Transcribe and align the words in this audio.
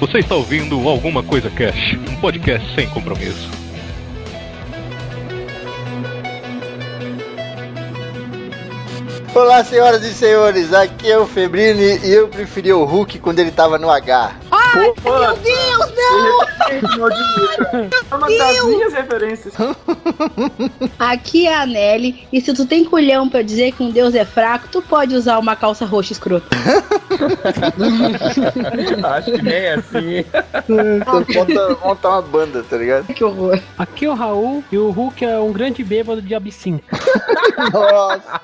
Você 0.00 0.18
está 0.18 0.36
ouvindo 0.36 0.88
Alguma 0.88 1.24
Coisa 1.24 1.50
Cash, 1.50 1.98
um 2.08 2.20
podcast 2.20 2.72
sem 2.76 2.88
compromisso. 2.88 3.50
Olá, 9.34 9.64
senhoras 9.64 10.04
e 10.04 10.14
senhores, 10.14 10.72
aqui 10.72 11.10
é 11.10 11.18
o 11.18 11.26
Febrini 11.26 11.98
e 12.04 12.12
eu 12.12 12.28
preferi 12.28 12.72
o 12.72 12.84
Hulk 12.84 13.18
quando 13.18 13.40
ele 13.40 13.50
tava 13.50 13.76
no 13.76 13.90
H. 13.90 14.36
Ai, 14.74 14.92
meu 15.04 15.36
Deus, 15.36 15.92
não! 15.96 16.48
É 18.10 18.14
uma 18.14 18.28
das 18.28 18.64
minhas 18.64 18.92
referências. 18.92 19.54
Aqui 20.98 21.46
é 21.46 21.56
a 21.56 21.64
Nelly, 21.66 22.26
e 22.32 22.40
se 22.40 22.52
tu 22.52 22.66
tem 22.66 22.84
culhão 22.84 23.28
pra 23.28 23.40
dizer 23.42 23.72
que 23.72 23.82
um 23.82 23.90
deus 23.90 24.14
é 24.14 24.24
fraco, 24.24 24.68
tu 24.70 24.82
pode 24.82 25.14
usar 25.14 25.38
uma 25.38 25.56
calça 25.56 25.86
roxa 25.86 26.12
escrota. 26.12 26.46
Acho 29.16 29.32
que 29.32 29.42
nem 29.42 29.54
é 29.54 29.74
assim. 29.74 30.24
Monta, 30.68 31.76
montar 31.82 32.08
uma 32.10 32.22
banda, 32.22 32.62
tá 32.62 32.76
ligado? 32.76 33.06
Que 33.06 33.24
horror. 33.24 33.58
Aqui 33.78 34.04
é 34.04 34.10
o 34.10 34.14
Raul 34.14 34.62
e 34.70 34.76
o 34.78 34.90
Hulk 34.90 35.24
é 35.24 35.38
um 35.38 35.52
grande 35.52 35.82
bêbado 35.82 36.20
de 36.20 36.34
absinto. 36.34 36.84
Nossa, 37.72 38.40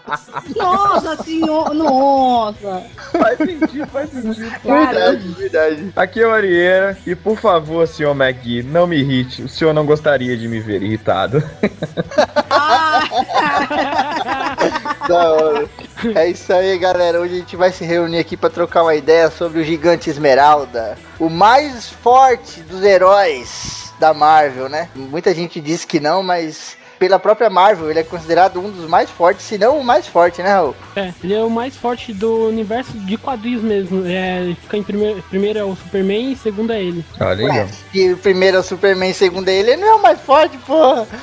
Nossa 0.56 1.23
senhora, 1.23 1.75
nossa. 1.75 2.83
Faz 3.12 3.37
sentido, 3.39 3.87
faz 3.89 4.11
sentido. 4.11 4.51
verdade, 4.65 5.29
verdade. 5.39 5.93
Aqui 5.95 6.14
é 6.21 6.27
o 6.27 6.33
Arieira 6.33 6.99
e 7.07 7.15
por 7.15 7.39
favor, 7.39 7.87
senhor 7.87 8.15
McGee, 8.15 8.63
não 8.63 8.87
me 8.87 8.99
irrite. 8.99 9.43
O 9.43 9.49
senhor 9.49 9.73
não 9.73 9.85
gostaria 9.87 10.37
de 10.37 10.49
me 10.49 10.61
ver 10.61 10.83
irritado. 10.83 11.43
Da 15.09 15.33
hora. 15.33 15.69
É 16.15 16.29
isso 16.29 16.53
aí, 16.53 16.79
galera. 16.79 17.21
Hoje 17.21 17.35
a 17.35 17.39
gente 17.39 17.57
vai 17.57 17.71
se 17.71 17.85
reunir 17.85 18.19
aqui 18.19 18.37
pra 18.37 18.49
trocar 18.49 18.83
uma 18.83 18.95
ideia 18.95 19.31
sobre 19.31 19.61
o 19.61 19.65
Gigante 19.65 20.09
Esmeralda, 20.09 20.97
o 21.19 21.29
mais 21.29 21.91
forte 21.91 22.61
dos 22.62 22.83
heróis 22.83 23.93
da 23.99 24.15
Marvel, 24.15 24.69
né? 24.69 24.89
Muita 24.95 25.34
gente 25.34 25.61
diz 25.61 25.84
que 25.84 26.01
não, 26.01 26.23
mas 26.23 26.77
pela 27.05 27.19
própria 27.19 27.50
Marvel 27.50 27.91
ele 27.91 27.98
é 28.00 28.02
considerado 28.02 28.58
um 28.58 28.70
dos 28.70 28.88
mais 28.88 29.10
fortes, 29.10 29.44
se 29.44 29.58
não 29.58 29.78
o 29.78 29.84
mais 29.84 30.06
forte, 30.06 30.42
né, 30.42 30.52
Raul? 30.55 30.74
É, 30.97 31.12
ele 31.22 31.34
é 31.34 31.42
o 31.42 31.50
mais 31.50 31.77
forte 31.77 32.12
do 32.14 32.48
universo 32.48 32.92
de 32.92 33.19
quadrinhos 33.19 33.62
mesmo. 33.62 34.06
É, 34.06 34.41
ele 34.41 34.55
fica 34.55 34.77
em 34.78 34.83
primeiro, 34.83 35.22
primeiro 35.28 35.58
é 35.58 35.64
o 35.64 35.77
Superman 35.77 36.32
e 36.32 36.36
segundo 36.36 36.72
é 36.72 36.80
ele. 36.82 37.05
Olha 37.20 37.44
Ué, 37.44 37.69
se 37.92 38.12
o 38.12 38.16
primeiro 38.16 38.56
é 38.56 38.60
o 38.60 38.62
Superman, 38.62 39.12
segundo 39.12 39.48
é 39.48 39.52
ele, 39.55 39.72
ele 39.72 39.82
não 39.82 39.88
é 39.88 39.94
o 39.97 40.02
mais 40.02 40.19
forte, 40.20 40.56
porra. 40.58 41.06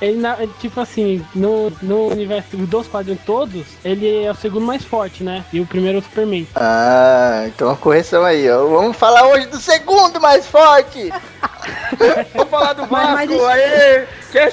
Ele, 0.00 0.18
na- 0.20 0.36
tipo 0.60 0.80
assim, 0.80 1.24
no, 1.34 1.70
no 1.82 2.08
universo 2.08 2.56
dos 2.56 2.86
quadrinhos 2.86 3.20
todos, 3.24 3.64
ele 3.84 4.24
é 4.24 4.30
o 4.30 4.34
segundo 4.34 4.64
mais 4.66 4.84
forte, 4.84 5.22
né? 5.24 5.44
E 5.52 5.60
o 5.60 5.66
primeiro 5.66 5.98
é 5.98 6.00
o 6.00 6.04
Superman. 6.04 6.46
Ah, 6.54 7.44
então 7.46 7.68
uma 7.68 7.76
correção 7.76 8.24
aí, 8.24 8.48
ó. 8.50 8.66
Vamos 8.66 8.96
falar 8.96 9.26
hoje 9.28 9.46
do 9.46 9.58
segundo 9.60 10.20
mais 10.20 10.46
forte. 10.46 11.10
Vamos 12.34 12.50
falar 12.50 12.72
do 12.74 12.86
Mas- 12.90 13.14
isso-! 13.32 14.24
Cash 14.32 14.52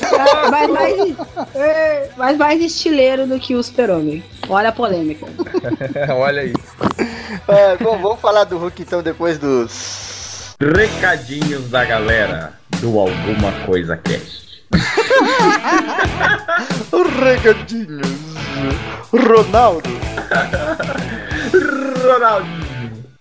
mas, 0.51 0.69
mais, 0.69 1.15
é, 1.55 2.09
mas 2.15 2.37
mais 2.37 2.61
estileiro 2.61 3.25
do 3.25 3.39
que 3.39 3.55
o 3.55 3.63
Super-Homem. 3.63 4.23
Olha 4.47 4.69
a 4.69 4.71
polêmica. 4.71 5.25
Olha 6.13 6.43
aí. 6.43 6.53
Ah, 7.47 7.75
bom, 7.81 7.97
vamos 7.99 8.19
falar 8.19 8.43
do 8.43 8.59
Hulk 8.59 8.83
então 8.83 9.01
depois 9.01 9.39
dos. 9.39 10.55
Recadinhos 10.59 11.67
da 11.71 11.83
galera 11.83 12.53
do 12.79 12.99
Alguma 12.99 13.51
Coisa 13.65 13.97
Cast. 13.97 14.61
Recadinhos. 17.23 18.07
Ronaldo. 19.11 19.89
Ronaldinho. 22.03 22.60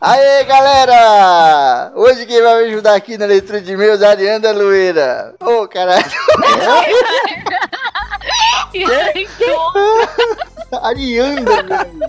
Aê, 0.03 0.45
galera! 0.45 1.93
Hoje 1.94 2.25
quem 2.25 2.41
vai 2.41 2.62
me 2.62 2.69
ajudar 2.71 2.94
aqui 2.94 3.19
na 3.19 3.27
leitura 3.27 3.61
de 3.61 3.72
e-mails 3.72 4.00
é 4.00 4.06
a 4.06 4.11
Arianda 4.11 4.50
Lueira. 4.50 5.34
Ô, 5.41 5.69
caralho. 5.69 6.03
Arianda, 10.83 11.62
velho. 11.65 12.09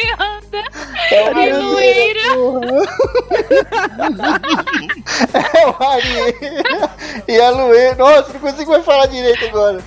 Arianda 0.00 0.64
É 1.10 1.30
o 1.30 1.62
Luíra. 1.62 2.28
É 5.54 5.66
o 5.66 5.74
Arieira 5.82 6.90
e 7.26 7.40
a 7.40 7.50
Lueira. 7.50 7.94
Nossa, 7.96 8.32
não 8.32 8.38
consigo 8.40 8.70
mais 8.70 8.84
falar 8.84 9.06
direito 9.06 9.44
agora. 9.46 9.78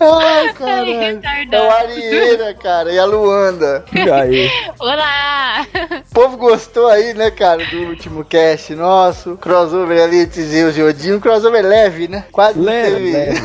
Ai, 0.00 0.52
caralho. 0.54 1.20
É 1.50 1.60
o. 1.60 1.70
Arieira, 1.70 2.54
cara, 2.54 2.92
e 2.92 2.98
a 2.98 3.04
Luanda. 3.04 3.84
E 3.92 4.10
aí? 4.10 4.50
Olá! 4.78 5.66
O 6.10 6.14
povo 6.14 6.36
gostou 6.36 6.86
aí, 6.88 7.14
né, 7.14 7.30
cara, 7.30 7.64
do 7.66 7.78
último 7.88 8.24
cast 8.24 8.74
nosso. 8.74 9.36
Crossover 9.36 10.02
ali 10.02 10.20
entre 10.20 10.42
Zeus 10.42 10.76
e 10.76 10.82
Odin. 10.82 11.12
Um 11.14 11.20
crossover 11.20 11.64
leve, 11.64 12.08
né? 12.08 12.24
Quase 12.32 12.58
Leve, 12.58 13.12
teve- 13.12 13.12
leve. 13.12 13.40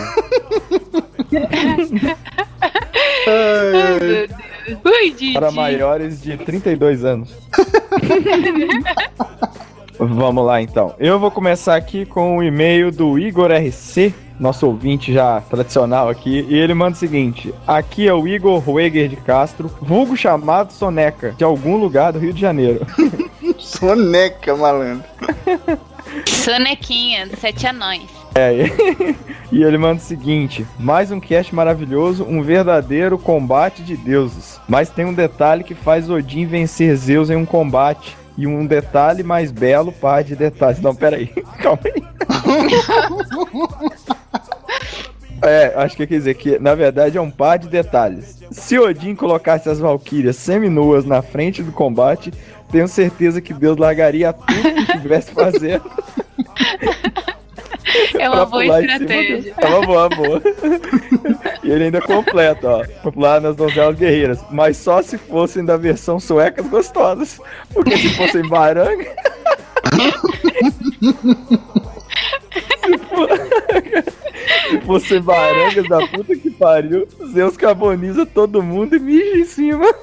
Ai, 3.27 4.27
Ui, 4.85 5.09
Didi. 5.11 5.33
Para 5.33 5.51
maiores 5.51 6.21
de 6.21 6.37
32 6.37 7.03
anos. 7.03 7.29
Vamos 9.99 10.45
lá 10.45 10.61
então. 10.61 10.95
Eu 10.99 11.19
vou 11.19 11.29
começar 11.31 11.75
aqui 11.75 12.05
com 12.05 12.37
o 12.37 12.43
e-mail 12.43 12.91
do 12.91 13.17
Igor 13.19 13.51
RC, 13.51 14.13
nosso 14.43 14.67
ouvinte 14.67 15.13
já 15.13 15.41
tradicional 15.41 16.09
aqui, 16.09 16.45
e 16.47 16.55
ele 16.55 16.73
manda 16.73 16.91
o 16.91 16.99
seguinte: 16.99 17.53
Aqui 17.65 18.07
é 18.07 18.13
o 18.13 18.27
Igor 18.27 18.59
Rueger 18.59 19.07
de 19.07 19.15
Castro, 19.15 19.71
vulgo 19.81 20.15
chamado 20.15 20.71
Soneca, 20.71 21.31
de 21.31 21.43
algum 21.43 21.77
lugar 21.77 22.13
do 22.13 22.19
Rio 22.19 22.33
de 22.33 22.41
Janeiro. 22.41 22.85
soneca, 23.59 24.55
malandro. 24.55 25.03
Sonequinha, 26.27 27.27
dos 27.27 27.39
sete 27.39 27.67
anões. 27.67 28.09
É, 28.35 28.65
e 29.51 29.63
ele 29.63 29.77
manda 29.77 30.01
o 30.01 30.03
seguinte: 30.03 30.65
mais 30.79 31.11
um 31.11 31.19
cast 31.19 31.53
maravilhoso, 31.53 32.23
um 32.23 32.41
verdadeiro 32.41 33.17
combate 33.17 33.83
de 33.83 33.95
deuses. 33.95 34.59
Mas 34.67 34.89
tem 34.89 35.05
um 35.05 35.13
detalhe 35.13 35.63
que 35.63 35.75
faz 35.75 36.09
Odin 36.09 36.45
vencer 36.45 36.95
Zeus 36.95 37.29
em 37.29 37.35
um 37.35 37.45
combate. 37.45 38.17
E 38.35 38.47
um 38.47 38.65
detalhe 38.65 39.21
mais 39.21 39.51
belo, 39.51 39.91
par 39.91 40.23
de 40.23 40.35
detalhes. 40.35 40.81
Não, 40.81 40.95
peraí, 40.95 41.27
calma 41.61 41.81
aí. 41.85 42.01
É, 45.43 45.73
acho 45.75 45.95
que 45.97 46.07
quer 46.07 46.17
dizer 46.17 46.33
que 46.35 46.57
na 46.59 46.73
verdade 46.73 47.17
é 47.17 47.21
um 47.21 47.29
par 47.29 47.59
de 47.59 47.67
detalhes. 47.67 48.39
Se 48.51 48.79
Odin 48.79 49.15
colocasse 49.15 49.69
as 49.69 49.79
valquírias 49.79 50.37
seminuas 50.37 51.05
na 51.05 51.21
frente 51.21 51.61
do 51.61 51.71
combate, 51.71 52.33
tenho 52.71 52.87
certeza 52.87 53.41
que 53.41 53.53
Deus 53.53 53.77
largaria 53.77 54.33
tudo 54.33 54.85
que 54.85 54.91
estivesse 54.95 55.31
fazendo 55.31 55.83
É 58.17 58.29
uma 58.29 58.45
boa 58.45 58.65
estratégia. 58.65 59.53
É 59.57 59.67
uma 59.67 59.85
boa, 59.85 60.09
boa. 60.09 60.41
e 61.63 61.71
ele 61.71 61.85
ainda 61.85 62.01
completa, 62.01 62.67
ó. 62.67 62.85
Pra 63.01 63.11
pular 63.11 63.41
nas 63.41 63.55
donzelas 63.55 63.97
guerreiras. 63.97 64.39
Mas 64.49 64.77
só 64.77 65.01
se 65.01 65.17
fossem 65.17 65.63
da 65.63 65.77
versão 65.77 66.19
suecas 66.19 66.67
gostosas. 66.67 67.39
Porque 67.73 67.97
se 67.97 68.09
fossem 68.15 68.47
baranga. 68.47 69.05
se, 74.69 74.81
fossem 74.85 75.21
barangas 75.21 75.87
da 75.87 76.05
puta 76.07 76.35
que 76.35 76.51
pariu, 76.51 77.07
Zeus 77.31 77.55
carboniza 77.57 78.25
todo 78.25 78.63
mundo 78.63 78.95
e 78.95 78.99
mija 78.99 79.37
em 79.37 79.45
cima. 79.45 79.85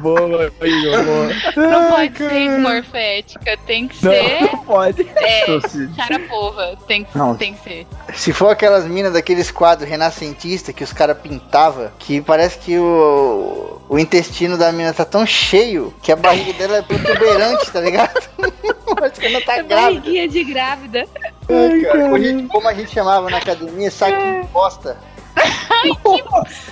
boa, 0.00 0.52
Igor, 0.62 1.04
boa. 1.04 1.30
Não 1.68 1.90
pode 1.90 2.16
ser 2.18 2.58
morfética, 2.58 3.56
tem 3.66 3.86
que 3.88 3.96
ser. 3.96 4.40
Não, 4.40 4.52
não 4.52 4.64
pode. 4.64 5.08
É, 5.16 5.46
Doce. 5.46 5.88
charapova. 5.94 6.76
Tem, 6.86 7.04
que- 7.04 7.16
Não. 7.18 7.36
tem 7.36 7.54
que 7.54 7.62
ser. 7.62 7.86
Se 8.14 8.32
for 8.32 8.48
aquelas 8.50 8.84
minas 8.86 9.12
daqueles 9.12 9.50
quadros 9.50 9.88
renascentistas 9.88 10.74
que 10.74 10.82
os 10.84 10.92
caras 10.92 11.18
pintavam, 11.18 11.90
que 11.98 12.20
parece 12.20 12.58
que 12.58 12.78
o, 12.78 13.80
o 13.88 13.98
intestino 13.98 14.56
da 14.58 14.72
mina 14.72 14.92
tá 14.92 15.04
tão 15.04 15.24
cheio 15.26 15.94
que 16.02 16.10
a 16.10 16.16
barriga 16.16 16.52
dela 16.54 16.78
é 16.78 16.82
protuberante, 16.82 17.70
tá 17.70 17.80
ligado? 17.80 18.20
parece 18.96 19.20
que 19.20 19.26
ela 19.26 19.40
tá 19.42 19.56
É 19.58 19.62
grávida. 19.62 20.00
barriguinha 20.00 20.28
de 20.28 20.44
grávida. 20.44 21.06
Ai, 21.48 21.80
cara. 21.82 22.00
Como 22.02 22.14
a 22.14 22.18
gente- 22.20 22.48
Como 22.48 22.68
a 22.68 22.74
gente 22.74 22.90
chamava 22.92 23.30
na 23.30 23.36
academia, 23.38 23.90
saquinho 23.90 24.42
de 24.42 24.48
bosta. 24.48 24.96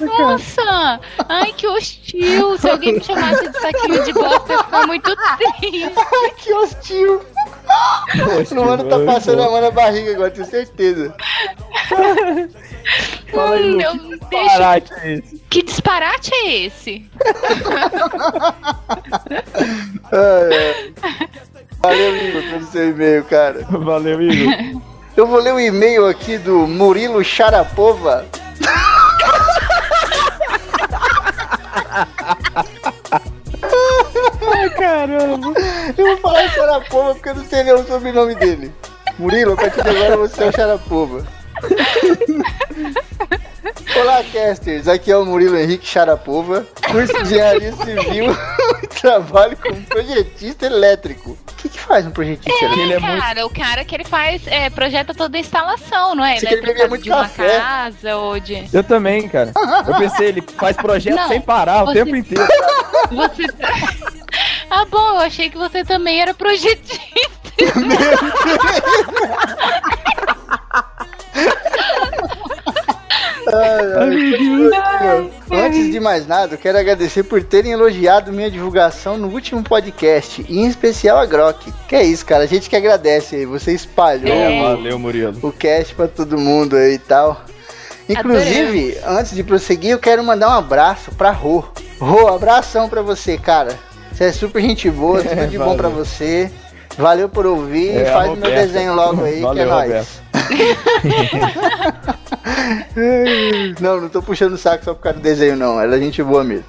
Nossa! 0.00 1.00
Ai, 1.28 1.52
que 1.56 1.66
hostil! 1.66 2.58
Se 2.58 2.68
alguém 2.68 2.94
me 2.94 3.02
chamasse 3.02 3.48
de 3.48 3.58
saquinho 3.60 4.04
de 4.04 4.12
bosta, 4.12 4.52
eu 4.52 4.56
ia 4.58 4.64
ficar 4.64 4.86
muito 4.86 5.16
triste. 5.16 5.92
Ai, 5.96 6.30
que 6.36 6.52
hostil. 6.54 7.20
O 8.52 8.64
mano 8.64 8.84
tá 8.84 8.98
passando 9.12 9.42
a 9.42 9.50
mão 9.50 9.60
na 9.60 9.70
barriga 9.70 10.12
agora, 10.12 10.30
tenho 10.30 10.46
certeza. 10.46 11.14
Fala 13.32 13.54
aí, 13.56 13.74
Hum, 13.74 13.92
Lu, 14.10 14.18
que 14.18 14.26
deixa- 14.30 14.44
disparate 14.48 14.92
é 15.02 15.12
esse? 15.14 15.42
Que 15.50 15.62
disparate 15.62 16.30
é 16.34 16.56
esse? 16.64 17.10
Ai, 20.12 20.56
ai. 20.56 20.94
Valeu, 21.80 22.16
Igor, 22.16 22.42
pelo 22.42 22.66
seu 22.66 22.88
e-mail, 22.90 23.24
cara. 23.24 23.64
Valeu, 23.70 24.20
Igor. 24.22 24.82
Eu 25.16 25.26
vou 25.26 25.40
ler 25.40 25.54
o 25.54 25.60
e-mail 25.60 26.06
aqui 26.06 26.38
do 26.38 26.66
Murilo 26.66 27.22
Charapova. 27.24 28.24
Caramba. 34.88 35.52
Eu 35.98 36.06
vou 36.06 36.16
falar 36.16 36.48
Xarapova 36.48 37.14
porque 37.14 37.28
eu 37.28 37.34
não 37.34 37.44
sei 37.44 37.62
nem 37.62 37.74
o 37.74 37.84
sobrenome 37.86 38.34
dele. 38.36 38.72
Murilo, 39.18 39.52
a 39.52 39.56
partir 39.56 39.82
de 39.82 39.88
agora 39.90 40.16
você 40.16 40.44
é 40.44 40.46
o 40.46 40.52
Xarapova. 40.52 41.26
Olá, 44.00 44.24
casters. 44.32 44.88
Aqui 44.88 45.10
é 45.12 45.16
o 45.16 45.26
Murilo 45.26 45.58
Henrique 45.58 45.86
Charapova, 45.86 46.66
curso 46.90 47.12
de 47.12 47.20
engenharia 47.20 47.72
civil 47.72 48.34
e 48.82 48.86
trabalho 48.86 49.58
como 49.58 49.76
projetista 49.82 50.64
elétrico. 50.66 51.32
O 51.32 51.54
que, 51.58 51.68
que 51.68 51.78
faz 51.78 52.06
um 52.06 52.10
projetista 52.10 52.64
elétrico? 52.64 52.80
Ele 52.80 52.92
é 52.94 52.98
muito. 52.98 53.20
Cara, 53.20 53.46
o 53.46 53.50
cara 53.50 53.84
que 53.84 53.94
ele 53.94 54.04
faz, 54.04 54.46
é, 54.46 54.70
projeta 54.70 55.12
toda 55.12 55.36
a 55.36 55.40
instalação, 55.40 56.14
não 56.14 56.24
é? 56.24 56.36
Você 56.38 56.46
Elétrica 56.46 56.72
beber 56.72 56.88
muito 56.88 57.02
de 57.02 57.10
uma 57.10 57.22
café? 57.22 57.58
casa 57.58 58.16
ou 58.16 58.40
de... 58.40 58.64
Eu 58.72 58.84
também, 58.84 59.28
cara. 59.28 59.52
Eu 59.86 59.94
pensei, 59.98 60.28
ele 60.28 60.42
faz 60.56 60.76
projeto 60.76 61.16
Não, 61.16 61.28
sem 61.28 61.40
parar 61.42 61.82
o 61.82 61.86
você- 61.86 62.04
tempo 62.04 62.16
inteiro. 62.16 62.46
Você... 63.10 63.42
ah, 64.70 64.84
bom, 64.86 65.10
eu 65.10 65.18
achei 65.18 65.50
que 65.50 65.58
você 65.58 65.84
também 65.84 66.20
era 66.20 66.34
projetista. 66.34 66.98
Antes 75.50 75.90
de 75.90 76.00
mais 76.00 76.26
nada, 76.26 76.54
eu 76.54 76.58
quero 76.58 76.78
agradecer 76.78 77.22
por 77.22 77.42
terem 77.42 77.72
elogiado 77.72 78.32
minha 78.32 78.50
divulgação 78.50 79.16
no 79.16 79.28
último 79.28 79.62
podcast, 79.62 80.44
e 80.48 80.58
em 80.58 80.66
especial 80.66 81.18
a 81.18 81.26
Grok. 81.26 81.72
Que 81.88 81.96
é 81.96 82.04
isso, 82.04 82.24
cara, 82.26 82.44
a 82.44 82.46
gente 82.46 82.68
que 82.68 82.76
agradece 82.76 83.36
aí, 83.36 83.46
você 83.46 83.72
espalhou 83.72 84.32
É. 84.32 84.62
Valeu, 84.62 84.98
Murilo. 84.98 85.38
o 85.42 85.52
cast 85.52 85.94
pra 85.94 86.08
todo 86.08 86.38
mundo 86.38 86.76
aí 86.76 86.94
e 86.94 86.98
tal. 86.98 87.42
Inclusive, 88.08 88.98
antes 89.04 89.34
de 89.34 89.42
prosseguir, 89.42 89.90
eu 89.90 89.98
quero 89.98 90.24
mandar 90.24 90.48
um 90.48 90.58
abraço 90.58 91.12
pra 91.12 91.30
Rô. 91.30 91.62
Rô, 92.00 92.28
abração 92.28 92.88
pra 92.88 93.02
você, 93.02 93.36
cara. 93.36 93.78
Você 94.18 94.24
é 94.24 94.32
super 94.32 94.60
gente 94.60 94.90
boa, 94.90 95.22
tudo 95.22 95.46
de 95.46 95.56
bom 95.56 95.64
valeu. 95.66 95.76
pra 95.76 95.88
você. 95.88 96.50
Valeu 96.96 97.28
por 97.28 97.46
ouvir 97.46 97.90
É, 97.90 98.02
e 98.02 98.04
faz 98.06 98.30
o 98.30 98.34
meu 98.34 98.50
Roberta. 98.50 98.66
desenho 98.66 98.94
logo 98.96 99.22
aí, 99.22 99.34
que 99.34 99.38
é 99.38 99.42
Valeu, 99.42 99.68
nóis. 99.68 100.20
não, 103.80 104.00
não 104.00 104.08
tô 104.08 104.20
puxando 104.20 104.54
o 104.54 104.58
saco 104.58 104.84
só 104.84 104.92
por 104.92 105.02
causa 105.02 105.20
do 105.20 105.22
desenho, 105.22 105.54
não. 105.54 105.80
Ela 105.80 105.94
é 105.94 105.98
gente 106.00 106.20
boa 106.20 106.42
mesmo. 106.42 106.64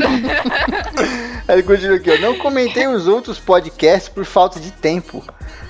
Ele 1.46 1.62
continua 1.62 1.96
aqui, 1.96 2.10
ó. 2.10 2.18
Não 2.18 2.38
comentei 2.38 2.86
os 2.86 3.06
outros 3.06 3.38
podcasts 3.38 4.08
por 4.08 4.24
falta 4.24 4.58
de 4.58 4.70
tempo, 4.70 5.22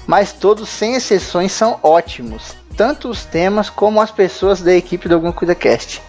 mas 0.07 0.33
todos, 0.33 0.69
sem 0.69 0.95
exceções, 0.95 1.51
são 1.51 1.81
ótimos. 1.83 2.55
Tanto 2.77 3.11
os 3.11 3.25
temas 3.25 3.69
como 3.69 4.01
as 4.01 4.13
pessoas 4.13 4.63
da 4.63 4.73
equipe 4.73 5.09
do 5.09 5.17
Alguma 5.17 5.33
Coisa 5.33 5.57
Cast. 5.57 6.01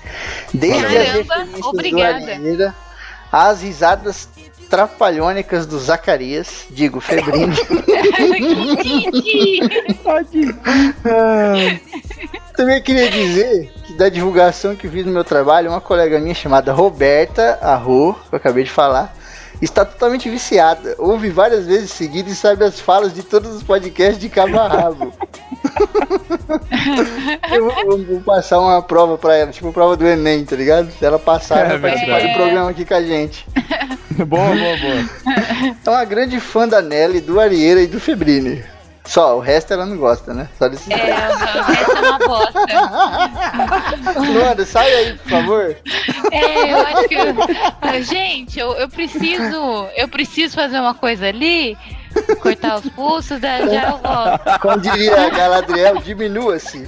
Desde 0.53 0.85
as 0.97 1.27
Caramba, 1.27 1.57
do 1.59 1.67
obrigada. 1.67 2.31
Arieira, 2.31 2.75
às 3.31 3.63
risadas 3.63 4.29
trapalhônicas 4.71 5.65
do 5.65 5.77
Zacarias, 5.77 6.65
digo, 6.71 7.01
Febrino. 7.01 7.53
Também 12.55 12.81
queria 12.81 13.09
dizer 13.09 13.71
que 13.83 13.93
da 13.93 14.07
divulgação 14.09 14.75
que 14.75 14.87
fiz 14.87 15.05
no 15.05 15.11
meu 15.11 15.23
trabalho, 15.25 15.69
uma 15.69 15.81
colega 15.81 16.19
minha 16.19 16.33
chamada 16.33 16.71
Roberta 16.71 17.59
Arro, 17.61 18.13
que 18.29 18.35
eu 18.35 18.37
acabei 18.37 18.63
de 18.63 18.71
falar, 18.71 19.13
está 19.61 19.83
totalmente 19.83 20.29
viciada. 20.29 20.95
Ouve 20.97 21.29
várias 21.29 21.65
vezes 21.65 21.91
seguidas 21.91 22.31
e 22.31 22.35
sabe 22.35 22.63
as 22.63 22.79
falas 22.79 23.13
de 23.13 23.23
todos 23.23 23.53
os 23.53 23.63
podcasts 23.63 24.19
de 24.19 24.29
cabo 24.29 24.57
a 24.59 24.67
rabo. 24.67 25.11
eu 27.53 27.69
vou, 27.69 27.85
vou- 27.85 28.05
vou 28.05 28.21
passar 28.21 28.59
uma 28.59 28.81
prova 28.81 29.17
pra 29.17 29.35
ela, 29.35 29.51
tipo 29.51 29.71
prova 29.73 29.95
do 29.97 30.07
Enem, 30.07 30.45
tá 30.45 30.55
ligado? 30.55 30.91
Se 30.91 31.03
ela 31.05 31.19
passar, 31.19 31.65
É 31.65 31.69
ela 31.71 31.79
participar 31.79 32.21
do 32.21 32.33
programa 32.33 32.69
aqui 32.69 32.85
com 32.85 32.93
a 32.93 33.01
gente. 33.01 33.45
boa, 34.25 34.45
boa, 34.55 34.77
boa. 34.77 35.09
É 35.85 35.89
uma 35.89 36.05
grande 36.05 36.39
fã 36.39 36.67
da 36.67 36.81
Nelly, 36.81 37.21
do 37.21 37.39
Arieira 37.39 37.81
e 37.81 37.87
do 37.87 37.99
Febrini. 37.99 38.63
Só, 39.03 39.35
o 39.35 39.39
resto 39.39 39.73
ela 39.73 39.85
não 39.85 39.97
gosta, 39.97 40.31
né? 40.33 40.47
Só 40.57 40.69
desses 40.69 40.87
É, 40.89 40.95
o 40.95 41.63
resto 41.63 41.91
é 41.97 42.01
uma 42.01 42.19
bosta. 42.19 42.59
Luanda, 44.31 44.65
sai 44.65 44.93
aí, 44.93 45.13
por 45.13 45.29
favor. 45.29 45.75
É, 46.31 46.71
eu 46.73 46.77
acho 46.87 47.07
que. 47.09 47.15
eu- 47.15 48.03
Gente, 48.03 48.59
eu, 48.59 48.73
eu 48.73 48.87
preciso. 48.87 49.87
Eu 49.97 50.07
preciso 50.07 50.55
fazer 50.55 50.79
uma 50.79 50.93
coisa 50.93 51.27
ali. 51.27 51.75
Cortar 52.41 52.77
os 52.77 52.87
pulsos, 52.89 53.39
daí 53.39 53.65
já 53.69 53.89
eu 53.89 53.97
volto. 53.97 54.59
Como 54.61 54.77
diria 54.79 55.25
a 55.25 55.29
Galadriel, 55.29 55.95
diminua-se. 55.97 56.87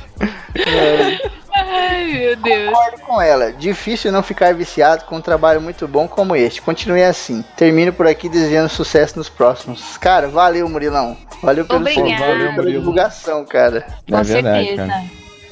Ai, 1.55 2.05
meu 2.13 2.35
Deus. 2.35 2.69
Concordo 2.69 3.01
com 3.01 3.21
ela. 3.21 3.51
Difícil 3.53 4.11
não 4.11 4.23
ficar 4.23 4.53
viciado 4.53 5.05
com 5.05 5.17
um 5.17 5.21
trabalho 5.21 5.61
muito 5.61 5.87
bom 5.87 6.07
como 6.07 6.35
este. 6.35 6.61
Continue 6.61 7.03
assim. 7.03 7.43
Termino 7.55 7.93
por 7.93 8.07
aqui 8.07 8.27
desejando 8.27 8.69
sucesso 8.69 9.17
nos 9.17 9.29
próximos. 9.29 9.97
Cara, 9.97 10.27
valeu, 10.27 10.67
Murilão. 10.67 11.15
Valeu 11.41 11.65
pelo 11.65 11.79
Obrigada. 11.79 12.19
valeu 12.19 12.37
pela 12.37 12.51
Murilo. 12.53 12.79
divulgação, 12.79 13.45
cara. 13.45 13.85
Com 14.09 14.17
é 14.17 14.23
verdade, 14.23 14.65
certeza. 14.67 14.87
cara. 14.87 15.03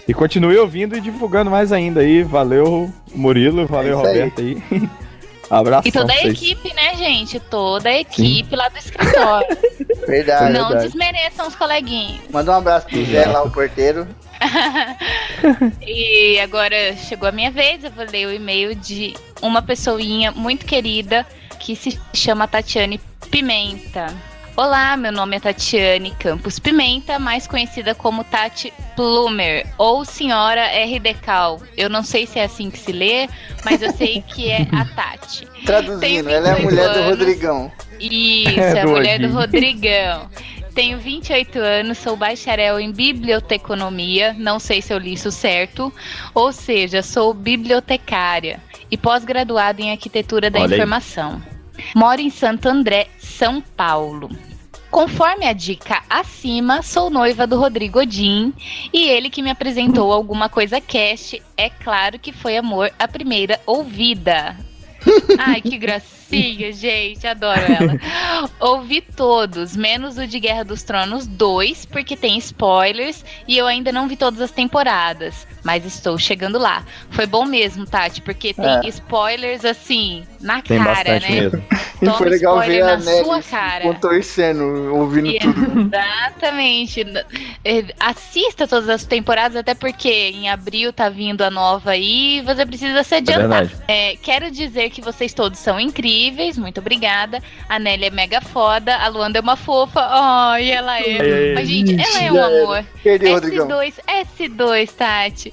E 0.07 0.13
continue 0.13 0.57
ouvindo 0.57 0.97
e 0.97 1.01
divulgando 1.01 1.51
mais 1.51 1.71
ainda 1.71 2.01
aí. 2.01 2.23
Valeu, 2.23 2.91
Murilo. 3.13 3.67
Valeu, 3.67 3.99
É 3.99 4.01
isso 4.01 4.07
aí. 4.07 4.19
Roberto 4.19 4.41
aí. 4.41 4.89
Abraço. 5.49 5.87
E 5.87 5.91
toda 5.91 6.13
a 6.13 6.27
equipe, 6.27 6.73
né, 6.73 6.95
gente? 6.95 7.37
Toda 7.37 7.89
a 7.89 7.99
equipe 7.99 8.55
lá 8.55 8.69
do 8.69 8.77
escritório. 8.77 9.57
Verdade. 10.07 10.53
Não 10.53 10.69
verdade. 10.69 10.85
desmereçam 10.87 11.47
os 11.47 11.55
coleguinhas. 11.55 12.21
Manda 12.31 12.51
um 12.51 12.55
abraço 12.55 12.87
pro 12.87 13.05
Zé 13.05 13.25
lá, 13.25 13.43
o 13.43 13.51
porteiro. 13.51 14.07
E 15.85 16.39
agora 16.39 16.95
chegou 16.95 17.27
a 17.27 17.31
minha 17.31 17.51
vez, 17.51 17.83
eu 17.83 17.91
vou 17.91 18.05
ler 18.05 18.27
o 18.27 18.33
e-mail 18.33 18.75
de 18.75 19.13
uma 19.41 19.61
pessoinha 19.61 20.31
muito 20.31 20.65
querida 20.65 21.25
que 21.59 21.75
se 21.75 21.99
chama 22.13 22.47
Tatiane 22.47 22.99
Pimenta. 23.29 24.13
Olá, 24.55 24.97
meu 24.97 25.11
nome 25.11 25.37
é 25.37 25.39
Tatiane 25.39 26.11
Campos 26.19 26.59
Pimenta, 26.59 27.17
mais 27.17 27.47
conhecida 27.47 27.95
como 27.95 28.23
Tati 28.23 28.71
Plumer 28.95 29.65
ou 29.77 30.03
Senhora 30.03 30.61
R. 30.61 30.99
Cal. 31.15 31.61
Eu 31.77 31.89
não 31.89 32.03
sei 32.03 32.27
se 32.27 32.37
é 32.37 32.43
assim 32.43 32.69
que 32.69 32.77
se 32.77 32.91
lê, 32.91 33.29
mas 33.63 33.81
eu 33.81 33.91
sei 33.93 34.21
que 34.21 34.51
é 34.51 34.67
a 34.71 34.85
Tati. 34.93 35.47
Traduzindo, 35.65 36.29
ela 36.29 36.49
é 36.49 36.51
a 36.51 36.55
28 36.55 36.63
mulher 36.65 36.93
do 36.93 36.99
anos. 36.99 37.09
Rodrigão. 37.09 37.71
Isso, 37.99 38.59
é 38.59 38.81
a 38.81 38.85
Do 38.85 38.91
mulher 38.91 39.19
do. 39.19 39.29
Rodrigão. 39.33 40.29
Tenho 40.73 40.99
28 40.99 41.59
anos, 41.59 41.97
sou 41.97 42.15
bacharel 42.15 42.79
em 42.79 42.91
biblioteconomia, 42.91 44.33
não 44.37 44.57
sei 44.57 44.81
se 44.81 44.93
eu 44.93 44.97
li 44.97 45.13
isso 45.13 45.29
certo, 45.29 45.91
ou 46.33 46.53
seja, 46.53 47.03
sou 47.03 47.33
bibliotecária 47.33 48.61
e 48.89 48.97
pós-graduada 48.97 49.81
em 49.81 49.91
arquitetura 49.91 50.49
da 50.49 50.59
Olha 50.59 50.69
aí. 50.69 50.73
informação. 50.75 51.41
Moro 51.95 52.21
em 52.21 52.29
Santo 52.29 52.69
André, 52.69 53.07
São 53.19 53.61
Paulo. 53.61 54.29
Conforme 54.89 55.45
a 55.45 55.53
dica 55.53 56.03
acima, 56.09 56.81
sou 56.81 57.09
noiva 57.09 57.47
do 57.47 57.57
Rodrigo 57.57 57.99
Odin 57.99 58.53
e 58.93 59.07
ele 59.07 59.29
que 59.29 59.41
me 59.41 59.49
apresentou 59.49 60.11
alguma 60.11 60.49
coisa 60.49 60.81
cast, 60.81 61.41
é 61.55 61.69
claro 61.69 62.19
que 62.19 62.33
foi 62.33 62.57
amor 62.57 62.91
à 62.99 63.07
primeira 63.07 63.59
ouvida. 63.65 64.55
Ai, 65.39 65.61
que 65.61 65.77
gracinha, 65.77 66.71
gente, 66.71 67.25
adoro 67.25 67.61
ela. 67.61 67.99
Ouvi 68.59 69.01
todos, 69.01 69.75
menos 69.75 70.17
o 70.17 70.27
de 70.27 70.39
Guerra 70.39 70.63
dos 70.63 70.83
Tronos 70.83 71.27
2, 71.27 71.85
porque 71.85 72.15
tem 72.15 72.37
spoilers 72.37 73.25
e 73.47 73.57
eu 73.57 73.67
ainda 73.67 73.91
não 73.91 74.07
vi 74.07 74.15
todas 74.15 74.39
as 74.41 74.51
temporadas, 74.51 75.47
mas 75.63 75.85
estou 75.85 76.17
chegando 76.17 76.57
lá. 76.57 76.83
Foi 77.11 77.25
bom 77.25 77.45
mesmo, 77.45 77.85
Tati, 77.85 78.21
porque 78.21 78.53
tem 78.53 78.65
É. 78.85 78.87
spoilers 78.89 79.63
assim, 79.65 80.23
na 80.39 80.61
Tem 80.61 80.77
cara, 80.77 80.89
bastante 80.95 81.31
né? 81.31 81.41
mesmo. 81.41 81.63
E 82.01 82.05
Toma 82.05 82.17
foi 82.17 82.29
legal 82.29 82.59
ver 82.61 82.81
a 82.81 82.97
Nelly 82.97 83.43
cara. 83.49 83.83
contorcendo, 83.83 84.63
ouvindo 84.95 85.27
E- 85.27 85.39
tudo. 85.39 85.89
Exatamente. 85.95 87.05
Eh, 87.63 87.85
Assista 87.99 88.67
todas 88.67 88.89
as 88.89 89.03
temporadas, 89.05 89.55
até 89.55 89.73
porque 89.75 90.09
em 90.09 90.49
abril 90.49 90.91
tá 90.91 91.09
vindo 91.09 91.41
a 91.43 91.51
nova 91.51 91.91
aí 91.91 92.37
e 92.39 92.41
você 92.41 92.65
precisa 92.65 93.03
se 93.03 93.15
É 93.15 93.17
adiantar. 93.19 93.65
verdade. 93.65 93.83
É, 93.87 94.15
quero 94.21 94.49
dizer 94.49 94.89
que 94.89 95.01
vocês 95.01 95.33
todos 95.33 95.59
são 95.59 95.79
incríveis, 95.79 96.57
muito 96.57 96.79
obrigada. 96.79 97.39
A 97.69 97.77
Nelly 97.77 98.05
é 98.05 98.09
mega 98.09 98.41
foda, 98.41 98.95
a 98.97 99.07
Luanda 99.07 99.37
é 99.37 99.41
uma 99.41 99.55
fofa. 99.55 99.99
Ai, 100.09 100.71
ela 100.71 100.99
é. 100.99 101.53
Mas, 101.53 101.67
gente, 101.67 101.93
ela 102.01 102.23
é 102.23 102.31
um 102.31 102.43
amor. 102.43 102.85
Perdeu, 103.03 103.33
Rodrigão. 103.33 103.67
S2, 103.67 103.93
S2, 104.07 104.91
Tati. 104.93 105.50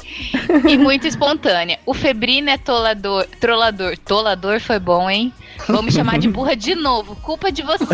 E 0.68 0.76
muito 0.76 1.06
espontânea. 1.06 1.78
O 1.84 1.94
Febrino 1.94 2.50
é 2.50 2.58
tolador. 2.58 3.26
Trollador. 3.40 3.96
Tolador 3.98 4.60
foi 4.60 4.78
bom, 4.78 5.08
hein? 5.08 5.32
Vou 5.66 5.82
me 5.82 5.92
chamar 5.92 6.18
de 6.18 6.28
burra 6.28 6.56
de 6.56 6.74
novo. 6.74 7.16
Culpa 7.16 7.50
de 7.50 7.62
vocês. 7.62 7.88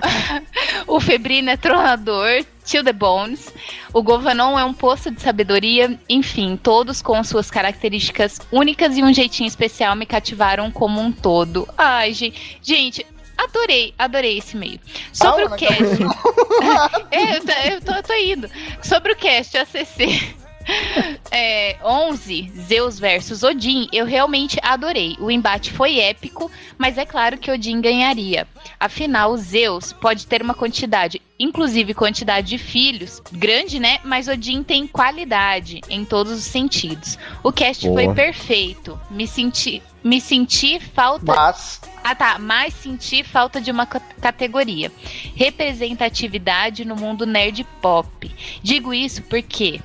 o 0.86 1.00
Febrino 1.00 1.50
é 1.50 1.56
trollador. 1.56 2.44
Till 2.64 2.84
the 2.84 2.92
Bones. 2.92 3.52
O 3.92 4.02
Govanon 4.02 4.58
é 4.58 4.64
um 4.64 4.72
poço 4.72 5.10
de 5.10 5.20
sabedoria. 5.20 5.98
Enfim, 6.08 6.56
todos 6.56 7.02
com 7.02 7.22
suas 7.24 7.50
características 7.50 8.40
únicas 8.52 8.96
e 8.96 9.02
um 9.02 9.12
jeitinho 9.12 9.48
especial 9.48 9.96
me 9.96 10.06
cativaram 10.06 10.70
como 10.70 11.00
um 11.00 11.10
todo. 11.10 11.68
Ai, 11.76 12.12
gente. 12.12 12.58
Gente, 12.62 13.06
adorei, 13.36 13.92
adorei 13.98 14.38
esse 14.38 14.56
e-mail. 14.56 14.78
Sobre 15.12 15.44
o 15.44 15.50
cast. 15.50 15.80
É, 17.10 17.36
eu 17.36 17.40
tô, 17.40 17.52
eu 17.52 17.80
tô, 17.80 18.02
tô 18.02 18.14
indo. 18.14 18.48
Sobre 18.82 19.12
o 19.12 19.16
cast 19.16 19.56
ACC. 19.56 20.36
É, 21.32 21.76
11, 21.84 22.52
Zeus 22.66 22.98
versus 22.98 23.44
Odin, 23.44 23.88
eu 23.92 24.04
realmente 24.04 24.58
adorei. 24.62 25.16
O 25.20 25.30
embate 25.30 25.70
foi 25.70 26.00
épico, 26.00 26.50
mas 26.76 26.98
é 26.98 27.06
claro 27.06 27.38
que 27.38 27.50
Odin 27.50 27.80
ganharia. 27.80 28.48
Afinal, 28.80 29.36
Zeus 29.36 29.92
pode 29.92 30.26
ter 30.26 30.42
uma 30.42 30.54
quantidade, 30.54 31.22
inclusive 31.38 31.94
quantidade 31.94 32.48
de 32.48 32.58
filhos, 32.58 33.22
grande, 33.30 33.78
né? 33.78 34.00
Mas 34.02 34.26
Odin 34.26 34.64
tem 34.64 34.88
qualidade 34.88 35.80
em 35.88 36.04
todos 36.04 36.32
os 36.32 36.44
sentidos. 36.44 37.16
O 37.44 37.52
cast 37.52 37.86
Boa. 37.86 38.02
foi 38.02 38.14
perfeito. 38.14 39.00
Me 39.08 39.26
senti, 39.28 39.80
me 40.02 40.20
senti 40.20 40.80
falta 40.80 41.32
Mas, 41.32 41.80
ah 42.02 42.14
tá, 42.14 42.38
mas 42.40 42.74
senti 42.74 43.22
falta 43.22 43.60
de 43.60 43.70
uma 43.70 43.86
ca- 43.86 44.00
categoria. 44.20 44.90
Representatividade 45.36 46.84
no 46.84 46.96
mundo 46.96 47.24
nerd 47.24 47.64
pop. 47.80 48.30
Digo 48.62 48.92
isso 48.92 49.22
porque 49.22 49.80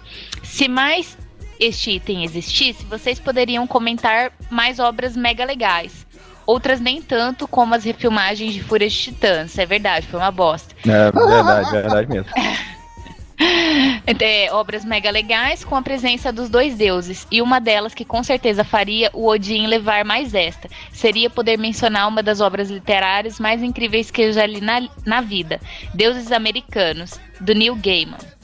se 0.45 0.67
mais 0.67 1.17
este 1.59 1.91
item 1.91 2.23
existisse, 2.23 2.85
vocês 2.85 3.19
poderiam 3.19 3.65
comentar 3.65 4.31
mais 4.49 4.79
obras 4.79 5.15
mega 5.15 5.45
legais. 5.45 6.05
Outras 6.45 6.79
nem 6.79 7.01
tanto, 7.01 7.47
como 7.47 7.73
as 7.73 7.83
refilmagens 7.83 8.53
de 8.53 8.61
Fúrias 8.61 8.93
de 8.93 8.99
Titãs. 8.99 9.57
É 9.57 9.65
verdade, 9.65 10.05
foi 10.07 10.19
uma 10.19 10.31
bosta. 10.31 10.75
É 10.85 11.11
verdade, 11.11 11.71
verdade 11.71 12.09
mesmo. 12.09 12.29
É, 14.17 14.51
obras 14.53 14.85
mega 14.85 15.11
legais 15.11 15.63
com 15.65 15.75
a 15.75 15.81
presença 15.81 16.31
dos 16.31 16.49
dois 16.49 16.75
deuses. 16.75 17.27
E 17.29 17.41
uma 17.41 17.59
delas 17.59 17.93
que 17.93 18.05
com 18.05 18.23
certeza 18.23 18.63
faria 18.63 19.09
o 19.13 19.27
Odin 19.27 19.67
levar 19.67 20.05
mais 20.05 20.33
esta. 20.33 20.69
Seria 20.91 21.29
poder 21.29 21.57
mencionar 21.57 22.07
uma 22.07 22.23
das 22.23 22.39
obras 22.39 22.69
literárias 22.69 23.39
mais 23.39 23.61
incríveis 23.61 24.09
que 24.09 24.21
eu 24.21 24.33
já 24.33 24.45
li 24.45 24.61
na, 24.61 24.87
na 25.05 25.21
vida. 25.21 25.59
Deuses 25.93 26.31
Americanos, 26.31 27.19
do 27.39 27.53
Neil 27.53 27.75
Gaiman. 27.75 28.34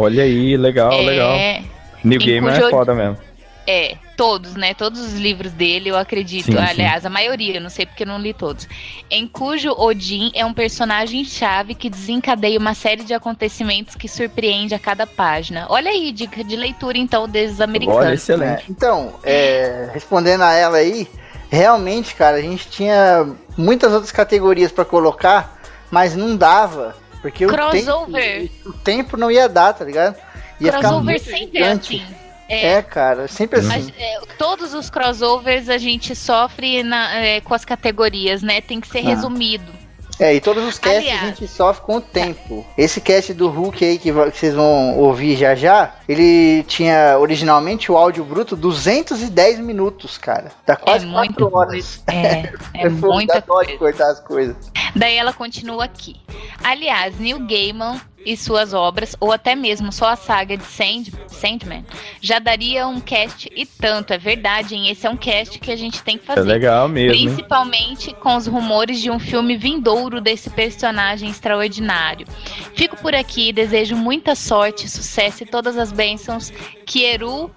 Olha 0.00 0.22
aí, 0.24 0.56
legal, 0.56 0.90
legal. 1.02 1.32
É, 1.34 1.62
New 2.02 2.20
em 2.20 2.24
Gamer 2.24 2.54
cujo- 2.54 2.66
é 2.66 2.70
foda 2.70 2.94
mesmo. 2.94 3.18
é, 3.66 3.96
todos, 4.16 4.54
né? 4.54 4.74
Todos 4.74 5.00
os 5.00 5.14
livros 5.14 5.52
dele, 5.52 5.88
eu 5.90 5.96
acredito. 5.96 6.46
Sim, 6.46 6.52
sim. 6.52 6.58
Aliás, 6.58 7.06
a 7.06 7.10
maioria, 7.10 7.58
não 7.60 7.70
sei 7.70 7.86
porque 7.86 8.02
eu 8.02 8.06
não 8.06 8.18
li 8.18 8.32
todos. 8.34 8.68
Em 9.10 9.26
cujo 9.26 9.70
Odin 9.72 10.30
é 10.34 10.44
um 10.44 10.52
personagem-chave 10.52 11.74
que 11.74 11.88
desencadeia 11.88 12.58
uma 12.58 12.74
série 12.74 13.04
de 13.04 13.14
acontecimentos 13.14 13.94
que 13.94 14.06
surpreende 14.08 14.74
a 14.74 14.78
cada 14.78 15.06
página. 15.06 15.66
Olha 15.70 15.90
aí, 15.90 16.12
dica 16.12 16.42
de 16.44 16.56
leitura, 16.56 16.98
então, 16.98 17.28
desses 17.28 17.58
Olha, 17.60 17.64
americanos. 17.68 18.04
é, 18.06 18.14
excelente. 18.14 18.64
então, 18.68 19.14
é, 19.24 19.90
respondendo 19.92 20.42
a 20.42 20.52
ela 20.52 20.76
aí, 20.78 21.08
realmente, 21.50 22.14
cara, 22.14 22.36
a 22.36 22.42
gente 22.42 22.68
tinha 22.68 23.26
muitas 23.56 23.92
outras 23.92 24.12
categorias 24.12 24.70
pra 24.72 24.84
colocar, 24.84 25.60
mas 25.90 26.14
não 26.16 26.36
dava. 26.36 26.96
Porque 27.24 27.46
o 27.46 27.48
Crossover. 27.48 28.40
tempo, 28.42 28.68
o 28.68 28.72
tempo 28.74 29.16
não 29.16 29.30
ia 29.30 29.48
dar, 29.48 29.72
tá 29.72 29.82
ligado? 29.82 30.14
Ia 30.60 30.72
crossover 30.72 31.18
sempre 31.18 31.58
é 31.62 31.72
assim. 31.72 32.02
É, 32.46 32.72
É, 32.74 32.82
cara, 32.82 33.26
sempre 33.26 33.60
a- 33.60 33.62
assim. 33.62 33.90
é, 33.98 34.20
todos 34.36 34.74
os 34.74 34.90
crossovers 34.90 35.70
a 35.70 35.78
gente 35.78 36.14
sofre 36.14 36.82
na- 36.82 37.14
é, 37.16 37.40
com 37.40 37.54
as 37.54 37.64
categorias, 37.64 38.42
né? 38.42 38.60
Tem 38.60 38.78
que 38.78 38.88
ser 38.88 38.98
Ah. 38.98 39.08
resumido. 39.08 39.72
É, 40.18 40.34
e 40.34 40.40
todos 40.40 40.64
os 40.64 40.78
casts 40.78 40.98
Aliás. 41.02 41.22
a 41.22 41.26
gente 41.26 41.48
sofre 41.48 41.84
com 41.84 41.96
o 41.96 42.00
tempo. 42.00 42.64
Esse 42.76 43.00
cast 43.00 43.34
do 43.34 43.48
Hulk 43.48 43.84
aí 43.84 43.98
que, 43.98 44.12
vocês 44.12 44.54
vão 44.54 44.98
ouvir 44.98 45.36
já 45.36 45.54
já, 45.54 45.94
ele 46.08 46.62
tinha 46.64 47.18
originalmente 47.18 47.90
o 47.90 47.96
áudio 47.96 48.24
bruto 48.24 48.56
210 48.56 49.58
minutos, 49.60 50.16
cara. 50.18 50.52
Dá 50.66 50.76
quase 50.76 51.06
é 51.06 51.10
4 51.10 51.40
muito 51.40 51.56
horas. 51.56 52.02
É, 52.06 52.52
é 52.74 52.90
fogo, 52.90 53.14
muita 53.14 53.34
dá 53.34 53.42
coisa. 53.42 53.76
cortar 53.76 54.10
as 54.10 54.20
coisas. 54.20 54.56
Daí 54.94 55.16
ela 55.16 55.32
continua 55.32 55.84
aqui. 55.84 56.16
Aliás, 56.62 57.18
Neil 57.18 57.40
Gaiman 57.40 58.00
e 58.24 58.36
suas 58.36 58.72
obras, 58.72 59.14
ou 59.20 59.32
até 59.32 59.54
mesmo 59.54 59.92
só 59.92 60.08
a 60.08 60.16
saga 60.16 60.56
de 60.56 60.64
Sand, 60.64 61.04
Sandman, 61.28 61.84
já 62.20 62.38
daria 62.38 62.86
um 62.86 63.00
cast 63.00 63.50
e 63.54 63.66
tanto. 63.66 64.12
É 64.12 64.18
verdade, 64.18 64.74
hein? 64.74 64.88
Esse 64.88 65.06
é 65.06 65.10
um 65.10 65.16
cast 65.16 65.58
que 65.58 65.70
a 65.70 65.76
gente 65.76 66.02
tem 66.02 66.16
que 66.16 66.24
É 66.30 66.34
fazer. 66.34 66.48
legal 66.48 66.88
mesmo. 66.88 67.14
hein? 67.14 67.26
Principalmente 67.26 68.12
com 68.14 68.36
os 68.36 68.46
rumores 68.46 69.00
de 69.00 69.10
um 69.10 69.18
filme 69.18 69.56
vindouro 69.56 70.20
desse 70.20 70.48
personagem 70.50 71.28
extraordinário. 71.28 72.26
Fico 72.74 72.96
por 72.96 73.14
aqui, 73.14 73.52
desejo 73.52 73.96
muita 73.96 74.34
sorte, 74.34 74.88
sucesso 74.88 75.42
e 75.42 75.46
todas 75.46 75.76
as 75.76 75.92
bênçãos 75.92 76.50
que 76.86 77.02
Eru 77.04 77.50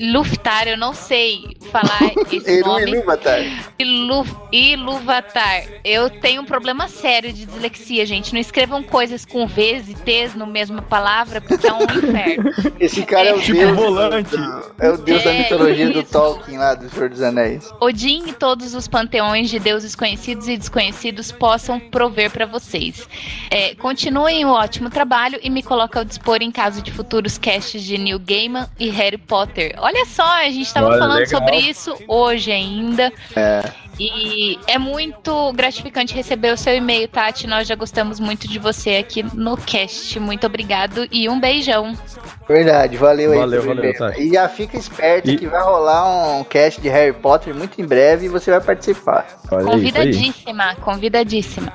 Luftar, 0.00 0.66
eu 0.66 0.76
não 0.78 0.94
sei 0.94 1.56
falar 1.70 2.00
esse 2.32 2.50
Eru 2.50 2.66
nome. 2.68 2.90
Ilúvatar. 2.90 3.40
Ilu, 3.78 4.24
Iluvatar. 4.50 5.64
Eu 5.84 6.08
tenho 6.08 6.42
um 6.42 6.44
problema 6.44 6.88
sério 6.88 7.32
de 7.32 7.44
dislexia, 7.44 8.06
gente. 8.06 8.32
Não 8.32 8.40
escrevam 8.40 8.82
coisas 8.82 9.24
com 9.24 9.46
V's 9.46 9.88
e 9.88 9.94
T's 9.94 10.34
na 10.34 10.46
mesma 10.46 10.80
palavra, 10.82 11.40
porque 11.40 11.66
é 11.66 11.72
um 11.72 11.82
inferno. 11.84 12.50
Esse 12.80 13.02
cara 13.04 13.28
é 13.30 13.34
o 13.34 13.40
Tipo 13.40 13.58
deus. 13.58 13.76
volante. 13.76 14.36
do- 14.36 14.70
é 14.78 14.90
o 14.90 14.96
deus 14.96 15.22
da 15.24 15.32
É, 15.32 15.38
mitologia 15.42 15.90
do 15.90 16.00
isso. 16.00 16.12
Tolkien 16.12 16.58
lá 16.58 16.74
do 16.74 16.88
Senhor 16.88 17.10
dos 17.10 17.20
Anéis. 17.22 17.70
Odin 17.80 18.28
e 18.28 18.32
todos 18.32 18.74
os 18.74 18.88
panteões 18.88 19.50
de 19.50 19.58
deuses 19.58 19.94
conhecidos 19.94 20.48
e 20.48 20.56
desconhecidos 20.56 21.30
possam 21.32 21.78
prover 21.78 22.30
para 22.30 22.46
vocês. 22.46 23.06
É, 23.50 23.74
continuem 23.74 24.44
o 24.44 24.48
ótimo 24.50 24.88
trabalho 24.88 25.38
e 25.42 25.50
me 25.50 25.62
coloca 25.62 25.98
ao 25.98 26.04
dispor 26.04 26.38
em 26.40 26.50
caso 26.50 26.80
de 26.82 26.90
futuros 26.90 27.36
casts 27.38 27.82
de 27.82 27.98
Neil 27.98 28.18
Gaiman 28.18 28.66
e 28.78 28.88
Harry 28.90 29.18
Potter. 29.18 29.74
Olha 29.78 29.89
só, 30.06 30.22
a 30.24 30.44
gente 30.44 30.62
estava 30.62 30.88
Olha, 30.88 30.98
falando 30.98 31.18
legal. 31.20 31.40
sobre 31.40 31.56
isso 31.58 31.96
hoje 32.08 32.50
ainda. 32.50 33.12
E 33.98 34.58
é 34.66 34.78
muito 34.78 35.52
gratificante 35.52 36.14
receber 36.14 36.52
o 36.54 36.56
seu 36.56 36.74
e-mail, 36.74 37.06
Tati. 37.06 37.46
Nós 37.46 37.68
já 37.68 37.74
gostamos 37.74 38.18
muito 38.18 38.48
de 38.48 38.58
você 38.58 38.96
aqui 38.96 39.22
no 39.34 39.56
cast. 39.58 40.18
Muito 40.18 40.46
obrigado 40.46 41.06
e 41.12 41.28
um 41.28 41.38
beijão. 41.38 41.92
Verdade, 42.48 42.96
valeu 42.96 43.32
aí. 43.32 43.38
Valeu, 43.38 43.62
valeu. 43.62 43.92
E 44.16 44.32
já 44.32 44.48
fica 44.48 44.76
esperto 44.78 45.30
E- 45.30 45.36
que 45.36 45.46
vai 45.46 45.62
rolar 45.62 46.38
um 46.38 46.44
cast 46.44 46.80
de 46.80 46.88
Harry 46.88 47.12
Potter 47.12 47.54
muito 47.54 47.80
em 47.80 47.84
breve 47.84 48.26
e 48.26 48.28
você 48.28 48.50
vai 48.50 48.60
participar. 48.60 49.26
Olha. 49.50 49.64
Convidadíssima, 49.64 50.74
convidadíssima. 50.76 51.72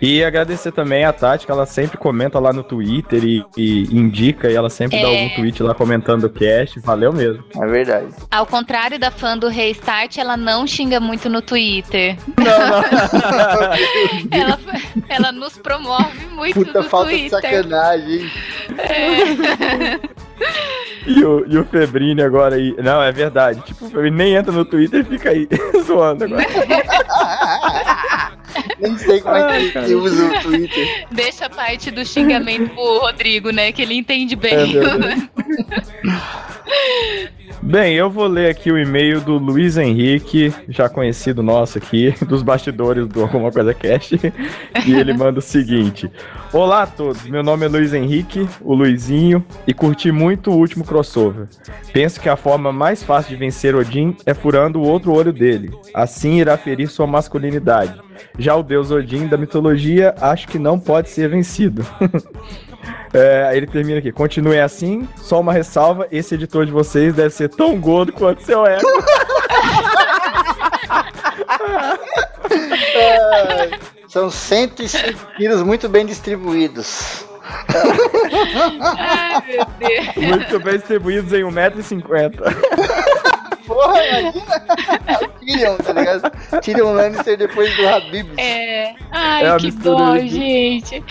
E 0.00 0.22
agradecer 0.24 0.72
também 0.72 1.04
a 1.04 1.12
Tati, 1.12 1.46
que 1.46 1.52
ela 1.52 1.66
sempre 1.66 1.96
comenta 1.98 2.38
lá 2.38 2.52
no 2.52 2.62
Twitter 2.62 3.24
e, 3.24 3.44
e 3.56 3.82
indica, 3.94 4.50
e 4.50 4.54
ela 4.54 4.70
sempre 4.70 5.00
dá 5.00 5.08
É. 5.08 5.22
algum 5.22 5.34
tweet 5.36 5.62
lá 5.62 5.74
comentando 5.74 6.24
o 6.24 6.30
cast. 6.30 6.78
Valeu 6.80 7.12
mesmo. 7.12 7.42
É 7.56 7.66
verdade. 7.66 8.06
Ao 8.30 8.46
contrário 8.46 8.98
da 8.98 9.10
fã 9.10 9.36
do 9.36 9.48
Restart, 9.48 10.18
ela 10.18 10.36
não 10.36 10.66
xinga 10.66 11.00
muito 11.00 11.28
no 11.28 11.40
Twitter. 11.42 12.16
Ela, 14.30 14.58
ela 15.08 15.32
nos 15.32 15.56
promove 15.58 16.26
muito 16.32 16.54
Puta 16.54 16.82
no 16.82 16.88
falta 16.88 17.10
de 17.10 17.28
Twitter. 17.30 17.40
sacanagem, 17.40 18.20
hein? 18.20 18.30
E 21.06 21.24
o, 21.24 21.44
e 21.48 21.56
o 21.58 21.64
Febrini 21.64 22.20
agora 22.22 22.54
aí. 22.56 22.74
Não, 22.78 23.02
é 23.02 23.10
verdade. 23.10 23.60
Tipo, 23.62 23.86
o 23.86 23.90
Febrini 23.90 24.16
nem 24.16 24.34
entra 24.34 24.52
no 24.52 24.64
Twitter 24.64 25.00
e 25.00 25.04
fica 25.04 25.30
aí 25.30 25.48
zoando 25.84 26.24
agora. 26.24 26.44
Nem 28.80 28.98
sei 28.98 29.20
como 29.20 29.36
é 29.36 29.42
Ai, 29.42 29.70
que, 29.70 29.84
que 29.84 29.94
usa 29.94 30.26
o 30.26 30.42
Twitter. 30.42 31.06
Deixa 31.10 31.46
a 31.46 31.50
parte 31.50 31.90
do 31.90 32.04
xingamento 32.04 32.70
pro 32.74 32.98
Rodrigo, 33.00 33.50
né? 33.50 33.72
Que 33.72 33.82
ele 33.82 33.94
entende 33.94 34.34
É 34.34 34.36
bem. 34.36 34.72
verdade. 34.72 35.30
Bem, 37.60 37.94
eu 37.94 38.08
vou 38.08 38.28
ler 38.28 38.50
aqui 38.50 38.70
o 38.70 38.78
e-mail 38.78 39.20
do 39.20 39.36
Luiz 39.36 39.76
Henrique, 39.76 40.54
já 40.68 40.88
conhecido 40.88 41.42
nosso 41.42 41.78
aqui, 41.78 42.14
dos 42.26 42.40
bastidores 42.42 43.08
do 43.08 43.22
Alguma 43.22 43.50
Coisa 43.50 43.74
Cast. 43.74 44.16
E 44.86 44.94
ele 44.94 45.12
manda 45.12 45.40
o 45.40 45.42
seguinte: 45.42 46.10
Olá 46.52 46.84
a 46.84 46.86
todos, 46.86 47.24
meu 47.24 47.42
nome 47.42 47.66
é 47.66 47.68
Luiz 47.68 47.92
Henrique, 47.92 48.48
o 48.60 48.74
Luizinho, 48.74 49.44
e 49.66 49.74
curti 49.74 50.12
muito 50.12 50.52
o 50.52 50.56
último 50.56 50.84
crossover. 50.84 51.48
Penso 51.92 52.20
que 52.20 52.28
a 52.28 52.36
forma 52.36 52.72
mais 52.72 53.02
fácil 53.02 53.30
de 53.30 53.36
vencer 53.36 53.74
Odin 53.74 54.16
é 54.24 54.32
furando 54.32 54.78
o 54.78 54.86
outro 54.86 55.12
olho 55.12 55.32
dele. 55.32 55.70
Assim 55.92 56.38
irá 56.38 56.56
ferir 56.56 56.88
sua 56.88 57.08
masculinidade. 57.08 58.00
Já 58.38 58.54
o 58.54 58.62
deus 58.62 58.92
Odin 58.92 59.26
da 59.26 59.36
mitologia 59.36 60.14
acho 60.20 60.46
que 60.46 60.58
não 60.58 60.78
pode 60.78 61.10
ser 61.10 61.28
vencido. 61.28 61.84
É, 63.12 63.46
aí 63.48 63.56
ele 63.56 63.66
termina 63.66 63.98
aqui. 63.98 64.12
Continue 64.12 64.60
assim, 64.60 65.08
só 65.16 65.40
uma 65.40 65.52
ressalva: 65.52 66.06
esse 66.10 66.34
editor 66.34 66.66
de 66.66 66.72
vocês 66.72 67.14
deve 67.14 67.30
ser 67.30 67.48
tão 67.48 67.80
gordo 67.80 68.12
quanto 68.12 68.42
seu 68.42 68.66
ego. 68.66 68.86
Ai, 71.48 71.98
São 74.08 74.30
105 74.30 75.26
quilos 75.36 75.62
muito 75.62 75.88
bem 75.88 76.06
distribuídos. 76.06 77.24
Ai, 78.80 79.42
meu 79.46 79.66
Deus. 79.78 80.16
Muito 80.16 80.60
bem 80.60 80.78
distribuídos 80.78 81.32
em 81.32 81.42
1,50m. 81.42 82.40
Porra, 83.68 84.02
imagina. 84.08 85.28
Tyrion, 85.40 85.76
tá 85.76 85.92
ligado? 85.92 86.60
Tyrion 86.62 86.92
Lannister 86.94 87.36
depois 87.36 87.76
do 87.76 87.86
Habib. 87.88 88.28
É. 88.38 88.94
Ai, 89.12 89.46
É 89.46 89.56
que 89.58 89.70
dó, 89.70 90.16
de- 90.16 90.28
gente. 90.28 91.04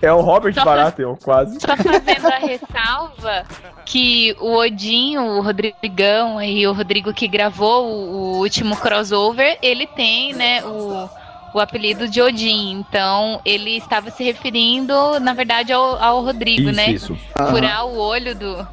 É 0.00 0.12
o 0.12 0.20
Robert 0.20 0.54
Só 0.54 0.64
Baratheon, 0.64 1.16
quase. 1.16 1.58
Só 1.60 1.76
fazendo 1.76 2.26
a 2.26 2.38
ressalva 2.38 3.44
que 3.86 4.36
o 4.38 4.54
Odin, 4.56 5.16
o 5.18 5.40
Rodrigão 5.40 6.40
e 6.42 6.66
o 6.66 6.72
Rodrigo 6.72 7.12
que 7.12 7.26
gravou 7.26 7.86
o, 7.86 8.10
o 8.12 8.38
último 8.38 8.76
crossover, 8.76 9.58
ele 9.62 9.86
tem, 9.86 10.32
né, 10.34 10.62
o, 10.64 11.08
o 11.54 11.60
apelido 11.60 12.06
de 12.08 12.20
Odin. 12.20 12.72
Então, 12.72 13.40
ele 13.44 13.76
estava 13.76 14.10
se 14.10 14.22
referindo, 14.22 15.18
na 15.20 15.32
verdade, 15.32 15.72
ao, 15.72 16.02
ao 16.02 16.22
Rodrigo, 16.22 16.70
né? 16.70 16.90
isso. 16.90 17.16
Furar 17.50 17.86
o 17.86 17.98
olho 17.98 18.34
do, 18.34 18.66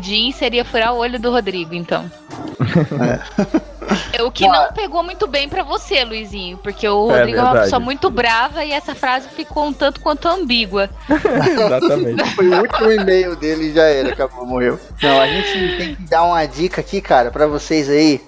Jean 0.00 0.32
seria 0.32 0.64
furar 0.64 0.94
o 0.94 0.98
olho 0.98 1.18
do 1.20 1.30
Rodrigo, 1.30 1.74
então. 1.74 2.10
É. 4.14 4.22
O 4.22 4.30
que 4.30 4.46
não 4.46 4.72
pegou 4.72 5.02
muito 5.02 5.26
bem 5.26 5.48
pra 5.48 5.62
você, 5.62 6.04
Luizinho, 6.04 6.56
porque 6.58 6.88
o 6.88 7.10
É 7.10 7.18
Rodrigo 7.18 7.38
é, 7.38 7.42
uma 7.42 7.52
pessoa 7.52 7.80
muito 7.80 8.08
brava 8.08 8.64
e 8.64 8.72
essa 8.72 8.94
frase 8.94 9.28
ficou 9.28 9.66
um 9.66 9.72
tanto 9.72 10.00
quanto 10.00 10.28
ambígua. 10.28 10.88
Exatamente. 11.10 12.22
Foi 12.34 12.48
o 12.48 12.60
último 12.60 12.92
e-mail 12.92 13.34
dele 13.36 13.70
e 13.70 13.74
já 13.74 13.84
era, 13.84 14.12
acabou, 14.12 14.46
morreu. 14.46 14.78
Não, 15.02 15.20
a 15.20 15.26
gente 15.26 15.76
tem 15.76 15.94
que 15.96 16.02
dar 16.04 16.22
uma 16.22 16.46
dica 16.46 16.80
aqui, 16.80 17.00
cara, 17.00 17.30
pra 17.30 17.46
vocês 17.46 17.90
aí. 17.90 18.20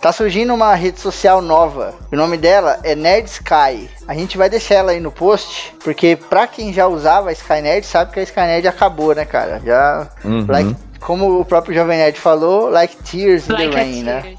Tá 0.00 0.10
surgindo 0.10 0.52
uma 0.52 0.74
rede 0.74 0.98
social 0.98 1.40
nova. 1.40 1.94
O 2.12 2.16
nome 2.16 2.36
dela 2.36 2.80
é 2.82 2.96
Nerd 2.96 3.28
Sky. 3.28 3.88
A 4.08 4.14
gente 4.14 4.36
vai 4.36 4.50
deixar 4.50 4.74
ela 4.74 4.90
aí 4.90 4.98
no 4.98 5.12
post, 5.12 5.72
porque 5.82 6.16
pra 6.16 6.48
quem 6.48 6.72
já 6.72 6.88
usava 6.88 7.30
a 7.30 7.32
Skynerd, 7.32 7.86
sabe 7.86 8.12
que 8.12 8.18
a 8.18 8.24
Skynerd 8.24 8.66
acabou, 8.66 9.14
né, 9.14 9.24
cara? 9.24 9.62
Já. 9.64 10.08
Uhum. 10.24 10.44
Like, 10.48 10.74
como 11.04 11.40
o 11.40 11.44
próprio 11.44 11.74
Jovem 11.74 11.98
Nerd 11.98 12.18
falou, 12.18 12.68
like 12.70 12.96
tears 13.02 13.48
in 13.48 13.52
Like 13.52 13.70
the 13.70 13.76
a 13.76 13.82
rain, 13.82 14.02
né? 14.02 14.34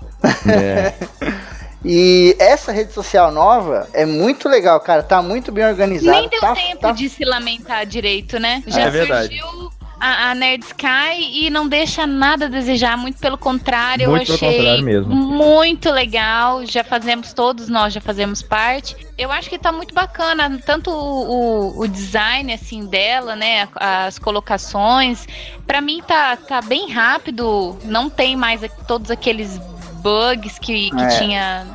É. 0.47 0.93
E 1.85 2.35
essa 2.39 2.71
rede 2.71 2.93
social 2.93 3.29
nova 3.29 3.89
é 3.91 4.05
muito 4.05 4.47
legal, 4.47 4.79
cara. 4.79 5.03
Tá 5.03 5.21
muito 5.21 5.51
bem 5.51 5.65
organizada. 5.65 6.17
Nem 6.17 6.29
deu 6.29 6.39
tá, 6.39 6.53
tempo 6.55 6.79
tá 6.79 6.91
de 6.91 7.09
se 7.09 7.25
lamentar 7.25 7.85
direito, 7.85 8.39
né? 8.39 8.63
Já 8.65 8.83
É 8.83 8.89
verdade. 8.89 9.37
surgiu 9.37 9.71
a, 10.05 10.31
a 10.31 10.35
Nerd 10.35 10.63
Sky 10.65 11.45
e 11.45 11.49
não 11.49 11.67
deixa 11.67 12.05
nada 12.05 12.45
a 12.45 12.49
desejar, 12.49 12.97
muito 12.97 13.17
pelo 13.19 13.37
contrário, 13.37 14.09
Muito 14.09 14.29
eu 14.31 14.35
achei 14.35 14.57
contrário 14.57 14.83
mesmo. 14.83 15.15
muito 15.15 15.89
legal. 15.91 16.65
Já 16.65 16.83
fazemos, 16.83 17.31
todos 17.33 17.69
nós 17.69 17.93
já 17.93 18.01
fazemos 18.01 18.41
parte. 18.41 18.95
Eu 19.17 19.31
acho 19.31 19.49
que 19.49 19.57
tá 19.57 19.71
muito 19.71 19.93
bacana, 19.93 20.59
tanto 20.65 20.89
o, 20.91 21.73
o- 21.75 21.79
o 21.81 21.87
design 21.87 22.51
assim 22.53 22.85
dela, 22.85 23.35
né? 23.35 23.67
As 23.75 24.19
colocações. 24.19 25.25
Pra 25.65 25.79
mim 25.79 26.01
tá, 26.05 26.35
tá 26.35 26.61
bem 26.61 26.91
rápido, 26.91 27.77
não 27.85 28.09
tem 28.09 28.35
mais 28.35 28.61
todos 28.87 29.09
aqueles 29.09 29.57
bugs 30.01 30.59
que, 30.59 30.89
que 30.91 31.01
É. 31.01 31.07
tinha 31.19 31.67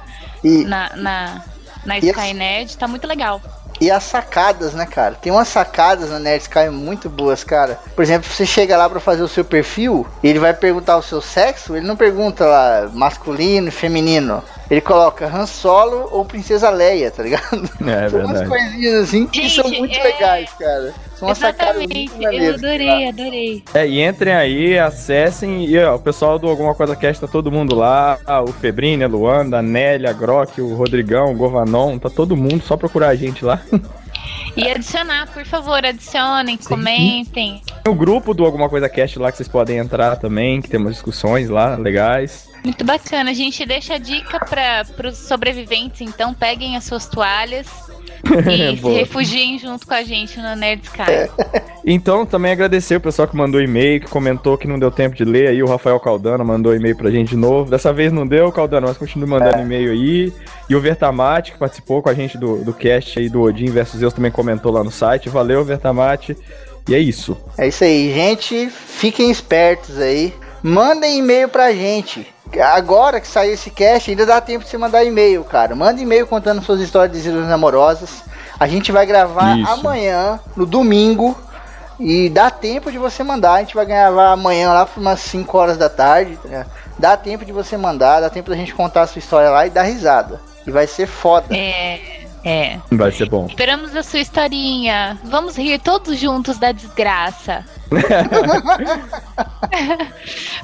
E, 0.44 0.64
na, 0.64 0.90
na, 0.97 1.42
na 1.87 1.99
E 1.99 2.06
Skynet, 2.11 2.76
tá 2.76 2.87
muito 2.87 3.06
legal. 3.06 3.40
E 3.80 3.90
as 3.90 4.02
sacadas, 4.04 4.73
né, 4.75 4.87
cara? 4.87 5.14
Tem 5.14 5.30
umas 5.30 5.49
sacadas 5.49 6.11
na 6.11 6.18
Nerd 6.18 6.42
Sky 6.42 6.68
muito 6.70 7.08
boas, 7.08 7.44
cara. 7.44 7.78
Por 7.94 8.02
exemplo, 8.02 8.28
você 8.28 8.44
chega 8.44 8.76
lá 8.76 8.88
pra 8.88 8.99
fazer 9.00 9.23
o 9.23 9.28
seu 9.28 9.44
perfil, 9.44 10.06
e 10.23 10.28
ele 10.28 10.38
vai 10.38 10.52
perguntar 10.52 10.97
o 10.97 11.02
seu 11.02 11.20
sexo, 11.20 11.76
ele 11.76 11.87
não 11.87 11.97
pergunta 11.97 12.44
lá 12.44 12.88
masculino 12.92 13.68
e 13.68 13.70
feminino. 13.70 14.42
Ele 14.70 14.80
coloca 14.80 15.26
Han 15.26 15.47
Solo 15.47 16.08
ou 16.11 16.25
Princesa 16.25 16.68
Leia, 16.70 17.11
tá 17.11 17.23
ligado? 17.23 17.70
É 17.87 18.08
São 18.11 18.20
umas 18.20 18.40
verdade. 18.40 18.49
coisinhas 18.49 19.04
assim 19.04 19.26
que 19.26 19.49
são 19.49 19.64
Gente, 19.68 19.78
muito 19.78 19.97
é- 19.99 20.02
legais, 20.02 20.50
cara. 20.58 20.92
São 21.18 21.30
Exatamente, 21.30 22.16
eu 22.20 22.54
adorei, 22.54 23.08
adorei. 23.08 23.64
É, 23.75 23.84
e 23.84 24.00
entrem 24.00 24.32
aí, 24.32 24.78
acessem. 24.78 25.64
E 25.64 25.76
ó, 25.76 25.96
o 25.96 25.98
pessoal 25.98 26.38
do 26.38 26.48
Alguma 26.48 26.76
Coisa 26.76 26.94
Cast 26.94 27.20
tá 27.20 27.26
todo 27.26 27.50
mundo 27.50 27.75
lá. 27.75 28.20
Ah, 28.25 28.40
o 28.40 28.52
Febrini, 28.52 29.02
a 29.02 29.08
Luanda, 29.08 29.58
a 29.58 29.62
Nélia, 29.62 30.10
a 30.10 30.12
Grok, 30.12 30.60
o 30.60 30.76
Rodrigão, 30.76 31.32
o 31.32 31.34
Govanon. 31.34 31.98
Tá 31.98 32.08
todo 32.08 32.37
mundo, 32.37 32.62
só 32.62 32.76
procurar 32.76 33.08
a 33.08 33.16
gente 33.16 33.44
lá. 33.44 33.60
E 34.56 34.68
adicionar, 34.68 35.28
por 35.32 35.44
favor, 35.44 35.84
adicionem, 35.84 36.56
comentem. 36.56 37.62
Tem 37.82 37.92
o 37.92 37.94
grupo 37.94 38.32
do 38.32 38.44
Alguma 38.44 38.68
Coisa 38.68 38.88
Cast 38.88 39.18
lá 39.18 39.30
que 39.30 39.38
vocês 39.38 39.48
podem 39.48 39.78
entrar 39.78 40.16
também, 40.16 40.60
que 40.60 40.68
tem 40.68 40.78
umas 40.78 40.94
discussões 40.94 41.48
lá 41.48 41.76
legais. 41.76 42.48
Muito 42.64 42.84
bacana. 42.84 43.30
A 43.30 43.34
gente 43.34 43.66
deixa 43.66 43.94
a 43.94 43.98
dica 43.98 44.38
para 44.38 45.08
os 45.08 45.18
sobreviventes, 45.18 46.00
então 46.00 46.32
peguem 46.32 46.76
as 46.76 46.84
suas 46.84 47.06
toalhas 47.06 47.66
e 48.72 48.76
se 48.76 48.88
refugiem 48.90 49.58
junto 49.58 49.87
com 49.87 49.94
a 49.94 50.02
gente 50.02 50.38
no 50.38 50.54
Nerd 50.56 50.82
Sky. 50.84 51.30
Então, 51.84 52.26
também 52.26 52.52
agradecer 52.52 52.96
o 52.96 53.00
pessoal 53.00 53.26
que 53.26 53.37
mandou 53.37 53.60
e-mail, 53.60 54.00
que 54.00 54.09
comentou 54.09 54.59
que 54.59 54.68
não 54.68 54.78
deu 54.78 54.90
tempo 54.90 55.14
de 55.16 55.24
ler 55.24 55.48
aí. 55.48 55.62
O 55.62 55.66
Rafael 55.66 55.98
Caldana 55.98 56.44
mandou 56.44 56.74
e-mail 56.74 56.96
pra 56.96 57.11
gente 57.11 57.31
de 57.31 57.37
novo. 57.37 57.70
Dessa 57.70 57.92
vez 57.92 58.12
não 58.12 58.26
deu, 58.26 58.50
Caldana, 58.52 58.88
mas 58.88 58.98
continue 58.98 59.28
mandando 59.28 59.62
e-mail 59.62 59.92
aí. 59.92 60.33
E 60.68 60.76
o 60.76 60.81
Vertamate, 60.81 61.52
que 61.52 61.59
participou 61.59 62.02
com 62.02 62.09
a 62.09 62.14
gente 62.14 62.37
do, 62.37 62.59
do 62.59 62.74
cast 62.74 63.18
aí 63.18 63.28
do 63.28 63.42
Odin 63.42 63.70
versus 63.70 64.00
Zeus, 64.00 64.12
também 64.12 64.31
comentou 64.31 64.72
lá 64.72 64.85
no 64.85 64.90
site. 64.90 65.28
Valeu, 65.28 65.64
Vertamate. 65.64 66.37
E 66.88 66.94
é 66.94 66.98
isso. 66.98 67.37
É 67.57 67.68
isso 67.68 67.85
aí, 67.85 68.12
gente. 68.12 68.68
Fiquem 68.70 69.31
espertos 69.31 69.98
aí. 69.98 70.33
Mandem 70.62 71.18
e-mail 71.18 71.48
pra 71.48 71.72
gente. 71.72 72.26
Agora 72.72 73.20
que 73.20 73.26
saiu 73.26 73.54
esse 73.54 73.70
cast, 73.70 74.11
ainda 74.11 74.24
dá 74.24 74.40
tempo 74.40 74.64
de 74.64 74.70
você 74.70 74.78
mandar 74.78 75.04
e-mail, 75.04 75.44
cara. 75.44 75.74
Manda 75.74 76.00
e-mail 76.00 76.26
contando 76.26 76.62
suas 76.62 76.80
histórias 76.80 77.12
de 77.12 77.18
desilusões 77.18 77.52
amorosas. 77.52 78.22
A 78.58 78.66
gente 78.66 78.90
vai 78.90 79.06
gravar 79.06 79.58
Isso. 79.58 79.70
amanhã, 79.70 80.40
no 80.56 80.66
domingo. 80.66 81.38
E 82.00 82.28
dá 82.28 82.50
tempo 82.50 82.92
de 82.92 82.98
você 82.98 83.24
mandar. 83.24 83.54
A 83.54 83.58
gente 83.61 83.74
vai 83.74 83.84
gravar 83.84 84.32
amanhã 84.32 84.72
lá 84.72 84.87
por 84.87 85.00
umas 85.00 85.20
5 85.20 85.58
horas 85.58 85.76
da 85.76 85.88
tarde. 85.88 86.37
tá 86.37 86.48
ligado? 86.48 86.70
Dá 86.98 87.16
tempo 87.16 87.44
de 87.44 87.52
você 87.52 87.76
mandar, 87.76 88.20
dá 88.20 88.30
tempo 88.30 88.50
da 88.50 88.56
gente 88.56 88.74
contar 88.74 89.02
a 89.02 89.06
sua 89.06 89.18
história 89.18 89.50
lá 89.50 89.66
e 89.66 89.70
dar 89.70 89.82
risada. 89.82 90.40
E 90.66 90.70
vai 90.70 90.87
ser 90.87 91.06
foda. 91.06 91.56
É, 91.56 92.00
é. 92.44 92.78
Vai 92.90 93.12
ser 93.12 93.28
bom. 93.28 93.46
Esperamos 93.46 93.94
a 93.94 94.02
sua 94.02 94.20
historinha. 94.20 95.18
Vamos 95.24 95.56
rir 95.56 95.78
todos 95.78 96.18
juntos 96.18 96.58
da 96.58 96.72
desgraça. 96.72 97.64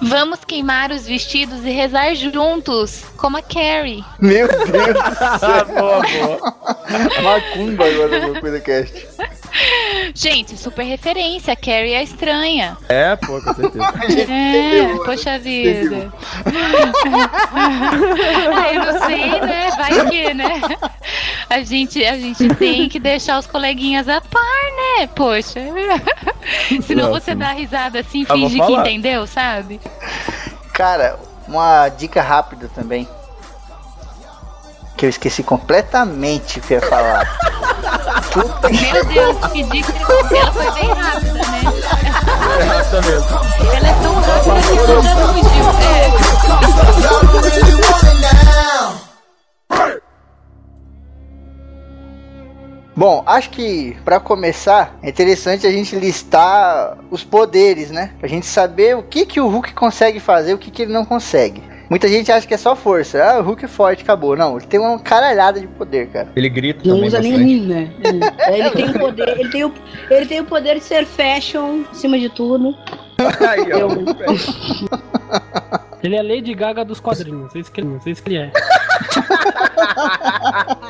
Vamos 0.00 0.40
queimar 0.44 0.90
os 0.90 1.06
vestidos 1.06 1.64
e 1.64 1.70
rezar 1.70 2.12
juntos, 2.14 3.04
como 3.16 3.37
a 3.37 3.42
Carrie. 3.42 4.04
Meu 4.20 4.48
Deus 4.48 4.64
do 4.66 4.72
céu. 5.40 5.64
boa, 5.66 6.02
boa. 6.02 6.54
Macumba 7.22 7.87
agora 7.87 8.26
no 8.26 8.40
Coisa 8.40 8.60
Cast. 8.60 9.06
Gente, 10.14 10.56
super 10.58 10.82
referência. 10.84 11.52
A 11.52 11.56
Carrie 11.56 11.94
é 11.94 12.02
estranha. 12.02 12.76
É, 12.88 13.14
pô, 13.16 13.40
com 13.40 13.54
certeza. 13.54 13.84
É, 14.34 14.96
poxa 15.04 15.38
vida. 15.38 16.12
Ai, 18.52 18.76
eu 18.76 18.84
não 18.84 19.06
sei, 19.06 19.40
né? 19.40 19.70
Vai 19.76 20.10
que, 20.10 20.34
né? 20.34 20.60
A 21.48 21.62
gente, 21.62 22.04
a 22.04 22.18
gente 22.18 22.48
tem 22.56 22.88
que 22.88 22.98
deixar 22.98 23.38
os 23.38 23.46
coleguinhas 23.46 24.08
a 24.08 24.20
par, 24.20 24.42
né? 24.98 25.06
Poxa. 25.14 25.60
Senão 26.87 27.10
Não, 27.10 27.13
você 27.20 27.35
dá 27.35 27.53
risada 27.53 28.00
assim, 28.00 28.24
Ah, 28.29 28.37
vou 28.37 28.48
finge 28.48 28.66
que 28.66 28.72
entendeu, 28.72 29.27
sabe? 29.27 29.81
Cara, 30.72 31.18
uma 31.46 31.88
dica 31.88 32.22
rápida 32.22 32.70
também. 32.74 33.09
Que 34.96 35.07
eu 35.07 35.11
esqueci 35.11 35.42
completamente 35.42 36.59
o 36.59 36.62
que 36.62 36.74
eu 36.74 36.81
ia 36.81 36.88
falar. 36.88 37.38
Meu 38.92 39.05
Deus, 39.05 39.37
que 39.53 39.62
dica. 39.64 39.92
Ela 40.37 40.53
foi 40.53 40.70
bem 40.72 40.92
rápida, 40.92 41.33
né? 41.33 41.62
Mesmo. 43.05 43.38
Ela 43.74 43.88
é 43.88 43.94
tão 44.03 44.14
rápida 44.14 44.61
que 44.62 44.79
ela 44.79 45.03
já 45.03 45.16
fugiu. 45.27 45.64
É. 49.70 50.03
Bom, 52.96 53.22
acho 53.26 53.50
que 53.50 53.96
pra 54.04 54.20
começar 54.20 54.96
é 55.02 55.09
interessante 55.09 55.66
a 55.66 55.70
gente 55.70 55.96
listar 55.96 56.96
os 57.11 57.24
poderes, 57.24 57.90
né? 57.90 58.11
Pra 58.20 58.28
gente 58.28 58.46
saber 58.46 58.96
o 58.96 59.02
que 59.02 59.26
que 59.26 59.40
o 59.40 59.48
Hulk 59.48 59.72
consegue 59.74 60.20
fazer, 60.20 60.54
o 60.54 60.59
que 60.59 60.70
que 60.70 60.83
ele 60.83 60.92
não 60.92 61.04
consegue. 61.04 61.61
Muita 61.90 62.09
gente 62.09 62.33
acha 62.33 62.46
que 62.46 62.54
é 62.54 62.57
só 62.57 62.74
força. 62.74 63.22
Ah, 63.22 63.40
o 63.40 63.42
Hulk 63.42 63.64
é 63.64 63.68
forte, 63.68 64.02
acabou. 64.02 64.37
Não, 64.37 64.57
ele 64.57 64.66
tem 64.66 64.80
uma 64.80 64.98
caralhada 64.98 65.61
de 65.61 65.66
poder, 65.66 66.09
cara. 66.09 66.28
Ele 66.35 66.48
grita 66.48 66.80
Não 66.88 66.94
também 66.94 67.09
usa 67.09 67.20
nem 67.20 67.33
bastante. 67.33 67.52
rim, 67.52 67.66
né? 67.66 67.92
É, 68.38 68.59
Ele 68.59 68.70
tem 68.70 68.88
o 68.90 68.98
poder, 68.98 69.28
ele 69.28 69.48
tem 69.50 69.64
o, 69.64 69.74
ele 70.11 70.26
tem 70.26 70.40
o 70.40 70.44
poder 70.44 70.74
de 70.76 70.85
ser 70.85 71.04
fashion 71.04 71.83
acima 71.90 72.18
de 72.18 72.28
tudo. 72.30 72.74
Aí, 73.18 73.66
ó. 73.72 73.88
Ele 76.02 76.16
é 76.16 76.22
Lady 76.22 76.54
Gaga 76.54 76.85
dos 76.85 77.00
quadrinhos. 77.00 77.54
Isso 77.54 77.70
que, 77.72 77.80
isso 78.07 78.22
que 78.22 78.28
ele 78.30 78.38
é. 78.38 78.52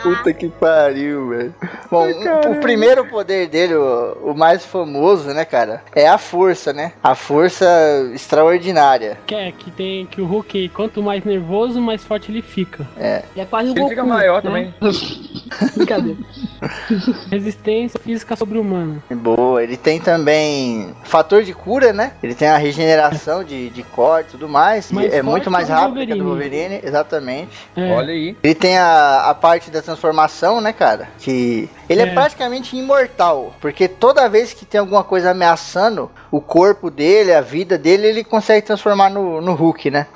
Puta 0.03 0.33
que 0.33 0.49
pariu, 0.49 1.29
velho. 1.29 1.55
Bom, 1.91 2.07
um- 2.07 2.53
o 2.53 2.61
primeiro 2.61 3.05
poder 3.07 3.49
dele, 3.49 3.75
o, 3.75 4.31
o 4.31 4.35
mais 4.35 4.65
famoso, 4.65 5.29
né, 5.33 5.45
cara, 5.45 5.83
é 5.95 6.09
a 6.09 6.19
força, 6.19 6.73
né? 6.73 6.93
A 7.03 7.15
força 7.15 7.67
extraordinária. 8.15 9.19
Que 9.27 9.35
é 9.35 9.53
que 9.53 9.71
tem 9.71 10.07
que 10.07 10.21
o 10.21 10.27
Hulk, 10.27 10.69
quanto 10.71 11.03
mais 11.03 11.25
nervoso, 11.25 11.81
mais 11.81 12.05
forte 12.05 12.31
ele 12.31 12.43
fica. 12.43 12.87
Ele 12.97 13.43
é 13.43 13.45
quase 13.45 13.69
o 13.71 13.73
Ele 13.73 13.81
Goku. 13.81 13.91
fica 13.91 14.05
maior 14.05 14.37
né? 14.37 14.43
também. 14.43 14.75
Brincadeira. 15.77 16.19
Resistência 17.31 17.99
física 18.01 18.37
sobre-humana. 18.37 19.03
Boa, 19.11 19.63
ele 19.63 19.77
tem 19.77 20.01
também 20.01 20.95
fator 21.05 21.43
de 21.43 21.53
cura, 21.55 21.93
né? 21.93 22.13
Ele 22.23 22.35
tem 22.35 22.49
a 22.49 22.57
regeneração 22.57 23.45
de, 23.45 23.71
de 23.71 23.83
corte 23.83 24.29
e 24.29 24.31
tudo 24.33 24.49
mais. 24.49 24.91
Mais 24.91 25.13
é 25.13 25.23
muito 25.23 25.51
mais 25.51 25.69
rápido 25.69 26.07
que 26.07 26.13
a 26.13 26.17
do 26.17 26.25
Wolverine. 26.25 26.81
Exatamente. 26.83 27.69
É. 27.77 27.93
Olha 27.93 28.13
aí. 28.29 28.37
Ele 28.43 28.55
tem 28.55 28.79
a, 28.79 29.31
a 29.31 29.35
parte 29.35 29.71
da 29.71 29.83
transformação, 29.83 30.61
né, 30.61 30.73
cara? 30.73 31.09
Que 31.19 31.69
ele 31.89 32.03
é. 32.03 32.05
É. 32.05 32.15
praticamente 32.15 32.77
imortal, 32.77 33.55
porque 33.61 33.89
toda 33.89 34.29
vez 34.29 34.53
que 34.53 34.65
tem 34.65 34.79
alguma 34.79 35.03
coisa 35.03 35.31
ameaçando 35.31 36.11
o 36.31 36.41
corpo 36.41 36.91
dele, 36.91 37.33
a 37.33 37.41
vida 37.41 37.77
dele, 37.77 38.07
ele 38.07 38.25
consegue 38.25 38.67
transformar 38.67 39.11
no, 39.11 39.41
no 39.41 39.55
Hulk, 39.55 39.91
né? 39.91 40.07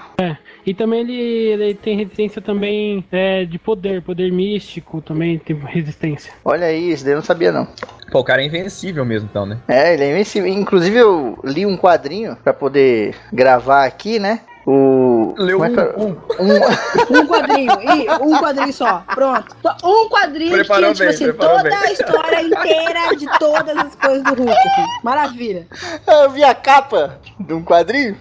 E 0.68 0.74
também 0.74 1.00
ele, 1.00 1.14
ele 1.14 1.74
tem 1.74 1.96
resistência 1.96 2.42
também 2.42 3.02
é, 3.10 3.46
de 3.46 3.58
poder, 3.58 4.02
poder 4.02 4.30
místico 4.30 5.00
também 5.00 5.38
tem 5.38 5.56
resistência. 5.56 6.30
Olha 6.44 6.66
aí, 6.66 6.92
isso 6.92 7.04
daí 7.04 7.14
eu 7.14 7.16
não 7.16 7.24
sabia 7.24 7.50
não. 7.50 7.66
Pô, 8.12 8.20
o 8.20 8.24
cara 8.24 8.42
é 8.42 8.44
invencível 8.44 9.02
mesmo, 9.02 9.28
então, 9.30 9.46
né? 9.46 9.58
É, 9.66 9.94
ele 9.94 10.04
é 10.04 10.10
invencível. 10.10 10.46
Inclusive 10.46 10.98
eu 10.98 11.38
li 11.42 11.64
um 11.64 11.76
quadrinho 11.76 12.36
pra 12.44 12.52
poder 12.52 13.14
gravar 13.32 13.86
aqui, 13.86 14.18
né? 14.18 14.40
O. 14.70 15.34
Leu 15.38 15.64
é 15.64 15.68
é? 15.68 15.94
um, 15.96 16.08
um- 16.40 17.18
Um 17.20 17.26
quadrinho, 17.26 17.72
e 17.80 18.10
um 18.22 18.38
quadrinho 18.38 18.72
só. 18.72 19.02
Pronto. 19.14 19.56
Um 19.82 20.08
quadrinho 20.10 20.52
Preparou 20.52 20.92
que 20.92 20.96
tipo 20.96 21.04
bem, 21.04 21.14
assim, 21.14 21.24
preparou 21.24 21.56
toda 21.56 21.70
bem. 21.70 21.78
a 21.78 21.92
história 21.92 22.42
inteira 22.42 23.16
de 23.16 23.38
todas 23.38 23.76
as 23.78 23.94
coisas 23.94 24.24
do 24.24 24.34
Hulk. 24.42 24.50
assim. 24.50 24.84
Maravilha. 25.02 25.66
Eu 26.06 26.28
vi 26.30 26.44
a 26.44 26.54
capa 26.54 27.18
de 27.40 27.54
um 27.54 27.64
quadrinho. 27.64 28.18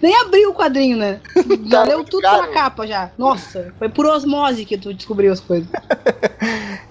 Nem 0.00 0.14
abriu 0.20 0.50
o 0.50 0.54
quadrinho, 0.54 0.96
né? 0.98 1.20
Já 1.66 1.78
Tá 1.82 1.84
leu 1.84 2.04
tudo 2.04 2.22
caro. 2.22 2.42
pela 2.42 2.54
capa 2.54 2.86
já. 2.86 3.10
Nossa, 3.16 3.72
foi 3.78 3.88
por 3.88 4.06
osmose 4.06 4.64
que 4.64 4.76
tu 4.76 4.92
descobriu 4.92 5.32
as 5.32 5.40
coisas. 5.40 5.68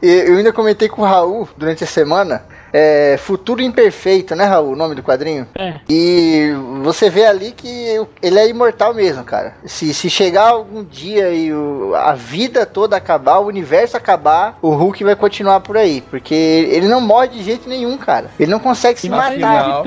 Eu 0.01 0.37
ainda 0.37 0.51
comentei 0.51 0.89
com 0.89 1.01
o 1.03 1.05
Raul 1.05 1.47
durante 1.57 1.83
a 1.83 1.87
semana. 1.87 2.43
É, 2.73 3.17
Futuro 3.19 3.61
Imperfeito, 3.61 4.35
né, 4.35 4.45
Raul? 4.45 4.71
O 4.71 4.75
nome 4.75 4.95
do 4.95 5.03
quadrinho. 5.03 5.47
É. 5.55 5.75
E 5.87 6.49
você 6.81 7.07
vê 7.09 7.23
ali 7.25 7.51
que 7.51 8.03
ele 8.21 8.39
é 8.39 8.49
imortal 8.49 8.93
mesmo, 8.93 9.23
cara. 9.23 9.55
Se, 9.65 9.93
se 9.93 10.09
chegar 10.09 10.49
algum 10.49 10.83
dia 10.83 11.29
e 11.31 11.53
o- 11.53 11.93
a 11.95 12.13
vida 12.13 12.65
toda 12.65 12.97
acabar, 12.97 13.37
o 13.39 13.45
universo 13.47 13.95
acabar, 13.95 14.57
o 14.61 14.69
Hulk 14.71 15.03
vai 15.03 15.15
continuar 15.15 15.59
por 15.59 15.77
aí. 15.77 16.01
Porque 16.09 16.33
ele 16.33 16.87
não 16.87 16.99
morre 16.99 17.27
de 17.27 17.43
jeito 17.43 17.69
nenhum, 17.69 17.95
cara. 17.97 18.31
Ele 18.39 18.49
não 18.51 18.59
consegue 18.59 18.99
se 18.99 19.07
vai 19.07 19.37
matar. 19.37 19.83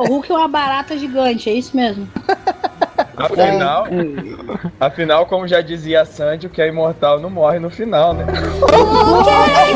O 0.00 0.06
Hulk 0.06 0.30
é 0.30 0.34
uma 0.36 0.48
barata 0.48 0.96
gigante, 0.96 1.50
é 1.50 1.54
isso 1.54 1.76
mesmo. 1.76 2.08
Afinal, 3.18 3.86
afinal, 4.78 5.26
como 5.26 5.48
já 5.48 5.60
dizia 5.60 6.02
a 6.02 6.04
Sandy, 6.04 6.46
o 6.46 6.50
que 6.50 6.62
é 6.62 6.68
imortal 6.68 7.18
não 7.18 7.28
morre 7.28 7.58
no 7.58 7.68
final, 7.68 8.14
né? 8.14 8.24
Puta 8.68 9.30
que 9.64 9.74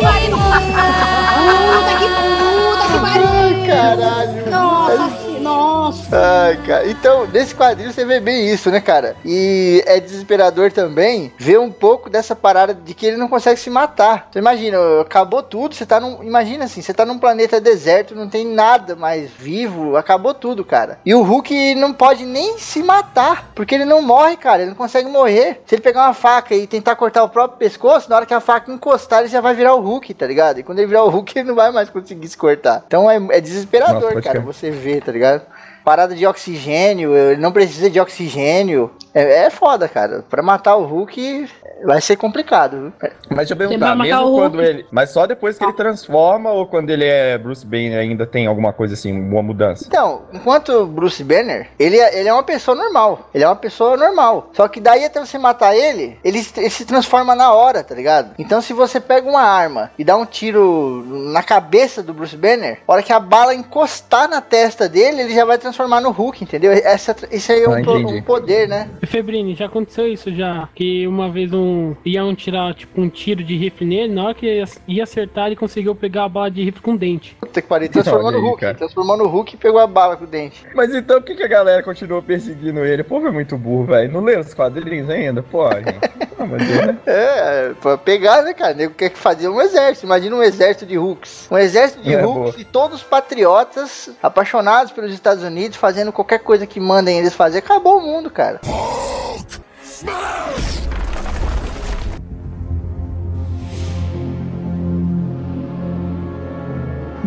puta 1.43 1.95
que 1.99 2.72
pariu! 3.01 3.43
Caralho. 3.67 4.51
Nossa, 4.51 5.39
nossa. 5.41 6.17
Ai, 6.17 6.57
cara. 6.67 6.89
Então, 6.89 7.27
nesse 7.27 7.55
quadrinho 7.55 7.93
você 7.93 8.05
vê 8.05 8.21
bem 8.21 8.49
isso, 8.51 8.71
né, 8.71 8.81
cara? 8.81 9.17
E 9.25 9.83
é 9.87 10.01
desesperador 10.01 10.73
também 10.73 11.33
ver 11.39 11.59
um 11.59 11.71
pouco 11.71 12.11
dessa 12.11 12.35
parada 12.35 12.75
de 12.75 12.95
que 12.95 13.07
ele 13.07 13.17
não 13.17 13.29
consegue 13.29 13.59
se 13.59 13.71
matar. 13.71 14.29
Você 14.31 14.39
imagina, 14.39 14.79
acabou 15.01 15.43
tudo, 15.43 15.75
você 15.75 15.87
tá 15.87 16.01
num. 16.01 16.23
Imagina 16.23 16.65
assim, 16.65 16.83
você 16.83 16.93
tá 16.93 17.05
num 17.05 17.19
planeta 17.19 17.61
deserto, 17.61 18.15
não 18.15 18.29
tem 18.29 18.47
nada 18.47 18.97
mais 18.97 19.31
vivo, 19.31 19.97
acabou 19.97 20.35
tudo, 20.35 20.65
cara. 20.65 20.99
E 21.05 21.15
o 21.15 21.23
Hulk 21.23 21.75
não 21.75 21.93
pode 21.93 22.25
nem 22.25 22.59
se 22.59 22.83
matar, 22.83 23.51
porque 23.55 23.75
ele 23.75 23.85
não 23.85 24.03
morre, 24.03 24.37
cara. 24.37 24.63
Ele 24.63 24.71
não 24.71 24.77
consegue 24.77 25.09
morrer. 25.09 25.63
Se 25.67 25.75
ele 25.75 25.83
pegar 25.83 26.05
uma 26.05 26.15
faca 26.15 26.55
e 26.55 26.67
tentar 26.67 26.97
cortar 26.97 27.25
o 27.25 27.29
próprio 27.29 27.59
pescoço, 27.59 28.09
na 28.09 28.17
hora 28.17 28.27
que 28.27 28.35
a 28.35 28.41
faca 28.41 28.73
encostar, 28.73 29.21
ele 29.21 29.29
já 29.29 29.41
vai 29.41 29.55
virar 29.55 29.75
o 29.75 29.81
Hulk, 29.81 30.15
tá 30.15 30.27
ligado? 30.27 30.61
E 30.61 30.63
quando 30.63 30.79
ele 30.79 30.89
virar 30.89 31.05
o 31.05 31.11
Hulk, 31.11 31.33
ele 31.39 31.49
não 31.49 31.55
vai 31.55 31.71
mais 31.71 31.89
conseguir 31.91 32.29
se 32.29 32.37
cortar. 32.37 32.72
Então 32.87 33.11
é, 33.11 33.17
é 33.37 33.41
desesperador, 33.41 34.15
Nossa, 34.15 34.23
cara, 34.23 34.41
você 34.41 34.71
vê, 34.71 35.01
tá 35.01 35.11
ligado? 35.13 35.43
Parada 35.85 36.15
de 36.15 36.27
oxigênio, 36.27 37.15
ele 37.17 37.41
não 37.41 37.53
precisa 37.53 37.91
de 37.91 37.99
oxigênio. 38.01 38.91
É, 39.15 39.45
é 39.47 39.51
foda, 39.51 39.89
cara. 39.89 40.25
Pra 40.29 40.43
matar 40.43 40.77
o 40.77 40.85
Hulk 40.87 41.49
vai 41.85 42.01
ser 42.01 42.17
complicado, 42.17 42.93
viu? 43.01 43.11
Mas 43.29 43.39
deixa 43.39 43.53
eu 43.55 43.57
perguntar, 43.57 43.95
mesmo 43.97 44.23
o 44.29 44.35
quando 44.37 44.55
Hulk? 44.55 44.69
ele. 44.69 44.87
Mas 44.91 45.11
só 45.11 45.27
depois 45.27 45.59
que 45.59 45.65
ele 45.65 45.73
transforma 45.73 46.51
ou 46.51 46.67
quando 46.67 46.89
ele 46.91 47.05
é 47.05 47.37
Bruce 47.37 47.67
Banner 47.67 47.99
ainda 47.99 48.27
tem 48.27 48.47
alguma 48.47 48.73
coisa 48.73 48.95
assim, 48.95 49.13
uma 49.13 49.43
mudança? 49.43 49.85
Então, 49.87 50.23
enquanto 50.33 50.87
Bruce 50.87 51.23
Banner, 51.25 51.69
ele, 51.79 51.99
é- 51.99 52.19
ele 52.19 52.29
é 52.29 52.33
uma 52.33 52.43
pessoa 52.43 52.75
normal. 52.77 53.29
Ele 53.35 53.45
é 53.45 53.47
uma 53.49 53.57
pessoa 53.57 53.97
normal. 53.97 54.51
Só 54.55 54.67
que 54.69 54.81
daí 54.81 55.05
até 55.05 55.21
você 55.21 55.37
matar 55.39 55.75
ele, 55.77 56.19
ele, 56.25 56.43
se- 56.43 56.59
ele 56.61 56.71
se 56.71 56.85
transforma 56.87 57.35
na 57.35 57.53
hora, 57.53 57.83
tá 57.83 57.95
ligado? 57.95 58.31
Então 58.39 58.63
se 58.63 58.73
você 58.73 58.99
pega 59.01 59.29
uma 59.29 59.43
arma 59.43 59.91
e 59.99 60.05
dá 60.05 60.17
um 60.17 60.25
tiro 60.25 61.05
na 61.33 61.43
cabeça 61.43 62.03
do 62.03 62.15
Bruce 62.15 62.37
Banner, 62.37 62.79
a 62.87 62.93
hora 62.93 63.03
que 63.03 63.13
a 63.13 63.21
bala 63.21 63.55
encostar 63.55 64.29
na 64.29 64.41
testa 64.41 64.89
dele, 64.89 65.23
ele 65.23 65.35
já 65.35 65.45
vai 65.45 65.59
transformar 65.59 65.72
no 65.79 66.11
Hulk, 66.11 66.45
entendeu? 66.45 66.73
Essa, 66.73 67.15
esse 67.31 67.53
aí 67.53 67.63
é 67.63 67.67
Ah, 67.67 67.71
um, 67.71 67.79
entendi. 67.79 68.15
um 68.15 68.23
poder, 68.23 68.69
né? 68.69 68.89
Febrini, 69.07 69.55
já 69.55 69.67
aconteceu 69.67 70.07
isso 70.07 70.33
já. 70.35 70.69
Que 70.75 71.07
uma 71.07 71.31
vez 71.31 71.53
um 71.53 71.95
iam 72.05 72.35
tirar 72.35 72.75
tipo 72.75 73.01
um 73.01 73.09
tiro 73.09 73.43
de 73.43 73.57
rifle 73.57 73.87
nele, 73.87 74.13
na 74.13 74.25
hora 74.25 74.35
que 74.35 74.47
ia- 74.89 75.03
acertar, 75.03 75.47
ele 75.47 75.57
conseguiu 75.57 75.95
pegar 75.95 76.25
a 76.25 76.29
bala 76.29 76.51
de 76.51 76.63
rifle 76.63 76.81
com 76.83 76.97
dente. 76.97 77.37
Puta 77.41 77.61
que 77.61 77.69
pariu, 77.69 77.89
transformou 77.89 78.31
no 78.33 78.41
Hulk. 78.41 78.61
cara. 78.61 78.75
Transformou 78.75 79.17
no 79.17 79.27
Hulk 79.27 79.55
e 79.55 79.59
pegou 79.59 79.81
a 79.81 79.87
bala 79.87 80.17
com 80.17 80.25
o 80.25 80.27
dente. 80.27 80.65
Mas 80.75 80.95
então 80.95 81.21
por 81.21 81.27
que, 81.27 81.35
que 81.35 81.43
a 81.43 81.49
galera 81.49 81.83
continuou 81.83 82.23
perseguindo 82.23 82.85
ele? 82.85 83.03
O 83.03 83.05
povo 83.05 83.27
é 83.27 83.31
muito 83.31 83.57
burro, 83.57 83.85
velho. 83.85 84.13
Não 84.13 84.21
leu 84.21 84.41
os 84.41 84.55
quadrinhos 84.55 85.09
ainda? 85.11 85.43
Pô, 85.43 85.69
gente. 85.73 86.01
Deus, 86.47 86.87
né? 86.87 86.97
É, 87.07 87.73
pra 87.81 87.97
pegar, 87.99 88.43
né, 88.43 88.53
cara? 88.55 88.73
O 88.73 88.77
nego 88.77 88.95
quer 88.95 89.11
que 89.11 89.19
fazer 89.19 89.49
um 89.49 89.61
exército. 89.61 90.07
Imagina 90.07 90.37
um 90.37 90.43
exército 90.43 90.87
de 90.87 90.99
Hulks. 90.99 91.49
Um 91.51 91.59
exército 91.59 92.03
de 92.03 92.15
É, 92.15 92.25
Hulks 92.25 92.53
boa. 92.53 92.55
e 92.61 92.65
todos 92.65 93.03
patriotas, 93.03 94.11
apaixonados 94.23 94.93
pelos 94.93 95.13
Estados 95.13 95.43
Unidos, 95.45 95.77
fazendo 95.77 96.13
qualquer 96.13 96.39
coisa 96.41 96.67
que 96.67 96.81
mandem 96.81 97.19
eles 97.19 97.35
fazer. 97.35 97.59
Acabou 97.59 97.99
o 97.99 98.03
mundo, 98.03 98.31
cara. 98.31 98.61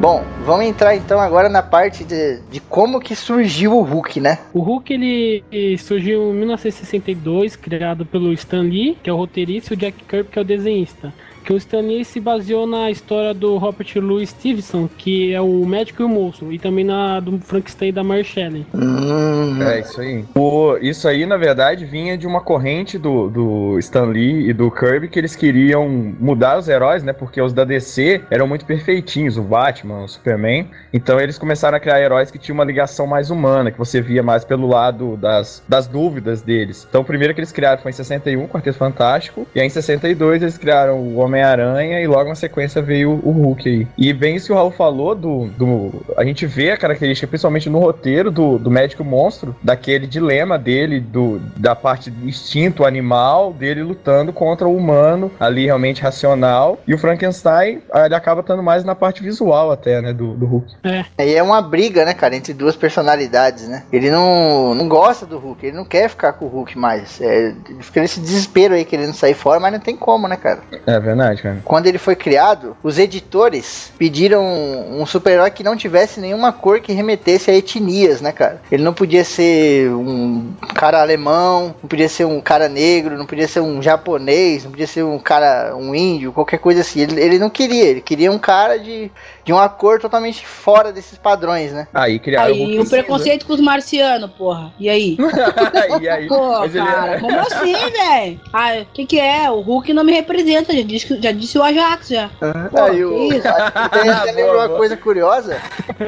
Bom, 0.06 0.24
vamos 0.46 0.68
entrar 0.68 0.96
então 0.96 1.20
agora 1.20 1.50
na 1.50 1.64
parte 1.64 2.04
de, 2.04 2.40
de 2.52 2.60
como 2.60 3.00
que 3.00 3.16
surgiu 3.16 3.76
o 3.76 3.82
Hulk, 3.82 4.22
né? 4.22 4.38
O 4.54 4.60
Hulk 4.60 4.94
ele 4.94 5.44
surgiu 5.80 6.30
em 6.32 6.36
1962, 6.36 7.56
criado 7.56 8.06
pelo 8.06 8.32
Stan 8.34 8.62
Lee, 8.62 8.96
que 9.02 9.10
é 9.10 9.14
o 9.14 9.16
roteirista, 9.16 9.74
e 9.74 9.76
o 9.76 9.80
Jack 9.80 10.04
Kirby, 10.04 10.30
que 10.30 10.38
é 10.38 10.42
o 10.44 10.46
desenhista. 10.46 11.12
Que 11.46 11.54
o 11.54 11.58
Stan 11.58 11.82
Lee 11.82 12.04
se 12.04 12.20
baseou 12.20 12.66
na 12.66 12.90
história 12.90 13.34
do 13.34 13.58
Robert 13.58 13.88
Louis 13.98 14.30
Stevenson, 14.30 14.90
que 14.98 15.32
é 15.32 15.40
o 15.40 15.66
médico 15.66 16.02
e 16.02 16.06
o 16.06 16.10
monstro, 16.10 16.52
e 16.52 16.58
também 16.58 16.84
na 16.84 17.20
do 17.20 17.38
Frankenstein 17.40 17.94
da 17.94 18.04
Mary 18.04 18.24
Shelley. 18.24 18.66
Hum, 18.74 19.62
É, 19.62 19.80
isso 19.80 20.02
aí. 20.02 20.26
O, 20.34 20.78
isso 20.78 21.08
aí, 21.08 21.26
na 21.26 21.38
verdade, 21.38 21.86
vinha 21.86 22.18
de 22.18 22.26
uma 22.26 22.42
corrente 22.42 22.98
do, 22.98 23.30
do 23.30 23.80
Stan 23.80 24.06
Lee 24.06 24.50
e 24.50 24.54
do 24.54 24.72
Kirby 24.72 25.08
que 25.08 25.20
eles 25.20 25.36
queriam 25.36 25.88
mudar 26.20 26.58
os 26.58 26.68
heróis, 26.68 27.04
né? 27.04 27.14
Porque 27.14 27.40
os 27.40 27.54
da 27.54 27.64
DC 27.64 28.24
eram 28.30 28.48
muito 28.48 28.66
perfeitinhos, 28.66 29.38
o 29.38 29.44
Batman, 29.44 30.04
o 30.04 30.08
Superman. 30.08 30.68
Então 30.92 31.20
eles 31.20 31.38
começaram 31.38 31.78
a 31.78 31.80
criar 31.80 32.02
heróis 32.02 32.32
que 32.32 32.40
tinham 32.40 32.56
uma 32.56 32.64
ligação 32.64 33.06
mais 33.06 33.30
humana, 33.30 33.72
que 33.72 33.78
você 33.78 34.02
via 34.02 34.24
mais 34.24 34.44
pelo 34.44 34.68
lado 34.68 35.16
das, 35.18 35.64
das 35.68 35.88
dúvidas 35.88 36.42
deles. 36.42 36.86
Então 36.90 37.02
o 37.02 37.06
primeiro 37.06 37.34
que 37.34 37.40
eles 37.40 37.52
criaram 37.52 37.82
foi 37.82 37.92
em 37.92 37.94
61, 37.94 38.48
Quarteto 38.48 38.78
Fantástico. 38.78 39.48
E 39.54 39.60
aí 39.60 39.68
em 39.68 39.70
62 39.70 40.42
eles 40.42 40.58
criaram 40.58 41.00
o 41.00 41.22
Homem-Aranha 41.36 42.02
e 42.02 42.08
logo 42.08 42.30
na 42.30 42.36
sequência 42.36 42.82
veio 42.82 43.12
o 43.12 43.32
Hulk 43.32 43.68
aí. 43.68 43.88
E 43.98 44.14
bem 44.14 44.36
isso 44.36 44.48
que 44.48 44.54
o 44.54 44.56
Raul 44.56 44.72
falou 44.72 45.14
do, 45.14 45.48
do. 45.48 46.04
A 46.18 46.24
gente 46.24 46.46
vê 46.46 46.72
a 46.72 46.78
característica, 46.78 47.28
principalmente 47.28 47.70
no 47.70 47.80
roteiro 47.80 48.32
do, 48.32 48.58
do 48.58 48.72
médico 48.72 49.04
monstro, 49.04 49.56
daquele 49.62 50.08
dilema 50.08 50.58
dele, 50.58 51.00
do, 51.00 51.40
da 51.58 51.76
parte 51.76 52.10
do 52.10 52.28
instinto 52.28 52.86
animal, 52.86 53.54
dele 53.54 53.84
lutando 53.84 54.32
contra 54.32 54.68
o 54.68 54.76
humano, 54.76 55.32
ali 55.40 55.66
realmente 55.66 56.02
racional. 56.02 56.80
E 56.88 56.94
o 56.94 56.98
Frankenstein, 56.98 57.82
ah, 57.92 58.06
ele 58.06 58.16
acaba 58.16 58.42
estando 58.42 58.64
mais 58.64 58.84
na 58.84 58.96
parte 58.96 59.22
visual 59.22 59.72
até, 59.72 60.02
né, 60.02 60.14
do, 60.14 60.34
do 60.36 60.46
Hulk. 60.46 60.74
Aí 61.18 61.36
é 61.36 61.44
uma 61.44 61.62
briga, 61.62 62.06
né, 62.06 62.14
cara, 62.14 62.36
entre 62.36 62.54
duas 62.54 62.76
personalidades, 62.76 63.68
né? 63.68 63.84
Ele 63.92 64.10
não, 64.10 64.74
não 64.74 64.88
gosta 64.88 65.26
do 65.26 65.38
Hulk, 65.38 65.66
ele 65.66 65.76
não 65.76 65.86
quer 65.86 66.10
ficar 66.10 66.34
com 66.34 66.46
o 66.46 66.50
Hulk 66.50 66.78
mais. 66.78 67.20
É, 67.20 67.54
ele 67.70 67.82
fica 67.82 68.02
nesse 68.02 68.20
desespero 68.20 68.74
aí 68.74 68.86
querendo 68.86 69.14
sair 69.14 69.34
fora, 69.34 69.60
mas 69.60 69.74
não 69.74 69.80
tem 69.80 69.96
como, 69.96 70.28
né, 70.28 70.38
cara? 70.38 70.60
É 70.86 71.00
verdade, 71.00 71.25
cara. 71.36 71.62
Quando 71.64 71.88
ele 71.88 71.98
foi 71.98 72.16
criado, 72.16 72.76
os 72.84 73.00
editores 73.00 73.92
pediram 73.98 74.44
um 74.44 75.06
super-herói 75.06 75.50
que 75.52 75.64
não 75.64 75.76
tivesse 75.76 76.20
nenhuma 76.20 76.52
cor 76.52 76.80
que 76.80 76.94
remetesse 76.94 77.50
a 77.50 77.56
etnias, 77.56 78.22
né, 78.22 78.32
cara? 78.32 78.62
Ele 78.72 78.84
não 78.84 78.94
podia 78.94 79.24
ser 79.24 79.90
um 79.90 80.54
cara 80.76 81.02
alemão, 81.02 81.74
não 81.82 81.90
podia 81.90 82.10
ser 82.10 82.26
um 82.26 82.42
cara 82.42 82.68
negro, 82.68 83.18
não 83.18 83.26
podia 83.26 83.48
ser 83.48 83.62
um 83.62 83.82
japonês, 83.82 84.64
não 84.64 84.72
podia 84.72 84.88
ser 84.88 85.04
um 85.04 85.18
cara, 85.18 85.76
um 85.76 85.96
índio, 85.96 86.32
qualquer 86.32 86.60
coisa 86.60 86.82
assim. 86.82 87.02
Ele, 87.02 87.20
ele 87.20 87.40
não 87.40 87.50
queria, 87.50 87.86
ele 87.86 88.02
queria 88.02 88.32
um 88.32 88.40
cara 88.40 88.78
de, 88.78 89.12
de 89.46 89.54
uma 89.54 89.70
cor 89.70 90.00
totalmente 90.00 90.46
fora 90.46 90.92
desses 90.92 91.20
padrões, 91.20 91.72
né? 91.72 91.88
Aí 91.94 92.18
criaram 92.18 92.52
Aí, 92.54 92.80
o 92.80 92.90
preconceito 92.90 93.46
com 93.46 93.54
os 93.54 93.62
marcianos, 93.62 94.32
porra. 94.32 94.74
E 94.80 94.90
aí? 94.90 95.16
e 96.02 96.10
aí, 96.10 96.28
Pô, 96.28 96.60
mas 96.60 96.76
ele- 96.76 96.84
cara, 96.86 97.20
como 97.20 97.40
assim, 97.40 97.74
velho? 97.92 98.42
Ah, 98.52 98.82
o 98.82 98.86
que 98.88 99.06
que 99.06 99.20
é? 99.20 99.50
O 99.52 99.62
Hulk 99.62 99.94
não 99.94 100.04
me 100.04 100.12
representa, 100.14 100.74
já 100.76 100.82
disse, 100.82 101.22
já 101.22 101.32
disse 101.32 101.60
o 101.60 101.64
Ajax, 101.64 102.08
já. 102.08 102.30
Pô, 102.72 102.82
Aí 102.84 102.96
que 102.98 103.06
o, 103.06 103.34
isso? 103.34 103.48
até 103.48 104.04
Boa, 104.04 104.24
lembrou 104.24 104.56
uma 104.56 104.70
coisa 104.70 104.98
curiosa. 104.98 105.62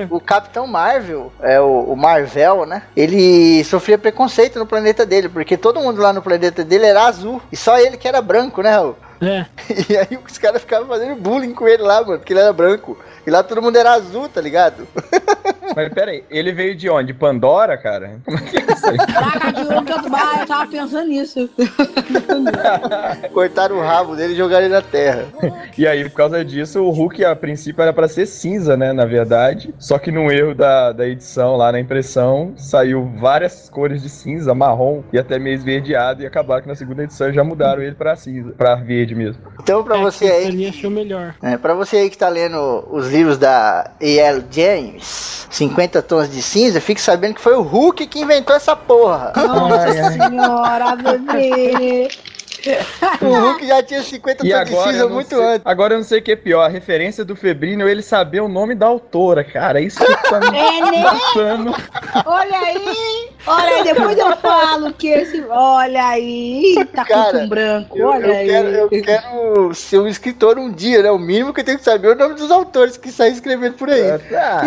O 0.10 0.20
Capitão 0.20 0.66
Marvel, 0.66 1.32
é 1.40 1.62
o, 1.62 1.82
o 1.92 1.96
Marvel, 1.96 2.66
né? 2.66 2.82
Ele 2.96 3.64
sofria 3.64 4.00
preconceito 4.00 4.58
no 4.58 4.66
planeta 4.66 5.06
dele, 5.06 5.30
porque 5.30 5.56
todo 5.56 5.80
mundo 5.80 6.02
lá 6.02 6.12
no 6.12 6.24
planeta 6.24 6.64
dele 6.64 6.88
era 6.88 7.04
azul. 7.06 7.40
E 7.52 7.56
só 7.56 7.78
ele 7.78 7.98
que 7.98 8.08
era 8.08 8.20
branco, 8.20 8.64
né, 8.64 8.72
Raul? 8.72 8.96
É, 9.22 9.46
E 9.90 9.98
aí 9.98 10.20
os 10.26 10.38
caras 10.38 10.62
ficavam 10.62 10.88
fazendo 10.88 11.16
bullying 11.16 11.54
com 11.54 11.68
ele 11.68 11.82
lá, 11.84 12.02
mano, 12.04 12.20
porque 12.20 12.34
ele 12.34 12.40
era 12.40 12.54
branco. 12.54 12.98
E 13.28 13.30
lá 13.30 13.44
todo 13.44 13.62
mundo 13.62 13.76
era 13.76 13.92
azul, 13.92 14.30
tá 14.30 14.40
ligado? 14.40 14.88
Mas 15.76 15.90
peraí, 15.94 16.24
ele 16.32 16.54
veio 16.54 16.74
de 16.74 16.90
onde? 16.90 17.14
Pandora, 17.14 17.78
cara? 17.78 18.22
Como 18.24 18.38
é 18.38 18.42
que 18.42 18.58
é 18.58 18.62
isso 18.62 18.90
aí? 18.90 18.98
Caraca, 18.98 19.52
de 19.52 19.62
ouro 19.62 19.84
que 19.84 19.92
eu, 19.92 19.98
eu 19.98 20.48
tava 20.48 20.72
pensando 20.72 21.08
nisso. 21.10 21.50
Cortaram 23.34 23.76
o 23.78 23.82
rabo 23.82 24.16
dele 24.16 24.34
e 24.34 24.38
jogaram 24.38 24.66
ele 24.66 24.74
na 24.74 24.82
terra. 24.82 25.26
E 25.78 25.86
aí, 25.86 26.10
por 26.10 26.16
causa 26.16 26.44
disso, 26.44 26.82
o 26.82 26.90
Hulk 26.90 27.24
a 27.26 27.36
princípio 27.36 27.82
era 27.82 27.92
pra 27.92 28.08
ser 28.08 28.26
cinza, 28.26 28.78
né? 28.78 28.94
Na 28.94 29.06
verdade. 29.06 29.74
Só 29.78 30.00
que 30.00 30.10
num 30.10 30.32
erro 30.32 30.56
da, 30.56 30.94
da 30.94 31.06
edição 31.06 31.58
lá 31.58 31.70
na 31.72 31.80
impressão, 31.82 32.54
saiu 32.56 33.12
várias 33.20 33.70
cores 33.70 34.02
de 34.02 34.10
cinza, 34.10 34.56
marrom 34.56 35.04
e 35.12 35.20
até 35.20 35.38
meio 35.38 35.56
esverdeado. 35.56 36.24
E 36.24 36.26
acabaram 36.26 36.62
que 36.62 36.70
na 36.70 36.76
segunda 36.76 37.04
edição 37.04 37.32
já 37.32 37.44
mudaram 37.44 37.82
ele 37.84 37.94
pra 37.96 38.16
cinza, 38.16 38.52
pra 38.54 38.76
verde 38.76 39.14
mesmo. 39.14 39.44
Então, 39.62 39.84
pra 39.84 39.98
É, 39.98 40.02
você 40.02 40.26
aí. 40.26 40.68
Achou 40.68 40.90
melhor. 40.90 41.36
É, 41.44 41.58
pra 41.58 41.74
você 41.74 41.98
aí 41.98 42.10
que 42.10 42.18
tá 42.18 42.30
lendo 42.30 42.88
os 42.90 43.08
livros 43.08 43.17
da 43.38 43.92
E.L. 44.00 44.46
James, 44.52 45.48
50 45.50 46.02
tons 46.02 46.30
de 46.30 46.42
cinza, 46.42 46.80
fique 46.82 47.02
sabendo 47.02 47.36
que 47.36 47.42
foi 47.42 47.56
o 47.56 47.62
Hulk 47.62 48.08
que 48.08 48.20
inventou 48.20 48.56
essa 48.56 48.76
porra. 48.76 49.34
Nossa 49.36 50.12
senhora, 50.12 50.96
bebê. 50.96 52.10
O 53.22 53.26
Hulk 53.40 53.68
já 53.68 53.82
tinha 53.84 54.02
50 54.04 54.46
E 54.46 54.54
agora, 54.54 54.92
cinza 54.92 55.04
eu 55.04 55.08
não 55.08 55.16
muito 55.16 55.30
sei, 55.36 55.44
antes. 55.46 55.62
agora 55.66 55.94
eu 55.94 55.98
não 55.98 56.04
sei 56.06 56.20
o 56.20 56.22
que 56.22 56.32
é 56.32 56.36
pior, 56.36 56.64
a 56.64 56.68
referência 56.68 57.24
do 57.26 57.36
Febrino 57.36 57.88
é 57.88 57.92
ele 57.92 58.02
saber 58.02 58.42
o 58.42 58.48
nome 58.48 58.76
da 58.76 58.86
autora, 58.88 59.44
cara. 59.44 59.80
Isso 59.82 60.00
que 60.00 60.30
tá 60.30 60.40
me 60.40 60.48
É, 60.58 60.82
né? 60.92 61.04
matando. 61.04 61.76
Olha 62.26 62.58
aí. 62.60 63.30
Olha 63.46 63.68
aí, 63.78 63.84
depois 63.84 64.18
eu 64.18 64.36
falo 64.38 64.94
que 64.94 65.08
esse. 65.08 65.44
Olha 65.50 66.06
aí. 66.08 66.76
Tá 66.94 67.06
Cara, 67.06 67.40
com 67.40 67.48
branco. 67.48 67.98
Eu, 67.98 68.08
Olha 68.10 68.26
eu 68.28 68.34
aí. 68.34 68.48
quero, 68.48 68.68
eu 68.68 68.90
quero 68.90 69.74
ser 69.74 70.00
um 70.00 70.08
escritor 70.08 70.58
um 70.58 70.70
dia, 70.72 71.02
né? 71.04 71.12
O 71.12 71.18
mínimo 71.20 71.54
que 71.54 71.62
eu 71.62 71.66
tenho 71.66 71.78
que 71.78 71.84
saber 71.84 72.10
é 72.10 72.12
o 72.12 72.16
nome 72.18 72.36
dos 72.36 72.52
autores 72.52 72.98
que 72.98 73.12
saem 73.12 73.34
escrevendo 73.34 73.76
por 73.76 73.90
aí. 73.90 74.02
É, 74.02 74.18
tá, 74.18 74.62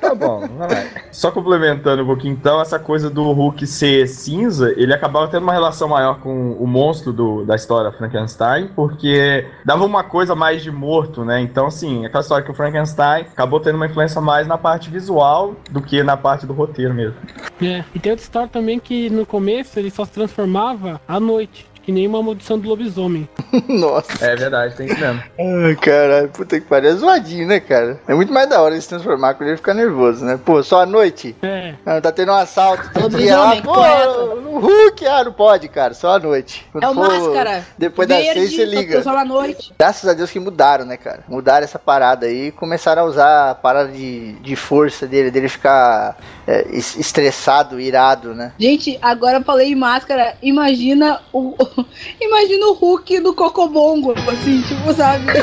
tá 0.00 0.14
bom, 0.14 0.46
vai. 0.56 0.88
Só 1.10 1.30
complementando 1.30 2.02
um 2.02 2.06
pouquinho, 2.06 2.34
então, 2.34 2.60
essa 2.60 2.78
coisa 2.78 3.10
do 3.10 3.32
Hulk 3.32 3.66
ser 3.66 4.06
cinza, 4.08 4.72
ele 4.76 4.92
acabava 4.94 5.26
tendo 5.28 5.42
uma 5.42 5.52
relação 5.52 5.88
maior 5.88 6.20
com 6.20 6.52
o 6.52 6.66
monstro 6.66 7.12
do- 7.12 7.23
da 7.46 7.54
história 7.54 7.92
Frankenstein, 7.92 8.68
porque 8.74 9.46
dava 9.64 9.84
uma 9.84 10.04
coisa 10.04 10.34
mais 10.34 10.62
de 10.62 10.70
morto, 10.70 11.24
né? 11.24 11.40
Então, 11.40 11.66
assim, 11.66 12.04
aquela 12.04 12.22
história 12.22 12.44
que 12.44 12.50
o 12.50 12.54
Frankenstein 12.54 13.22
acabou 13.22 13.60
tendo 13.60 13.76
uma 13.76 13.86
influência 13.86 14.20
mais 14.20 14.46
na 14.46 14.58
parte 14.58 14.90
visual 14.90 15.54
do 15.70 15.80
que 15.80 16.02
na 16.02 16.16
parte 16.16 16.46
do 16.46 16.52
roteiro 16.52 16.94
mesmo. 16.94 17.16
É. 17.62 17.84
E 17.94 17.98
tem 17.98 18.12
outra 18.12 18.24
história 18.24 18.48
também 18.48 18.78
que 18.78 19.10
no 19.10 19.24
começo 19.26 19.78
ele 19.78 19.90
só 19.90 20.04
se 20.04 20.12
transformava 20.12 21.00
à 21.06 21.18
noite. 21.18 21.73
Que 21.84 21.92
nem 21.92 22.06
uma 22.06 22.22
maldição 22.22 22.58
do 22.58 22.68
lobisomem. 22.68 23.28
Nossa. 23.68 24.24
É 24.24 24.34
verdade, 24.34 24.74
tem 24.74 24.86
isso 24.86 24.98
mesmo. 24.98 25.22
Ai, 25.38 25.76
caralho, 25.76 26.28
puta 26.30 26.58
que 26.58 26.66
pariu. 26.66 26.90
É 26.90 26.94
zoadinho, 26.94 27.46
né, 27.46 27.60
cara? 27.60 28.00
É 28.08 28.14
muito 28.14 28.32
mais 28.32 28.48
da 28.48 28.60
hora 28.62 28.74
ele 28.74 28.80
se 28.82 28.88
transformar 28.88 29.34
quando 29.34 29.48
ele 29.50 29.56
ficar 29.58 29.74
nervoso, 29.74 30.24
né? 30.24 30.38
Pô, 30.42 30.62
só 30.62 30.80
à 30.80 30.86
noite? 30.86 31.36
É. 31.42 31.74
Não, 31.84 32.00
tá 32.00 32.10
tendo 32.10 32.32
um 32.32 32.36
assalto 32.36 32.90
todo 32.92 33.16
dia 33.18 33.38
lá. 33.38 33.60
Pô, 33.60 33.84
é 33.84 34.06
no 34.34 34.58
Hulk, 34.60 35.06
ah, 35.06 35.24
não 35.24 35.32
pode, 35.32 35.68
cara. 35.68 35.92
Só 35.94 36.14
à 36.14 36.18
noite. 36.18 36.66
Quando 36.72 36.84
É 36.84 36.88
o 36.88 36.94
for 36.94 37.08
máscara. 37.08 37.64
Depois 37.76 38.08
das 38.08 38.24
seis 38.32 38.54
você 38.54 38.64
liga. 38.64 39.02
Só 39.02 39.16
à 39.16 39.24
noite. 39.24 39.72
Graças 39.78 40.08
a 40.08 40.14
Deus 40.14 40.30
que 40.30 40.40
mudaram, 40.40 40.84
né, 40.86 40.96
cara? 40.96 41.20
Mudaram 41.28 41.64
essa 41.64 41.78
parada 41.78 42.26
aí 42.26 42.46
e 42.46 42.52
começaram 42.52 43.02
a 43.02 43.04
usar 43.04 43.50
a 43.50 43.54
parada 43.54 43.90
de, 43.90 44.32
de 44.34 44.56
força 44.56 45.06
dele, 45.06 45.30
dele 45.30 45.48
ficar 45.48 46.16
é, 46.46 46.66
es- 46.70 46.96
estressado, 46.96 47.78
irado, 47.80 48.34
né? 48.34 48.52
Gente, 48.58 48.98
agora 49.02 49.38
eu 49.38 49.42
falei 49.44 49.72
em 49.72 49.76
máscara. 49.76 50.34
Imagina 50.42 51.20
o. 51.32 51.54
Imagina 52.20 52.66
o 52.66 52.72
Hulk 52.74 53.20
do 53.20 53.34
Cocobongo, 53.34 54.12
assim, 54.12 54.62
tipo, 54.62 54.92
sabe? 54.92 55.24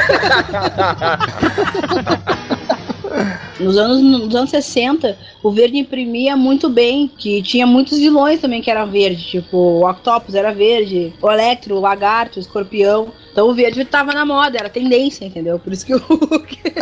Nos 3.60 3.78
anos, 3.78 4.02
nos 4.02 4.36
anos 4.36 4.50
60, 4.50 5.18
o 5.44 5.52
verde 5.52 5.78
imprimia 5.78 6.36
muito 6.36 6.70
bem, 6.70 7.08
que 7.08 7.42
tinha 7.44 7.68
muitos 7.68 8.00
vilões 8.00 8.40
também 8.40 8.62
que 8.62 8.72
eram 8.72 8.90
verdes, 8.90 9.24
tipo, 9.24 9.56
o 9.56 9.88
Octopus 9.88 10.34
era 10.34 10.52
verde, 10.52 11.14
o 11.22 11.30
Electro, 11.30 11.76
o 11.76 11.80
Lagarto, 11.80 12.40
o 12.40 12.42
Escorpião. 12.42 13.10
Então 13.32 13.48
o 13.48 13.54
verde 13.56 13.86
tava 13.86 14.12
na 14.14 14.26
moda, 14.26 14.58
era 14.58 14.70
tendência, 14.70 15.24
entendeu? 15.26 15.58
Por 15.58 15.72
isso 15.72 15.86
que 15.86 15.96
o 15.96 15.98
Hulk 16.00 16.62
É 16.76 16.82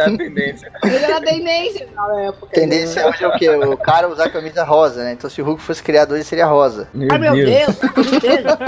a 0.00 0.16
tendência. 0.16 0.70
ele 0.84 0.96
era 0.96 1.20
tendência 1.20 1.88
na 1.94 2.20
época. 2.22 2.46
Tendência 2.52 3.06
hoje 3.08 3.24
é 3.24 3.28
o 3.28 3.32
quê? 3.32 3.50
O 3.50 3.76
cara 3.76 4.08
usar 4.08 4.30
camisa 4.30 4.62
rosa, 4.64 5.02
né? 5.04 5.12
Então 5.12 5.28
se 5.28 5.42
o 5.42 5.44
Hulk 5.44 5.60
fosse 5.60 5.82
criado 5.82 6.12
hoje 6.14 6.24
seria 6.24 6.46
rosa. 6.46 6.88
Meu, 6.94 7.08
Ai 7.10 7.18
meu 7.18 7.34
Deus, 7.34 7.76
com 7.94 8.04
certeza. 8.04 8.58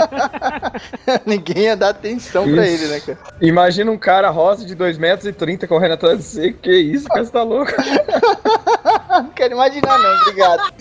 Ninguém 1.24 1.64
ia 1.64 1.77
dar 1.77 1.90
atenção 1.90 2.44
pra 2.53 2.66
Isso. 2.66 2.85
ele, 2.85 2.92
né, 2.94 3.00
cara? 3.00 3.18
Imagina 3.40 3.90
um 3.92 3.98
cara 3.98 4.31
rosa 4.31 4.64
de 4.64 4.74
2,30 4.74 4.98
metros 4.98 5.27
e 5.29 5.33
30 5.33 5.68
correndo 5.68 5.92
atrás 5.94 6.18
de 6.18 6.24
você. 6.24 6.53
Que 6.53 6.72
isso, 6.77 7.07
cara, 7.09 7.24
você 7.24 7.31
tá 7.33 7.42
louco? 7.42 7.70
Não 9.11 9.31
quero 9.31 9.55
imaginar, 9.55 9.96
não, 9.96 10.20
obrigado. 10.22 10.72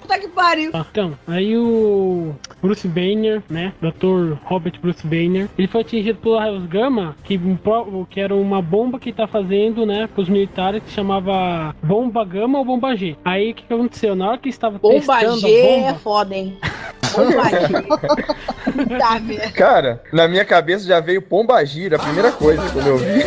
Puta 0.00 0.18
que 0.18 0.28
pariu. 0.28 0.70
Ah, 0.74 0.84
Então, 0.90 1.16
aí 1.28 1.56
o 1.56 2.34
Bruce 2.66 2.88
Banner, 2.88 3.42
né? 3.48 3.72
Dr. 3.80 4.36
Robert 4.44 4.74
Bruce 4.80 5.06
Banner, 5.06 5.48
ele 5.56 5.68
foi 5.68 5.80
atingido 5.80 6.18
pelo 6.18 6.38
raios 6.38 6.66
gama, 6.66 7.16
que, 7.22 7.36
um 7.36 7.56
que 8.04 8.20
era 8.20 8.34
uma 8.34 8.60
bomba 8.60 8.98
que 8.98 9.12
tá 9.12 9.26
fazendo, 9.26 9.86
né, 9.86 10.08
pros 10.14 10.28
militares, 10.28 10.82
que 10.82 10.90
chamava 10.90 11.74
bomba 11.82 12.24
gama 12.24 12.58
ou 12.58 12.64
bomba 12.64 12.96
G. 12.96 13.16
Aí 13.24 13.52
o 13.52 13.54
que, 13.54 13.62
que 13.64 13.72
aconteceu? 13.72 14.14
Na 14.14 14.30
hora 14.30 14.38
que 14.38 14.48
estava 14.48 14.78
Bomba 14.78 14.94
testando 14.98 15.40
G 15.40 15.46
a 15.46 15.50
é 15.50 15.82
bomba, 15.82 15.98
foda, 15.98 16.34
hein? 16.34 16.58
Bomba 17.16 17.48
G. 17.50 18.88
tá? 18.98 19.50
Cara, 19.52 20.02
na 20.12 20.28
minha 20.28 20.44
cabeça 20.44 20.86
já 20.86 21.00
veio 21.00 21.22
Pomba 21.22 21.64
Gira, 21.64 21.96
a 21.96 22.00
primeira 22.00 22.32
coisa 22.32 22.62
quando 22.72 22.86
eu 22.86 22.98
vi. 22.98 23.22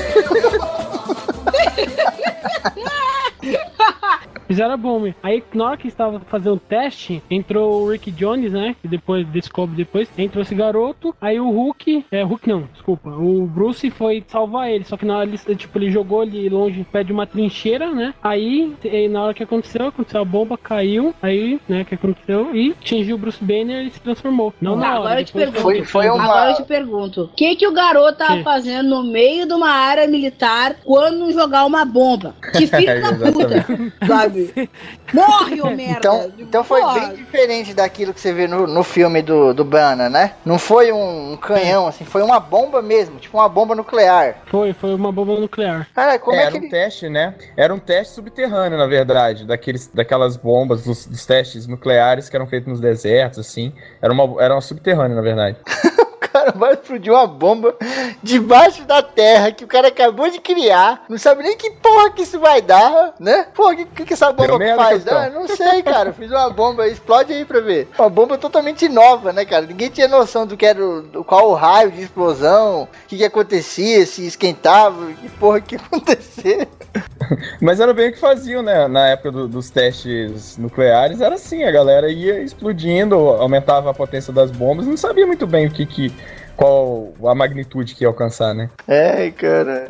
Fizeram 4.50 4.74
a 4.74 4.78
bomba. 4.78 5.14
Aí, 5.22 5.44
na 5.54 5.66
hora 5.68 5.78
que 5.78 5.88
estava 5.88 6.20
fazendo 6.22 6.56
o 6.56 6.60
teste, 6.60 7.22
entrou 7.30 7.84
o 7.84 7.92
Rick 7.92 8.10
Jones, 8.12 8.52
né? 8.52 8.76
Que 8.82 8.88
depois 8.88 9.26
descobre 9.28 9.76
depois. 9.76 10.10
Entrou 10.18 10.42
esse 10.42 10.56
garoto. 10.56 11.16
Aí 11.22 11.40
o 11.40 11.50
Hulk. 11.52 12.06
É, 12.12 12.24
Hulk 12.24 12.50
não, 12.50 12.64
desculpa. 12.74 13.12
O 13.12 13.46
Bruce 13.46 13.92
foi 13.92 14.24
salvar 14.28 14.72
ele. 14.72 14.84
Só 14.86 14.98
que 14.98 15.06
na 15.06 15.18
hora 15.20 15.30
ele, 15.30 15.56
tipo, 15.56 15.78
ele 15.78 15.92
jogou 15.92 16.24
ele 16.24 16.50
longe, 16.50 16.84
perto 16.92 17.08
de 17.08 17.14
uma 17.14 17.28
trincheira, 17.28 17.92
né? 17.94 18.12
Aí, 18.24 18.74
e 18.84 19.08
na 19.08 19.24
hora 19.24 19.34
que 19.36 19.44
aconteceu, 19.44 19.88
aconteceu 19.88 20.22
a 20.22 20.26
bomba, 20.26 20.58
caiu. 20.58 21.14
Aí, 21.22 21.60
né, 21.70 21.84
que 21.84 21.94
aconteceu? 21.94 22.50
E 22.56 22.72
atingiu 22.72 23.18
o 23.18 23.20
Bruce 23.20 23.44
Banner 23.44 23.86
e 23.86 23.92
se 23.92 24.00
transformou. 24.02 24.52
Não 24.60 24.74
Tá, 24.74 24.80
na 24.80 24.88
hora. 24.90 25.00
agora 25.00 25.22
eu 25.22 25.26
te 25.26 25.34
pergunto. 25.34 25.62
Foi- 25.62 25.84
foi 25.86 26.10
uma- 26.10 26.24
Agora 26.24 26.52
eu 26.52 26.56
te 26.56 26.64
pergunto: 26.64 27.22
o 27.26 27.28
que, 27.28 27.56
que 27.56 27.68
o 27.68 27.72
garoto 27.72 28.18
tava 28.18 28.38
Que? 28.38 28.44
fazendo 28.44 28.90
no 28.90 29.04
meio 29.04 29.46
de 29.48 29.54
uma 29.54 29.70
área 29.70 30.08
militar 30.08 30.76
quando 30.84 31.32
jogar 31.32 31.66
uma 31.66 31.86
bomba? 31.86 32.34
Que 32.52 32.66
filho 32.66 33.02
da 33.20 33.32
puta, 33.32 33.66
sabe? 34.08 34.39
Morre, 35.14 35.62
ô 35.62 35.70
merda! 35.72 35.98
Então, 35.98 36.32
então 36.40 36.64
foi 36.64 36.82
Porra. 36.82 37.00
bem 37.00 37.16
diferente 37.16 37.74
daquilo 37.74 38.14
que 38.14 38.20
você 38.20 38.34
vê 38.34 38.48
no, 38.48 38.68
no 38.68 38.84
filme 38.84 39.22
do, 39.22 39.54
do 39.54 39.64
Banner, 39.64 40.10
né? 40.10 40.34
Não 40.46 40.58
foi 40.58 40.92
um, 40.92 41.34
um 41.34 41.38
canhão, 41.38 41.88
assim, 41.88 42.06
foi 42.06 42.22
uma 42.22 42.40
bomba 42.40 42.82
mesmo, 42.82 43.20
tipo 43.20 43.38
uma 43.38 43.50
bomba 43.50 43.76
nuclear. 43.76 44.38
Foi, 44.46 44.74
foi 44.74 44.94
uma 44.94 45.12
bomba 45.12 45.40
nuclear. 45.40 45.88
Cara, 45.94 46.20
como 46.20 46.38
é, 46.38 46.44
era 46.44 46.52
que 46.52 46.58
um 46.58 46.62
ele... 46.62 46.70
teste, 46.70 47.10
né? 47.10 47.36
Era 47.58 47.74
um 47.74 47.80
teste 47.80 48.16
subterrâneo, 48.16 48.78
na 48.78 48.88
verdade, 48.88 49.46
daqueles, 49.46 49.88
daquelas 49.88 50.38
bombas, 50.38 50.84
dos, 50.84 51.06
dos 51.06 51.26
testes 51.26 51.68
nucleares 51.68 52.30
que 52.30 52.36
eram 52.36 52.48
feitos 52.48 52.68
nos 52.70 52.80
desertos, 52.80 53.40
assim. 53.40 53.74
Era 54.02 54.14
uma, 54.14 54.44
era 54.44 54.54
uma 54.54 54.62
subterrânea, 54.62 55.16
na 55.16 55.22
verdade. 55.22 55.58
cara 56.40 56.52
vai 56.58 56.74
explodir 56.74 57.12
uma 57.14 57.28
bomba 57.28 57.76
debaixo 58.24 58.84
da 58.86 59.02
terra 59.02 59.52
que 59.52 59.64
o 59.64 59.68
cara 59.68 59.88
acabou 59.90 60.30
de 60.30 60.40
criar, 60.40 61.04
não 61.10 61.18
sabe 61.18 61.44
nem 61.44 61.58
que 61.58 61.72
porra 61.72 62.10
que 62.12 62.22
isso 62.24 62.40
vai 62.40 62.62
dar, 62.62 63.14
né? 63.20 63.48
Pô, 63.54 63.72
o 63.72 63.76
que, 63.76 63.86
que, 63.86 64.06
que 64.06 64.14
essa 64.14 64.32
bomba 64.32 64.58
Deu 64.58 64.76
faz? 64.76 65.08
Ah, 65.08 65.30
não 65.30 65.48
sei, 65.48 65.82
cara, 65.84 66.14
fiz 66.14 66.30
uma 66.32 66.50
bomba, 66.50 66.88
explode 66.88 67.34
aí 67.34 67.46
pra 67.46 67.60
ver. 67.60 67.88
Uma 67.98 68.10
bomba 68.10 68.38
totalmente 68.38 68.88
nova, 68.90 69.32
né, 69.34 69.46
cara? 69.46 69.66
Ninguém 69.66 69.90
tinha 69.90 70.08
noção 70.08 70.46
do 70.46 70.56
que 70.58 70.66
era, 70.66 70.84
o, 70.84 71.02
do 71.02 71.24
qual 71.24 71.50
o 71.50 71.54
raio 71.54 71.92
de 71.92 72.02
explosão, 72.02 72.84
o 72.84 72.88
que, 73.08 73.18
que 73.18 73.26
acontecia, 73.26 74.06
se 74.06 74.26
esquentava, 74.26 75.06
que 75.14 75.30
porra 75.30 75.62
que 75.62 75.76
ia 75.76 75.82
acontecer. 75.82 76.68
Mas 77.62 77.80
era 77.80 77.94
bem 77.94 78.10
o 78.10 78.14
que 78.14 78.20
faziam, 78.20 78.64
né? 78.64 78.88
Na 78.88 79.08
época 79.10 79.32
do- 79.32 79.48
dos 79.48 79.70
testes 79.70 80.58
nucleares, 80.58 81.22
era 81.22 81.36
assim, 81.36 81.64
a 81.64 81.72
galera 81.72 82.10
ia 82.12 82.42
explodindo, 82.42 83.16
aumentava 83.16 83.92
a 83.92 83.94
potência 83.94 84.34
das 84.34 84.50
bombas, 84.50 84.88
não 84.88 84.98
sabia 84.98 85.28
muito 85.28 85.46
bem 85.46 85.68
o 85.68 85.72
que 85.72 85.86
que. 85.86 86.14
Qual 86.60 87.14
a 87.24 87.34
magnitude 87.34 87.96
que 87.96 88.04
ia 88.04 88.08
alcançar, 88.10 88.54
né? 88.54 88.70
É, 88.86 89.32
cara. 89.32 89.88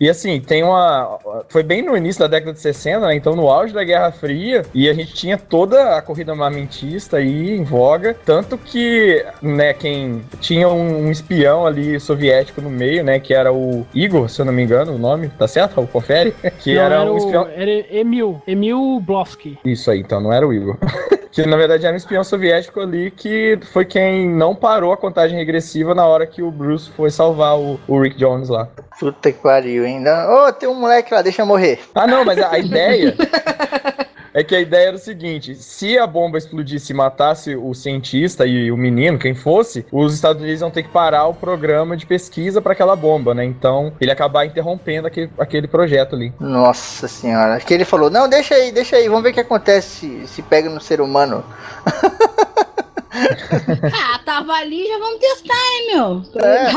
E 0.00 0.08
assim, 0.08 0.40
tem 0.40 0.62
uma. 0.62 1.18
Foi 1.48 1.62
bem 1.62 1.82
no 1.82 1.96
início 1.96 2.20
da 2.20 2.26
década 2.26 2.52
de 2.52 2.60
60, 2.60 3.06
né? 3.06 3.14
Então, 3.14 3.36
no 3.36 3.48
auge 3.48 3.74
da 3.74 3.84
Guerra 3.84 4.10
Fria, 4.10 4.62
e 4.72 4.88
a 4.88 4.94
gente 4.94 5.12
tinha 5.12 5.36
toda 5.36 5.96
a 5.96 6.02
corrida 6.02 6.32
armamentista 6.32 7.18
aí 7.18 7.50
em 7.50 7.62
voga. 7.62 8.16
Tanto 8.24 8.56
que, 8.56 9.24
né, 9.42 9.74
quem 9.74 10.22
tinha 10.40 10.68
um, 10.68 11.06
um 11.06 11.10
espião 11.10 11.66
ali 11.66 12.00
soviético 12.00 12.60
no 12.62 12.70
meio, 12.70 13.04
né? 13.04 13.20
Que 13.20 13.34
era 13.34 13.52
o 13.52 13.86
Igor, 13.92 14.28
se 14.28 14.40
eu 14.40 14.46
não 14.46 14.52
me 14.52 14.62
engano, 14.62 14.94
o 14.94 14.98
nome, 14.98 15.28
tá 15.28 15.46
certo? 15.46 15.74
Raul? 15.74 15.88
Confere? 15.92 16.32
Que 16.60 16.74
Não, 16.74 16.82
era, 16.82 16.94
era, 16.94 17.12
um 17.12 17.14
o, 17.14 17.18
espião. 17.18 17.48
era 17.54 17.70
Emil. 17.94 18.40
Emil 18.46 19.00
Blosky. 19.00 19.58
Isso 19.64 19.90
aí, 19.90 20.00
então, 20.00 20.20
não 20.20 20.32
era 20.32 20.46
o 20.46 20.52
Igor. 20.54 20.78
Que 21.32 21.46
na 21.46 21.56
verdade 21.56 21.86
era 21.86 21.94
um 21.94 21.96
espião 21.96 22.22
soviético 22.22 22.78
ali 22.80 23.10
que 23.10 23.58
foi 23.72 23.86
quem 23.86 24.28
não 24.28 24.54
parou 24.54 24.92
a 24.92 24.96
contagem 24.98 25.38
regressiva 25.38 25.94
na 25.94 26.06
hora 26.06 26.26
que 26.26 26.42
o 26.42 26.50
Bruce 26.50 26.90
foi 26.90 27.10
salvar 27.10 27.58
o, 27.58 27.80
o 27.88 28.00
Rick 28.00 28.16
Jones 28.18 28.50
lá. 28.50 28.68
Puta 29.00 29.32
que 29.32 29.38
pariu, 29.38 29.84
ainda. 29.84 30.28
Ô, 30.30 30.46
oh, 30.46 30.52
tem 30.52 30.68
um 30.68 30.74
moleque 30.74 31.12
lá, 31.12 31.22
deixa 31.22 31.40
eu 31.40 31.46
morrer. 31.46 31.80
Ah, 31.94 32.06
não, 32.06 32.22
mas 32.22 32.38
a, 32.38 32.52
a 32.52 32.58
ideia. 32.58 33.16
é 34.34 34.42
que 34.42 34.54
a 34.54 34.60
ideia 34.60 34.88
era 34.88 34.96
o 34.96 35.00
seguinte: 35.00 35.54
se 35.54 35.98
a 35.98 36.06
bomba 36.06 36.38
explodisse 36.38 36.92
e 36.92 36.96
matasse 36.96 37.56
o 37.56 37.74
cientista 37.74 38.46
e 38.46 38.70
o 38.70 38.76
menino, 38.76 39.18
quem 39.18 39.34
fosse, 39.34 39.84
os 39.92 40.14
Estados 40.14 40.42
Unidos 40.42 40.60
iam 40.60 40.70
ter 40.70 40.82
que 40.82 40.88
parar 40.88 41.26
o 41.26 41.34
programa 41.34 41.96
de 41.96 42.06
pesquisa 42.06 42.60
para 42.60 42.72
aquela 42.72 42.96
bomba, 42.96 43.34
né? 43.34 43.44
Então 43.44 43.92
ele 44.00 44.10
acabar 44.10 44.46
interrompendo 44.46 45.06
aquele, 45.06 45.30
aquele 45.38 45.66
projeto 45.66 46.14
ali. 46.14 46.32
Nossa 46.40 47.08
senhora. 47.08 47.58
Que 47.60 47.74
ele 47.74 47.84
falou: 47.84 48.10
não, 48.10 48.28
deixa 48.28 48.54
aí, 48.54 48.72
deixa 48.72 48.96
aí, 48.96 49.08
vamos 49.08 49.22
ver 49.22 49.30
o 49.30 49.34
que 49.34 49.40
acontece 49.40 49.88
se, 49.88 50.26
se 50.26 50.42
pega 50.42 50.68
no 50.68 50.80
ser 50.80 51.00
humano. 51.00 51.44
ah, 53.92 54.18
tava 54.24 54.52
ali, 54.54 54.86
já 54.86 54.98
vamos 54.98 55.20
testar, 55.20 55.54
hein, 55.54 55.94
meu? 55.94 56.22
É, 56.42 56.72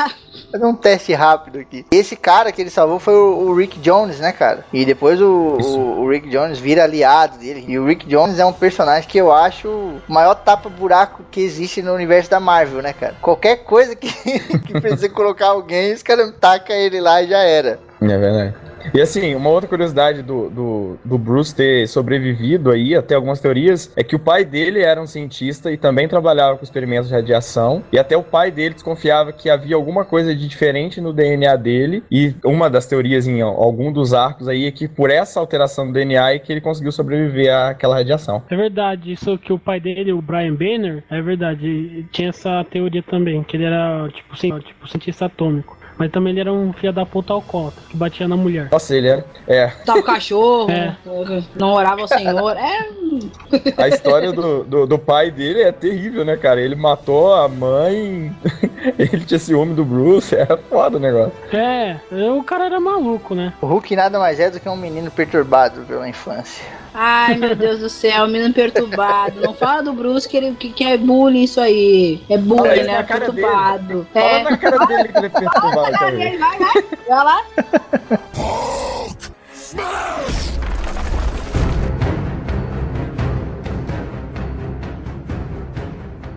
fazer 0.51 0.65
um 0.65 0.75
teste 0.75 1.13
rápido 1.13 1.59
aqui. 1.59 1.85
Esse 1.91 2.15
cara 2.15 2.51
que 2.51 2.61
ele 2.61 2.69
salvou 2.69 2.99
foi 2.99 3.13
o, 3.13 3.47
o 3.47 3.55
Rick 3.55 3.79
Jones, 3.79 4.19
né, 4.19 4.31
cara? 4.31 4.65
E 4.73 4.85
depois 4.85 5.21
o, 5.21 5.57
o, 5.61 6.01
o, 6.01 6.09
Rick 6.09 6.29
Jones 6.29 6.59
vira 6.59 6.83
aliado 6.83 7.37
dele. 7.37 7.65
E 7.67 7.79
o 7.79 7.85
Rick 7.85 8.05
Jones 8.07 8.39
é 8.39 8.45
um 8.45 8.53
personagem 8.53 9.07
que 9.07 9.17
eu 9.17 9.31
acho 9.31 9.67
o 9.67 10.01
maior 10.07 10.35
tapa-buraco 10.35 11.23
que 11.31 11.41
existe 11.41 11.81
no 11.81 11.93
universo 11.93 12.29
da 12.29 12.39
Marvel, 12.39 12.81
né, 12.81 12.93
cara? 12.93 13.15
Qualquer 13.21 13.63
coisa 13.63 13.95
que, 13.95 14.09
que 14.59 14.79
precisa 14.79 15.09
colocar 15.09 15.47
alguém, 15.47 15.93
os 15.93 16.03
caras 16.03 16.33
tacam 16.39 16.75
ele 16.75 16.99
lá 16.99 17.21
e 17.21 17.27
já 17.27 17.39
era. 17.39 17.79
É 18.01 18.17
verdade. 18.17 18.53
E 18.93 19.01
assim, 19.01 19.33
uma 19.33 19.49
outra 19.49 19.67
curiosidade 19.67 20.21
do, 20.21 20.49
do, 20.49 20.99
do, 21.03 21.17
Bruce 21.17 21.55
ter 21.55 21.87
sobrevivido 21.87 22.71
aí, 22.71 22.95
até 22.95 23.15
algumas 23.15 23.39
teorias, 23.39 23.91
é 23.95 24.03
que 24.03 24.15
o 24.15 24.19
pai 24.19 24.45
dele 24.45 24.81
era 24.81 25.01
um 25.01 25.07
cientista 25.07 25.71
e 25.71 25.77
também 25.77 26.07
trabalhava 26.07 26.57
com 26.57 26.63
experimentos 26.63 27.07
de 27.07 27.15
radiação. 27.15 27.83
E 27.91 27.97
até 27.97 28.15
o 28.15 28.23
pai 28.23 28.51
dele 28.51 28.75
desconfiava 28.75 29.31
que 29.31 29.49
havia 29.49 29.75
alguma 29.75 30.05
coisa 30.05 30.35
de 30.35 30.47
diferente 30.47 31.01
no 31.01 31.13
DNA 31.13 31.55
dele. 31.55 32.03
E 32.11 32.35
uma 32.43 32.69
das 32.69 32.85
teorias 32.85 33.27
em 33.27 33.41
algum 33.41 33.91
dos 33.91 34.13
arcos 34.13 34.47
aí 34.47 34.65
é 34.65 34.71
que 34.71 34.87
por 34.87 35.09
essa 35.09 35.39
alteração 35.39 35.87
do 35.87 35.93
DNA 35.93 36.33
é 36.33 36.39
que 36.39 36.51
ele 36.51 36.61
conseguiu 36.61 36.91
sobreviver 36.91 37.53
àquela 37.53 37.95
radiação. 37.95 38.43
É 38.49 38.55
verdade, 38.55 39.11
isso 39.11 39.37
que 39.37 39.51
o 39.51 39.59
pai 39.59 39.79
dele, 39.79 40.13
o 40.13 40.21
Brian 40.21 40.53
Banner, 40.53 41.03
é 41.09 41.21
verdade. 41.21 42.05
Tinha 42.11 42.29
essa 42.29 42.63
teoria 42.69 43.01
também, 43.01 43.43
que 43.43 43.57
ele 43.57 43.65
era 43.65 44.07
tipo, 44.09 44.35
tipo 44.35 44.87
cientista 44.87 45.25
atômico. 45.25 45.84
Mas 45.97 46.11
também 46.11 46.31
ele 46.31 46.41
era 46.41 46.51
um 46.51 46.73
filho 46.73 46.91
da 46.91 47.05
puta 47.05 47.33
alcoólatra, 47.33 47.81
que 47.89 47.95
batia 47.95 48.27
na 48.27 48.35
mulher. 48.35 48.69
Nossa, 48.71 48.95
ele 48.95 49.07
era. 49.07 49.25
É. 49.47 49.67
Tava 49.85 49.99
o 49.99 50.03
cachorro, 50.03 50.69
é. 50.69 50.95
não 51.55 51.73
orava 51.73 52.03
o 52.03 52.07
senhor. 52.07 52.57
É. 52.57 52.89
A 53.77 53.87
história 53.87 54.31
do, 54.31 54.63
do, 54.63 54.85
do, 54.85 54.99
pai 54.99 55.31
dele 55.31 55.61
é 55.61 55.71
terrível, 55.71 56.25
né, 56.25 56.35
cara? 56.35 56.59
Ele 56.59 56.75
matou 56.75 57.33
a 57.33 57.47
mãe, 57.47 58.35
ele 58.99 59.23
tinha 59.25 59.39
ciúme 59.39 59.73
do 59.73 59.85
Bruce, 59.85 60.35
é 60.35 60.45
foda 60.69 60.97
o 60.97 60.99
negócio. 60.99 61.33
É, 61.53 61.97
o 62.11 62.43
cara 62.43 62.65
era 62.65 62.79
maluco, 62.79 63.35
né? 63.35 63.53
O 63.61 63.67
Hulk 63.67 63.95
nada 63.95 64.19
mais 64.19 64.39
é 64.39 64.49
do 64.49 64.59
que 64.59 64.67
um 64.67 64.75
menino 64.75 65.09
perturbado 65.11 65.81
pela 65.81 66.09
infância. 66.09 66.65
Ai, 66.97 67.35
meu 67.35 67.53
Deus 67.53 67.81
do 67.81 67.89
céu, 67.89 68.25
menino 68.25 68.53
perturbado. 68.53 69.41
Não 69.41 69.53
fala 69.53 69.83
do 69.83 69.91
Bruce 69.91 70.29
que, 70.29 70.37
ele, 70.37 70.55
que, 70.55 70.69
que 70.69 70.85
é 70.85 70.97
bullying 70.97 71.43
isso 71.43 71.59
aí. 71.59 72.23
É 72.29 72.37
bullying, 72.37 72.83
né? 72.83 73.03
Perturbado. 73.03 74.07
Dele. 74.13 74.25
É. 74.27 74.43
Fala 74.43 74.51
na 74.51 74.57
cara 74.57 74.85
dele 74.85 75.09
que 75.09 75.17
ele 75.17 75.25
é 75.25 75.29
perturbado. 75.29 75.75
Fala 75.75 76.11
vai, 76.11 76.39
vai. 76.39 76.83
Vai 77.09 77.23
lá. 77.25 77.43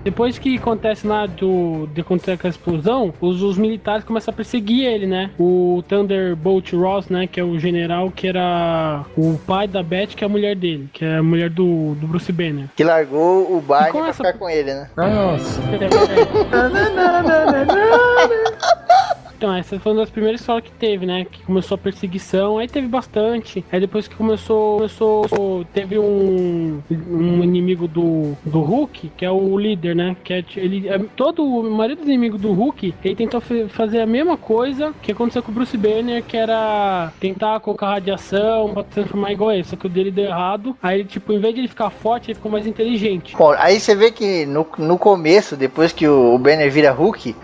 Depois 0.09 0.39
que 0.39 0.57
acontece 0.57 1.07
lá 1.07 1.27
do, 1.27 1.87
de 1.93 2.01
acontecer 2.01 2.39
a 2.43 2.49
explosão, 2.49 3.13
os, 3.21 3.43
os, 3.43 3.59
militares 3.59 4.05
começam 4.05 4.33
a 4.33 4.35
perseguir 4.35 4.87
ele, 4.87 5.07
né? 5.07 5.31
O 5.39 5.85
Thunderbolt 5.87 6.73
Ross, 6.73 7.11
né? 7.11 7.27
Que 7.27 7.39
é 7.39 7.45
o 7.45 7.59
general 7.59 8.11
que 8.11 8.27
era 8.27 9.05
o 9.15 9.39
pai 9.47 9.69
da 9.69 9.83
Beth, 9.83 10.15
que 10.17 10.25
é 10.25 10.27
a 10.27 10.31
mulher 10.31 10.57
dele, 10.57 10.89
que 10.95 11.05
é 11.05 11.19
a 11.19 11.23
mulher 11.23 11.51
do, 11.51 11.95
do 11.97 12.07
Bruce 12.07 12.33
Banner. 12.33 12.69
Que 12.75 12.85
largou 12.85 13.55
o 13.55 13.61
Barney 13.61 13.93
pra 13.93 14.15
ficar 14.15 14.33
com 14.33 14.49
ele, 14.49 14.73
né? 14.73 14.89
Nossa. 14.97 15.61
Então, 19.39 19.55
essa 19.55 19.79
foi 19.79 19.93
uma 19.93 20.01
das 20.01 20.11
primeiras 20.11 20.41
histórias 20.41 20.69
que 20.69 20.77
teve, 20.77 21.07
né? 21.07 21.25
Que 21.25 21.45
começou 21.45 21.77
a 21.77 21.79
perseguição, 21.79 22.59
aí 22.59 22.67
teve 22.67 22.89
bastante. 22.89 23.65
Aí 23.71 23.79
depois 23.79 24.09
que 24.09 24.17
começou, 24.17 24.79
começou 24.79 25.65
teve 25.73 25.97
um, 25.97 26.83
um 26.91 27.45
inimigo 27.45 27.87
do, 27.87 28.37
do 28.45 28.61
Hulk, 28.61 29.13
que 29.17 29.25
é 29.25 29.31
o 29.31 29.57
líder, 29.57 29.95
né? 29.95 30.17
Que 30.25 30.35
é, 30.35 30.45
ele, 30.57 30.89
é, 30.89 30.99
todo 31.15 31.45
o 31.45 31.71
marido 31.71 32.03
do 32.03 32.09
inimigo 32.09 32.37
do 32.37 32.53
Hulk, 32.53 32.93
ele 33.05 33.15
tentou 33.15 33.41
fazer 33.69 34.01
a 34.01 34.07
mesma 34.07 34.37
coisa 34.37 34.93
que 35.01 35.13
aconteceu 35.13 35.41
com 35.41 35.53
o 35.53 35.55
Bruce 35.55 35.77
Banner, 35.77 36.21
que 36.25 36.37
era 36.37 37.13
tentar 37.21 37.61
colocar 37.61 37.91
radiação 37.91 38.75
pra 38.75 38.83
transformar 38.83 39.31
igual 39.31 39.53
ele, 39.53 39.63
só 39.63 39.77
que 39.77 39.87
o 39.87 39.89
dele 39.89 40.11
deu 40.11 40.25
errado. 40.25 40.77
Aí, 40.83 41.05
tipo, 41.05 41.33
em 41.33 41.39
vez 41.39 41.55
de 41.55 41.61
ele 41.61 41.69
ficar 41.69 41.91
forte, 41.91 42.33
ele 42.33 42.35
ficou 42.35 42.51
mais 42.51 42.67
inteligente. 42.67 43.37
Bom, 43.37 43.55
aí 43.57 43.79
você 43.79 43.95
vê 43.95 44.11
que 44.11 44.45
no, 44.47 44.67
no 44.79 44.99
começo, 44.99 45.57
depois 45.57 45.93
que 45.93 46.09
o 46.09 46.37
Banner 46.39 46.69
vira 46.73 46.91
Hulk, 46.91 47.37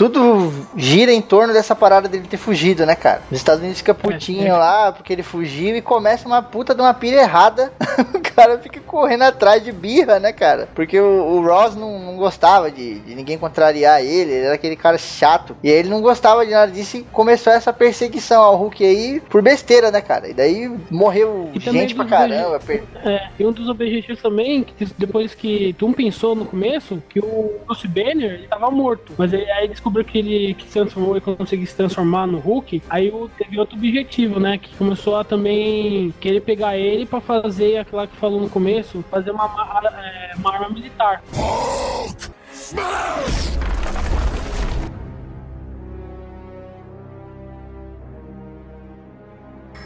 tudo 0.00 0.50
gira 0.78 1.12
em 1.12 1.20
torno 1.20 1.52
dessa 1.52 1.76
parada 1.76 2.08
dele 2.08 2.26
ter 2.26 2.38
fugido, 2.38 2.86
né, 2.86 2.94
cara? 2.94 3.20
Os 3.30 3.36
Estados 3.36 3.60
Unidos 3.60 3.80
fica 3.80 3.92
putinho 3.92 4.46
é, 4.46 4.50
lá 4.56 4.90
porque 4.92 5.12
ele 5.12 5.22
fugiu 5.22 5.76
e 5.76 5.82
começa 5.82 6.26
uma 6.26 6.42
puta 6.42 6.74
de 6.74 6.80
uma 6.80 6.94
pilha 6.94 7.20
errada. 7.20 7.70
o 8.14 8.34
cara 8.34 8.58
fica 8.58 8.80
correndo 8.80 9.24
atrás 9.24 9.62
de 9.62 9.70
birra, 9.70 10.18
né, 10.18 10.32
cara? 10.32 10.70
Porque 10.74 10.98
o, 10.98 11.04
o 11.04 11.46
Ross 11.46 11.76
não, 11.76 11.98
não 11.98 12.16
gostava 12.16 12.70
de, 12.70 12.98
de, 13.00 13.14
ninguém 13.14 13.36
contrariar 13.36 14.02
ele, 14.02 14.32
ele 14.32 14.46
era 14.46 14.54
aquele 14.54 14.74
cara 14.74 14.96
chato. 14.96 15.54
E 15.62 15.68
ele 15.68 15.90
não 15.90 16.00
gostava 16.00 16.46
de 16.46 16.52
nada 16.52 16.72
disso 16.72 16.96
e 16.96 17.02
começou 17.02 17.52
essa 17.52 17.70
perseguição 17.70 18.42
ao 18.42 18.56
Hulk 18.56 18.82
aí 18.82 19.20
por 19.28 19.42
besteira, 19.42 19.90
né, 19.90 20.00
cara? 20.00 20.30
E 20.30 20.32
daí 20.32 20.74
morreu 20.90 21.50
e 21.52 21.60
gente 21.60 21.94
pra 21.94 22.06
caramba. 22.06 22.58
É, 23.04 23.28
e 23.38 23.44
um 23.44 23.52
dos 23.52 23.68
objetivos 23.68 24.22
também, 24.22 24.64
que 24.64 24.86
depois 24.96 25.34
que 25.34 25.74
tu 25.78 25.92
pensou 25.92 26.34
no 26.34 26.46
começo, 26.46 27.02
que 27.06 27.20
o 27.20 27.60
Bruce 27.66 27.86
Banner 27.86 28.32
ele 28.32 28.48
tava 28.48 28.70
morto. 28.70 29.12
Mas 29.18 29.34
aí, 29.34 29.50
aí 29.50 29.68
descobriu 29.68 29.89
descobriu 29.90 30.04
que 30.04 30.18
ele 30.18 30.54
que 30.54 30.64
se 30.64 30.72
transformou 30.72 31.16
e 31.16 31.20
conseguiu 31.20 31.66
se 31.66 31.76
transformar 31.76 32.26
no 32.26 32.38
Hulk, 32.38 32.82
aí 32.88 33.12
teve 33.36 33.58
outro 33.58 33.76
objetivo, 33.76 34.38
né? 34.38 34.58
Que 34.58 34.74
começou 34.76 35.16
a 35.16 35.24
também 35.24 36.14
querer 36.20 36.40
pegar 36.40 36.76
ele 36.76 37.04
para 37.04 37.20
fazer 37.20 37.78
aquela 37.78 38.06
que 38.06 38.16
falou 38.16 38.40
no 38.40 38.48
começo, 38.48 39.04
fazer 39.10 39.32
uma, 39.32 39.44
é, 39.44 40.32
uma 40.36 40.54
arma 40.54 40.70
militar. 40.70 41.22
Hulk! 41.34 42.30
Smash! 42.52 43.79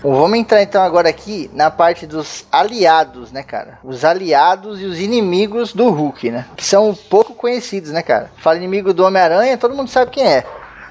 Vamos 0.04 0.38
entrar 0.38 0.62
então 0.62 0.82
agora 0.82 1.08
aqui 1.08 1.50
na 1.54 1.70
parte 1.70 2.06
dos 2.06 2.44
aliados, 2.52 3.32
né, 3.32 3.42
cara? 3.42 3.78
Os 3.82 4.04
aliados 4.04 4.78
e 4.78 4.84
os 4.84 5.00
inimigos 5.00 5.72
do 5.72 5.88
Hulk, 5.88 6.30
né? 6.30 6.44
Que 6.54 6.62
são 6.62 6.94
pouco 6.94 7.32
conhecidos, 7.32 7.90
né, 7.90 8.02
cara? 8.02 8.30
Fala 8.36 8.58
inimigo 8.58 8.92
do 8.92 9.02
Homem-Aranha, 9.02 9.56
todo 9.56 9.74
mundo 9.74 9.88
sabe 9.88 10.10
quem 10.10 10.26
é. 10.26 10.44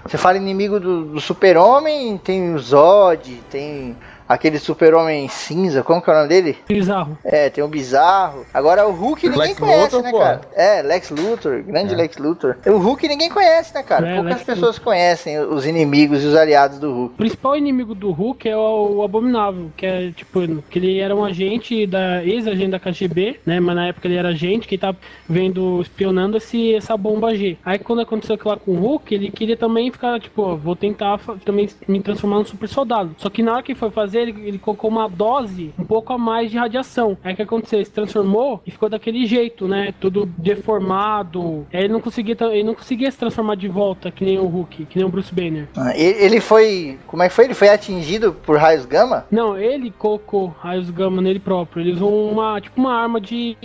Você 0.03 0.17
fala 0.17 0.37
inimigo 0.37 0.79
do, 0.79 1.05
do 1.05 1.21
Super-Homem, 1.21 2.17
tem 2.17 2.55
o 2.55 2.59
Zod, 2.59 3.41
tem 3.51 3.95
aquele 4.27 4.59
super-homem 4.59 5.27
cinza, 5.27 5.83
como 5.83 6.01
que 6.01 6.09
é 6.09 6.13
o 6.13 6.15
nome 6.17 6.29
dele? 6.29 6.57
Bizarro. 6.67 7.17
É, 7.23 7.49
tem 7.49 7.63
o 7.63 7.67
Bizarro. 7.67 8.45
Agora 8.53 8.87
o 8.87 8.91
Hulk 8.91 9.27
ninguém 9.27 9.47
Lex 9.49 9.59
conhece, 9.59 9.95
Luthor, 9.95 10.03
né, 10.03 10.11
cara? 10.11 10.41
É, 10.55 10.81
Lex 10.81 11.09
Luthor, 11.09 11.63
grande 11.63 11.93
é. 11.93 11.97
Lex 11.97 12.17
Luthor. 12.17 12.55
O 12.65 12.77
Hulk 12.77 13.07
ninguém 13.07 13.29
conhece, 13.29 13.73
né, 13.73 13.83
cara? 13.83 14.07
É, 14.07 14.15
Poucas 14.15 14.33
Lex 14.33 14.43
pessoas 14.43 14.77
Luthor. 14.77 14.83
conhecem 14.83 15.39
os 15.39 15.65
inimigos 15.65 16.23
e 16.23 16.27
os 16.27 16.35
aliados 16.35 16.79
do 16.79 16.91
Hulk. 16.93 17.13
O 17.13 17.17
principal 17.17 17.57
inimigo 17.57 17.93
do 17.95 18.11
Hulk 18.11 18.47
é 18.47 18.57
o, 18.57 18.97
o 18.97 19.03
Abominável, 19.03 19.71
que 19.75 19.85
é, 19.85 20.11
tipo, 20.11 20.39
que 20.69 20.79
ele 20.79 20.99
era 20.99 21.15
um 21.15 21.23
agente 21.23 21.85
da 21.85 22.23
ex-agente 22.23 22.71
da 22.71 22.79
KGB, 22.79 23.39
né, 23.45 23.59
mas 23.59 23.75
na 23.75 23.87
época 23.87 24.07
ele 24.07 24.17
era 24.17 24.29
agente 24.29 24.67
que 24.67 24.77
tava 24.77 24.97
vendo, 25.27 25.81
espionando 25.81 26.37
esse, 26.37 26.73
essa 26.75 26.95
bomba 26.97 27.35
G. 27.35 27.57
Aí 27.63 27.79
quando 27.79 28.01
aconteceu 28.01 28.35
aquilo 28.35 28.51
lá 28.51 28.57
com 28.57 28.71
o 28.71 28.79
Hulk, 28.79 29.13
ele 29.13 29.31
queria 29.31 29.57
também 29.57 29.91
ficar, 29.91 30.19
tipo, 30.19 30.55
vou 30.57 30.75
tentar 30.75 31.19
também 31.45 31.69
me 31.87 32.01
transformar 32.01 32.37
num 32.37 32.45
super 32.45 32.67
soldado. 32.67 33.15
Só 33.17 33.29
que 33.29 33.43
na 33.43 33.53
hora 33.53 33.63
que 33.63 33.75
foi 33.75 33.89
fazer, 33.91 34.19
ele, 34.23 34.47
ele 34.47 34.57
colocou 34.57 34.89
uma 34.89 35.07
dose 35.07 35.73
um 35.77 35.85
pouco 35.85 36.13
a 36.13 36.17
mais 36.17 36.51
de 36.51 36.57
radiação. 36.57 37.17
Aí 37.23 37.33
o 37.33 37.35
que 37.35 37.41
aconteceu? 37.41 37.79
Ele 37.79 37.85
se 37.85 37.91
transformou 37.91 38.61
e 38.65 38.71
ficou 38.71 38.89
daquele 38.89 39.25
jeito, 39.25 39.67
né? 39.67 39.93
Tudo 39.99 40.25
deformado. 40.37 41.65
Aí 41.73 41.81
ele 41.83 41.93
não 41.93 42.01
conseguia, 42.01 42.35
ele 42.51 42.63
não 42.63 42.75
conseguia 42.75 43.09
se 43.11 43.17
transformar 43.17 43.55
de 43.55 43.67
volta, 43.67 44.11
que 44.11 44.25
nem 44.25 44.39
o 44.39 44.45
Hulk, 44.45 44.85
que 44.85 44.97
nem 44.97 45.05
o 45.05 45.09
Bruce 45.09 45.33
Banner. 45.33 45.67
Ah, 45.75 45.95
ele 45.97 46.39
foi. 46.39 46.97
Como 47.07 47.23
é 47.23 47.29
que 47.29 47.35
foi? 47.35 47.45
Ele 47.45 47.53
foi 47.53 47.69
atingido 47.69 48.33
por 48.33 48.57
raios 48.57 48.85
gama? 48.85 49.25
Não, 49.29 49.57
ele 49.57 49.91
colocou 49.91 50.47
raios 50.59 50.89
gama 50.89 51.21
nele 51.21 51.39
próprio. 51.39 51.81
Ele 51.81 51.93
usou 51.93 52.31
uma, 52.31 52.59
tipo, 52.59 52.79
uma 52.79 52.93
arma 52.93 53.19
de. 53.19 53.57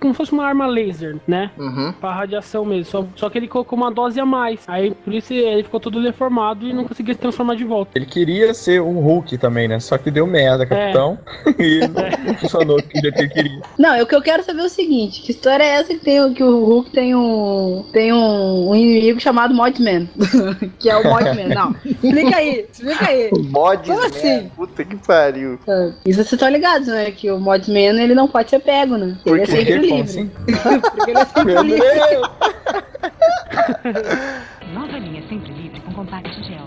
Como 0.00 0.14
se 0.14 0.16
fosse 0.16 0.32
uma 0.32 0.46
arma 0.46 0.66
laser, 0.66 1.16
né? 1.26 1.50
Uhum. 1.58 1.92
Pra 1.92 2.12
radiação 2.12 2.64
mesmo. 2.64 2.84
Só, 2.84 3.06
só 3.14 3.30
que 3.30 3.38
ele 3.38 3.48
colocou 3.48 3.78
uma 3.78 3.90
dose 3.90 4.20
a 4.20 4.26
mais. 4.26 4.64
Aí 4.66 4.92
por 4.92 5.12
isso 5.14 5.32
ele 5.32 5.62
ficou 5.62 5.80
todo 5.80 6.02
deformado 6.02 6.66
e 6.66 6.72
não 6.72 6.84
conseguia 6.84 7.14
se 7.14 7.20
transformar 7.20 7.54
de 7.54 7.64
volta. 7.64 7.92
Ele 7.94 8.06
queria 8.06 8.52
ser 8.54 8.80
um 8.80 8.98
Hulk 9.00 9.38
também, 9.38 9.68
né? 9.68 9.77
Só 9.80 9.96
que 9.98 10.10
deu 10.10 10.26
merda, 10.26 10.66
capitão. 10.66 11.18
É. 11.58 11.62
e 11.62 11.88
não 11.88 12.34
funcionou 12.34 12.80
do 12.80 13.00
jeito 13.00 13.14
que 13.14 13.20
ele 13.22 13.28
queria. 13.28 13.60
Não, 13.78 13.94
é 13.94 14.02
o 14.02 14.06
que 14.06 14.14
eu 14.14 14.22
quero 14.22 14.42
saber 14.42 14.60
é 14.62 14.64
o 14.64 14.68
seguinte: 14.68 15.22
que 15.22 15.30
história 15.32 15.62
é 15.64 15.68
essa 15.68 15.94
que, 15.94 16.00
tem, 16.00 16.32
que 16.34 16.42
o 16.42 16.64
Hulk 16.64 16.90
tem 16.90 17.14
um, 17.14 17.84
tem 17.92 18.12
um, 18.12 18.70
um 18.70 18.74
inimigo 18.74 19.20
chamado 19.20 19.54
Modman? 19.54 20.08
que 20.78 20.88
é 20.90 20.96
o 20.96 21.04
Modman. 21.04 21.48
Não, 21.48 21.74
explica 21.84 22.36
aí, 22.36 22.66
explica 22.70 23.08
aí. 23.08 23.30
Mods, 23.32 23.88
Como 23.88 24.00
né? 24.00 24.06
assim? 24.06 24.48
Puta 24.56 24.84
que 24.84 24.96
pariu. 24.96 25.58
Ah, 25.68 25.90
Isso 26.04 26.16
vocês 26.18 26.32
estão 26.32 26.48
ligados, 26.48 26.88
né? 26.88 27.10
Que 27.10 27.30
o 27.30 27.38
Modman 27.40 28.00
ele 28.00 28.14
não 28.14 28.28
pode 28.28 28.50
ser 28.50 28.60
pego, 28.60 28.96
né? 28.96 29.16
Por 29.24 29.34
Ele 29.38 29.42
é 29.42 29.46
sempre 29.46 29.74
Como 29.74 29.82
livre. 29.82 30.00
assim? 30.02 30.30
Porque 30.90 31.10
ele 31.10 31.18
é 31.18 31.24
sempre 31.24 31.44
Meu 31.44 31.62
livre. 31.62 31.80
Deus! 31.80 32.28
Nova 34.72 34.98
linha 34.98 35.22
sempre 35.28 35.52
livre 35.52 35.80
com 35.80 35.92
compacto 35.92 36.42
gel. 36.44 36.66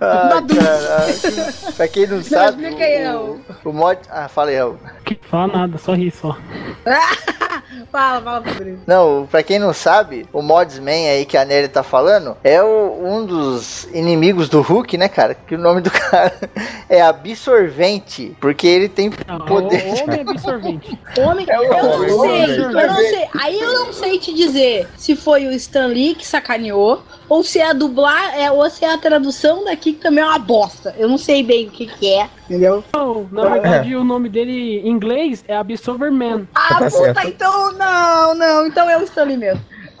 Caraca. 0.00 1.72
Pra 1.76 1.88
quem 1.88 2.06
não 2.06 2.22
sabe, 2.22 2.62
explica 2.62 2.84
aí, 2.84 3.14
o, 3.14 3.40
o 3.64 3.72
mod... 3.72 4.00
Ah, 4.08 4.28
fala 4.28 4.50
aí, 4.50 4.56
Raul. 4.56 4.78
Que 5.14 5.26
fala 5.28 5.52
nada, 5.52 5.78
só 5.78 5.92
ri 5.94 6.10
só. 6.10 6.36
Fala, 7.90 8.20
fala, 8.20 8.42
Fabrício. 8.42 8.80
Não, 8.86 9.26
pra 9.28 9.42
quem 9.42 9.58
não 9.58 9.72
sabe, 9.72 10.26
o 10.32 10.40
Modsman 10.42 11.08
aí 11.08 11.24
que 11.24 11.36
a 11.36 11.44
Nery 11.44 11.66
tá 11.68 11.82
falando 11.82 12.36
é 12.44 12.62
o- 12.62 13.00
um 13.04 13.24
dos 13.26 13.84
inimigos 13.92 14.48
do 14.48 14.60
Hulk, 14.60 14.96
né, 14.96 15.08
cara? 15.08 15.34
Que 15.34 15.54
o 15.56 15.58
nome 15.58 15.80
do 15.80 15.90
cara 15.90 16.32
é 16.88 17.00
Absorvente, 17.00 18.36
porque 18.40 18.66
ele 18.66 18.88
tem 18.88 19.10
Não, 19.26 19.40
poder. 19.40 19.84
o 19.86 20.02
homem 20.04 20.20
absorvente. 20.28 20.98
Homem, 21.18 21.46
É 21.48 21.58
o 21.58 21.64
eu 21.64 21.70
não 21.74 22.18
homem, 22.18 22.46
sei, 22.46 22.60
eu 22.60 22.70
não 22.72 22.96
sei. 22.96 23.28
Aí 23.40 23.60
eu 23.60 23.72
não 23.86 23.92
sei 23.92 24.18
te 24.18 24.32
dizer 24.32 24.88
se 24.96 25.16
foi 25.16 25.46
o 25.46 25.52
Stan 25.52 25.86
Lee 25.86 26.14
que 26.14 26.26
sacaneou, 26.26 27.02
ou 27.28 27.42
se 27.42 27.58
é 27.58 27.70
a 27.70 27.72
dublar, 27.72 28.38
é, 28.38 28.50
ou 28.52 28.68
se 28.70 28.84
é 28.84 28.92
a 28.92 28.98
tradução 28.98 29.64
daqui 29.64 29.92
que 29.94 30.00
também 30.00 30.22
é 30.22 30.26
uma 30.26 30.38
bosta. 30.38 30.94
Eu 30.98 31.08
não 31.08 31.18
sei 31.18 31.42
bem 31.42 31.66
o 31.66 31.70
que, 31.70 31.86
que 31.86 32.08
é, 32.12 32.28
entendeu? 32.44 32.84
Não, 32.94 33.26
na 33.32 33.48
verdade, 33.48 33.94
o 33.96 34.04
nome 34.04 34.28
dele 34.28 34.80
em 34.84 34.98
inglês 35.00 35.44
é 35.48 35.56
Absorber 35.56 36.12
Man. 36.12 36.46
Ah, 36.54 36.68
Tá 36.68 36.74
puta, 36.76 36.90
certo. 36.90 37.26
então 37.26 37.72
não, 37.72 38.34
não, 38.34 38.66
então 38.66 38.88
é 38.90 38.98
o 38.98 39.02
Stan 39.04 39.24
Lee 39.24 39.36
mesmo. 39.36 39.60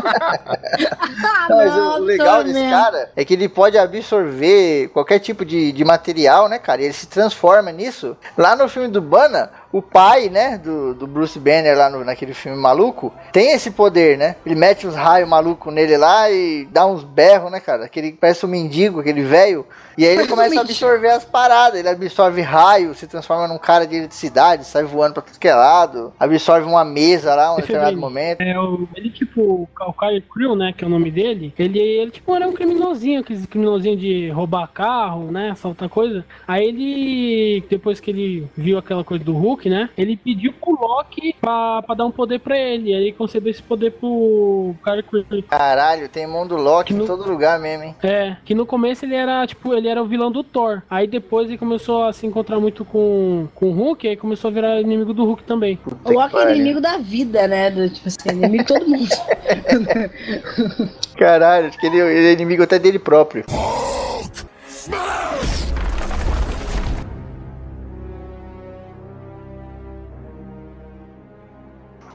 ah, 0.00 1.46
Mas 1.50 1.72
o- 1.72 1.76
não, 1.76 1.96
o 2.00 2.04
legal 2.04 2.42
desse 2.44 2.58
Lee. 2.58 2.70
cara 2.70 3.10
é 3.16 3.24
que 3.24 3.34
ele 3.34 3.48
pode 3.48 3.76
absorver 3.78 4.88
qualquer 4.88 5.18
tipo 5.18 5.44
de, 5.44 5.72
de 5.72 5.84
material, 5.84 6.48
né, 6.48 6.58
cara? 6.58 6.80
E 6.80 6.84
ele 6.84 6.92
se 6.94 7.06
transforma 7.06 7.70
nisso. 7.70 8.16
Lá 8.36 8.56
no 8.56 8.68
filme 8.68 8.88
do 8.88 9.00
Bana, 9.02 9.50
o 9.72 9.82
pai, 9.82 10.28
né, 10.28 10.58
do, 10.58 10.94
do 10.94 11.06
Bruce 11.06 11.38
Banner 11.38 11.76
lá 11.76 11.90
no, 11.90 12.04
naquele 12.04 12.34
filme 12.34 12.56
maluco, 12.58 13.12
tem 13.32 13.52
esse 13.52 13.70
poder, 13.70 14.16
né? 14.18 14.36
Ele 14.44 14.54
mete 14.54 14.86
uns 14.86 14.94
raios 14.94 15.28
malucos 15.28 15.72
nele 15.72 15.96
lá 15.96 16.30
e 16.30 16.66
dá 16.70 16.86
uns 16.86 17.04
berros, 17.04 17.50
né, 17.50 17.60
cara? 17.60 17.84
Aquele 17.84 18.12
parece 18.12 18.44
um 18.44 18.48
mendigo, 18.48 19.00
aquele 19.00 19.22
velho. 19.22 19.66
E 20.00 20.06
aí 20.06 20.14
ele 20.16 20.26
começa 20.26 20.58
a 20.58 20.62
absorver 20.62 21.10
as 21.10 21.26
paradas. 21.26 21.78
Ele 21.78 21.88
absorve 21.90 22.40
raio, 22.40 22.94
se 22.94 23.06
transforma 23.06 23.46
num 23.46 23.58
cara 23.58 23.86
de 23.86 23.96
eletricidade, 23.96 24.64
sai 24.64 24.82
voando 24.82 25.12
pra 25.12 25.22
tudo 25.22 25.38
que 25.38 25.46
é 25.46 25.54
lado. 25.54 26.10
Absorve 26.18 26.66
uma 26.66 26.82
mesa 26.86 27.34
lá, 27.34 27.50
um 27.52 27.58
Esse 27.58 27.66
determinado 27.68 27.92
bem. 27.96 28.00
momento. 28.00 28.40
É, 28.40 28.58
o, 28.58 28.88
ele, 28.96 29.10
tipo, 29.10 29.68
o 29.78 29.92
Kyle 29.92 30.22
Crew, 30.22 30.56
né, 30.56 30.72
que 30.74 30.82
é 30.82 30.86
o 30.86 30.90
nome 30.90 31.10
dele, 31.10 31.52
ele, 31.58 31.78
ele, 31.78 32.10
tipo, 32.10 32.34
era 32.34 32.48
um 32.48 32.52
criminosinho, 32.54 33.20
aqueles 33.20 33.44
criminosinho 33.44 33.94
de 33.94 34.30
roubar 34.30 34.68
carro, 34.68 35.30
né, 35.30 35.50
assaltar 35.50 35.90
coisa. 35.90 36.24
Aí 36.48 36.66
ele, 36.66 37.62
depois 37.68 38.00
que 38.00 38.10
ele 38.10 38.48
viu 38.56 38.78
aquela 38.78 39.04
coisa 39.04 39.22
do 39.22 39.34
Hulk, 39.34 39.68
né, 39.68 39.90
ele 39.98 40.16
pediu 40.16 40.54
pro 40.54 40.78
Loki 40.80 41.34
pra, 41.38 41.82
pra 41.82 41.94
dar 41.94 42.06
um 42.06 42.10
poder 42.10 42.38
pra 42.40 42.56
ele. 42.56 42.94
Aí 42.94 43.02
ele 43.02 43.12
concedeu 43.12 43.50
esse 43.50 43.62
poder 43.62 43.90
pro 43.92 44.74
Kyle 44.82 45.02
Crew. 45.02 45.42
Caralho, 45.48 46.08
tem 46.08 46.26
mundo 46.26 46.56
Loki 46.56 46.94
em 46.94 46.96
No- 46.96 47.06
todo 47.06 47.28
lugar 47.28 47.60
mesmo, 47.60 47.84
hein? 47.84 47.96
É, 48.02 48.36
que 48.46 48.54
no 48.54 48.64
começo 48.64 49.04
ele 49.04 49.14
era, 49.14 49.46
tipo, 49.46 49.74
ele 49.74 49.88
era 49.90 50.02
o 50.02 50.06
vilão 50.06 50.30
do 50.30 50.44
Thor. 50.44 50.82
Aí 50.88 51.06
depois 51.06 51.48
ele 51.48 51.58
começou 51.58 52.04
a 52.04 52.12
se 52.12 52.26
encontrar 52.26 52.60
muito 52.60 52.84
com, 52.84 53.48
com 53.54 53.70
o 53.70 53.72
Hulk, 53.72 54.08
aí 54.08 54.16
começou 54.16 54.48
a 54.48 54.52
virar 54.52 54.80
inimigo 54.80 55.12
do 55.12 55.24
Hulk 55.24 55.42
também. 55.44 55.78
O 56.04 56.12
Loki 56.12 56.36
é 56.36 56.54
inimigo 56.54 56.80
da 56.80 56.98
vida, 56.98 57.48
né? 57.48 57.70
Do, 57.70 57.88
tipo 57.88 58.08
assim, 58.08 58.30
inimigo 58.30 58.64
de 58.64 58.68
todo 58.68 58.88
mundo. 58.88 59.08
Caralho, 61.18 61.68
acho 61.68 61.78
que 61.78 61.86
ele, 61.86 61.98
ele 61.98 62.28
é 62.28 62.32
inimigo 62.32 62.62
até 62.62 62.78
dele 62.78 62.98
próprio. 62.98 63.44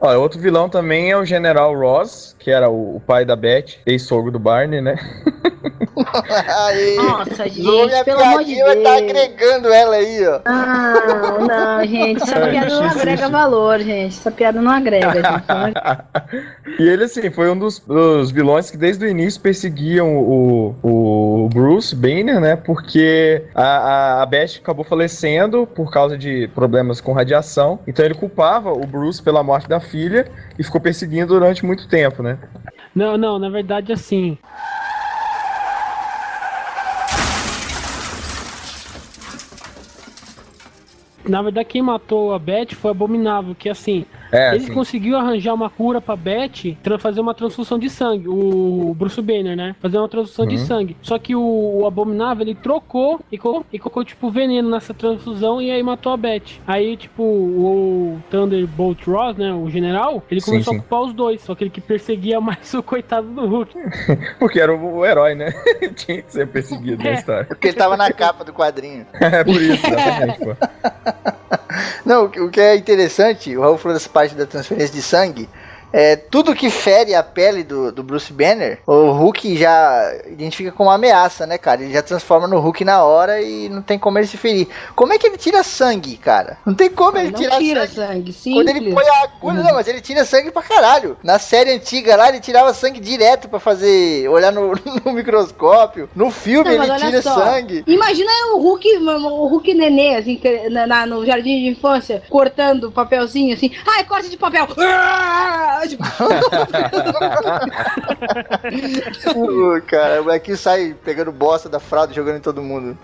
Ó, 0.02 0.16
outro 0.18 0.40
vilão 0.40 0.70
também 0.70 1.10
é 1.10 1.18
o 1.18 1.26
General 1.26 1.76
Ross, 1.76 2.35
que 2.46 2.52
era 2.52 2.70
o, 2.70 2.98
o 2.98 3.00
pai 3.00 3.26
da 3.26 3.36
Beth, 3.36 3.80
ex-sogro 3.88 4.32
do 4.32 4.38
Barney, 4.38 4.80
né? 4.80 4.96
Aí, 6.68 6.96
Nossa, 6.96 7.50
gente, 7.50 8.04
pelo 8.04 8.22
amor 8.22 8.44
de 8.44 8.56
tá 8.58 8.74
Deus. 8.74 8.88
agregando 8.88 9.74
ela 9.74 9.96
aí, 9.96 10.28
ó. 10.28 10.42
Não, 10.46 11.48
não, 11.48 11.86
gente, 11.86 12.22
essa 12.22 12.48
piada 12.48 12.70
não 12.70 12.84
agrega 12.84 13.30
valor, 13.30 13.80
gente. 13.80 14.18
Essa 14.18 14.32
piada 14.32 14.62
não 14.62 14.72
agrega, 14.72 15.14
gente. 15.14 16.78
e 16.80 16.88
ele, 16.88 17.06
assim, 17.06 17.32
foi 17.32 17.50
um 17.50 17.58
dos, 17.58 17.80
dos 17.80 18.32
vilões 18.32 18.70
que 18.70 18.78
desde 18.78 19.06
o 19.06 19.10
início 19.10 19.42
perseguiam 19.42 20.16
o, 20.18 20.76
o 20.84 21.50
Bruce 21.54 21.96
Banner, 21.96 22.40
né? 22.40 22.56
Porque 22.56 23.44
a, 23.56 23.64
a, 23.64 24.24
a 24.24 24.26
Beth 24.26 24.60
acabou 24.62 24.86
falecendo 24.86 25.66
por 25.66 25.92
causa 25.92 26.18
de 26.18 26.48
problemas 26.54 27.02
com 27.02 27.14
radiação. 27.14 27.80
Então 27.88 28.06
ele 28.06 28.16
culpava 28.16 28.72
o 28.72 28.86
Bruce 28.86 29.22
pela 29.22 29.42
morte 29.42 29.68
da 29.68 29.80
filha 29.80 30.28
e 30.58 30.64
ficou 30.64 30.80
perseguindo 30.80 31.28
durante 31.28 31.66
muito 31.66 31.88
tempo, 31.88 32.22
né? 32.22 32.35
Não, 32.96 33.18
não, 33.18 33.38
na 33.40 33.50
verdade, 33.50 33.92
assim. 33.92 34.38
Na 41.28 41.42
verdade, 41.42 41.68
quem 41.68 41.82
matou 41.82 42.34
a 42.34 42.40
Beth 42.40 42.74
foi 42.76 42.92
abominável, 42.92 43.56
que 43.56 43.70
assim, 43.70 44.06
É, 44.32 44.54
ele 44.56 44.64
assim, 44.66 44.74
conseguiu 44.74 45.18
arranjar 45.18 45.54
uma 45.54 45.70
cura 45.70 46.00
pra 46.02 46.16
Beth, 46.16 46.76
fazer 47.00 47.22
uma 47.22 47.34
transfusão 47.34 47.78
de 47.80 47.90
sangue, 47.90 48.28
o 48.28 48.94
Bruce 48.96 49.22
Banner, 49.22 49.56
né? 49.56 49.76
Fazer 49.82 49.98
uma 49.98 50.10
transfusão 50.10 50.46
de 50.46 50.56
Uhum. 50.56 50.66
sangue. 50.66 50.98
Só 51.02 51.18
que 51.18 51.36
o, 51.36 51.82
o 51.82 51.86
abominável, 51.88 52.44
ele 52.46 52.56
trocou 52.56 53.20
e, 53.32 53.38
co- 53.38 53.66
e 53.72 53.80
colocou, 53.80 54.04
tipo, 54.04 54.30
veneno 54.30 54.70
nessa 54.70 54.94
transfusão 54.94 55.62
e 55.62 55.72
aí 55.72 55.82
matou 55.84 56.12
a 56.14 56.18
Beth. 56.18 56.62
Aí, 56.66 56.96
tipo, 56.98 57.24
o 57.24 58.20
Thunderbolt 58.30 59.06
Ross, 59.08 59.36
né, 59.38 59.54
o 59.54 59.70
general, 59.70 60.24
ele 60.30 60.42
Sim, 60.42 60.52
começou 60.52 60.74
sim. 60.74 60.80
a 60.80 60.82
culpar 60.82 61.02
os 61.02 61.14
dois, 61.14 61.42
só 61.42 61.56
que 61.56 61.64
ele 61.64 61.72
que 61.72 61.82
perseguia 61.82 62.40
mais 62.42 62.74
o 62.74 62.84
coitado 62.84 63.28
do 63.30 63.48
Hulk. 63.48 63.74
porque 64.40 64.60
era 64.60 64.74
o, 64.74 64.98
o 64.98 65.06
herói, 65.06 65.36
né? 65.36 65.52
Tinha 65.96 66.22
que 66.22 66.32
ser 66.32 66.48
perseguido 66.48 67.04
na 67.04 67.10
É. 67.12 67.14
história. 67.14 67.46
Porque 67.46 67.68
ele 67.70 67.78
tava 67.78 67.96
na 67.98 68.12
capa 68.12 68.44
do 68.44 68.54
quadrinho. 68.54 69.06
É 69.20 69.44
por 69.44 69.62
isso, 69.62 69.86
exatamente, 69.88 70.40
pô. 70.40 70.56
Não, 72.06 72.26
o 72.26 72.50
que- 72.50 72.62
é 72.62 72.76
interessante, 72.76 73.56
o 73.56 73.62
Raul 73.62 73.78
falou 73.78 73.98
dessa 73.98 74.10
parte 74.10 74.36
da 74.36 74.46
transferência 74.46 74.94
de 74.94 75.02
sangue. 75.02 75.50
É, 75.98 76.18
tudo 76.18 76.54
que 76.54 76.70
fere 76.70 77.16
a 77.16 77.24
pele 77.24 77.64
do, 77.64 77.90
do 77.90 78.04
Bruce 78.04 78.34
Banner, 78.34 78.80
o 78.86 79.12
Hulk 79.12 79.56
já 79.56 80.14
identifica 80.28 80.70
como 80.74 80.90
uma 80.90 80.96
ameaça, 80.96 81.46
né, 81.48 81.58
cara? 81.58 81.82
Ele 81.82 81.94
já 81.94 82.02
transforma 82.02 82.48
no 82.50 82.60
Hulk 82.60 82.84
na 82.84 83.02
hora 83.06 83.42
e 83.42 83.70
não 83.70 83.82
tem 83.82 83.98
como 83.98 84.18
ele 84.18 84.28
se 84.28 84.36
ferir. 84.36 84.68
Como 84.94 85.14
é 85.14 85.18
que 85.18 85.26
ele 85.26 85.38
tira 85.38 85.64
sangue, 85.64 86.18
cara? 86.18 86.58
Não 86.66 86.74
tem 86.74 86.90
como 86.90 87.18
ele 87.18 87.32
Não 87.32 87.40
tirar 87.40 87.58
tira 87.60 87.88
sangue. 87.88 88.34
sangue, 88.34 88.56
Quando 88.58 88.68
ele 88.70 88.94
põe 88.94 89.06
a 89.08 89.24
agulha, 89.24 89.64
não, 89.64 89.74
mas 89.74 89.88
ele 89.88 90.02
tira 90.02 90.26
sangue 90.26 90.52
pra 90.52 90.62
caralho. 90.62 91.18
Na 91.24 91.40
série 91.40 91.72
antiga 91.72 92.18
lá, 92.18 92.28
ele 92.28 92.42
tirava 92.42 92.74
sangue 92.74 93.00
direto 93.00 93.48
pra 93.48 93.60
fazer, 93.60 94.28
olhar 94.28 94.52
no, 94.52 94.74
no 95.06 95.14
microscópio. 95.14 96.10
No 96.14 96.30
filme, 96.30 96.76
Não, 96.76 96.84
ele 96.84 96.96
tira 96.96 97.22
só. 97.22 97.36
sangue. 97.36 97.86
Imagina 97.88 98.30
o 98.54 98.60
Hulk, 98.60 98.98
o 98.98 99.48
Hulk 99.48 99.74
nenê, 99.74 100.16
assim, 100.18 100.42
na, 100.72 100.86
na- 100.86 101.06
no 101.06 101.26
jardim 101.26 101.64
de 101.64 101.70
infância, 101.70 102.22
cortando 102.30 102.92
papelzinho, 102.92 103.54
assim. 103.54 103.72
Ai, 103.88 104.04
corte 104.04 104.30
de 104.30 104.36
papel! 104.36 104.68
Ah! 104.78 105.84
Tipo, 105.88 106.04
Ô, 109.36 109.82
cara, 109.82 110.22
o 110.22 110.26
molequinho 110.26 110.58
sai 110.58 110.96
pegando 111.04 111.32
bosta 111.32 111.68
da 111.70 111.80
fralda 111.80 112.12
e 112.12 112.16
jogando 112.16 112.38
em 112.38 112.42
todo 112.42 112.62
mundo. 112.62 112.96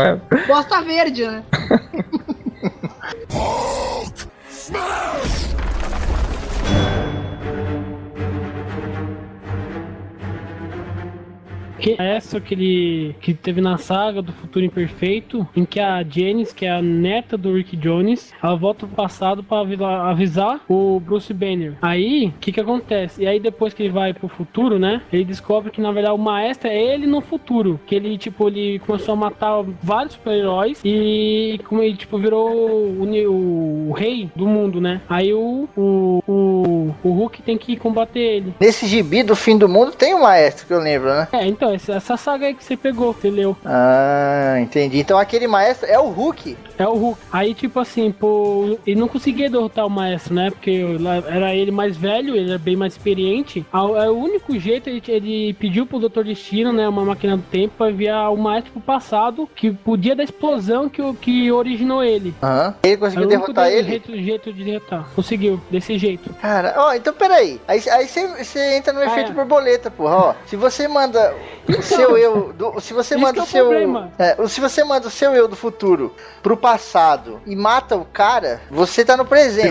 É? 0.00 0.46
bosta 0.46 0.80
verde, 0.82 1.26
né? 1.26 1.42
Que 11.82 11.96
é 11.98 12.16
essa 12.16 12.40
que 12.40 12.54
ele 12.54 13.14
que 13.20 13.34
teve 13.34 13.60
na 13.60 13.76
saga 13.76 14.22
do 14.22 14.32
Futuro 14.32 14.64
Imperfeito, 14.64 15.46
em 15.56 15.64
que 15.64 15.80
a 15.80 16.02
Janice, 16.02 16.54
que 16.54 16.64
é 16.64 16.70
a 16.70 16.80
neta 16.80 17.36
do 17.36 17.52
Rick 17.54 17.76
Jones, 17.76 18.32
ela 18.42 18.54
volta 18.54 18.86
pro 18.86 18.94
passado 18.94 19.42
pra 19.42 19.58
avila- 19.60 20.08
avisar 20.08 20.60
o 20.68 21.00
Bruce 21.00 21.34
Banner. 21.34 21.74
Aí, 21.82 22.26
o 22.28 22.32
que 22.40 22.52
que 22.52 22.60
acontece? 22.60 23.22
E 23.22 23.26
aí 23.26 23.40
depois 23.40 23.74
que 23.74 23.82
ele 23.82 23.92
vai 23.92 24.14
pro 24.14 24.28
futuro, 24.28 24.78
né? 24.78 25.02
Ele 25.12 25.24
descobre 25.24 25.70
que 25.72 25.80
na 25.80 25.90
verdade 25.90 26.14
o 26.14 26.18
maestro 26.18 26.68
é 26.68 26.76
ele 26.80 27.06
no 27.06 27.20
futuro, 27.20 27.80
que 27.86 27.94
ele 27.96 28.16
tipo 28.16 28.46
ele 28.48 28.78
começou 28.80 29.14
a 29.14 29.16
matar 29.16 29.62
vários 29.82 30.14
super-heróis 30.14 30.80
e 30.84 31.58
como 31.64 31.82
ele 31.82 31.96
tipo 31.96 32.16
virou 32.18 32.48
o, 32.48 33.02
o- 33.02 33.88
o 33.88 33.92
rei 33.92 34.30
do 34.36 34.46
mundo, 34.46 34.80
né? 34.80 35.00
Aí 35.08 35.32
o, 35.34 35.68
o, 35.76 36.22
o 36.26 36.52
o, 36.62 36.94
o 37.02 37.10
Hulk 37.12 37.42
tem 37.42 37.58
que 37.58 37.76
combater 37.76 38.20
ele. 38.20 38.54
Nesse 38.60 38.86
gibi 38.86 39.22
do 39.22 39.34
fim 39.34 39.58
do 39.58 39.68
mundo 39.68 39.92
tem 39.92 40.14
um 40.14 40.22
maestro 40.22 40.66
que 40.66 40.72
eu 40.72 40.78
lembro, 40.80 41.08
né? 41.08 41.28
É, 41.32 41.46
então, 41.46 41.71
essa, 41.72 41.94
essa 41.94 42.16
saga 42.16 42.46
aí 42.46 42.54
que 42.54 42.64
você 42.64 42.76
pegou, 42.76 43.12
você 43.12 43.30
leu. 43.30 43.56
Ah, 43.64 44.56
entendi. 44.60 44.98
Então 44.98 45.18
aquele 45.18 45.46
maestro 45.46 45.86
é 45.88 45.98
o 45.98 46.08
Hulk. 46.08 46.56
É 46.78 46.86
o 46.86 46.94
Hulk. 46.94 47.20
Aí, 47.32 47.54
tipo 47.54 47.78
assim, 47.80 48.10
pô, 48.10 48.78
ele 48.86 48.98
não 48.98 49.08
conseguia 49.08 49.48
derrotar 49.50 49.86
o 49.86 49.90
maestro, 49.90 50.34
né? 50.34 50.50
Porque 50.50 50.84
era 51.28 51.54
ele 51.54 51.70
mais 51.70 51.96
velho, 51.96 52.34
ele 52.36 52.50
era 52.50 52.58
bem 52.58 52.76
mais 52.76 52.94
experiente. 52.94 53.64
É 53.72 54.08
O 54.08 54.16
único 54.16 54.58
jeito, 54.58 54.88
ele, 54.88 55.02
ele 55.08 55.54
pediu 55.54 55.86
pro 55.86 55.98
Dr. 55.98 56.22
Destino, 56.24 56.72
né? 56.72 56.88
Uma 56.88 57.04
máquina 57.04 57.36
do 57.36 57.42
tempo, 57.42 57.74
pra 57.76 57.90
enviar 57.90 58.32
o 58.32 58.36
maestro 58.36 58.72
pro 58.72 58.80
passado, 58.80 59.48
que 59.54 59.70
podia 59.70 60.14
da 60.16 60.22
explosão 60.22 60.88
que, 60.88 61.00
que 61.14 61.52
originou 61.52 62.02
ele. 62.02 62.34
Aham. 62.42 62.74
Ele 62.82 62.92
É 62.94 62.96
conseguiu 62.96 63.28
único 63.28 63.40
derrotar 63.52 63.66
de- 63.70 63.76
ele? 63.76 63.88
Jeito, 63.88 64.16
jeito 64.18 64.52
de 64.52 64.64
derrotar. 64.64 65.08
Conseguiu, 65.14 65.60
desse 65.70 65.98
jeito. 65.98 66.32
Cara, 66.40 66.74
ó, 66.76 66.94
então 66.94 67.12
peraí. 67.12 67.60
Aí 67.68 67.80
você 67.80 68.76
entra 68.76 68.92
no 68.92 69.00
Ah, 69.00 69.06
efeito 69.06 69.30
é. 69.30 69.34
borboleta, 69.34 69.90
porra, 69.90 70.16
ó. 70.16 70.34
Se 70.46 70.56
você 70.56 70.88
manda 70.88 71.34
o 71.68 71.82
seu 71.82 72.16
eu. 72.16 72.52
do- 72.52 72.80
se 72.80 72.92
você 72.92 73.16
manda 73.16 73.40
é 73.40 73.42
o 73.42 73.46
seu. 73.46 73.70
é, 74.18 74.36
se 74.48 74.60
você 74.60 74.82
manda 74.84 75.06
o 75.08 75.10
seu 75.10 75.32
eu 75.34 75.46
do 75.48 75.56
futuro 75.56 76.14
pro 76.42 76.56
passado 76.56 77.40
e 77.46 77.54
mata 77.54 77.96
o 77.96 78.04
cara, 78.04 78.60
você 78.70 79.04
tá 79.04 79.16
no 79.16 79.24
presente. 79.24 79.68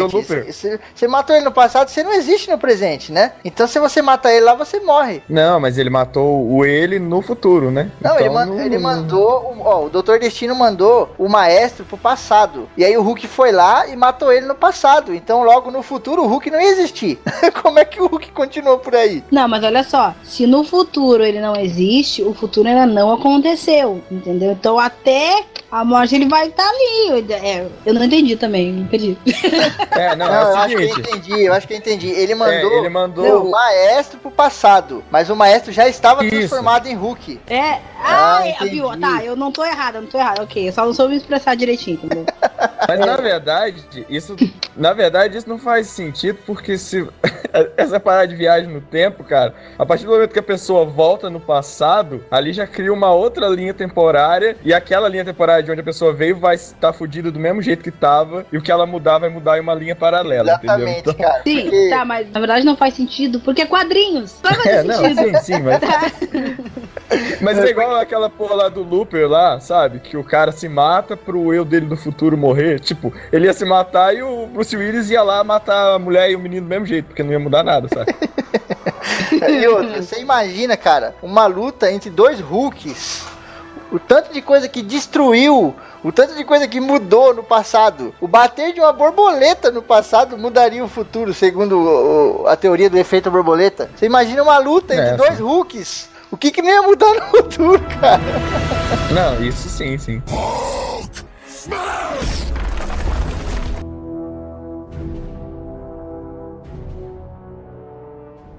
Você- 0.95 1.07
matou 1.07 1.35
ele 1.35 1.43
no 1.45 1.51
passado, 1.51 1.89
você 1.89 2.03
não 2.03 2.13
existe 2.13 2.49
no 2.49 2.57
presente, 2.57 3.11
né? 3.11 3.33
Então 3.43 3.67
se 3.67 3.79
você 3.79 4.01
matar 4.01 4.31
ele 4.33 4.45
lá, 4.45 4.53
você 4.55 4.79
morre. 4.79 5.21
Não, 5.27 5.59
mas 5.59 5.77
ele 5.77 5.89
matou 5.89 6.47
o 6.49 6.63
ele 6.65 6.99
no 6.99 7.21
futuro, 7.21 7.69
né? 7.71 7.91
Não, 8.01 8.15
ele, 8.15 8.23
Então, 8.23 8.33
man- 8.33 8.45
não- 8.45 8.59
ele 8.61 8.77
mandou. 8.77 9.53
o- 9.57 9.61
Ó, 9.63 9.85
o 9.85 9.89
Doutor 9.89 10.17
Destino 10.19 10.55
mandou 10.55 11.09
o 11.17 11.27
maestro 11.29 11.85
pro 11.85 11.97
passado. 11.97 12.67
E 12.75 12.83
aí 12.83 12.97
o 12.97 13.01
Hulk 13.03 13.27
foi 13.27 13.51
lá 13.51 13.87
e 13.87 13.95
matou 13.95 14.31
ele 14.31 14.45
no 14.45 14.55
passado. 14.55 15.13
Então, 15.13 15.43
logo 15.43 15.69
no 15.69 15.83
futuro, 15.83 16.23
o 16.23 16.27
Hulk 16.27 16.49
não 16.49 16.59
ia 16.59 16.69
existir. 16.71 17.19
Como 17.61 17.77
é 17.77 17.85
que 17.85 18.01
o 18.01 18.07
Hulk 18.07 18.31
continuou 18.31 18.79
por 18.79 18.95
aí? 18.95 19.23
Não, 19.31 19.47
mas 19.47 19.63
olha 19.63 19.83
só, 19.83 20.15
se 20.23 20.47
no 20.47 20.63
futuro 20.63 21.23
ele 21.23 21.39
não 21.39 21.55
existe, 21.55 21.80
o 22.23 22.33
futuro 22.33 22.67
ainda 22.67 22.85
não 22.85 23.11
aconteceu, 23.13 24.01
entendeu? 24.11 24.51
Então 24.51 24.77
até 24.79 25.43
a 25.71 25.85
morte 25.85 26.15
ele 26.15 26.27
vai 26.27 26.47
estar 26.47 26.67
ali. 26.67 27.09
Eu, 27.29 27.35
é, 27.35 27.67
eu 27.85 27.93
não 27.93 28.03
entendi 28.03 28.35
também, 28.35 28.71
me 28.73 28.85
perdi. 28.87 29.17
É, 29.91 30.15
não, 30.15 30.25
Não, 30.27 30.33
é 30.33 30.41
eu 30.41 30.57
acho 30.57 30.75
que 30.75 30.83
eu 30.83 30.89
entendi, 30.89 31.43
eu 31.43 31.53
acho 31.53 31.67
que 31.67 31.73
eu 31.73 31.77
entendi. 31.77 32.09
Ele 32.09 32.33
mandou, 32.33 32.71
É, 32.71 32.77
ele 32.77 32.89
mandou. 32.89 33.45
o 33.45 33.51
maestro 33.51 34.19
pro 34.19 34.31
passado. 34.31 35.03
Mas 35.11 35.29
o 35.29 35.35
maestro 35.35 35.71
já 35.71 35.87
estava 35.87 36.23
Isso. 36.25 36.35
transformado 36.35 36.87
em 36.87 36.95
Hulk. 36.95 37.39
É, 37.47 37.79
Ah, 38.03 38.41
entendi. 38.47 38.71
viu? 38.77 38.87
Tá, 38.99 39.23
eu 39.23 39.35
não 39.35 39.51
tô 39.51 39.63
errada, 39.63 39.97
eu 39.99 40.01
não 40.01 40.09
tô 40.09 40.17
errada, 40.17 40.41
ok. 40.43 40.67
Eu 40.69 40.73
só 40.73 40.85
não 40.85 40.93
soube 40.93 41.11
me 41.11 41.17
expressar 41.17 41.55
direitinho, 41.55 41.99
entendeu? 42.03 42.25
Mas 42.87 42.99
na 42.99 43.15
verdade, 43.17 43.83
isso. 44.09 44.35
Na 44.75 44.93
verdade, 44.93 45.37
isso 45.37 45.47
não 45.49 45.59
faz 45.59 45.87
sentido, 45.87 46.39
porque 46.45 46.77
se. 46.77 47.07
Essa 47.75 47.99
parada 47.99 48.29
de 48.29 48.35
viagem 48.35 48.69
no 48.71 48.79
tempo, 48.79 49.25
cara, 49.25 49.53
a 49.77 49.85
partir 49.85 50.05
do 50.05 50.11
momento 50.11 50.31
que 50.31 50.39
a 50.39 50.43
pessoa 50.43 50.85
volta 50.85 51.29
no 51.29 51.39
passado, 51.39 51.70
ali 52.29 52.53
já 52.53 52.65
cria 52.67 52.91
uma 52.93 53.11
outra 53.13 53.47
linha 53.47 53.73
temporária, 53.73 54.55
e 54.63 54.73
aquela 54.73 55.07
linha 55.07 55.23
temporária 55.25 55.63
de 55.63 55.71
onde 55.71 55.81
a 55.81 55.83
pessoa 55.83 56.13
veio 56.13 56.37
vai 56.37 56.55
estar 56.55 56.91
fudida 56.93 57.31
do 57.31 57.39
mesmo 57.39 57.61
jeito 57.61 57.83
que 57.83 57.91
tava, 57.91 58.45
e 58.51 58.57
o 58.57 58.61
que 58.61 58.71
ela 58.71 58.85
mudar 58.85 59.17
vai 59.19 59.29
mudar 59.29 59.57
em 59.57 59.61
uma 59.61 59.73
linha 59.73 59.95
paralela, 59.95 60.53
entendeu? 60.53 60.75
Exatamente, 60.87 60.99
Então, 60.99 61.13
cara. 61.13 61.41
Sim, 61.43 61.61
porque- 61.61 61.89
tá, 61.89 62.05
mas 62.05 62.31
na 62.31 62.39
verdade 62.39 62.65
não 62.65 62.75
faz 62.75 62.93
sentido, 62.93 63.39
porque 63.39 63.61
é 63.61 63.65
quadrinhos. 63.65 64.35
Não 64.43 64.51
vai 64.51 64.61
É, 64.67 64.75
fazer 64.77 64.87
não, 64.87 64.95
sentido. 65.15 65.37
sim, 65.39 65.53
sim, 65.55 65.61
mas. 65.63 65.81
Mas 67.41 67.57
é 67.57 67.65
igual 67.69 67.93
aquela 67.97 68.29
porra 68.29 68.55
lá 68.55 68.69
do 68.69 68.83
Looper 68.83 69.27
lá, 69.27 69.59
sabe? 69.59 69.99
Que 69.99 70.15
o 70.15 70.23
cara 70.23 70.49
se 70.53 70.69
mata 70.69 71.17
pro 71.17 71.53
eu 71.53 71.65
dele 71.65 71.85
do 71.85 71.97
futuro 71.97 72.37
morrer. 72.37 72.79
Tipo, 72.79 73.13
ele 73.33 73.47
ia 73.47 73.53
se 73.53 73.65
matar 73.65 74.15
e 74.15 74.23
o 74.23 74.47
Bruce 74.47 74.77
Willis 74.77 75.09
ia 75.09 75.21
lá 75.21 75.43
matar 75.43 75.95
a 75.95 75.99
mulher 75.99 76.31
e 76.31 76.35
o 76.37 76.39
menino 76.39 76.65
do 76.65 76.69
mesmo 76.69 76.85
jeito, 76.85 77.07
porque 77.07 77.21
não 77.21 77.33
ia 77.33 77.39
mudar 77.39 77.63
nada, 77.63 77.89
sabe? 77.93 78.15
E 79.49 79.67
outra, 79.67 80.01
você 80.01 80.19
imagina, 80.19 80.75
cara, 80.77 81.15
uma 81.21 81.45
luta 81.47 81.91
entre 81.91 82.09
dois 82.09 82.39
Hulks. 82.39 83.23
O 83.91 83.99
tanto 83.99 84.31
de 84.31 84.41
coisa 84.41 84.69
que 84.69 84.81
destruiu, 84.81 85.75
o 86.03 86.11
tanto 86.13 86.33
de 86.35 86.43
coisa 86.45 86.65
que 86.67 86.79
mudou 86.79 87.33
no 87.33 87.43
passado. 87.43 88.13
O 88.21 88.27
bater 88.27 88.73
de 88.73 88.79
uma 88.79 88.93
borboleta 88.93 89.69
no 89.69 89.81
passado 89.81 90.37
mudaria 90.37 90.83
o 90.83 90.87
futuro, 90.87 91.33
segundo 91.33 91.77
o- 91.77 92.43
o- 92.43 92.47
a 92.47 92.55
teoria 92.55 92.89
do 92.89 92.97
efeito 92.97 93.29
borboleta. 93.29 93.89
Você 93.95 94.05
imagina 94.05 94.43
uma 94.43 94.57
luta 94.59 94.93
entre 94.93 95.09
É, 95.09 95.15
dois 95.17 95.35
sim. 95.37 95.43
Hulks. 95.43 96.09
O 96.31 96.37
que, 96.37 96.51
que 96.51 96.61
não 96.61 96.69
ia 96.69 96.81
mudar 96.83 97.13
no 97.13 97.21
futuro, 97.23 97.81
cara? 97.99 98.21
Não, 99.13 99.43
isso 99.45 99.67
sim, 99.67 99.97
sim. 99.97 100.23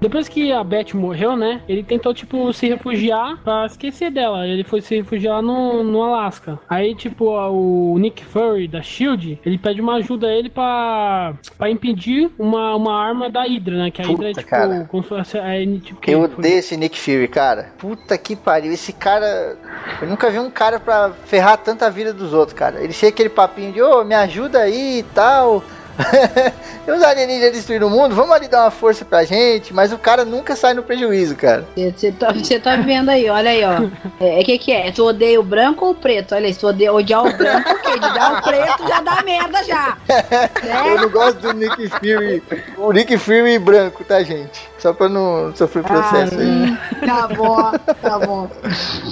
Depois 0.03 0.27
que 0.27 0.51
a 0.51 0.61
Beth 0.63 0.93
morreu, 0.93 1.37
né? 1.37 1.61
Ele 1.67 1.81
tentou, 1.81 2.13
tipo, 2.13 2.51
se 2.51 2.67
refugiar 2.67 3.37
pra 3.41 3.65
esquecer 3.65 4.11
dela. 4.11 4.45
Ele 4.45 4.63
foi 4.65 4.81
se 4.81 4.97
refugiar 4.97 5.41
no, 5.41 5.81
no 5.81 6.03
Alasca. 6.03 6.59
Aí, 6.69 6.93
tipo, 6.93 7.25
o 7.31 7.97
Nick 7.97 8.23
Fury 8.25 8.67
da 8.67 8.81
Shield, 8.81 9.39
ele 9.45 9.57
pede 9.57 9.79
uma 9.79 9.95
ajuda 9.95 10.27
a 10.27 10.33
ele 10.33 10.49
pra, 10.49 11.33
pra 11.57 11.69
impedir 11.69 12.29
uma, 12.37 12.75
uma 12.75 13.01
arma 13.01 13.29
da 13.29 13.43
Hydra, 13.43 13.77
né? 13.77 13.91
Que 13.91 14.01
a 14.01 14.05
Hydra 14.05 14.31
é 14.31 14.33
tipo. 14.33 14.49
cara. 14.49 14.85
Como 14.91 15.03
se 15.03 15.09
fosse. 15.09 15.37
É, 15.37 15.65
tipo, 15.65 15.99
Eu 16.05 16.21
odeio 16.23 16.57
esse 16.59 16.75
Nick 16.75 16.99
Fury, 16.99 17.29
cara. 17.29 17.71
Puta 17.77 18.17
que 18.17 18.35
pariu. 18.35 18.73
Esse 18.73 18.91
cara. 18.91 19.57
Eu 20.01 20.07
nunca 20.09 20.29
vi 20.29 20.37
um 20.37 20.51
cara 20.51 20.81
pra 20.81 21.11
ferrar 21.25 21.57
tanta 21.57 21.89
vida 21.89 22.11
dos 22.11 22.33
outros, 22.33 22.57
cara. 22.57 22.83
Ele 22.83 22.91
chega 22.91 23.13
aquele 23.13 23.29
papinho 23.29 23.71
de, 23.71 23.81
ô, 23.81 24.03
me 24.03 24.15
ajuda 24.15 24.59
aí 24.59 24.99
e 24.99 25.03
tal. 25.15 25.63
e 26.87 26.91
os 26.91 27.01
alienígenas 27.03 27.53
destruíram 27.53 27.87
o 27.87 27.89
mundo, 27.89 28.15
vamos 28.15 28.35
ali 28.35 28.47
dar 28.47 28.61
uma 28.63 28.71
força 28.71 29.05
pra 29.05 29.23
gente. 29.23 29.73
Mas 29.73 29.91
o 29.93 29.97
cara 29.97 30.25
nunca 30.25 30.55
sai 30.55 30.73
no 30.73 30.83
prejuízo, 30.83 31.35
cara. 31.35 31.65
Você 31.75 32.11
tá, 32.11 32.33
tá 32.63 32.75
vendo 32.77 33.09
aí, 33.09 33.29
olha 33.29 33.49
aí, 33.51 33.63
ó. 33.63 33.89
É, 34.19 34.39
o 34.39 34.43
que 34.43 34.57
que 34.57 34.71
é? 34.71 34.91
Tu 34.91 35.03
odeia 35.05 35.39
o 35.39 35.43
branco 35.43 35.85
ou 35.85 35.91
o 35.91 35.95
preto? 35.95 36.35
Olha 36.35 36.47
aí, 36.47 36.53
se 36.53 36.59
tu 36.59 36.67
odeia 36.67 36.91
odiar 36.93 37.25
o 37.25 37.31
branco, 37.37 37.69
o 37.71 37.79
quê? 37.81 37.93
De 37.93 37.99
dar 38.13 38.39
o 38.39 38.41
preto 38.41 38.87
já 38.87 39.01
dá 39.01 39.21
merda 39.23 39.63
já. 39.63 39.97
Eu 40.63 40.95
Né? 40.95 41.01
não 41.01 41.09
gosto 41.09 41.39
do 41.39 41.53
Nick 41.53 41.89
Fury. 41.89 42.43
O 42.77 42.91
Nick 42.91 43.17
Fury 43.17 43.59
branco, 43.59 44.03
tá, 44.03 44.21
gente? 44.23 44.61
Só 44.79 44.91
pra 44.93 45.07
não 45.07 45.53
sofrer 45.55 45.83
processo 45.83 46.37
aí. 46.39 46.45
hum, 46.45 46.77
tá 47.05 47.27
bom, 47.27 47.71
tá 48.01 48.19
bom. 48.19 48.49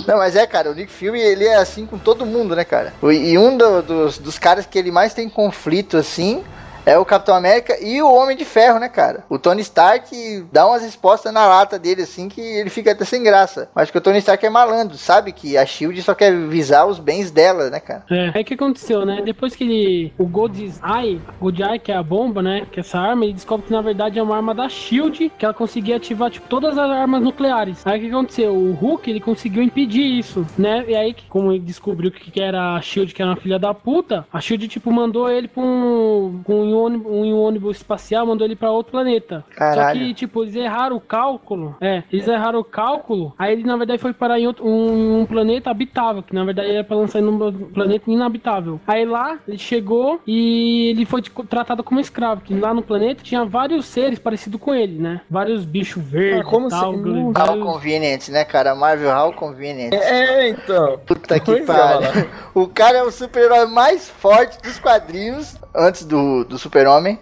Não, 0.08 0.18
mas 0.18 0.36
é, 0.36 0.46
cara, 0.46 0.70
o 0.72 0.74
Nick 0.76 0.92
Fury, 0.92 1.20
ele 1.22 1.46
é 1.46 1.56
assim 1.56 1.86
com 1.86 1.98
todo 1.98 2.26
mundo, 2.26 2.56
né, 2.56 2.64
cara? 2.66 2.94
E 3.04 3.38
um 3.38 3.56
do- 3.58 3.82
dos, 3.82 4.18
dos 4.18 4.38
caras 4.38 4.66
que 4.66 4.78
ele 4.78 4.92
mais 4.92 5.14
tem 5.14 5.30
conflito, 5.30 5.96
assim, 5.98 6.44
é 6.86 6.98
o 6.98 7.06
Capitão 7.06 7.36
América 7.36 7.78
e 7.82 8.02
o 8.02 8.14
Homem 8.14 8.36
de 8.36 8.46
Ferro, 8.46 8.80
né, 8.80 8.90
cara? 8.90 9.24
O 9.30 9.38
Tony 9.38 9.62
Stark 9.62 10.46
dá 10.52 10.68
umas 10.68 10.82
respostas 10.82 11.34
na 11.34 11.46
lata 11.48 11.78
dele, 11.78 12.04
assim, 12.04 12.30
que 12.30 12.42
ele 12.42 12.70
fica 12.70 12.92
até 12.92 13.06
sem 13.06 13.24
graça. 13.24 13.70
Mas 13.76 13.92
que 13.92 13.98
o 13.98 14.02
Tony 14.02 14.18
Stark 14.20 14.46
é 14.46 14.50
malandro, 14.50 14.98
sabe? 14.98 15.32
Que 15.32 15.58
a 15.58 15.66
SHIELD 15.66 16.02
só 16.02 16.14
quer 16.14 16.36
visar 16.48 16.86
os 16.86 17.00
bens 17.00 17.32
dela, 17.32 17.70
né, 17.70 17.80
cara? 17.80 18.04
É, 18.10 18.40
o 18.40 18.44
que 18.44 18.54
aconteceu, 18.54 19.06
né? 19.06 19.22
Depois 19.24 19.56
que 19.56 19.64
ele. 19.64 20.14
O 20.18 20.26
God's 20.26 20.80
Eye, 20.84 21.22
God's 21.40 21.60
Eye, 21.60 21.80
que 21.80 21.92
é 21.92 21.96
a 21.96 22.04
bomba, 22.04 22.42
né? 22.42 22.66
Que 22.72 22.80
é 22.80 22.82
essa 22.82 23.00
arma, 23.00 23.26
ele 23.26 23.34
descobre 23.34 23.68
que 23.68 23.72
na 23.72 23.82
verdade 23.82 24.20
é 24.20 24.24
uma 24.24 24.36
arma 24.36 24.54
da 24.54 24.68
Shield, 24.68 25.32
que 25.38 25.46
ela 25.46 25.54
conseguia 25.54 25.98
ativar, 25.98 26.30
tipo, 26.30 26.48
todas 26.48 26.78
as 26.78 26.90
armas 26.90 27.22
nucleares. 27.22 27.86
Aí 27.86 28.00
o 28.00 28.02
que 28.02 28.10
aconteceu? 28.10 28.54
O 28.54 28.74
Hulk, 28.74 29.10
ele 29.10 29.20
conseguiu 29.20 29.62
impedir 29.62 30.04
isso, 30.04 30.46
né? 30.58 30.84
E 30.88 30.96
aí, 30.96 31.16
como 31.30 31.52
ele 31.52 31.60
descobriu 31.60 32.12
que 32.12 32.42
era 32.42 32.76
a 32.76 32.82
Shield, 32.82 33.14
que 33.14 33.22
era 33.22 33.32
uma 33.32 33.38
filha 33.38 33.60
da 33.60 33.74
puta, 33.74 34.26
a 34.32 34.42
Shield, 34.42 34.68
tipo, 34.68 34.92
mandou 34.92 35.30
ele 35.30 35.48
pra 35.48 35.64
um, 35.64 36.42
com 36.44 36.62
um, 36.62 36.71
ônibus, 36.74 37.12
um 37.12 37.40
ônibus 37.42 37.78
espacial, 37.78 38.26
mandou 38.26 38.46
ele 38.46 38.56
pra 38.56 38.72
outro 38.72 38.92
planeta. 38.92 39.44
Só 39.52 39.56
Caralho. 39.58 40.00
que, 40.00 40.14
tipo, 40.14 40.44
eles 40.44 40.56
erraram 40.56 40.96
o 40.96 41.02
cálculo. 41.02 41.76
É, 41.82 42.04
eles 42.12 42.28
erraram 42.28 42.60
o 42.60 42.64
cálculo. 42.64 43.34
Aí 43.38 43.54
ele, 43.54 43.64
na 43.64 43.76
verdade, 43.78 44.02
foi 44.02 44.14
parar 44.14 44.40
em 44.40 44.48
outro, 44.48 44.66
um, 44.66 45.22
um 45.22 45.26
planeta 45.26 45.70
habitável, 45.70 46.22
que 46.24 46.34
na 46.36 46.44
verdade 46.44 46.72
era 46.72 46.84
pra 46.84 46.96
lançar 46.98 47.20
em 47.20 47.26
um 47.28 47.52
planeta 47.74 48.10
inabitável. 48.10 48.80
Aí 48.88 49.06
lá, 49.06 49.40
ele 49.48 49.58
chegou 49.58 50.20
e 50.28 50.90
ele 50.90 51.06
foi 51.06 51.22
tratado 51.22 51.84
como 51.84 52.00
escravo. 52.00 52.42
Que 52.42 52.54
lá 52.54 52.74
no 52.74 52.82
planeta 52.82 53.24
tinha 53.24 53.44
vários 53.46 53.86
seres 53.86 54.20
parecidos 54.20 54.60
com 54.60 54.74
ele, 54.74 54.98
né? 55.02 55.22
Vários 55.30 55.66
bichos 55.66 56.04
verdes 56.04 56.42
Ah, 56.42 56.50
como 56.50 56.68
tal. 56.70 56.92
assim? 56.94 57.32
vários- 57.34 57.50
How 57.50 57.60
convenient, 57.74 58.30
né, 58.30 58.44
cara? 58.46 58.76
Marvel 58.76 59.10
How 59.16 59.34
convenient. 59.34 59.94
É, 59.94 60.50
então. 60.50 61.00
Puta 61.06 61.40
que 61.40 61.52
é, 61.52 61.62
pariu. 61.64 62.30
O 62.54 62.68
cara 62.68 62.98
é 63.00 63.04
o 63.04 63.12
super-herói 63.12 63.66
mais 63.68 64.10
forte 64.10 64.62
dos 64.62 64.80
quadrinhos, 64.80 65.58
antes 65.76 66.06
do, 66.06 66.44
do 66.44 66.58
super-homem. 66.58 67.20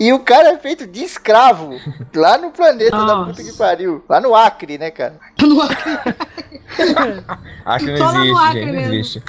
E 0.00 0.12
o 0.12 0.20
cara 0.20 0.50
é 0.50 0.58
feito 0.58 0.86
de 0.86 1.02
escravo 1.02 1.70
lá 2.14 2.38
no 2.38 2.50
planeta 2.50 2.96
da 2.96 3.04
Nossa. 3.04 3.30
puta 3.30 3.42
que 3.42 3.56
pariu. 3.56 4.04
Lá 4.08 4.20
no 4.20 4.34
Acre, 4.34 4.78
né, 4.78 4.90
cara? 4.90 5.18
Acho 7.64 7.86
que 7.86 7.96
Só 7.96 8.12
não 8.12 8.20
no 8.20 8.24
existe, 8.24 8.44
Acre 8.44 8.60
gente, 8.60 8.72
não 8.72 8.80
existe. 8.80 9.22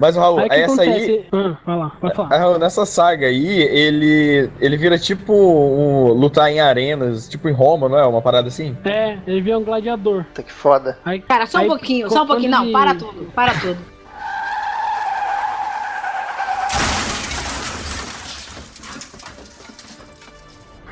Mas, 0.00 0.14
Raul, 0.14 0.38
Aí 0.38 0.46
o 0.46 0.52
essa 0.52 0.82
aí. 0.82 1.26
Ah, 1.32 1.56
vai 1.66 1.76
lá, 1.76 1.92
pode 2.00 2.14
falar. 2.14 2.32
Ah, 2.32 2.38
Raul, 2.38 2.58
Nessa 2.58 2.86
saga 2.86 3.26
aí, 3.26 3.62
ele, 3.62 4.48
ele 4.60 4.76
vira 4.76 4.96
tipo 4.96 5.32
um, 5.32 6.12
lutar 6.12 6.50
em 6.50 6.60
arenas, 6.60 7.28
tipo 7.28 7.48
em 7.48 7.52
Roma, 7.52 7.88
não 7.88 7.98
é? 7.98 8.06
Uma 8.06 8.22
parada 8.22 8.46
assim? 8.46 8.76
É, 8.84 9.18
ele 9.26 9.40
vira 9.40 9.58
um 9.58 9.64
gladiador. 9.64 10.22
Puta 10.24 10.42
que 10.44 10.52
foda. 10.52 10.98
Aí, 11.04 11.20
Cara, 11.20 11.46
só 11.46 11.58
um 11.58 11.62
aí, 11.62 11.66
pouquinho, 11.66 12.08
só 12.10 12.22
um 12.22 12.26
pouquinho. 12.28 12.50
Não, 12.50 12.70
para 12.70 12.94
tudo, 12.94 13.24
para 13.34 13.54
tudo. 13.54 13.78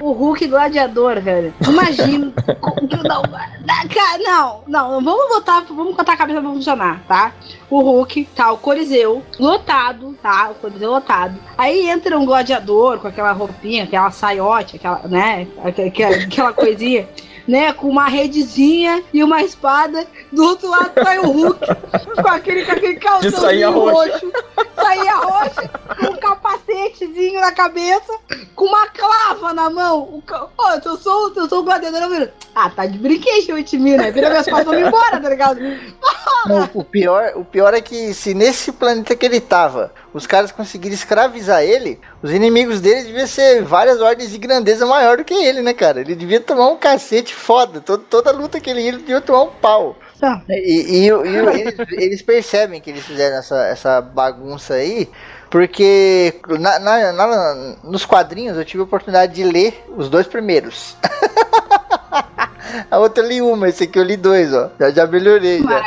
O 0.00 0.12
Hulk 0.12 0.46
gladiador, 0.46 1.20
velho. 1.20 1.54
Imagina. 1.66 2.32
não, 4.22 4.62
não, 4.66 5.00
não, 5.00 5.04
vamos 5.04 5.28
botar, 5.28 5.60
vamos 5.68 5.94
botar 5.96 6.12
a 6.12 6.16
cabeça 6.16 6.40
pra 6.40 6.50
funcionar, 6.50 7.02
tá? 7.06 7.32
O 7.70 7.80
Hulk, 7.80 8.28
tá, 8.34 8.52
o 8.52 8.58
Coliseu, 8.58 9.22
lotado, 9.38 10.16
tá? 10.22 10.50
O 10.50 10.54
Coliseu 10.54 10.90
lotado. 10.90 11.38
Aí 11.56 11.88
entra 11.88 12.18
um 12.18 12.26
gladiador 12.26 12.98
com 12.98 13.08
aquela 13.08 13.32
roupinha, 13.32 13.84
aquela 13.84 14.10
saiote, 14.10 14.76
aquela, 14.76 15.00
né? 15.08 15.46
Aquela, 15.64 16.16
aquela 16.16 16.52
coisinha 16.52 17.08
né? 17.46 17.72
Com 17.72 17.88
uma 17.88 18.08
redezinha 18.08 19.02
e 19.12 19.22
uma 19.22 19.42
espada. 19.42 20.06
Do 20.32 20.44
outro 20.44 20.68
lado 20.68 20.92
sai 21.02 21.18
o 21.18 21.30
Hulk 21.30 21.66
com 22.22 22.28
aquele, 22.28 22.64
com 22.64 22.72
aquele 22.72 22.96
calçãozinho 22.96 23.70
roxo. 23.70 24.32
Saia 24.74 25.14
roxa, 25.16 25.70
com 25.98 26.16
capacetezinho 26.56 27.40
na 27.40 27.52
cabeça, 27.52 28.12
com 28.54 28.64
uma 28.64 28.86
clava 28.88 29.52
na 29.52 29.70
mão. 29.70 30.22
Ô, 30.58 30.70
eu 30.84 30.96
sou, 30.96 31.32
eu 31.34 31.48
sou 31.48 31.60
o 31.60 31.62
gladiador, 31.62 32.02
eu 32.02 32.28
Ah, 32.54 32.70
tá 32.70 32.86
de 32.86 32.98
brinquedo, 32.98 33.62
time, 33.62 33.96
né? 33.96 34.10
Vira 34.10 34.30
minhas 34.30 34.46
costas 34.46 34.72
e 34.72 34.82
embora, 34.82 35.20
tá 35.20 35.28
ligado? 35.28 35.60
Não, 36.46 36.68
o, 36.74 36.84
pior, 36.84 37.32
o 37.34 37.44
pior 37.44 37.74
é 37.74 37.80
que 37.80 38.14
se 38.14 38.34
nesse 38.34 38.72
planeta 38.72 39.16
que 39.16 39.26
ele 39.26 39.40
tava, 39.40 39.92
os 40.14 40.26
caras 40.26 40.52
conseguirem 40.52 40.94
escravizar 40.94 41.62
ele, 41.62 42.00
os 42.22 42.32
inimigos 42.32 42.80
dele 42.80 43.04
deviam 43.04 43.26
ser 43.26 43.62
várias 43.62 44.00
ordens 44.00 44.30
de 44.30 44.38
grandeza 44.38 44.86
maior 44.86 45.18
do 45.18 45.24
que 45.24 45.34
ele, 45.34 45.62
né, 45.62 45.74
cara? 45.74 46.00
Ele 46.00 46.14
devia 46.14 46.40
tomar 46.40 46.68
um 46.68 46.76
cacete 46.76 47.34
foda. 47.34 47.80
Toda, 47.80 48.02
toda 48.08 48.30
luta 48.32 48.60
que 48.60 48.70
ele 48.70 48.80
ia, 48.80 48.88
ele 48.88 48.98
devia 48.98 49.20
tomar 49.20 49.42
um 49.42 49.50
pau. 49.50 49.96
Tá. 50.18 50.42
E, 50.48 50.54
e, 50.54 51.08
e 51.08 51.60
eles, 51.60 51.74
eles, 51.90 52.22
percebem 52.22 52.80
que 52.80 52.88
eles 52.88 53.04
fizeram 53.04 53.36
essa, 53.36 53.66
essa 53.66 54.00
bagunça 54.00 54.74
aí, 54.74 55.10
porque 55.50 56.34
na, 56.58 56.78
na, 56.78 57.12
na, 57.12 57.54
nos 57.84 58.04
quadrinhos 58.04 58.56
eu 58.56 58.64
tive 58.64 58.80
a 58.80 58.84
oportunidade 58.84 59.34
de 59.34 59.44
ler 59.44 59.84
os 59.96 60.08
dois 60.08 60.26
primeiros. 60.26 60.96
A 62.90 62.98
outra 62.98 63.22
eu 63.22 63.28
li 63.28 63.40
uma, 63.40 63.68
esse 63.68 63.84
aqui 63.84 63.98
eu 63.98 64.02
li 64.02 64.16
dois, 64.16 64.52
ó. 64.52 64.70
Já, 64.78 64.90
já 64.90 65.06
melhorei. 65.06 65.62
Já. 65.62 65.82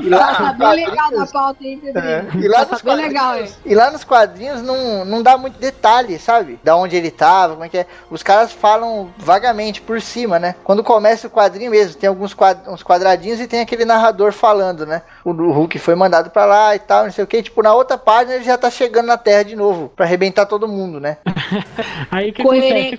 E 0.00 0.08
lá 0.08 0.34
tá 0.34 0.52
bem 0.52 0.86
legal 0.86 1.10
na 1.10 1.26
pauta, 1.26 1.64
é. 1.64 2.24
E 2.34 2.48
lá 2.48 2.64
nos 2.64 2.82
legal, 2.82 3.36
E 3.64 3.74
lá 3.74 3.90
nos 3.90 4.04
quadrinhos 4.04 4.62
não, 4.62 5.04
não 5.04 5.22
dá 5.22 5.36
muito 5.36 5.58
detalhe, 5.58 6.18
sabe? 6.18 6.58
Da 6.62 6.76
onde 6.76 6.96
ele 6.96 7.10
tava, 7.10 7.54
como 7.54 7.64
é 7.64 7.68
que 7.68 7.78
é. 7.78 7.86
Os 8.10 8.22
caras 8.22 8.52
falam 8.52 9.10
vagamente 9.16 9.80
por 9.80 10.00
cima, 10.00 10.38
né? 10.38 10.54
Quando 10.64 10.84
começa 10.84 11.26
o 11.26 11.30
quadrinho 11.30 11.70
mesmo, 11.70 11.98
tem 11.98 12.08
alguns 12.08 12.34
quad, 12.34 12.58
uns 12.68 12.82
quadradinhos 12.82 13.40
e 13.40 13.46
tem 13.46 13.60
aquele 13.60 13.84
narrador 13.84 14.32
falando, 14.32 14.86
né? 14.86 15.02
O, 15.24 15.32
Hulk 15.32 15.78
foi 15.78 15.94
mandado 15.94 16.30
pra 16.30 16.44
lá 16.46 16.74
e 16.74 16.78
tal, 16.78 17.04
não 17.04 17.12
sei 17.12 17.24
o 17.24 17.26
que. 17.26 17.42
Tipo, 17.42 17.62
na 17.62 17.74
outra 17.74 17.98
página 17.98 18.36
ele 18.36 18.44
já 18.44 18.56
tá 18.56 18.70
chegando 18.70 19.06
na 19.06 19.18
Terra 19.18 19.42
de 19.42 19.56
novo, 19.56 19.90
pra 19.94 20.06
arrebentar 20.06 20.46
todo 20.46 20.68
mundo, 20.68 20.98
né? 20.98 21.18
Aí 22.10 22.32
que 22.32 22.42
Coeren 22.42 22.94
acontece, 22.94 22.96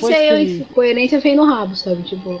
coerência, 0.00 0.64
que... 0.64 0.74
coerência 0.74 1.20
feio 1.20 1.36
no 1.36 1.44
rabo, 1.44 1.74
sabe? 1.74 2.02
Tipo. 2.02 2.40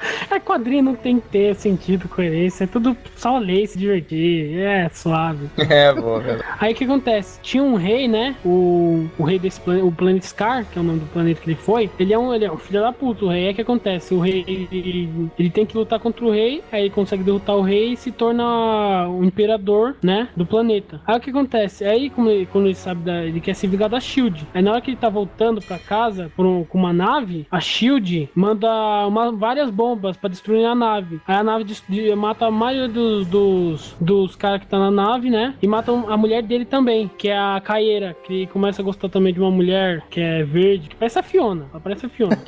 É 0.30 0.40
quadrinho 0.40 0.82
não 0.82 0.94
tem 0.94 1.20
que 1.20 1.28
ter 1.28 1.54
sentido, 1.54 2.08
coerência. 2.08 2.64
É 2.64 2.66
tudo 2.66 2.96
só 3.14 3.38
ler 3.38 3.62
e 3.62 3.66
se 3.66 3.78
divertir. 3.78 4.58
É 4.58 4.88
suave. 4.88 5.48
É, 5.68 5.92
boa. 5.92 6.22
Aí 6.60 6.72
o 6.72 6.76
que 6.76 6.84
acontece? 6.84 7.40
Tinha 7.42 7.62
um 7.62 7.74
rei, 7.74 8.06
né? 8.06 8.36
O, 8.44 9.06
o 9.18 9.24
rei 9.24 9.38
desse 9.38 9.60
planeta, 9.60 9.84
o 9.84 9.92
Planet 9.92 10.22
Scar, 10.22 10.64
que 10.64 10.78
é 10.78 10.80
o 10.80 10.84
nome 10.84 11.00
do 11.00 11.06
planeta 11.06 11.40
que 11.40 11.50
ele 11.50 11.56
foi. 11.56 11.90
Ele 11.98 12.12
é 12.12 12.18
um, 12.18 12.32
ele 12.32 12.44
é 12.44 12.52
um 12.52 12.56
filho 12.56 12.80
da 12.80 12.92
puta. 12.92 13.24
O 13.24 13.28
rei 13.28 13.48
é 13.48 13.54
que 13.54 13.60
acontece. 13.60 14.14
O 14.14 14.20
rei 14.20 14.44
ele, 14.46 15.30
ele 15.38 15.50
tem 15.50 15.66
que 15.66 15.76
lutar 15.76 15.98
contra 15.98 16.24
o 16.24 16.30
rei. 16.30 16.62
Aí 16.70 16.82
ele 16.82 16.90
consegue 16.90 17.24
derrotar 17.24 17.56
o 17.56 17.62
rei 17.62 17.92
e 17.92 17.96
se 17.96 18.12
torna 18.12 19.08
o 19.08 19.24
imperador, 19.24 19.96
né? 20.02 20.28
Do 20.36 20.46
planeta. 20.46 21.00
Aí 21.06 21.16
o 21.16 21.20
que 21.20 21.30
acontece? 21.30 21.84
Aí, 21.84 22.08
como 22.08 22.30
ele, 22.30 22.46
quando 22.46 22.66
ele 22.66 22.74
sabe 22.74 23.02
da, 23.02 23.24
ele 23.24 23.40
quer 23.40 23.54
se 23.54 23.66
vingar 23.66 23.88
da 23.88 24.00
Shield. 24.00 24.46
Aí 24.54 24.62
na 24.62 24.72
hora 24.72 24.80
que 24.80 24.90
ele 24.90 24.96
tá 24.96 25.08
voltando 25.08 25.60
pra 25.60 25.78
casa 25.78 26.30
um, 26.38 26.64
com 26.64 26.78
uma 26.78 26.92
nave, 26.92 27.46
a 27.50 27.60
Shield 27.60 28.30
manda 28.34 28.68
uma, 29.06 29.32
várias 29.32 29.68
bombas 29.68 29.85
pra 30.18 30.30
destruir 30.30 30.64
a 30.64 30.74
nave. 30.74 31.20
Aí 31.26 31.36
a 31.36 31.44
nave 31.44 31.64
de, 31.64 31.82
de, 31.86 32.14
mata 32.14 32.46
a 32.46 32.50
maioria 32.50 32.88
dos, 32.88 33.26
dos, 33.26 33.94
dos 34.00 34.34
caras 34.34 34.60
que 34.60 34.66
tá 34.66 34.78
na 34.78 34.90
nave, 34.90 35.28
né? 35.28 35.54
E 35.60 35.68
matam 35.68 36.10
a 36.10 36.16
mulher 36.16 36.42
dele 36.42 36.64
também, 36.64 37.10
que 37.18 37.28
é 37.28 37.36
a 37.36 37.60
Caeira, 37.62 38.16
que 38.24 38.46
começa 38.46 38.80
a 38.80 38.84
gostar 38.84 39.10
também 39.10 39.34
de 39.34 39.40
uma 39.40 39.50
mulher 39.50 40.02
que 40.08 40.20
é 40.20 40.42
verde, 40.42 40.88
que 40.88 40.96
parece 40.96 41.18
a 41.18 41.22
Fiona. 41.22 41.66
Ela 41.70 41.80
parece 41.80 42.06
a 42.06 42.08
Fiona. 42.08 42.36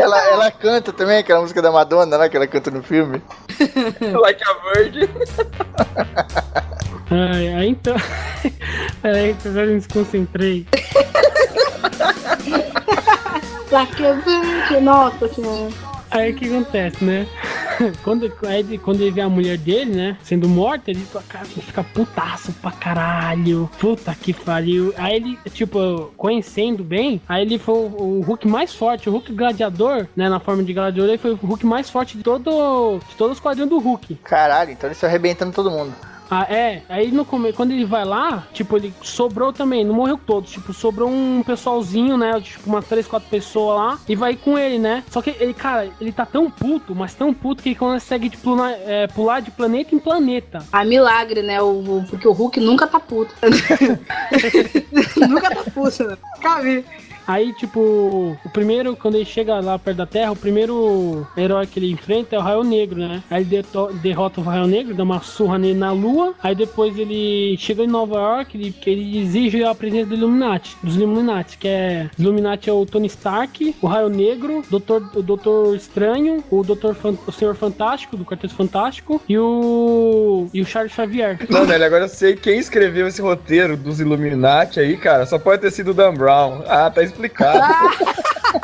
ela, 0.00 0.28
ela 0.28 0.50
canta 0.50 0.92
também 0.92 1.18
aquela 1.18 1.40
música 1.40 1.62
da 1.62 1.72
Madonna, 1.72 2.18
né? 2.18 2.28
Que 2.28 2.36
ela 2.36 2.46
canta 2.46 2.70
no 2.70 2.82
filme. 2.82 3.22
like 4.20 4.42
a 4.44 4.52
Virgin. 4.74 5.08
Ai, 7.10 7.48
aí 7.54 7.70
então. 7.70 7.96
Peraí, 9.00 9.34
que 9.34 9.48
eu 9.48 9.52
me 9.52 9.76
desconcentrei. 9.76 10.66
Nossa 14.80 15.28
senhora. 15.28 15.70
Aí 16.10 16.32
o 16.32 16.34
que 16.34 16.46
acontece, 16.46 17.04
né? 17.04 17.26
quando, 18.02 18.32
aí, 18.46 18.78
quando 18.78 19.02
ele 19.02 19.10
vê 19.10 19.20
a 19.20 19.28
mulher 19.28 19.58
dele, 19.58 19.94
né? 19.94 20.16
Sendo 20.22 20.48
morta, 20.48 20.90
ele 20.90 21.06
fica 21.60 21.84
putaço 21.84 22.52
pra 22.54 22.70
caralho. 22.70 23.70
Puta 23.78 24.14
que 24.14 24.32
pariu. 24.32 24.92
Aí 24.96 25.16
ele, 25.16 25.38
tipo, 25.50 26.10
conhecendo 26.16 26.82
bem, 26.82 27.20
aí 27.28 27.42
ele 27.42 27.58
foi 27.58 27.74
o, 27.74 28.18
o 28.18 28.20
Hulk 28.22 28.48
mais 28.48 28.74
forte, 28.74 29.08
o 29.08 29.12
Hulk 29.12 29.32
gladiador, 29.32 30.06
né? 30.16 30.28
Na 30.28 30.40
forma 30.40 30.62
de 30.62 30.72
gladiador, 30.72 31.10
ele 31.10 31.18
foi 31.18 31.32
o 31.32 31.36
Hulk 31.36 31.66
mais 31.66 31.90
forte 31.90 32.16
de 32.16 32.22
todo 32.22 32.98
de 33.08 33.14
todos 33.16 33.36
os 33.36 33.40
quadrinhos 33.40 33.70
do 33.70 33.78
Hulk. 33.78 34.16
Caralho, 34.24 34.72
então 34.72 34.88
ele 34.88 34.94
está 34.94 35.06
arrebentando 35.06 35.52
todo 35.52 35.70
mundo. 35.70 35.94
Ah, 36.30 36.46
é. 36.48 36.82
Aí 36.88 37.10
no 37.10 37.24
come... 37.24 37.52
quando 37.52 37.72
ele 37.72 37.84
vai 37.84 38.04
lá, 38.04 38.46
tipo, 38.52 38.76
ele 38.76 38.92
sobrou 39.02 39.52
também, 39.52 39.84
não 39.84 39.94
morreu 39.94 40.18
todos. 40.18 40.50
Tipo, 40.50 40.72
sobrou 40.72 41.08
um 41.08 41.42
pessoalzinho, 41.42 42.16
né? 42.16 42.40
Tipo, 42.40 42.68
umas 42.68 42.86
três, 42.86 43.06
quatro 43.06 43.28
pessoas 43.28 43.76
lá. 43.76 43.98
E 44.08 44.14
vai 44.14 44.36
com 44.36 44.58
ele, 44.58 44.78
né? 44.78 45.02
Só 45.10 45.22
que 45.22 45.30
ele, 45.30 45.54
cara, 45.54 45.88
ele 46.00 46.12
tá 46.12 46.26
tão 46.26 46.50
puto, 46.50 46.94
mas 46.94 47.14
tão 47.14 47.32
puto 47.32 47.62
que 47.62 47.70
ele 47.70 47.76
consegue 47.76 48.28
tipo, 48.30 48.42
pular, 48.42 48.72
é, 48.72 49.06
pular 49.06 49.40
de 49.40 49.50
planeta 49.50 49.94
em 49.94 49.98
planeta. 49.98 50.64
Ah, 50.72 50.84
milagre, 50.84 51.42
né? 51.42 51.60
O, 51.62 51.98
o, 51.98 52.06
porque 52.08 52.28
o 52.28 52.32
Hulk 52.32 52.60
nunca 52.60 52.86
tá 52.86 53.00
puto. 53.00 53.34
nunca 55.28 55.50
tá 55.50 55.70
puto, 55.70 56.04
né? 56.04 56.16
Cabe. 56.40 56.84
Aí, 57.28 57.52
tipo, 57.52 58.38
o 58.42 58.48
primeiro, 58.54 58.96
quando 58.96 59.16
ele 59.16 59.26
chega 59.26 59.60
lá 59.60 59.78
perto 59.78 59.98
da 59.98 60.06
Terra, 60.06 60.32
o 60.32 60.36
primeiro 60.36 61.26
herói 61.36 61.66
que 61.66 61.78
ele 61.78 61.90
enfrenta 61.90 62.34
é 62.34 62.38
o 62.38 62.42
Raio 62.42 62.64
Negro, 62.64 62.98
né? 62.98 63.22
Aí 63.30 63.42
ele 63.42 63.62
derrota 64.00 64.40
o 64.40 64.44
Raio 64.44 64.66
Negro, 64.66 64.94
dá 64.94 65.02
uma 65.02 65.20
surra 65.20 65.58
nele 65.58 65.78
na 65.78 65.92
Lua. 65.92 66.32
Aí 66.42 66.54
depois 66.54 66.98
ele 66.98 67.54
chega 67.58 67.84
em 67.84 67.86
Nova 67.86 68.16
York, 68.16 68.56
ele, 68.56 68.74
ele 68.86 69.18
exige 69.18 69.62
a 69.62 69.74
presença 69.74 70.06
do 70.06 70.14
Illuminati, 70.14 70.74
dos 70.82 70.96
Illuminati, 70.96 71.58
que 71.58 71.68
é... 71.68 72.08
Os 72.16 72.24
Illuminati 72.24 72.70
é 72.70 72.72
o 72.72 72.86
Tony 72.86 73.08
Stark, 73.08 73.76
o 73.82 73.86
Raio 73.86 74.08
Negro, 74.08 74.62
Doutor, 74.70 75.10
o 75.14 75.22
Doutor 75.22 75.76
Estranho, 75.76 76.42
o 76.50 76.62
Doutor 76.64 76.96
o 77.26 77.30
Senhor 77.32 77.54
Fantástico, 77.54 78.16
do 78.16 78.24
Quarteto 78.24 78.54
Fantástico, 78.54 79.20
e 79.28 79.36
o... 79.38 80.48
e 80.54 80.62
o 80.62 80.64
Charles 80.64 80.92
Xavier. 80.92 81.38
Não, 81.50 81.66
velho, 81.66 81.84
agora 81.84 82.04
eu 82.04 82.08
sei 82.08 82.36
quem 82.36 82.58
escreveu 82.58 83.06
esse 83.06 83.20
roteiro 83.20 83.76
dos 83.76 84.00
Illuminati 84.00 84.80
aí, 84.80 84.96
cara, 84.96 85.26
só 85.26 85.38
pode 85.38 85.60
ter 85.60 85.70
sido 85.70 85.90
o 85.90 85.94
Dan 85.94 86.14
Brown. 86.14 86.62
Ah, 86.66 86.90
tá 86.90 87.02
explicado 87.02 87.17
complicado. 87.18 87.90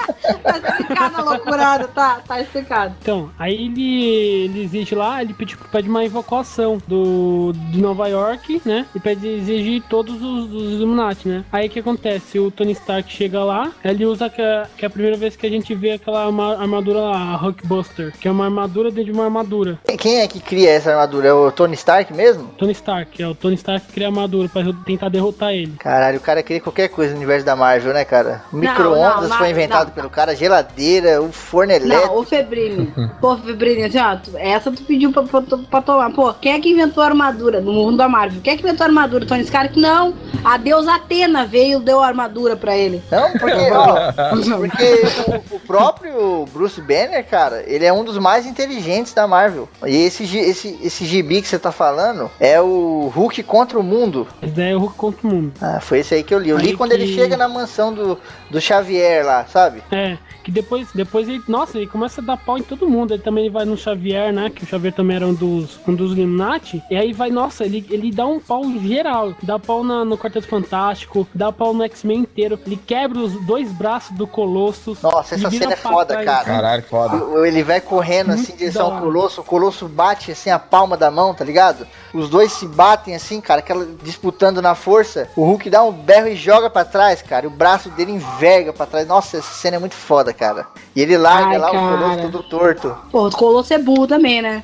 tá 0.43 0.59
explicado 0.59 1.17
a 1.17 1.23
loucurada, 1.23 1.89
tá, 1.89 2.21
tá 2.27 2.41
explicado. 2.41 2.95
Então, 3.01 3.31
aí 3.39 3.55
ele, 3.55 4.05
ele 4.45 4.63
exige 4.65 4.95
lá, 4.95 5.23
ele 5.23 5.35
pede, 5.35 5.57
pede 5.57 5.89
uma 5.89 6.05
evacuação 6.05 6.79
do, 6.87 7.53
de 7.71 7.81
Nova 7.81 8.09
York, 8.09 8.63
né? 8.65 8.87
E 8.95 9.01
pede 9.01 9.27
exigir 9.27 9.83
todos 9.89 10.15
os, 10.15 10.53
os 10.53 10.73
Illuminati, 10.73 11.29
né? 11.29 11.45
Aí 11.53 11.67
o 11.67 11.71
que 11.71 11.81
acontece? 11.81 12.39
O 12.39 12.51
Tony 12.51 12.73
Stark 12.73 13.11
chega 13.11 13.43
lá, 13.45 13.73
ele 13.85 14.05
usa 14.07 14.31
que 14.31 14.41
é, 14.41 14.67
que 14.77 14.85
é 14.85 14.89
a 14.89 14.91
primeira 14.91 15.17
vez 15.17 15.37
que 15.37 15.47
a 15.47 15.51
gente 15.51 15.75
vê 15.75 15.93
aquela 15.93 16.25
armadura 16.25 17.01
lá, 17.01 17.17
a 17.17 17.37
Hulkbuster, 17.37 18.13
que 18.19 18.29
é 18.29 18.31
uma 18.31 18.45
armadura 18.45 18.91
dentro 18.91 19.13
de 19.13 19.13
uma 19.13 19.25
armadura. 19.25 19.79
Quem 19.99 20.21
é 20.21 20.29
que 20.29 20.41
cria 20.41 20.71
essa 20.71 20.91
armadura? 20.91 21.29
É 21.29 21.33
o 21.33 21.51
Tony 21.51 21.75
Stark 21.75 22.13
mesmo? 22.13 22.49
Tony 22.59 22.73
Stark, 22.73 23.23
é 23.23 23.27
o 23.27 23.35
Tony 23.35 23.55
Stark 23.55 23.87
que 23.87 23.93
cria 23.93 24.07
a 24.07 24.11
armadura 24.11 24.49
pra 24.49 24.63
tentar 24.85 25.09
derrotar 25.09 25.53
ele. 25.53 25.73
Caralho, 25.79 26.19
o 26.19 26.21
cara 26.21 26.43
cria 26.43 26.61
qualquer 26.61 26.89
coisa 26.89 27.13
no 27.13 27.19
universo 27.19 27.45
da 27.45 27.57
Marvel, 27.57 27.93
né, 27.93 28.05
cara? 28.05 28.43
Micro-ondas 28.53 29.35
foi 29.35 29.51
inventado 29.51 29.89
não. 29.89 29.95
pelo 29.95 30.11
cara, 30.15 30.35
geladeira, 30.35 31.21
o 31.21 31.33
forno 31.33 31.73
elétrico. 31.73 32.07
Não, 32.07 32.19
o 32.19 32.25
Febrini. 32.25 32.93
Pô, 33.21 33.37
Febrini, 33.37 33.85
assim, 33.85 33.99
ó, 33.99 34.17
essa 34.39 34.71
tu 34.71 34.83
pediu 34.85 35.13
pra, 35.13 35.23
pra, 35.23 35.43
pra, 35.43 35.83
tomar. 35.83 36.11
Pô, 36.13 36.33
quem 36.35 36.53
é 36.53 36.61
que 36.61 36.71
inventou 36.71 37.03
a 37.03 37.07
armadura 37.07 37.61
no 37.61 37.73
mundo 37.73 37.97
da 37.97 38.09
Marvel? 38.09 38.41
Quem 38.43 38.55
é 38.55 38.57
que 38.57 38.63
inventou 38.63 38.85
a 38.85 38.89
armadura? 38.89 39.27
Tony 39.27 39.43
Stark? 39.43 39.79
Não. 39.79 40.15
A 40.45 40.57
deusa 40.57 40.95
Atena 40.95 41.45
veio 41.45 41.81
e 41.81 41.85
deu 41.85 42.01
a 42.01 42.07
armadura 42.07 42.57
pra 42.57 42.77
ele. 42.77 43.03
Não, 43.11 43.33
porque, 43.33 43.61
ó, 43.73 44.13
porque 44.57 45.03
o, 45.27 45.57
o, 45.57 45.61
próprio 45.61 46.45
Bruce 46.53 46.81
Banner, 46.81 47.25
cara, 47.27 47.65
ele 47.67 47.85
é 47.85 47.93
um 47.93 48.05
dos 48.05 48.19
mais 48.19 48.47
inteligentes 48.47 49.13
da 49.13 49.27
Marvel. 49.27 49.69
E 49.87 49.97
esse, 49.97 50.25
esse, 50.37 50.79
esse 50.83 51.05
gibi 51.05 51.43
que 51.43 51.49
você 51.49 51.59
tá 51.59 51.73
falando 51.73 52.31
é 52.39 52.61
o 52.61 53.11
Hulk 53.15 53.43
contra 53.43 53.79
o 53.79 53.83
mundo. 53.83 54.27
Esse 54.43 54.53
daí 54.53 54.71
é 54.71 54.77
o 54.77 54.81
Hulk 54.81 54.95
contra 54.97 55.27
o 55.27 55.31
mundo. 55.31 55.53
Ah, 55.61 55.81
foi 55.81 56.01
esse 56.01 56.15
aí 56.15 56.23
que 56.23 56.35
eu 56.35 56.39
li. 56.39 56.51
Eu 56.51 56.59
li 56.59 56.69
aí 56.69 56.77
quando 56.77 56.91
que... 56.91 56.97
ele 56.97 57.15
chega 57.15 57.37
na 57.37 57.49
mansão 57.49 57.93
do, 57.93 58.19
do 58.51 58.61
Xavier 58.61 59.25
lá, 59.25 59.45
sabe? 59.47 59.83
É, 59.91 60.04
É, 60.05 60.19
que 60.43 60.51
depois, 60.51 60.89
depois 60.95 61.29
ele, 61.29 61.43
nossa, 61.49 61.79
ele 61.79 61.87
começa 61.87 62.21
a 62.21 62.25
dar 62.25 62.37
pau 62.37 62.59
em 62.59 62.63
todo 62.63 62.89
mundo. 62.89 63.15
Ele 63.15 63.23
também 63.23 63.49
vai 63.49 63.65
no 63.65 63.77
Xavier, 63.77 64.33
né? 64.33 64.51
Que 64.51 64.65
o 64.65 64.67
Xavier 64.67 64.93
também 64.93 65.17
era 65.17 65.27
um 65.27 65.33
dos, 65.35 65.79
um 65.87 65.95
dos 65.95 66.13
Illuminati. 66.13 66.83
E 66.91 66.97
aí 66.97 67.13
vai, 67.13 67.31
nossa, 67.31 67.65
ele, 67.65 67.87
ele 67.91 68.11
dá 68.11 68.27
um 68.27 68.39
pau 68.39 68.65
geral. 68.81 69.35
Dá 69.43 69.59
pau 69.59 69.83
na, 69.83 70.05
no 70.05 70.19
Quarteto 70.19 70.47
Fantástico, 70.47 71.27
dá 71.35 71.51
pau 71.51 71.73
no 71.73 71.83
X-Men 71.85 72.21
inteiro. 72.21 72.59
Ele 72.67 72.77
quebra 72.77 73.19
os 73.19 73.33
dois 73.47 73.73
braços 73.73 74.17
do 74.17 74.27
Colossus. 74.27 75.01
Nossa, 75.03 75.35
essa 75.35 75.51
cena 75.51 75.73
é 75.73 75.77
foda, 75.77 76.15
trás. 76.15 76.27
cara. 76.27 76.45
Caralho, 76.45 76.83
foda. 76.83 77.47
Ele 77.47 77.63
vai 77.63 77.81
correndo 77.81 78.33
assim 78.33 78.53
em 78.53 78.57
direção 78.57 78.93
ao. 78.93 79.01
Colosso, 79.01 79.41
o 79.41 79.45
Colosso 79.45 79.89
bate 79.89 80.33
assim 80.33 80.51
a 80.51 80.59
palma 80.59 80.97
da 80.97 81.11
mão, 81.11 81.35
tá 81.35 81.45
ligado? 81.45 81.87
Os 82.13 82.29
dois 82.29 82.53
se 82.53 82.67
batem 82.67 83.15
assim, 83.15 83.41
cara, 83.41 83.61
aquela 83.61 83.87
disputando 84.03 84.63
na 84.63 84.75
força. 84.75 85.29
O 85.37 85.45
Hulk 85.45 85.69
dá 85.69 85.83
um 85.83 85.93
berro 85.93 86.29
e 86.29 86.37
joga 86.37 86.71
pra 86.71 86.85
trás, 86.85 87.23
cara. 87.23 87.47
E 87.47 87.49
o 87.49 87.51
braço 87.51 87.91
dele 87.91 88.13
enverga 88.13 88.73
pra 88.73 88.87
trás. 88.87 89.07
Nossa, 89.07 89.39
essa 89.39 89.53
cena 89.53 89.77
é 89.77 89.79
muito 89.79 89.94
foda, 89.95 90.33
cara. 90.33 90.67
E 90.95 91.01
ele 91.01 91.17
larga 91.17 91.51
Ai, 91.51 91.59
lá 91.59 91.71
cara. 91.71 91.85
o 91.85 91.99
Colosso 91.99 92.31
todo 92.31 92.43
torto. 92.45 92.97
Pô, 93.11 93.29
o 93.29 93.31
Colosso 93.31 93.73
é 93.73 93.79
burro 93.79 94.07
também, 94.07 94.43
né? 94.43 94.63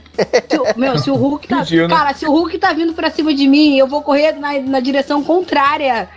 Se 0.49 0.59
o- 0.59 0.79
meu, 0.79 0.99
se 0.99 1.11
o 1.11 1.15
Hulk 1.15 1.49
tá. 1.49 1.59
Pediu, 1.61 1.89
né? 1.89 1.95
Cara, 1.95 2.15
se 2.15 2.27
o 2.27 2.31
Hulk 2.33 2.59
tá 2.59 2.73
vindo 2.73 2.93
pra 2.95 3.11
cima 3.11 3.33
de 3.35 3.47
mim, 3.47 3.77
eu 3.77 3.87
vou 3.87 4.03
correr 4.03 4.33
na, 4.33 4.59
na 4.61 4.81
direção 4.81 5.23
contrária. 5.23 6.09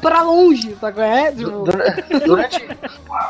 pra- 0.00 0.22
longe, 0.22 0.76
sabe 0.80 0.94
qual 0.94 1.06
é? 1.06 1.30
Dura- 1.30 2.04
Durante, 2.24 2.68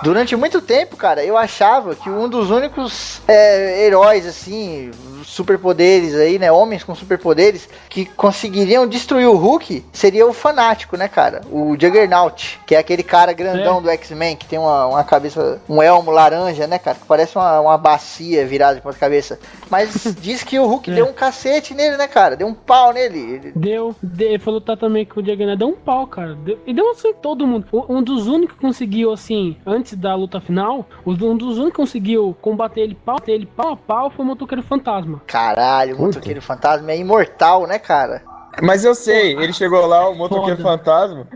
durante 0.02 0.36
muito 0.36 0.60
tempo, 0.60 0.96
cara, 0.96 1.24
eu 1.24 1.36
achava 1.36 1.94
que 1.94 2.08
um 2.08 2.28
dos 2.28 2.50
únicos 2.50 3.20
é, 3.26 3.84
heróis, 3.86 4.26
assim, 4.26 4.90
superpoderes 5.24 6.14
aí, 6.14 6.38
né? 6.38 6.52
Homens 6.52 6.84
com 6.84 6.94
superpoderes 6.94 7.68
que 7.88 8.04
conseguiriam 8.04 8.86
destruir 8.86 9.26
o 9.26 9.36
Hulk 9.36 9.84
seria 9.92 10.26
o 10.26 10.32
fanático, 10.32 10.96
né, 10.96 11.08
cara? 11.08 11.40
O 11.50 11.74
Juggernaut, 11.80 12.60
que 12.66 12.74
é 12.74 12.78
aquele 12.78 13.02
cara 13.02 13.32
grandão 13.32 13.78
É. 13.78 13.80
do 13.80 13.90
X-Men, 13.90 14.36
que 14.36 14.46
tem 14.46 14.58
uma, 14.58 14.86
uma 14.86 15.04
cabeça, 15.04 15.60
um 15.68 15.82
elmo 15.82 16.10
laranja, 16.10 16.66
né, 16.66 16.78
cara? 16.78 16.96
Que 16.96 17.06
parece 17.06 17.36
uma, 17.36 17.60
uma 17.60 17.78
bacia 17.78 18.46
virada 18.46 18.76
de 18.76 18.80
ponta 18.82 18.98
cabeça. 18.98 19.38
Mas 19.70 19.83
diz 20.20 20.42
que 20.42 20.58
o 20.58 20.66
Hulk 20.66 20.90
É. 20.90 20.94
deu 20.94 21.06
um 21.06 21.12
cacete 21.12 21.74
nele, 21.74 21.96
né, 21.96 22.06
cara? 22.06 22.36
Deu 22.36 22.46
um 22.46 22.54
pau 22.54 22.92
nele. 22.92 23.18
Ele- 23.18 23.52
Deu, 23.54 23.94
deu, 24.02 24.28
ele 24.28 24.38
foi 24.38 24.52
lutar 24.52 24.76
também 24.76 25.04
com 25.04 25.20
o 25.20 25.24
Juggernaut, 25.24 25.58
deu 25.58 25.68
um 25.68 25.76
pau, 25.76 26.06
cara. 26.06 26.34
Deu, 26.34 26.58
e 26.66 26.72
deu 26.74 26.90
assim 26.90 27.12
todo 27.14 27.46
mundo. 27.46 27.66
Um 27.72 27.94
um 27.98 28.02
dos 28.02 28.26
únicos 28.26 28.56
que 28.56 28.60
conseguiu, 28.60 29.12
assim, 29.12 29.56
antes 29.66 29.94
da 29.96 30.14
luta 30.14 30.40
final, 30.40 30.86
um 31.06 31.36
dos 31.36 31.58
únicos 31.58 31.70
que 31.70 31.76
conseguiu 31.76 32.36
combater 32.40 32.80
ele 32.80 32.94
pau, 32.94 33.16
ele 33.26 33.46
pau 33.46 33.72
a 33.72 33.76
pau 33.76 34.10
foi 34.10 34.24
o 34.24 34.28
Motoqueiro 34.28 34.62
Fantasma. 34.62 35.22
Caralho, 35.26 35.96
o 35.96 36.00
motoqueiro 36.00 36.42
fantasma 36.42 36.90
é 36.92 36.98
imortal, 36.98 37.66
né, 37.66 37.78
cara? 37.78 38.22
Mas 38.62 38.84
eu 38.84 38.94
sei, 38.94 39.32
ele 39.36 39.52
chegou 39.52 39.84
lá, 39.86 40.08
o 40.08 40.14
motoqueiro 40.14 40.62
Foda. 40.62 40.78
fantasma. 40.78 41.26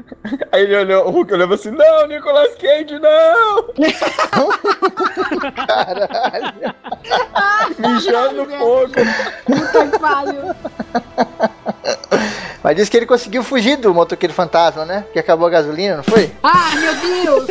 Aí 0.53 0.63
ele 0.63 0.77
olhou, 0.77 1.07
o 1.07 1.11
Hulk 1.11 1.33
olhou 1.33 1.53
assim: 1.53 1.71
Não, 1.71 2.07
Nicolas 2.07 2.55
Cage, 2.57 2.99
não! 2.99 3.69
Caralho. 5.67 6.75
Mijando 7.79 8.45
no 8.45 8.47
fogo. 8.59 8.93
puta 9.45 9.87
que 9.89 9.99
pariu. 9.99 10.43
Mas 12.69 12.77
diz 12.77 12.87
que 12.91 12.99
ele 12.99 13.07
conseguiu 13.07 13.43
fugir 13.43 13.79
do 13.79 13.95
motoqueiro 13.95 14.35
fantasma, 14.35 14.85
né? 14.85 15.03
Que 15.11 15.19
acabou 15.19 15.47
a 15.47 15.51
gasolina, 15.51 15.97
não 15.97 16.03
foi? 16.05 16.31
Ah, 16.43 16.69
meu 16.77 16.95
Deus! 17.25 17.49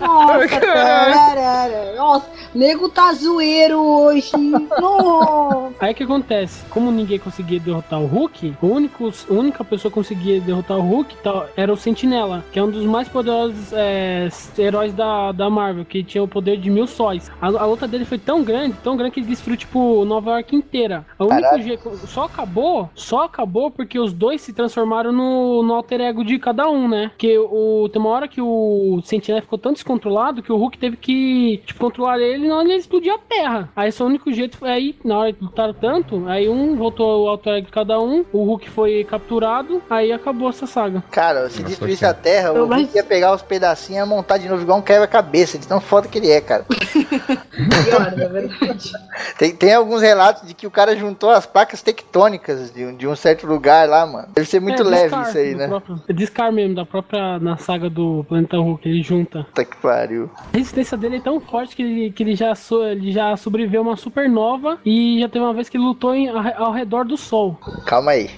Nossa, 0.00 0.48
cara. 0.58 1.94
Nossa, 1.96 2.26
nego 2.52 2.88
tá 2.88 3.12
zoeiro 3.12 3.78
hoje. 3.80 4.32
Nossa. 4.36 5.74
Aí 5.78 5.92
o 5.92 5.94
que 5.94 6.02
acontece? 6.02 6.64
Como 6.70 6.90
ninguém 6.90 7.20
conseguia 7.20 7.60
derrotar 7.60 8.00
o 8.00 8.06
Hulk, 8.06 8.56
o 8.60 8.66
único, 8.66 9.08
a 9.30 9.32
única 9.32 9.62
pessoa 9.62 9.92
que 9.92 9.94
conseguia 9.94 10.40
derrotar 10.40 10.76
o 10.76 10.80
Hulk 10.82 11.14
tá- 11.22 11.46
era 11.56 11.72
o 11.72 11.76
Sentinela, 11.76 12.44
que 12.50 12.58
é 12.58 12.62
um 12.64 12.68
dos 12.68 12.84
mais 12.84 13.08
poderosos 13.08 13.72
é, 13.72 14.28
heróis 14.58 14.92
da, 14.92 15.30
da 15.30 15.48
Marvel, 15.48 15.84
que 15.84 16.02
tinha 16.02 16.24
o 16.24 16.26
poder 16.26 16.56
de 16.56 16.68
mil 16.68 16.88
sóis. 16.88 17.30
A, 17.40 17.46
a 17.46 17.64
luta 17.64 17.86
dele 17.86 18.04
foi 18.04 18.18
tão 18.18 18.42
grande, 18.42 18.74
tão 18.82 18.96
grande 18.96 19.12
que 19.12 19.20
ele 19.20 19.28
destruiu, 19.28 19.56
tipo, 19.56 20.04
Nova 20.04 20.32
York 20.32 20.56
inteira. 20.56 21.06
O 21.16 21.26
único 21.26 21.42
Caralho. 21.42 21.62
jeito. 21.62 21.96
Só 22.08 22.24
acabou, 22.24 22.90
só 22.96 23.22
acabou 23.22 23.70
porque 23.70 24.00
os 24.00 24.12
dois 24.12 24.47
se 24.48 24.52
transformaram 24.54 25.12
no, 25.12 25.62
no 25.62 25.74
alter 25.74 26.00
ego 26.00 26.24
de 26.24 26.38
cada 26.38 26.68
um, 26.70 26.88
né? 26.88 27.08
Porque 27.10 27.38
o, 27.38 27.86
tem 27.92 28.00
uma 28.00 28.08
hora 28.10 28.26
que 28.26 28.40
o 28.40 28.98
Sentinela 29.04 29.42
ficou 29.42 29.58
tão 29.58 29.72
descontrolado 29.74 30.42
que 30.42 30.50
o 30.50 30.56
Hulk 30.56 30.78
teve 30.78 30.96
que 30.96 31.62
tipo, 31.66 31.78
controlar 31.78 32.18
ele 32.18 32.46
e 32.46 32.48
não 32.48 32.62
ele 32.62 32.74
explodir 32.74 33.12
a 33.12 33.18
terra. 33.18 33.68
Aí 33.76 33.92
só 33.92 34.04
o 34.04 34.06
único 34.06 34.32
jeito 34.32 34.56
foi 34.56 34.70
aí, 34.70 34.96
na 35.04 35.18
hora 35.18 35.32
que 35.34 35.44
lutaram 35.44 35.74
tanto, 35.74 36.24
aí 36.26 36.48
um 36.48 36.76
voltou 36.76 37.10
ao 37.10 37.28
alter 37.28 37.54
ego 37.58 37.66
de 37.66 37.72
cada 37.72 38.00
um, 38.00 38.24
o 38.32 38.42
Hulk 38.44 38.70
foi 38.70 39.04
capturado, 39.04 39.82
aí 39.90 40.10
acabou 40.12 40.48
essa 40.48 40.66
saga. 40.66 41.02
Cara, 41.10 41.50
se 41.50 41.58
Nossa, 41.58 41.68
destruísse 41.68 42.00
cara. 42.00 42.12
a 42.12 42.14
Terra, 42.14 42.52
o 42.52 42.56
Eu 42.56 42.66
Hulk 42.66 42.96
ia 42.96 43.04
pegar 43.04 43.34
os 43.34 43.42
pedacinhos 43.42 44.06
e 44.06 44.08
montar 44.08 44.38
de 44.38 44.48
novo 44.48 44.62
igual 44.62 44.78
um 44.78 44.82
quebra-cabeça, 44.82 45.58
de 45.58 45.68
tão 45.68 45.80
foda 45.80 46.08
que 46.08 46.16
ele 46.16 46.30
é, 46.30 46.40
cara. 46.40 46.64
Pior, 46.64 48.16
na 48.16 48.26
verdade. 48.28 48.92
Tem, 49.38 49.54
tem 49.54 49.74
alguns 49.74 50.00
relatos 50.02 50.46
de 50.48 50.54
que 50.54 50.66
o 50.66 50.70
cara 50.70 50.96
juntou 50.96 51.30
as 51.30 51.44
placas 51.46 51.82
tectônicas 51.82 52.70
de, 52.72 52.84
um- 52.86 52.96
de 52.96 53.06
um 53.06 53.14
certo 53.16 53.46
lugar 53.46 53.88
lá, 53.88 54.06
mano. 54.06 54.28
Deve 54.38 54.48
ser 54.48 54.60
muito 54.60 54.82
É, 54.82 54.84
leve 54.84 55.20
isso 55.22 55.38
aí, 55.38 55.54
né? 55.54 55.66
Próprio, 55.66 56.00
é 56.08 56.12
Discar 56.12 56.52
mesmo, 56.52 56.74
da 56.76 56.86
própria, 56.86 57.38
na 57.40 57.56
saga 57.56 57.90
do 57.90 58.24
Planeta 58.28 58.56
Hulk, 58.56 58.88
ele 58.88 59.02
junta. 59.02 59.44
Puta 59.44 59.64
que 59.64 59.76
pariu. 59.78 60.30
A 60.36 60.56
resistência 60.56 60.96
dele 60.96 61.16
é 61.16 61.20
tão 61.20 61.40
forte 61.40 61.74
que 61.74 61.82
ele, 61.82 62.12
que 62.12 62.22
ele, 62.22 62.36
já, 62.36 62.54
so, 62.54 62.84
ele 62.84 63.10
já 63.10 63.36
sobreviveu 63.36 63.80
a 63.80 63.84
uma 63.84 63.96
supernova 63.96 64.78
e 64.84 65.18
já 65.20 65.28
teve 65.28 65.44
uma 65.44 65.52
vez 65.52 65.68
que 65.68 65.76
lutou 65.76 66.14
em, 66.14 66.28
ao, 66.28 66.66
ao 66.66 66.72
redor 66.72 67.04
do 67.04 67.16
Sol. 67.16 67.58
Calma 67.84 68.12
aí. 68.12 68.30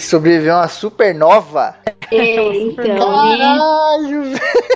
Sobreviveu 0.00 0.54
a 0.54 0.58
uma 0.60 0.68
supernova? 0.68 1.76
É, 2.10 2.32
então, 2.34 2.52
e- 2.52 2.74
Caralho! 2.74 4.24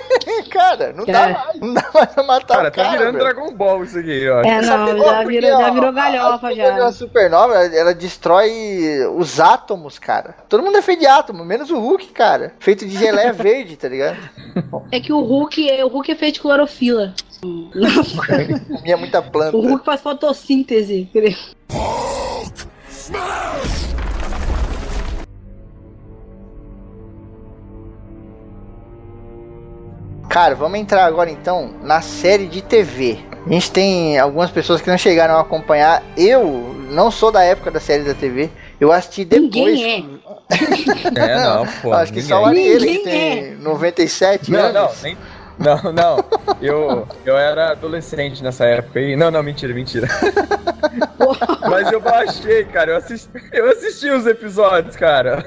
cara, 0.49 0.93
não 0.93 1.05
dá 1.05 1.29
mais. 1.29 1.59
Não 1.61 1.73
dá 1.73 1.89
mais 1.93 2.09
pra 2.13 2.23
matar 2.23 2.55
Cara, 2.55 2.67
o 2.67 2.71
tá 2.71 2.83
cara, 2.83 2.97
virando 2.97 3.13
meu. 3.13 3.23
Dragon 3.23 3.53
Ball 3.53 3.83
isso 3.83 3.99
aqui, 3.99 4.27
ó. 4.29 4.41
É, 4.41 4.61
não, 4.61 4.85
por 4.95 5.03
já 5.05 5.23
virou, 5.23 5.49
já 5.51 5.67
Ó, 5.69 5.73
virou 5.73 5.89
a 5.89 5.91
galhofa 5.91 6.49
supernova 6.49 6.61
é 6.61 6.75
já. 6.77 6.81
uma 6.83 6.91
supernova, 6.91 7.53
ela, 7.53 7.75
ela 7.75 7.93
destrói 7.93 9.05
os 9.15 9.39
átomos, 9.39 9.99
cara. 9.99 10.35
Todo 10.49 10.63
mundo 10.63 10.77
é 10.77 10.81
feito 10.81 10.99
de 10.99 11.07
átomo, 11.07 11.45
menos 11.45 11.69
o 11.69 11.79
Hulk, 11.79 12.07
cara. 12.07 12.53
Feito 12.59 12.85
de 12.85 12.97
geleia 12.97 13.31
verde, 13.33 13.75
tá 13.77 13.87
ligado? 13.87 14.17
É 14.91 14.99
que 14.99 15.13
o 15.13 15.21
Hulk, 15.21 15.83
o 15.83 15.87
Hulk 15.87 16.11
é 16.11 16.15
feito 16.15 16.35
de 16.35 16.41
clorofila. 16.41 17.13
Comia 18.75 18.97
muita 18.97 19.21
planta. 19.21 19.55
O 19.55 19.61
Hulk 19.61 19.85
faz 19.85 20.01
fotossíntese. 20.01 21.09
Cara, 30.29 30.53
vamos 30.53 30.77
entrar 30.79 31.05
agora 31.05 31.31
então 31.31 31.73
na 31.81 32.01
série 32.01 32.47
de 32.47 32.61
TV. 32.61 33.17
A 33.45 33.49
gente 33.51 33.71
tem 33.71 34.19
algumas 34.19 34.51
pessoas 34.51 34.79
que 34.79 34.89
não 34.89 34.97
chegaram 34.97 35.35
a 35.35 35.41
acompanhar. 35.41 36.03
Eu 36.15 36.75
não 36.91 37.09
sou 37.09 37.31
da 37.31 37.43
época 37.43 37.71
da 37.71 37.79
série 37.79 38.03
da 38.03 38.13
TV. 38.13 38.49
Eu 38.79 38.91
assisti 38.91 39.25
depois. 39.25 39.49
Ninguém 39.79 40.21
É, 41.15 41.35
não, 41.43 41.65
pô. 41.81 41.93
Acho 41.93 42.13
que 42.13 42.21
só 42.21 42.43
o 42.43 42.45
Ariel 42.45 42.79
que 42.79 42.99
tem 42.99 43.55
97 43.55 44.51
Não, 44.51 44.71
não, 44.71 44.81
anos. 44.85 45.01
nem. 45.01 45.17
Não, 45.59 45.91
não. 45.91 46.23
Eu, 46.61 47.07
eu 47.25 47.37
era 47.37 47.71
adolescente 47.71 48.41
nessa 48.41 48.65
época 48.65 48.99
aí. 48.99 49.15
Não, 49.15 49.29
não, 49.29 49.43
mentira, 49.43 49.73
mentira. 49.73 50.07
Mas 51.69 51.91
eu 51.91 51.99
baixei, 51.99 52.63
cara. 52.65 52.91
Eu 52.91 52.97
assisti, 52.97 53.29
eu 53.51 53.69
assisti 53.69 54.09
os 54.09 54.25
episódios, 54.25 54.95
cara. 54.95 55.45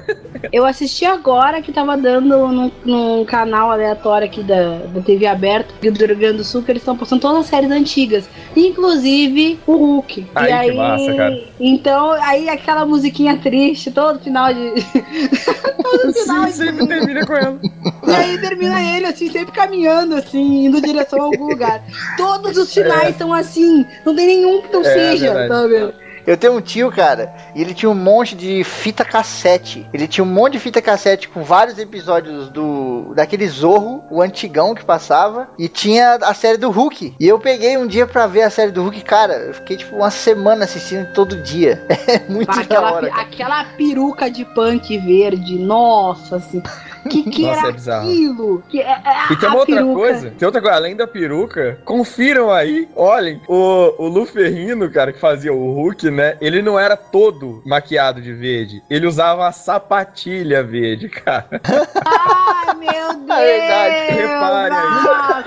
Eu 0.51 0.65
assisti 0.65 1.05
agora 1.05 1.61
que 1.61 1.71
tava 1.71 1.97
dando 1.97 2.47
num, 2.47 2.71
num 2.85 3.25
canal 3.25 3.71
aleatório 3.71 4.27
aqui 4.27 4.43
da, 4.43 4.77
da 4.79 5.01
TV 5.01 5.25
aberta 5.25 5.73
do 5.81 6.05
Rio 6.05 6.17
Grande 6.17 6.37
do 6.37 6.43
Sul, 6.43 6.63
que 6.63 6.71
eles 6.71 6.81
estão 6.81 6.97
postando 6.97 7.21
todas 7.21 7.39
as 7.39 7.45
séries 7.47 7.71
antigas, 7.71 8.29
inclusive 8.55 9.59
o 9.65 9.75
Hulk. 9.75 10.27
Ai, 10.35 10.43
e 10.43 10.47
que 10.47 10.53
aí, 10.53 10.77
massa, 10.77 11.13
cara. 11.15 11.43
então, 11.59 12.11
aí 12.11 12.49
aquela 12.49 12.85
musiquinha 12.85 13.37
triste, 13.37 13.91
todo 13.91 14.19
final 14.19 14.53
de. 14.53 14.73
todo 15.81 16.13
final 16.13 16.47
Sim, 16.47 16.51
sempre 16.51 16.87
termina 16.87 17.25
com 17.25 17.33
ela. 17.33 17.59
E 18.07 18.11
aí 18.11 18.37
termina 18.37 18.81
ele 18.81 19.05
assim, 19.07 19.31
sempre 19.31 19.53
caminhando, 19.53 20.02
assim, 20.11 20.65
indo 20.65 20.77
em 20.77 20.81
direção 20.81 21.21
a 21.21 21.25
algum 21.25 21.45
lugar. 21.47 21.83
Todos 22.17 22.57
os 22.57 22.73
finais 22.73 23.17
são 23.17 23.33
assim, 23.33 23.85
não 24.05 24.15
tem 24.15 24.27
nenhum 24.27 24.61
que 24.61 24.73
não 24.73 24.81
É, 24.81 24.93
seja, 24.93 25.33
verdade. 25.33 25.47
sabe? 25.47 26.02
Eu 26.25 26.37
tenho 26.37 26.53
um 26.53 26.61
tio, 26.61 26.91
cara, 26.91 27.33
e 27.55 27.61
ele 27.61 27.73
tinha 27.73 27.89
um 27.89 27.95
monte 27.95 28.35
de 28.35 28.63
fita 28.63 29.03
cassete. 29.05 29.85
Ele 29.93 30.07
tinha 30.07 30.23
um 30.23 30.27
monte 30.27 30.53
de 30.53 30.59
fita 30.59 30.81
cassete 30.81 31.27
com 31.29 31.43
vários 31.43 31.77
episódios 31.77 32.49
do 32.49 33.13
daquele 33.15 33.47
Zorro, 33.47 34.03
o 34.09 34.21
antigão 34.21 34.73
que 34.73 34.83
passava, 34.85 35.49
e 35.59 35.67
tinha 35.67 36.15
a 36.21 36.33
série 36.33 36.57
do 36.57 36.69
Hulk. 36.71 37.15
E 37.19 37.27
eu 37.27 37.39
peguei 37.39 37.77
um 37.77 37.85
dia 37.87 38.07
pra 38.07 38.25
ver 38.27 38.43
a 38.43 38.49
série 38.49 38.71
do 38.71 38.81
Hulk, 38.83 39.01
cara, 39.03 39.33
eu 39.33 39.53
fiquei 39.53 39.77
tipo 39.77 39.95
uma 39.95 40.09
semana 40.11 40.63
assistindo 40.65 41.11
todo 41.13 41.35
dia. 41.41 41.85
É 42.13 42.19
muito 42.29 42.47
da 42.53 42.61
Aquela, 42.61 42.91
hora. 42.93 43.09
cara. 43.09 43.21
aquela 43.21 43.63
peruca 43.77 44.29
de 44.29 44.43
punk 44.45 44.97
verde, 44.99 45.57
nossa, 45.57 46.35
assim. 46.35 46.61
Que 47.09 47.23
que 47.29 47.41
Nossa, 47.43 47.59
era 47.59 47.69
é 47.69 47.71
bizarro. 47.71 48.09
aquilo? 48.09 48.63
Que, 48.69 48.81
é- 48.81 48.85
é 48.91 49.33
E 49.33 49.35
tem 49.37 49.47
a 49.49 49.51
uma 49.51 49.59
outra 49.59 49.75
peruca. 49.75 49.93
coisa, 49.99 50.31
tem 50.37 50.45
outra 50.45 50.61
coisa, 50.61 50.75
além 50.77 50.95
da 50.95 51.07
peruca, 51.07 51.77
confiram 51.85 52.51
aí, 52.51 52.87
olhem, 52.95 53.41
o, 53.47 53.93
o 54.03 54.07
Lu 54.07 54.25
Ferrino, 54.25 54.89
cara, 54.91 55.11
que 55.11 55.19
fazia 55.19 55.51
o 55.53 55.73
Hulk, 55.73 56.09
né? 56.13 56.37
Ele 56.39 56.61
não 56.61 56.79
era 56.79 56.95
todo 56.95 57.61
maquiado 57.65 58.21
de 58.21 58.31
verde. 58.33 58.83
Ele 58.89 59.07
usava 59.07 59.41
uma 59.41 59.51
sapatilha 59.51 60.63
verde, 60.63 61.09
cara. 61.09 61.59
Ai, 62.05 62.75
meu 62.75 63.13
Deus! 63.15 63.23
É 63.33 63.57
verdade, 63.57 64.21
repare 64.21 64.69
Nossa. 64.69 65.43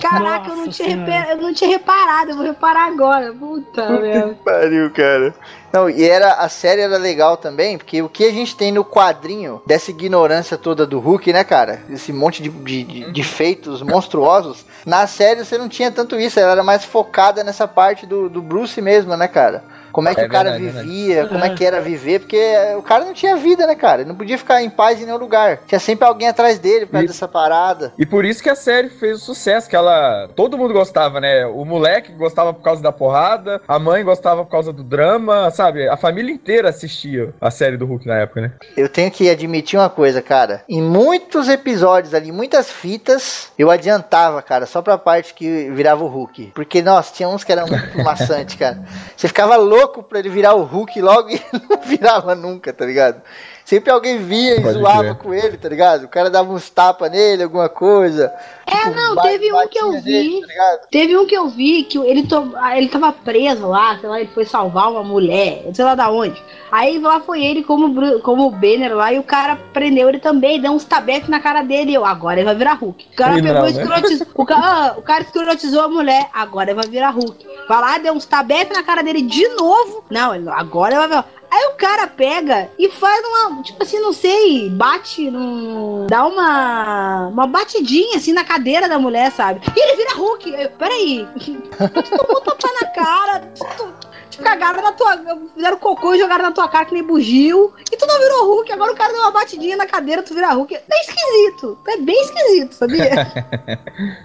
Caraca, 0.00 0.48
eu 0.50 0.56
não, 0.56 0.66
Nossa 0.66 0.70
tinha 0.70 0.96
repa- 0.96 1.30
eu 1.30 1.36
não 1.36 1.54
tinha 1.54 1.70
reparado, 1.70 2.30
eu 2.30 2.36
vou 2.36 2.44
reparar 2.44 2.86
agora. 2.88 3.32
Puta 3.32 3.88
merda. 4.00 4.34
Pariu, 4.44 4.90
cara. 4.90 5.32
Não, 5.72 5.88
e 5.88 6.02
era, 6.08 6.32
a 6.34 6.48
série 6.48 6.80
era 6.80 6.96
legal 6.98 7.36
também, 7.36 7.78
porque 7.78 8.02
o 8.02 8.08
que 8.08 8.24
a 8.24 8.32
gente 8.32 8.56
tem 8.56 8.72
no 8.72 8.84
quadrinho 8.84 9.62
dessa 9.64 9.90
ignorância 9.90 10.58
toda 10.58 10.84
do 10.86 10.98
Hulk, 10.98 11.32
né, 11.32 11.44
cara? 11.44 11.82
Esse 11.88 12.12
monte 12.12 12.42
de, 12.42 12.48
de, 12.48 13.12
de- 13.12 13.22
feitos 13.22 13.80
monstruosos. 13.80 14.64
Na 14.84 15.06
série 15.06 15.44
você 15.44 15.56
não 15.56 15.68
tinha 15.68 15.90
tanto 15.90 16.18
isso, 16.18 16.40
ela 16.40 16.52
era 16.52 16.62
mais 16.64 16.84
focada 16.84 17.44
nessa 17.44 17.68
parte 17.68 18.04
do, 18.04 18.28
do 18.28 18.42
Bruce 18.42 18.80
mesmo, 18.82 19.16
né, 19.16 19.28
cara? 19.28 19.62
Como 19.92 20.08
é 20.08 20.14
que 20.14 20.20
É 20.20 20.26
o 20.26 20.28
cara 20.28 20.52
verdade, 20.58 20.78
vivia, 20.88 21.26
como 21.26 21.44
é 21.44 21.48
É. 21.48 21.54
que 21.54 21.64
era 21.64 21.80
viver, 21.80 22.20
porque 22.20 22.42
o 22.76 22.82
cara 22.82 23.04
não 23.04 23.12
tinha 23.12 23.36
vida, 23.36 23.66
né, 23.66 23.74
cara? 23.74 24.02
Ele 24.02 24.08
não 24.08 24.16
podia 24.16 24.38
ficar 24.38 24.62
em 24.62 24.70
paz 24.70 25.00
em 25.00 25.04
nenhum 25.04 25.18
lugar. 25.18 25.58
Tinha 25.66 25.78
sempre 25.78 26.06
alguém 26.06 26.28
atrás 26.28 26.58
dele 26.58 26.86
por 26.86 26.92
causa 26.92 27.04
E- 27.04 27.08
dessa 27.08 27.28
parada. 27.28 27.92
E 27.98 28.06
por 28.06 28.24
isso 28.24 28.42
que 28.42 28.50
a 28.50 28.54
série 28.54 28.88
fez 28.88 29.18
o 29.18 29.24
sucesso, 29.24 29.68
que 29.68 29.76
ela. 29.76 30.28
Todo 30.36 30.56
mundo 30.58 30.72
gostava, 30.74 31.20
né? 31.20 31.46
O 31.46 31.64
moleque 31.64 32.12
gostava 32.12 32.52
por 32.52 32.62
causa 32.62 32.82
da 32.82 32.92
porrada, 32.92 33.60
a 33.66 33.78
mãe 33.78 34.04
gostava 34.04 34.44
por 34.44 34.50
causa 34.50 34.72
do 34.72 34.82
drama, 34.82 35.50
sabe? 35.50 35.88
A 35.88 35.96
família 35.96 36.32
inteira 36.32 36.68
assistia 36.68 37.32
a 37.40 37.50
série 37.50 37.76
do 37.76 37.86
Hulk 37.86 38.06
na 38.06 38.16
época, 38.16 38.40
né? 38.40 38.52
Eu 38.76 38.88
tenho 38.88 39.10
que 39.10 39.28
admitir 39.28 39.78
uma 39.78 39.88
coisa, 39.88 40.20
cara. 40.22 40.62
Em 40.68 40.82
muitos 40.82 41.48
episódios 41.48 42.14
ali, 42.14 42.30
muitas 42.32 42.70
fitas, 42.70 43.50
eu 43.58 43.70
adiantava, 43.70 44.42
cara, 44.42 44.66
só 44.66 44.80
pra 44.82 44.98
parte 44.98 45.34
que 45.34 45.70
virava 45.70 46.04
o 46.04 46.08
Hulk. 46.08 46.52
Porque, 46.54 46.82
nossa, 46.82 47.12
tinha 47.14 47.28
uns 47.28 47.44
que 47.44 47.52
eram 47.52 47.66
muito 47.66 47.98
maçante, 48.02 48.56
cara. 48.56 48.80
Você 49.16 49.28
ficava 49.28 49.56
louco 49.56 49.79
pra 49.88 50.18
ele 50.18 50.28
virar 50.28 50.54
o 50.54 50.62
Hulk 50.62 51.00
logo 51.00 51.30
e 51.30 51.40
não 51.68 51.80
virava 51.82 52.34
nunca, 52.34 52.72
tá 52.72 52.84
ligado? 52.84 53.22
Sempre 53.70 53.92
alguém 53.92 54.18
vinha 54.18 54.56
e 54.56 54.62
Pode 54.62 54.72
zoava 54.80 55.14
com 55.14 55.32
ele, 55.32 55.56
tá 55.56 55.68
ligado? 55.68 56.02
O 56.02 56.08
cara 56.08 56.28
dava 56.28 56.52
uns 56.52 56.68
tapas 56.68 57.08
nele, 57.08 57.44
alguma 57.44 57.68
coisa. 57.68 58.34
É, 58.66 58.90
não, 58.90 59.14
ba- 59.14 59.22
teve 59.22 59.52
um 59.52 59.68
que 59.68 59.78
eu 59.78 59.92
vi. 60.02 60.40
tá 60.40 60.46
ligado? 60.48 60.80
Teve 60.90 61.16
um 61.16 61.24
que 61.24 61.36
eu 61.36 61.48
vi 61.48 61.84
que 61.84 61.96
ele, 61.98 62.26
to... 62.26 62.50
ah, 62.56 62.76
ele 62.76 62.88
tava 62.88 63.12
preso 63.12 63.68
lá, 63.68 63.96
sei 64.00 64.08
lá, 64.08 64.20
ele 64.20 64.30
foi 64.34 64.44
salvar 64.44 64.90
uma 64.90 65.04
mulher, 65.04 65.66
sei 65.72 65.84
lá 65.84 65.94
da 65.94 66.10
onde. 66.10 66.42
Aí 66.72 66.98
lá 66.98 67.20
foi 67.20 67.44
ele 67.44 67.62
como, 67.62 68.18
como 68.22 68.48
o 68.48 68.50
Banner 68.50 68.92
lá 68.92 69.12
e 69.12 69.20
o 69.20 69.22
cara 69.22 69.56
prendeu 69.72 70.08
ele 70.08 70.18
também, 70.18 70.60
deu 70.60 70.72
uns 70.72 70.84
tabefes 70.84 71.28
na 71.28 71.38
cara 71.38 71.62
dele. 71.62 71.92
e 71.92 71.94
Eu, 71.94 72.04
agora 72.04 72.38
ele 72.40 72.46
vai 72.46 72.56
virar 72.56 72.74
Hulk. 72.74 73.06
O 73.12 73.16
cara 73.16 73.38
Ele 73.38 73.42
pegou 73.42 73.60
não, 73.62 73.68
e 73.68 73.72
né? 73.72 73.82
escrotizou. 73.82 74.26
O, 74.34 74.44
ca... 74.44 74.56
ah, 74.56 74.94
o 74.98 75.02
cara 75.02 75.22
escrotizou 75.22 75.82
a 75.82 75.88
mulher, 75.88 76.28
agora 76.32 76.70
ele 76.72 76.80
vai 76.80 76.88
virar 76.90 77.10
Hulk. 77.10 77.46
Vai 77.68 77.80
lá, 77.80 77.98
deu 77.98 78.14
uns 78.14 78.26
tabefes 78.26 78.76
na 78.76 78.82
cara 78.82 79.02
dele 79.04 79.22
de 79.22 79.46
novo. 79.50 80.02
Não, 80.10 80.34
ele, 80.34 80.48
agora 80.48 80.90
ele 80.94 80.98
vai 80.98 81.08
virar. 81.08 81.39
Aí 81.50 81.66
o 81.66 81.76
cara 81.76 82.06
pega 82.06 82.70
e 82.78 82.88
faz 82.88 83.24
uma, 83.26 83.62
tipo 83.62 83.82
assim, 83.82 83.98
não 83.98 84.12
sei, 84.12 84.70
bate 84.70 85.30
num. 85.30 86.06
dá 86.06 86.24
uma. 86.24 87.28
uma 87.28 87.46
batidinha 87.46 88.16
assim 88.16 88.32
na 88.32 88.44
cadeira 88.44 88.88
da 88.88 88.98
mulher, 88.98 89.32
sabe? 89.32 89.60
E 89.76 89.80
ele 89.80 89.96
vira 89.96 90.14
Hulk. 90.14 90.50
Eu, 90.50 90.70
peraí. 90.70 91.26
Tu 91.40 92.16
tomou 92.16 92.40
tapa 92.40 92.68
na 92.80 92.86
cara. 92.88 93.40
Tu, 93.76 94.09
cagaram 94.40 94.82
na 94.82 94.92
tua. 94.92 95.18
Fizeram 95.54 95.78
cocô 95.78 96.14
e 96.14 96.18
jogaram 96.18 96.44
na 96.44 96.52
tua 96.52 96.68
cara 96.68 96.84
que 96.84 96.94
nem 96.94 97.02
bugio. 97.02 97.72
E 97.90 97.96
tu 97.96 98.06
não 98.06 98.18
virou 98.18 98.46
Hulk. 98.46 98.72
Agora 98.72 98.92
o 98.92 98.96
cara 98.96 99.12
deu 99.12 99.22
uma 99.22 99.30
batidinha 99.30 99.76
na 99.76 99.86
cadeira, 99.86 100.22
tu 100.22 100.34
vira 100.34 100.52
Hulk. 100.52 100.74
É 100.74 101.00
esquisito. 101.00 101.78
É 101.88 101.96
bem 101.98 102.20
esquisito, 102.20 102.74
sabia? 102.74 103.10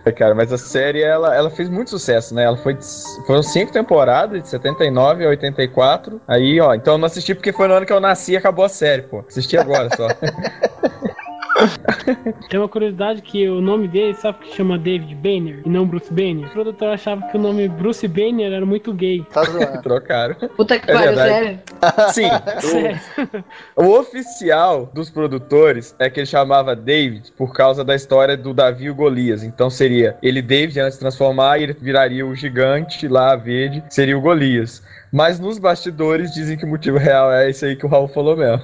É, 0.06 0.12
cara, 0.12 0.34
mas 0.34 0.54
a 0.54 0.58
série, 0.58 1.02
ela, 1.02 1.36
ela 1.36 1.50
fez 1.50 1.70
muito 1.70 1.90
sucesso, 1.90 2.34
né? 2.34 2.44
Ela 2.44 2.58
foi. 2.58 2.78
Foram 3.26 3.44
cinco 3.44 3.72
temporadas, 3.74 4.42
de 4.42 4.50
79 4.50 5.26
a 5.26 5.30
84. 5.30 6.22
Aí, 6.28 6.60
ó, 6.62 6.74
então 6.74 6.94
eu 6.94 6.98
não 6.98 7.08
assisti 7.08 7.34
porque 7.34 7.52
foi 7.52 7.68
no 7.68 7.74
ano 7.74 7.86
que 7.86 7.92
eu 7.92 8.00
nasci 8.00 8.34
e 8.34 8.38
acabou 8.38 8.64
a 8.64 8.70
série, 8.70 9.02
pô. 9.04 9.24
Assisti 9.28 9.58
agora 9.58 9.90
só. 9.96 10.08
Tem 12.50 12.60
uma 12.60 12.68
curiosidade 12.68 13.22
que 13.22 13.48
o 13.48 13.62
nome 13.62 13.88
dele, 13.88 14.14
sabe 14.16 14.40
que 14.40 14.56
chama 14.56 14.78
David 14.78 15.16
Banner 15.16 15.62
e 15.66 15.70
não 15.70 15.86
Bruce 15.88 16.12
Banner? 16.12 16.48
O 16.48 16.52
produtor 16.52 16.90
achava 16.90 17.22
que 17.28 17.38
o 17.38 17.40
nome 17.40 17.68
Bruce 17.68 18.08
Banner 18.08 18.52
era 18.52 18.66
muito 18.66 18.94
gay. 18.94 19.26
Tá 19.32 19.44
zoando. 19.44 19.80
Trocaram. 19.84 20.36
Puta 20.56 20.78
que 20.80 20.90
É 20.90 20.94
pariu, 20.94 21.16
verdade. 21.16 21.30
sério. 21.32 21.60
Sim, 22.12 22.30
Sério. 22.60 23.00
o, 23.76 23.84
o 23.84 24.00
oficial 24.00 24.90
dos 24.94 25.10
produtores 25.10 25.96
é 26.00 26.10
que 26.10 26.20
ele 26.20 26.28
chamava 26.28 26.76
David 26.76 27.32
por 27.38 27.54
causa 27.54 27.84
da 27.84 27.96
história 27.96 28.36
do 28.36 28.54
Davi 28.54 28.86
e 28.86 28.90
o 28.90 28.96
Golias. 28.96 29.44
Então 29.44 29.70
seria 29.70 30.18
ele 30.22 30.42
David 30.42 30.80
antes 30.80 30.94
de 30.96 31.00
transformar 31.00 31.60
e 31.60 31.64
ele 31.64 31.74
viraria 31.74 32.26
o 32.26 32.36
gigante 32.36 33.08
lá 33.08 33.36
verde, 33.36 33.84
seria 33.90 34.18
o 34.18 34.22
Golias. 34.22 34.84
Mas 35.12 35.40
nos 35.40 35.58
bastidores 35.58 36.34
dizem 36.34 36.58
que 36.58 36.66
o 36.66 36.68
motivo 36.68 36.98
real 36.98 37.32
é 37.32 37.50
esse 37.50 37.66
aí 37.66 37.76
que 37.76 37.86
o 37.86 37.90
Raul 37.90 38.08
falou 38.10 38.36
mesmo. 38.36 38.62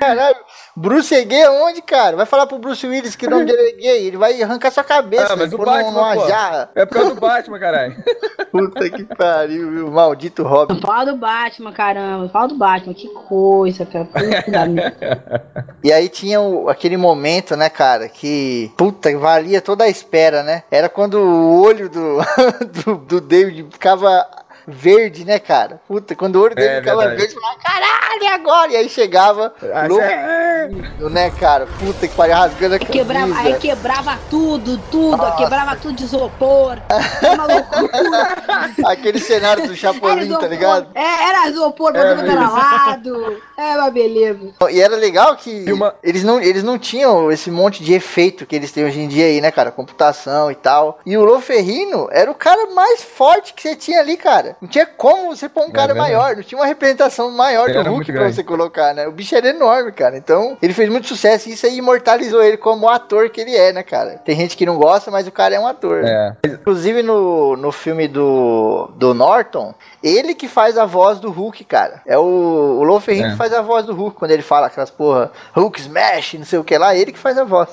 Caralho, 0.00 0.36
Bruce 0.74 1.14
é 1.14 1.22
gay 1.24 1.42
aonde, 1.44 1.82
cara? 1.82 2.16
Vai 2.16 2.24
falar 2.26 2.46
pro 2.46 2.58
Bruce 2.58 2.86
Willis 2.86 3.14
que 3.14 3.26
o 3.26 3.30
nome 3.30 3.44
dele 3.44 3.68
é 3.68 3.72
gay, 3.72 4.06
ele 4.06 4.16
vai 4.16 4.42
arrancar 4.42 4.70
sua 4.70 4.82
cabeça. 4.82 5.34
Ah, 5.34 5.36
mas 5.36 5.52
o 5.52 5.56
pôr 5.58 5.66
Batman, 5.66 5.90
numa 5.90 6.14
pô. 6.14 6.26
jarra. 6.28 6.70
É 6.74 6.86
por 6.86 6.94
causa 6.94 7.14
do 7.14 7.20
Batman, 7.20 7.58
caralho. 7.58 7.96
Puta 8.50 8.88
que 8.90 9.04
pariu, 9.04 9.70
viu? 9.70 9.90
Maldito 9.90 10.42
Robin. 10.42 10.80
Fala 10.80 11.04
do 11.12 11.16
Batman, 11.16 11.72
caramba. 11.72 12.28
Fala 12.30 12.48
do 12.48 12.56
Batman. 12.56 12.94
Que 12.94 13.08
coisa, 13.08 13.84
cara. 13.86 14.06
Puta 14.06 14.50
da 14.50 14.66
merda. 14.66 15.44
E 15.82 15.90
aí 15.90 16.10
tinha 16.10 16.40
o- 16.42 16.68
aquele 16.68 16.98
momento, 16.98 17.56
né, 17.56 17.70
cara, 17.70 18.06
que 18.06 18.70
puta, 18.76 19.16
valia 19.16 19.62
toda 19.62 19.84
a 19.84 19.88
espera, 19.88 20.42
né? 20.42 20.62
Era 20.70 20.90
quando 20.90 21.14
o 21.14 21.62
olho 21.62 21.88
do, 21.88 22.18
do, 22.84 22.96
do 22.98 23.20
David 23.20 23.66
ficava 23.72 24.26
verde, 24.70 25.24
né, 25.24 25.38
cara? 25.38 25.80
Puta, 25.86 26.14
quando 26.14 26.36
o 26.36 26.42
olho 26.42 26.54
dele 26.54 26.68
É, 26.68 26.78
ficava 26.80 27.00
verdade. 27.00 27.20
verde, 27.20 27.34
eu 27.34 27.40
falava, 27.40 27.58
caralho, 27.60 28.22
e 28.22 28.26
agora? 28.26 28.72
E 28.72 28.76
aí 28.76 28.88
chegava, 28.88 29.54
Ah, 29.74 29.86
louco, 29.86 30.04
é. 30.04 30.68
né, 31.10 31.30
cara? 31.30 31.66
Puta 31.66 32.08
que 32.08 32.14
pariu, 32.14 32.34
rasgando 32.36 32.74
a 32.74 32.78
camisa. 32.78 32.98
Quebrava, 32.98 33.34
aí 33.38 33.54
quebrava 33.58 34.20
tudo, 34.28 34.78
tudo, 34.78 35.16
Nossa. 35.16 35.36
quebrava 35.36 35.76
tudo 35.76 35.94
de 35.94 36.04
isopor. 36.04 36.78
Era 36.88 37.34
uma 37.34 37.46
loucura. 37.46 37.90
Aquele 38.86 39.18
cenário 39.18 39.62
do 39.64 39.68
Era 39.70 39.76
Chapolin, 39.76 40.28
tá 40.36 40.46
ligado? 40.46 40.90
É, 40.94 41.28
era 41.28 41.48
isopor 41.48 41.92
pra 41.92 42.00
É, 42.02 42.14
todo 42.14 42.30
era 42.30 42.44
isso. 42.44 42.52
lado. 42.54 43.42
É 43.56 43.76
uma 43.76 43.90
beleza. 43.90 44.54
E 44.70 44.80
era 44.80 44.96
legal 44.96 45.36
que 45.36 45.70
uma- 45.72 45.94
eles, 46.02 46.24
não, 46.24 46.40
eles 46.40 46.62
não 46.62 46.78
tinham 46.78 47.30
esse 47.30 47.50
monte 47.50 47.82
de 47.84 47.92
efeito 47.94 48.46
que 48.46 48.56
eles 48.56 48.72
têm 48.72 48.84
hoje 48.84 49.00
em 49.00 49.08
dia 49.08 49.26
aí, 49.26 49.40
né, 49.40 49.50
cara? 49.50 49.70
Computação 49.70 50.50
e 50.50 50.54
tal. 50.54 50.98
E 51.04 51.16
o 51.16 51.24
Loferrino 51.24 52.08
era 52.10 52.30
o 52.30 52.34
cara 52.34 52.66
mais 52.74 53.02
forte 53.02 53.52
que 53.54 53.62
você 53.62 53.76
tinha 53.76 54.00
ali, 54.00 54.16
cara. 54.16 54.56
Não 54.60 54.68
tinha 54.68 54.84
como 54.84 55.34
você 55.34 55.48
pôr 55.48 55.64
um 55.64 55.68
É 55.68 55.72
cara 55.72 55.94
verdade. 55.94 56.12
maior. 56.14 56.36
Não 56.36 56.42
tinha 56.42 56.58
uma 56.58 56.66
representação 56.66 57.30
maior 57.30 57.68
Ele 57.68 57.82
do 57.82 57.90
Hulk 57.90 58.04
pra 58.06 58.14
grande. 58.20 58.34
você 58.36 58.44
colocar, 58.44 58.94
né? 58.94 59.06
O 59.08 59.12
bicho 59.12 59.34
era 59.34 59.48
enorme, 59.48 59.90
cara. 59.92 60.16
Então, 60.16 60.56
ele 60.60 60.74
fez 60.74 60.88
muito 60.90 61.06
sucesso 61.06 61.48
e 61.48 61.52
isso 61.52 61.64
aí 61.66 61.76
imortalizou 61.78 62.42
ele 62.42 62.56
como 62.56 62.86
o 62.86 62.88
ator 62.90 63.30
que 63.30 63.40
ele 63.40 63.56
é, 63.56 63.72
né, 63.72 63.82
cara? 63.82 64.20
Tem 64.24 64.36
gente 64.36 64.56
que 64.56 64.66
não 64.66 64.76
gosta, 64.76 65.10
mas 65.10 65.26
o 65.26 65.32
cara 65.32 65.54
é 65.54 65.60
um 65.60 65.66
ator. 65.66 66.04
É. 66.04 66.36
Inclusive 66.44 67.02
no, 67.02 67.56
no 67.56 67.72
filme 67.72 68.06
do, 68.06 68.90
do 68.96 69.14
Norton, 69.14 69.74
ele 70.02 70.34
que 70.34 70.46
faz 70.48 70.76
a 70.76 70.84
voz 70.84 71.18
do 71.20 71.30
Hulk, 71.30 71.64
cara. 71.64 72.02
É 72.06 72.18
o, 72.18 72.22
o 72.22 72.82
Lou 72.82 73.00
Ferrigno 73.00 73.28
É. 73.28 73.30
que 73.32 73.38
faz 73.38 73.52
a 73.54 73.62
voz 73.62 73.86
do 73.86 73.94
Hulk, 73.94 74.16
quando 74.16 74.30
ele 74.32 74.42
fala 74.42 74.66
aquelas 74.66 74.90
porra, 74.90 75.30
Hulk 75.54 75.80
Smash, 75.80 76.34
não 76.34 76.44
sei 76.44 76.58
o 76.58 76.64
que 76.64 76.76
lá, 76.76 76.94
ele 76.94 77.12
que 77.12 77.18
faz 77.18 77.38
a 77.38 77.44
voz. 77.44 77.68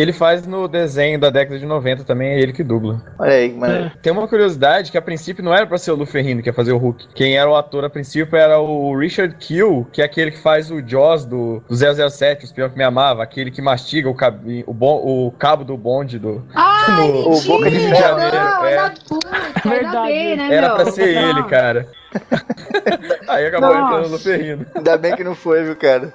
Ele 0.00 0.12
faz 0.12 0.46
no 0.46 0.68
desenho 0.68 1.18
da 1.18 1.28
década 1.30 1.58
de 1.58 1.66
90 1.66 2.04
também, 2.04 2.30
é 2.30 2.40
ele 2.40 2.52
que 2.52 2.62
dubla. 2.62 3.02
Olha 3.18 3.32
aí, 3.32 3.52
mano. 3.52 3.86
É. 3.86 3.92
Tem 4.00 4.12
uma 4.12 4.28
curiosidade 4.28 4.90
que 4.92 4.96
a 4.98 5.02
princípio 5.02 5.44
não 5.44 5.52
era 5.52 5.66
pra 5.66 5.76
ser 5.78 5.90
o 5.90 5.96
Lu 5.96 6.06
Ferrino 6.06 6.40
que 6.42 6.48
ia 6.48 6.52
fazer 6.54 6.72
o 6.72 6.78
Hulk. 6.78 7.08
Quem 7.14 7.36
era 7.36 7.50
o 7.50 7.56
ator 7.56 7.84
a 7.84 7.90
princípio 7.90 8.36
era 8.36 8.58
o 8.60 8.96
Richard 8.96 9.34
Kill, 9.36 9.86
que 9.92 10.00
é 10.00 10.04
aquele 10.04 10.30
que 10.30 10.38
faz 10.38 10.70
o 10.70 10.80
Jaws 10.86 11.24
do, 11.24 11.62
do 11.68 11.74
007, 12.10 12.44
o 12.44 12.46
espião 12.46 12.70
que 12.70 12.76
me 12.78 12.84
amava, 12.84 13.22
aquele 13.22 13.50
que 13.50 13.60
mastiga 13.60 14.08
o, 14.08 14.14
cab, 14.14 14.64
o, 14.66 14.72
bon- 14.72 15.02
o 15.04 15.32
cabo 15.38 15.64
do 15.64 15.76
bonde 15.76 16.18
do. 16.18 16.44
Ai, 16.54 16.78
No- 17.02 17.32
o 17.32 17.40
Boca 17.42 17.70
de 17.70 17.78
Ferro, 17.80 18.18
não, 18.18 18.64
é. 18.66 18.94
Verdade. 19.64 20.36
né, 20.36 20.54
Era 20.54 20.70
pra 20.74 20.90
ser 20.90 21.08
ele, 21.16 21.42
cara. 21.44 21.86
Aí 23.28 23.46
acabou 23.46 23.68
Nossa. 23.74 23.84
entrando 23.84 24.06
o 24.06 24.10
Lu 24.12 24.18
Ferrino. 24.18 24.66
Ainda 24.74 24.96
bem 24.96 25.14
que 25.14 25.24
não 25.24 25.34
foi, 25.34 25.62
viu, 25.64 25.76
cara? 25.76 26.12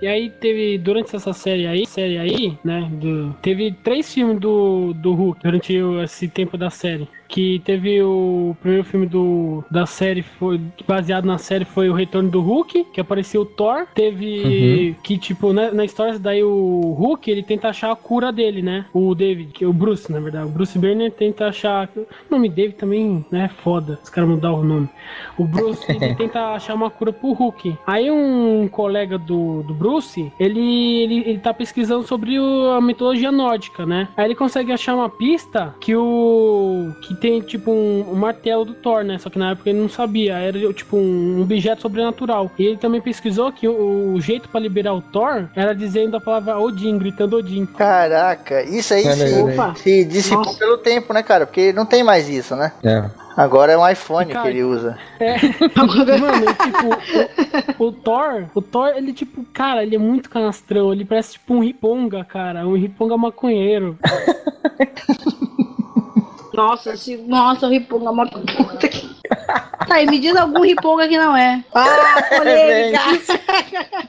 E 0.00 0.06
aí 0.06 0.30
teve, 0.30 0.78
durante 0.78 1.14
essa 1.14 1.32
série 1.32 1.66
aí, 1.66 1.84
série 1.86 2.18
aí, 2.18 2.58
né, 2.64 2.88
do- 2.92 3.34
teve 3.42 3.72
três 3.82 4.12
filmes 4.12 4.38
do, 4.38 4.92
do 4.94 5.12
Hulk 5.14 5.40
durante 5.42 5.74
esse 6.04 6.28
tempo 6.28 6.56
da 6.56 6.70
série. 6.70 7.08
Que 7.28 7.60
teve 7.64 8.02
o 8.02 8.56
primeiro 8.60 8.84
filme 8.84 9.06
do, 9.06 9.62
da 9.70 9.84
série, 9.84 10.22
foi 10.22 10.58
baseado 10.86 11.24
na 11.26 11.36
série, 11.38 11.64
foi 11.64 11.88
o 11.90 11.94
Retorno 11.94 12.30
do 12.30 12.40
Hulk, 12.40 12.84
que 12.92 13.00
apareceu 13.00 13.42
o 13.42 13.46
Thor. 13.46 13.86
Teve 13.94 14.96
que, 15.02 15.18
tipo, 15.18 15.52
né, 15.52 15.70
na 15.70 15.84
história 15.84 16.18
daí 16.18 16.42
o 16.42 16.94
Hulk, 16.98 17.30
ele 17.30 17.42
tenta 17.42 17.68
achar 17.68 17.92
a 17.92 17.96
cura 17.96 18.32
dele, 18.32 18.62
né? 18.62 18.86
O 18.94 19.14
David, 19.14 19.52
que 19.52 19.64
é 19.64 19.66
o 19.66 19.72
Bruce, 19.72 20.10
na 20.10 20.20
verdade. 20.20 20.46
O 20.46 20.50
Bruce 20.50 20.78
Banner 20.78 21.12
tenta 21.12 21.48
achar... 21.48 21.88
O 21.96 22.06
nome 22.30 22.48
David 22.48 22.76
também, 22.76 23.24
né, 23.30 23.44
é 23.44 23.48
foda. 23.62 23.98
Os 24.02 24.08
caras 24.10 24.30
mudar 24.30 24.52
o 24.52 24.64
nome. 24.64 24.88
O 25.36 25.44
Bruce 25.44 25.84
ele 25.90 26.14
tenta 26.16 26.54
achar 26.54 26.74
uma 26.74 26.90
cura 26.90 27.12
pro 27.12 27.32
Hulk. 27.32 27.76
Aí 27.86 28.10
um 28.10 28.66
colega 28.68 29.18
do, 29.18 29.62
do 29.64 29.74
Bruce, 29.74 30.32
ele, 30.40 31.02
ele, 31.02 31.18
ele 31.28 31.38
tá 31.38 31.52
pesquisando 31.52 32.06
sobre 32.06 32.38
o- 32.40 32.70
a 32.70 32.80
mitologia 32.80 33.30
nórdica, 33.30 33.84
né? 33.84 34.08
Aí 34.16 34.24
ele 34.26 34.34
consegue 34.34 34.72
achar 34.72 34.94
uma 34.94 35.10
pista 35.10 35.74
que 35.80 35.94
o. 35.94 36.92
que 37.02 37.17
tem 37.20 37.40
tipo 37.40 37.70
um, 37.70 38.12
um 38.12 38.14
martelo 38.14 38.64
do 38.64 38.74
Thor, 38.74 39.04
né? 39.04 39.18
Só 39.18 39.28
que 39.30 39.38
na 39.38 39.52
época 39.52 39.70
ele 39.70 39.80
não 39.80 39.88
sabia. 39.88 40.34
Era 40.38 40.72
tipo 40.72 40.96
um 40.96 41.42
objeto 41.42 41.82
sobrenatural. 41.82 42.50
E 42.58 42.64
ele 42.64 42.76
também 42.76 43.00
pesquisou 43.00 43.52
que 43.52 43.68
o, 43.68 44.14
o 44.14 44.20
jeito 44.20 44.48
pra 44.48 44.60
liberar 44.60 44.94
o 44.94 45.02
Thor 45.02 45.48
era 45.54 45.74
dizendo 45.74 46.16
a 46.16 46.20
palavra 46.20 46.58
Odin, 46.58 46.98
gritando 46.98 47.36
Odin. 47.36 47.66
Caraca, 47.66 48.62
isso 48.62 48.94
aí 48.94 49.04
se. 49.04 49.40
Opa. 49.42 49.74
se 49.74 50.04
dissipou 50.04 50.44
Nossa. 50.44 50.58
pelo 50.58 50.78
tempo, 50.78 51.12
né, 51.12 51.22
cara? 51.22 51.46
Porque 51.46 51.72
não 51.72 51.86
tem 51.86 52.02
mais 52.02 52.28
isso, 52.28 52.54
né? 52.56 52.72
É. 52.82 53.04
Agora 53.36 53.72
é 53.72 53.78
um 53.78 53.88
iPhone 53.88 54.32
Cara, 54.32 54.42
que 54.42 54.48
ele 54.48 54.64
usa. 54.64 54.98
Mano, 56.20 56.44
e, 56.50 56.54
tipo, 56.54 57.84
o, 57.84 57.86
o 57.86 57.92
Thor, 57.92 58.46
o 58.52 58.60
Thor, 58.60 58.88
ele, 58.96 59.12
tipo, 59.12 59.44
cara, 59.52 59.84
ele 59.84 59.94
é 59.94 59.98
muito 59.98 60.28
canastrão. 60.28 60.92
Ele 60.92 61.04
parece 61.04 61.34
tipo 61.34 61.54
um 61.54 61.60
riponga, 61.60 62.24
cara. 62.24 62.66
Um 62.66 62.76
riponga 62.76 63.16
maconheiro. 63.16 63.96
Nossa, 66.54 66.96
se, 66.96 67.16
nossa, 67.16 67.66
o 67.66 67.70
riponga 67.70 68.10
uma 68.10 68.26
puta 68.26 68.88
que. 68.88 69.17
Tá, 69.88 70.02
e 70.02 70.06
me 70.06 70.18
diz 70.18 70.36
algum 70.36 70.62
riponga 70.62 71.08
que 71.08 71.16
não 71.16 71.34
é. 71.36 71.64
Ah, 71.74 72.22
polêmica! 72.36 72.98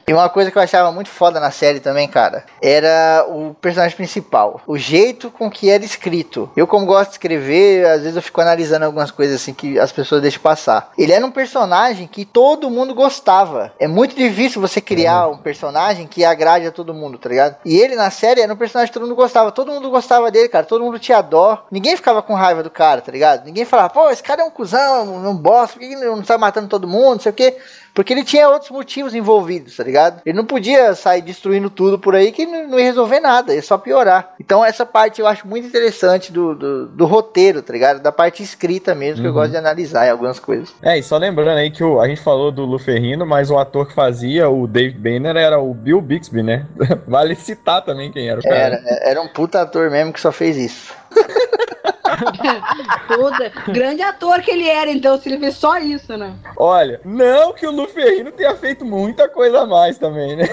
E 0.06 0.12
uma 0.12 0.28
coisa 0.28 0.50
que 0.50 0.58
eu 0.58 0.62
achava 0.62 0.90
muito 0.90 1.08
foda 1.08 1.38
na 1.38 1.52
série 1.52 1.78
também, 1.78 2.08
cara, 2.08 2.44
era 2.60 3.24
o 3.28 3.54
personagem 3.54 3.96
principal. 3.96 4.60
O 4.66 4.76
jeito 4.76 5.30
com 5.30 5.48
que 5.48 5.70
era 5.70 5.84
escrito. 5.84 6.50
Eu, 6.56 6.66
como 6.66 6.84
gosto 6.84 7.10
de 7.10 7.14
escrever, 7.14 7.86
às 7.86 8.00
vezes 8.00 8.16
eu 8.16 8.22
fico 8.22 8.40
analisando 8.40 8.84
algumas 8.84 9.12
coisas 9.12 9.40
assim 9.40 9.54
que 9.54 9.78
as 9.78 9.92
pessoas 9.92 10.20
deixam 10.20 10.42
passar. 10.42 10.90
Ele 10.98 11.12
era 11.12 11.24
um 11.24 11.30
personagem 11.30 12.08
que 12.08 12.24
todo 12.24 12.68
mundo 12.68 12.92
gostava. 12.92 13.72
É 13.78 13.86
muito 13.86 14.16
difícil 14.16 14.60
você 14.60 14.80
criar 14.80 15.28
um 15.28 15.38
personagem 15.38 16.08
que 16.08 16.24
agrade 16.24 16.66
a 16.66 16.72
todo 16.72 16.92
mundo, 16.92 17.16
tá 17.16 17.28
ligado? 17.28 17.56
E 17.64 17.78
ele 17.78 17.94
na 17.94 18.10
série 18.10 18.40
era 18.40 18.52
um 18.52 18.56
personagem 18.56 18.92
que 18.92 18.98
todo 18.98 19.06
mundo 19.06 19.16
gostava. 19.16 19.52
Todo 19.52 19.70
mundo 19.70 19.90
gostava 19.90 20.28
dele, 20.28 20.48
cara. 20.48 20.66
Todo 20.66 20.84
mundo 20.84 20.98
tinha 20.98 21.22
dó. 21.22 21.66
Ninguém 21.70 21.94
ficava 21.94 22.20
com 22.20 22.34
raiva 22.34 22.64
do 22.64 22.70
cara, 22.70 23.00
tá 23.00 23.12
ligado? 23.12 23.44
Ninguém 23.44 23.64
falava, 23.64 23.90
pô, 23.90 24.10
esse 24.10 24.22
cara 24.24 24.42
é 24.42 24.44
um 24.44 24.50
cuzão, 24.50 25.09
um 25.10 25.36
bosta, 25.36 25.78
por 25.78 25.80
que 25.80 25.96
não 25.96 26.22
tá 26.22 26.38
matando 26.38 26.68
todo 26.68 26.88
mundo, 26.88 27.14
não 27.14 27.20
sei 27.20 27.32
o 27.32 27.34
quê. 27.34 27.56
Porque 27.94 28.12
ele 28.12 28.24
tinha 28.24 28.48
outros 28.48 28.70
motivos 28.70 29.14
envolvidos, 29.14 29.76
tá 29.76 29.84
ligado? 29.84 30.22
Ele 30.24 30.36
não 30.36 30.44
podia 30.44 30.94
sair 30.94 31.22
destruindo 31.22 31.68
tudo 31.68 31.98
por 31.98 32.14
aí 32.14 32.30
que 32.32 32.46
não 32.46 32.78
ia 32.78 32.84
resolver 32.84 33.20
nada, 33.20 33.54
ia 33.54 33.62
só 33.62 33.76
piorar. 33.76 34.34
Então 34.38 34.64
essa 34.64 34.86
parte 34.86 35.20
eu 35.20 35.26
acho 35.26 35.46
muito 35.46 35.66
interessante 35.66 36.32
do, 36.32 36.54
do, 36.54 36.86
do 36.86 37.06
roteiro, 37.06 37.62
tá 37.62 37.72
ligado? 37.72 38.00
Da 38.00 38.12
parte 38.12 38.42
escrita 38.42 38.94
mesmo, 38.94 39.20
que 39.22 39.26
eu 39.26 39.30
Uhum. 39.30 39.34
gosto 39.36 39.50
de 39.52 39.56
analisar 39.56 40.06
em 40.06 40.10
algumas 40.10 40.38
coisas. 40.38 40.74
É, 40.82 40.98
e 40.98 41.02
só 41.02 41.16
lembrando 41.16 41.58
aí 41.58 41.70
que 41.70 41.82
o, 41.84 42.00
a 42.00 42.08
gente 42.08 42.20
falou 42.20 42.50
do 42.50 42.64
Luferrino, 42.64 43.26
mas 43.26 43.50
o 43.50 43.58
ator 43.58 43.86
que 43.86 43.94
fazia 43.94 44.48
o 44.48 44.66
Dave 44.66 44.96
Banner 44.96 45.36
era 45.36 45.58
o 45.60 45.72
Bill 45.74 46.00
Bixby, 46.00 46.42
né? 46.42 46.66
vale 47.06 47.34
citar 47.34 47.82
também 47.82 48.10
quem 48.12 48.28
era 48.28 48.40
o 48.40 48.42
cara. 48.42 48.54
Era, 48.54 48.82
era 49.02 49.22
um 49.22 49.28
puta 49.28 49.60
ator 49.62 49.90
mesmo 49.90 50.12
que 50.12 50.20
só 50.20 50.32
fez 50.32 50.56
isso. 50.56 50.94
Puta, 53.06 53.52
grande 53.72 54.02
ator 54.02 54.40
que 54.42 54.50
ele 54.50 54.68
era, 54.68 54.90
então, 54.90 55.18
se 55.18 55.28
ele 55.28 55.38
fez 55.38 55.54
só 55.56 55.78
isso, 55.78 56.16
né? 56.16 56.34
Olha, 56.56 57.00
não 57.04 57.52
que 57.52 57.66
o 57.66 57.72
Luferrino 57.82 58.32
tenha 58.32 58.54
feito 58.56 58.84
muita 58.84 59.28
coisa 59.28 59.60
a 59.62 59.66
mais 59.66 59.98
também, 59.98 60.36
né? 60.36 60.44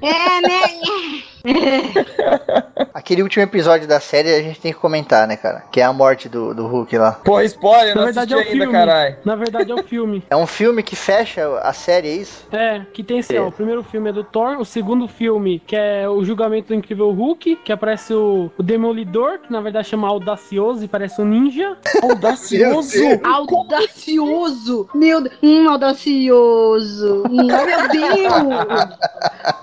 É, 0.00 0.40
né? 0.40 1.22
Aquele 2.94 3.22
último 3.22 3.42
episódio 3.42 3.86
da 3.86 4.00
série 4.00 4.34
a 4.34 4.42
gente 4.42 4.60
tem 4.60 4.72
que 4.72 4.78
comentar, 4.78 5.26
né, 5.26 5.36
cara? 5.36 5.64
Que 5.70 5.80
é 5.80 5.84
a 5.84 5.92
morte 5.92 6.28
do, 6.28 6.54
do 6.54 6.66
Hulk 6.66 6.96
lá. 6.98 7.12
Pô, 7.24 7.40
spoiler, 7.42 7.94
Na 7.94 8.00
não 8.00 8.04
verdade 8.06 8.34
assisti 8.34 8.34
é 8.34 8.36
o 8.36 8.52
ainda, 8.52 8.64
filme. 8.64 8.78
caralho. 8.78 9.16
Na 9.24 9.36
verdade 9.36 9.70
é 9.70 9.74
o 9.74 9.82
filme. 9.82 10.22
É 10.30 10.36
um 10.36 10.46
filme 10.46 10.82
que 10.82 10.94
fecha 10.94 11.58
a 11.62 11.72
série, 11.72 12.08
é 12.08 12.14
isso? 12.16 12.46
É, 12.52 12.82
que 12.92 13.02
tem 13.02 13.20
assim, 13.20 13.38
ó, 13.38 13.48
o 13.48 13.52
primeiro 13.52 13.82
filme 13.82 14.10
é 14.10 14.12
do 14.12 14.22
Thor, 14.22 14.58
o 14.60 14.64
segundo 14.64 15.08
filme, 15.08 15.60
que 15.66 15.74
é 15.74 16.08
o 16.08 16.22
julgamento 16.24 16.68
do 16.68 16.74
incrível 16.74 17.10
Hulk, 17.10 17.56
que 17.64 17.72
aparece 17.72 18.12
o, 18.12 18.50
o 18.58 18.62
Demolidor, 18.62 19.38
que 19.38 19.50
na 19.52 19.60
verdade 19.60 19.88
chama 19.88 20.06
Audacioso 20.08 20.84
e 20.84 20.88
parece 20.88 21.20
um 21.20 21.24
ninja. 21.24 21.76
Audacioso! 22.02 22.98
Audacioso! 23.24 24.88
Meu 24.94 25.20
Deus! 25.22 25.34
Hum, 25.42 25.68
audacioso! 25.70 27.22
Hum, 27.30 27.46
meu 27.46 27.88
Deus! 27.88 28.98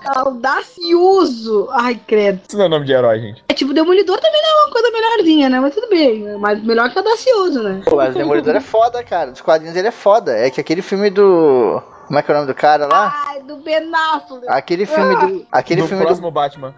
Audacioso! 0.04 1.65
Ai, 1.72 2.00
credo. 2.06 2.40
Isso 2.46 2.56
não 2.56 2.66
é 2.66 2.68
nome 2.68 2.84
de 2.86 2.92
herói, 2.92 3.20
gente. 3.20 3.44
É 3.48 3.54
tipo, 3.54 3.72
Demolidor 3.74 4.18
também 4.20 4.42
não 4.42 4.48
é 4.48 4.64
uma 4.64 4.72
coisa 4.72 4.90
melhorzinha, 4.90 5.48
né? 5.48 5.60
Mas 5.60 5.74
tudo 5.74 5.88
bem. 5.88 6.36
Mas 6.38 6.62
melhor 6.62 6.90
que 6.90 6.98
audacioso, 6.98 7.62
né? 7.62 7.82
Pô, 7.84 7.96
mas 7.96 8.14
o 8.14 8.18
Demolidor 8.18 8.54
é 8.56 8.60
foda, 8.60 9.02
cara. 9.02 9.30
Dos 9.30 9.40
quadrinhos 9.40 9.76
ele 9.76 9.88
é 9.88 9.92
foda. 9.92 10.36
É 10.36 10.50
que 10.50 10.60
aquele 10.60 10.82
filme 10.82 11.10
do. 11.10 11.82
Como 12.06 12.16
é 12.20 12.22
que 12.22 12.30
é 12.30 12.34
o 12.34 12.36
nome 12.36 12.46
do 12.46 12.54
cara 12.54 12.86
lá? 12.86 13.12
Ai, 13.26 13.42
do 13.42 13.56
Ben 13.56 13.90
Affleck! 13.92 14.46
Aquele 14.46 14.86
filme 14.86 15.16
do. 15.16 15.46
Aquele 15.50 15.82
do 15.82 15.88
filme 15.88 16.02
do. 16.04 16.06
próximo 16.06 16.30
Batman. 16.30 16.72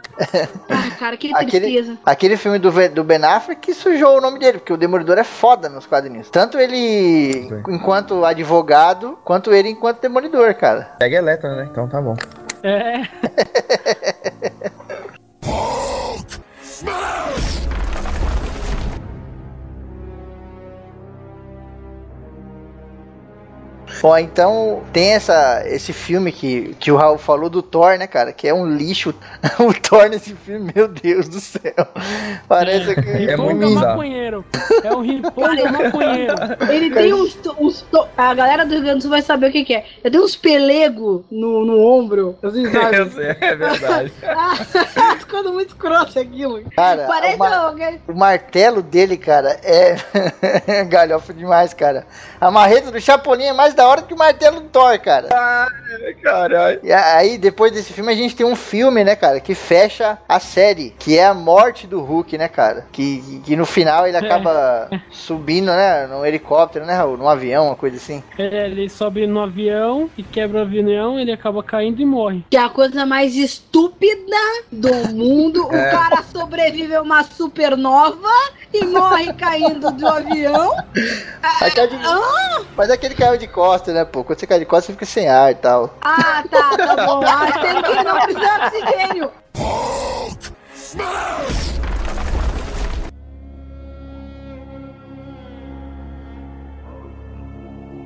Ai, 0.70 0.90
cara, 0.98 1.18
que 1.18 1.30
Aquele, 1.34 1.66
tristeza. 1.66 1.98
aquele 2.04 2.36
filme 2.38 2.58
do, 2.58 2.70
do 2.94 3.04
Ben 3.04 3.22
Affleck 3.22 3.60
que 3.60 3.74
sujou 3.74 4.16
o 4.16 4.20
nome 4.22 4.38
dele, 4.38 4.58
porque 4.58 4.72
o 4.72 4.78
Demolidor 4.78 5.18
é 5.18 5.24
foda 5.24 5.68
nos 5.68 5.84
quadrinhos. 5.84 6.30
Tanto 6.30 6.58
ele 6.58 7.32
Sim. 7.46 7.62
enquanto 7.68 8.24
advogado, 8.24 9.18
quanto 9.22 9.52
ele 9.52 9.68
enquanto 9.68 10.00
Demolidor, 10.00 10.54
cara. 10.54 10.92
Pega 10.98 11.18
Electra, 11.18 11.54
né? 11.56 11.68
Então 11.70 11.86
tá 11.86 12.00
bom. 12.00 12.16
É, 12.62 13.02
Ó, 24.02 24.16
então 24.18 24.82
tem 24.92 25.12
essa, 25.14 25.62
esse 25.66 25.92
filme 25.92 26.30
que, 26.32 26.74
que 26.78 26.90
o 26.92 26.96
Raul 26.96 27.18
falou 27.18 27.48
do 27.50 27.62
Thor, 27.62 27.98
né, 27.98 28.06
cara? 28.06 28.32
Que 28.32 28.48
é 28.48 28.54
um 28.54 28.66
lixo. 28.66 29.14
o 29.58 29.72
Thor 29.74 30.08
nesse 30.08 30.34
filme, 30.34 30.72
meu 30.74 30.88
Deus 30.88 31.28
do 31.28 31.40
céu. 31.40 31.74
Parece 32.48 32.94
que. 32.94 33.00
É 33.28 33.36
muito 33.36 33.50
riponga 33.52 33.66
bizarro. 33.66 33.86
maconheiro. 33.86 34.44
É 34.84 34.94
um 34.94 35.00
riponga 35.02 35.72
maconheiro. 35.72 36.34
Ele 36.70 36.90
tem 36.90 37.12
uns, 37.14 37.38
uns. 37.58 37.82
to- 37.82 38.06
A 38.16 38.34
galera 38.34 38.64
do 38.64 38.72
Rio 38.74 38.82
Grande 38.82 38.98
do 38.98 39.02
Sul 39.02 39.10
vai 39.10 39.22
saber 39.22 39.48
o 39.48 39.52
que, 39.52 39.64
que 39.64 39.74
é. 39.74 39.84
Ele 40.04 40.10
tem 40.12 40.20
uns 40.20 40.36
pelego 40.36 41.24
no, 41.30 41.64
no 41.64 41.80
ombro. 41.80 42.36
Assim, 42.42 42.64
sabe? 42.70 43.10
sei, 43.10 43.36
é 43.40 43.54
verdade. 43.56 44.12
ficando 45.18 45.52
muito 45.52 45.68
escroto 45.70 46.18
aquilo. 46.18 46.62
Cara, 46.76 47.06
Parece 47.06 47.36
uma- 47.36 47.56
alguém. 47.56 48.00
O 48.06 48.12
martelo 48.14 48.82
dele, 48.82 49.16
cara, 49.16 49.58
é 49.62 50.84
galhofa 50.84 51.32
demais, 51.34 51.72
cara. 51.74 52.06
A 52.40 52.50
marreta 52.50 52.90
do 52.90 53.00
Chapolin 53.00 53.44
é 53.46 53.52
mais 53.52 53.74
da 53.74 53.87
hora 53.88 54.02
que 54.02 54.14
o 54.14 54.16
martelo 54.18 54.60
Thor, 54.62 54.98
cara. 55.00 55.28
Caralho. 56.22 56.80
E 56.82 56.92
aí, 56.92 57.38
depois 57.38 57.72
desse 57.72 57.92
filme, 57.92 58.12
a 58.12 58.16
gente 58.16 58.34
tem 58.36 58.44
um 58.46 58.56
filme, 58.56 59.02
né, 59.04 59.16
cara, 59.16 59.40
que 59.40 59.54
fecha 59.54 60.18
a 60.28 60.38
série, 60.40 60.94
que 60.98 61.18
é 61.18 61.26
a 61.26 61.34
morte 61.34 61.86
do 61.86 62.00
Hulk, 62.00 62.36
né, 62.38 62.48
cara? 62.48 62.86
Que, 62.92 63.20
que, 63.22 63.38
que 63.40 63.56
no 63.56 63.64
final 63.66 64.06
ele 64.06 64.16
acaba 64.16 64.88
subindo, 65.10 65.66
né, 65.66 66.06
num 66.06 66.24
helicóptero, 66.24 66.84
né, 66.84 66.94
Raul? 66.94 67.16
Num 67.16 67.28
avião, 67.28 67.66
uma 67.66 67.76
coisa 67.76 67.96
assim. 67.96 68.22
É, 68.38 68.66
ele 68.66 68.88
sobe 68.88 69.26
no 69.26 69.40
avião 69.40 70.10
e 70.16 70.22
quebra 70.22 70.58
o 70.58 70.62
avião, 70.62 71.18
ele 71.18 71.32
acaba 71.32 71.62
caindo 71.62 72.00
e 72.00 72.04
morre. 72.06 72.44
Que 72.50 72.56
é 72.56 72.60
a 72.62 72.68
coisa 72.68 73.04
mais 73.06 73.34
estúpida 73.34 74.36
do 74.70 74.92
mundo. 75.14 75.64
O 75.66 75.70
cara 75.70 76.22
sobrevive 76.22 76.94
a 76.94 77.02
uma 77.02 77.22
supernova 77.24 78.18
e 78.72 78.84
morre 78.84 79.32
caindo 79.34 79.90
do 79.92 80.06
avião. 80.06 80.74
Mas, 81.60 81.74
cai 81.74 81.88
de- 81.88 81.98
mas 82.76 82.90
é 82.90 82.96
que 82.96 83.06
ele 83.06 83.14
caiu 83.14 83.36
de 83.38 83.46
costas, 83.46 83.77
né, 83.86 84.04
pô? 84.04 84.24
Quando 84.24 84.38
você 84.38 84.46
cai 84.46 84.58
de 84.58 84.66
costas, 84.66 84.86
você 84.86 84.92
fica 84.92 85.06
sem 85.06 85.28
ar 85.28 85.52
e 85.52 85.54
tal. 85.56 85.94
Ah, 86.02 86.42
tá, 86.50 86.76
tá 86.76 87.06
bom. 87.06 87.22
Ah, 87.28 87.46
sendo 87.60 87.82
que 87.82 88.02
não 88.02 88.20
precisa 88.20 88.40
de 88.40 88.76
oxigênio. 88.76 89.30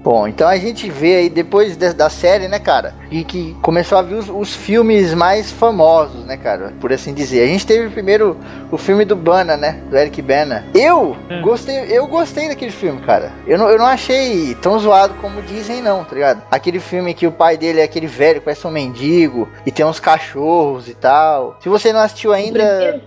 Bom, 0.03 0.27
então 0.27 0.49
a 0.49 0.57
gente 0.57 0.91
vê 0.91 1.15
aí 1.17 1.29
depois 1.29 1.77
de- 1.77 1.93
da 1.93 2.11
série, 2.11 2.49
né, 2.49 2.59
cara? 2.59 2.93
E 3.11 3.23
que 3.23 3.57
começou 3.63 3.97
a 3.99 4.03
vir 4.03 4.17
os, 4.17 4.29
os 4.29 4.53
filmes 4.55 5.15
mais 5.15 5.53
famosos, 5.53 6.25
né, 6.25 6.37
cara? 6.37 6.73
Por 6.81 6.93
assim 6.93 7.15
dizer. 7.15 7.45
A 7.45 7.47
gente 7.47 7.65
teve 7.65 7.89
primeiro 7.89 8.37
o 8.73 8.77
filme 8.77 9.05
do 9.05 9.15
Bana, 9.15 9.57
né? 9.57 9.81
Do 9.89 9.97
Eric 9.97 10.21
Bana. 10.21 10.65
Eu 10.75 11.17
É. 11.31 11.41
gostei, 11.41 11.85
eu 11.89 12.07
gostei 12.09 12.49
daquele 12.49 12.73
filme, 12.73 13.01
cara. 13.03 13.31
Eu 13.47 13.57
não, 13.57 13.71
eu 13.71 13.79
não 13.79 13.87
achei 13.87 14.57
tão 14.57 14.77
zoado 14.79 15.15
como 15.21 15.41
dizem, 15.43 15.81
não, 15.81 16.03
tá 16.03 16.15
ligado? 16.15 16.43
Aquele 16.51 16.81
filme 16.81 17.15
que 17.15 17.27
o 17.27 17.33
pai 17.33 17.57
dele 17.57 17.81
é 17.81 17.85
aquele 17.85 18.09
velho, 18.09 18.43
parece 18.43 18.67
um 18.67 18.71
mendigo, 18.73 19.49
e 19.65 19.71
tem 19.71 19.87
uns 19.87 20.01
cachorros 20.01 20.89
e 20.89 20.95
tal. 20.95 21.57
Se 21.61 21.69
você 21.69 21.93
não 21.93 22.01
assistiu 22.01 22.33
ainda. 22.33 23.01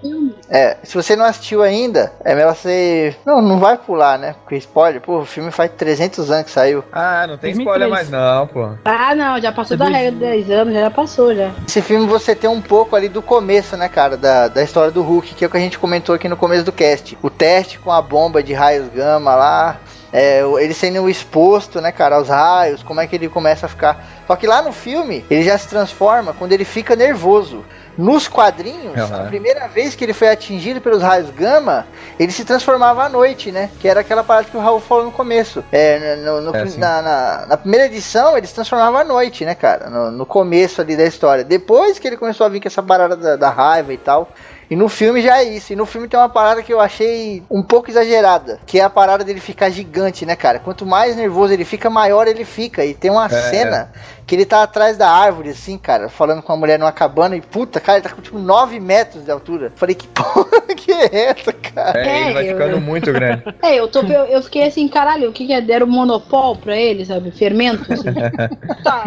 É, 0.49 0.77
se 0.83 0.93
você 0.95 1.15
não 1.15 1.25
assistiu 1.25 1.61
ainda, 1.61 2.13
é 2.23 2.33
melhor 2.35 2.55
você. 2.55 3.13
Não, 3.25 3.41
não 3.41 3.59
vai 3.59 3.77
pular, 3.77 4.17
né? 4.17 4.35
Porque 4.43 4.55
spoiler, 4.57 5.01
pô, 5.01 5.19
o 5.19 5.25
filme 5.25 5.51
faz 5.51 5.71
300 5.75 6.31
anos 6.31 6.45
que 6.45 6.51
saiu. 6.51 6.84
Ah, 6.91 7.25
não 7.27 7.37
tem 7.37 7.53
2003. 7.53 7.59
spoiler 7.59 7.89
mais 7.89 8.09
não, 8.09 8.47
pô. 8.47 8.69
Ah, 8.85 9.13
não, 9.15 9.39
já 9.39 9.51
passou 9.51 9.75
É 9.75 9.77
da 9.77 9.85
regra 9.85 10.11
de 10.11 10.17
10 10.17 10.51
anos, 10.51 10.73
já 10.73 10.89
passou 10.89 11.35
já. 11.35 11.51
Esse 11.67 11.81
filme 11.81 12.07
você 12.07 12.35
tem 12.35 12.49
um 12.49 12.61
pouco 12.61 12.95
ali 12.95 13.09
do 13.09 13.21
começo, 13.21 13.75
né, 13.75 13.89
cara, 13.89 14.15
da, 14.15 14.47
da 14.47 14.63
história 14.63 14.91
do 14.91 15.01
Hulk, 15.01 15.35
que 15.35 15.43
é 15.43 15.47
o 15.47 15.51
que 15.51 15.57
a 15.57 15.59
gente 15.59 15.77
comentou 15.77 16.15
aqui 16.15 16.29
no 16.29 16.37
começo 16.37 16.63
do 16.63 16.71
cast. 16.71 17.17
O 17.21 17.29
teste 17.29 17.79
com 17.79 17.91
a 17.91 18.01
bomba 18.01 18.41
de 18.41 18.53
raios 18.53 18.87
gama 18.89 19.35
lá. 19.35 19.77
É, 20.17 20.39
ele 20.61 20.73
sendo 20.73 21.09
exposto, 21.09 21.81
né, 21.81 21.91
cara, 21.91 22.15
aos 22.15 22.29
raios, 22.29 22.81
como 22.81 23.01
é 23.01 23.07
que 23.07 23.15
ele 23.17 23.27
começa 23.27 23.65
a 23.65 23.69
ficar. 23.69 24.01
Só 24.25 24.35
que 24.37 24.47
lá 24.47 24.61
no 24.61 24.71
filme, 24.71 25.25
ele 25.29 25.43
já 25.43 25.57
se 25.57 25.67
transforma 25.67 26.33
quando 26.33 26.53
ele 26.53 26.63
fica 26.63 26.95
nervoso. 26.95 27.65
Nos 27.97 28.27
quadrinhos, 28.27 29.09
Uhum. 29.09 29.15
a 29.15 29.23
primeira 29.25 29.67
vez 29.69 29.95
que 29.95 30.03
ele 30.03 30.11
foi 30.13 30.27
atingido 30.29 30.81
pelos 30.81 31.01
raios 31.01 31.29
gama, 31.29 31.85
ele 32.19 32.31
se 32.31 32.43
transformava 32.43 33.03
à 33.03 33.09
noite, 33.09 33.51
né? 33.53 33.69
Que 33.79 33.87
era 33.87 34.01
aquela 34.01 34.21
parada 34.23 34.47
que 34.49 34.55
o 34.57 34.59
Raul 34.59 34.81
falou 34.81 35.05
no 35.05 35.11
começo. 35.11 35.63
É, 35.71 36.15
no- 36.17 36.41
no- 36.41 36.55
É, 36.55 36.65
sim. 36.65 36.77
na, 36.79 37.01
na- 37.01 37.45
na 37.47 37.57
primeira 37.57 37.85
edição, 37.85 38.37
ele 38.37 38.47
se 38.47 38.53
transformava 38.53 38.99
à 38.99 39.03
noite, 39.05 39.45
né, 39.45 39.55
cara? 39.55 39.89
No, 39.89 40.11
no 40.11 40.25
começo 40.25 40.81
ali 40.81 40.95
da 40.97 41.05
história. 41.05 41.43
Depois 41.43 41.97
que 41.99 42.05
ele 42.07 42.17
começou 42.17 42.45
a 42.45 42.49
vir 42.49 42.59
com 42.61 42.67
essa 42.67 42.83
parada 42.83 43.15
da, 43.15 43.35
da 43.37 43.49
raiva 43.49 43.93
e 43.93 43.97
tal. 43.97 44.29
E 44.69 44.75
no 44.75 44.89
filme 44.89 45.21
já 45.21 45.39
é 45.39 45.43
isso. 45.43 45.73
E 45.73 45.75
no 45.75 45.85
filme 45.85 46.07
tem 46.07 46.19
uma 46.19 46.29
parada 46.29 46.63
que 46.63 46.73
eu 46.73 46.79
achei 46.79 47.43
um 47.49 47.61
pouco 47.61 47.89
exagerada. 47.89 48.59
Que 48.65 48.79
é 48.79 48.83
a 48.83 48.89
parada 48.89 49.23
dele 49.23 49.39
ficar 49.39 49.69
gigante, 49.69 50.25
né, 50.25 50.35
cara? 50.35 50.59
Quanto 50.59 50.85
mais 50.85 51.15
nervoso 51.15 51.53
ele 51.53 51.65
fica, 51.65 51.89
maior 51.89 52.27
ele 52.27 52.43
fica. 52.45 52.83
E 52.83 52.93
tem 52.93 53.11
uma 53.11 53.25
É, 53.25 53.29
cena 53.29 53.91
que 54.25 54.35
ele 54.35 54.45
tá 54.45 54.63
atrás 54.63 54.97
da 54.97 55.09
árvore, 55.09 55.49
assim, 55.49 55.77
cara, 55.77 56.09
falando 56.09 56.41
com 56.41 56.51
a 56.51 56.57
mulher 56.57 56.79
numa 56.79 56.91
cabana. 56.91 57.35
E 57.35 57.41
puta, 57.41 57.79
cara, 57.79 57.99
ele 57.99 58.07
tá 58.07 58.13
com 58.15 58.21
tipo 58.21 58.39
9 58.39 58.79
metros 58.79 59.23
de 59.23 59.31
altura. 59.31 59.71
Falei, 59.75 59.95
que 59.95 60.07
porra 60.13 60.61
que 60.75 60.91
é 60.91 61.29
essa, 61.29 61.53
cara? 61.53 61.99
É, 61.99 62.21
ele 62.25 62.33
vai 62.33 62.47
É, 62.47 62.51
eu- 62.51 62.57
ficando 62.57 62.81
muito 62.81 63.11
grande. 63.11 63.43
É, 63.61 63.75
eu, 63.79 63.87
tô, 63.87 64.01
eu, 64.01 64.25
eu 64.25 64.41
fiquei 64.43 64.63
assim, 64.67 64.87
caralho, 64.87 65.29
o 65.29 65.33
que 65.33 65.47
que 65.47 65.53
é? 65.53 65.61
Deram 65.61 65.87
monopólio 65.87 66.61
pra 66.61 66.75
ele, 66.77 67.05
sabe? 67.05 67.31
Fermento, 67.31 67.91
assim. 67.91 68.03
tá, 68.83 69.05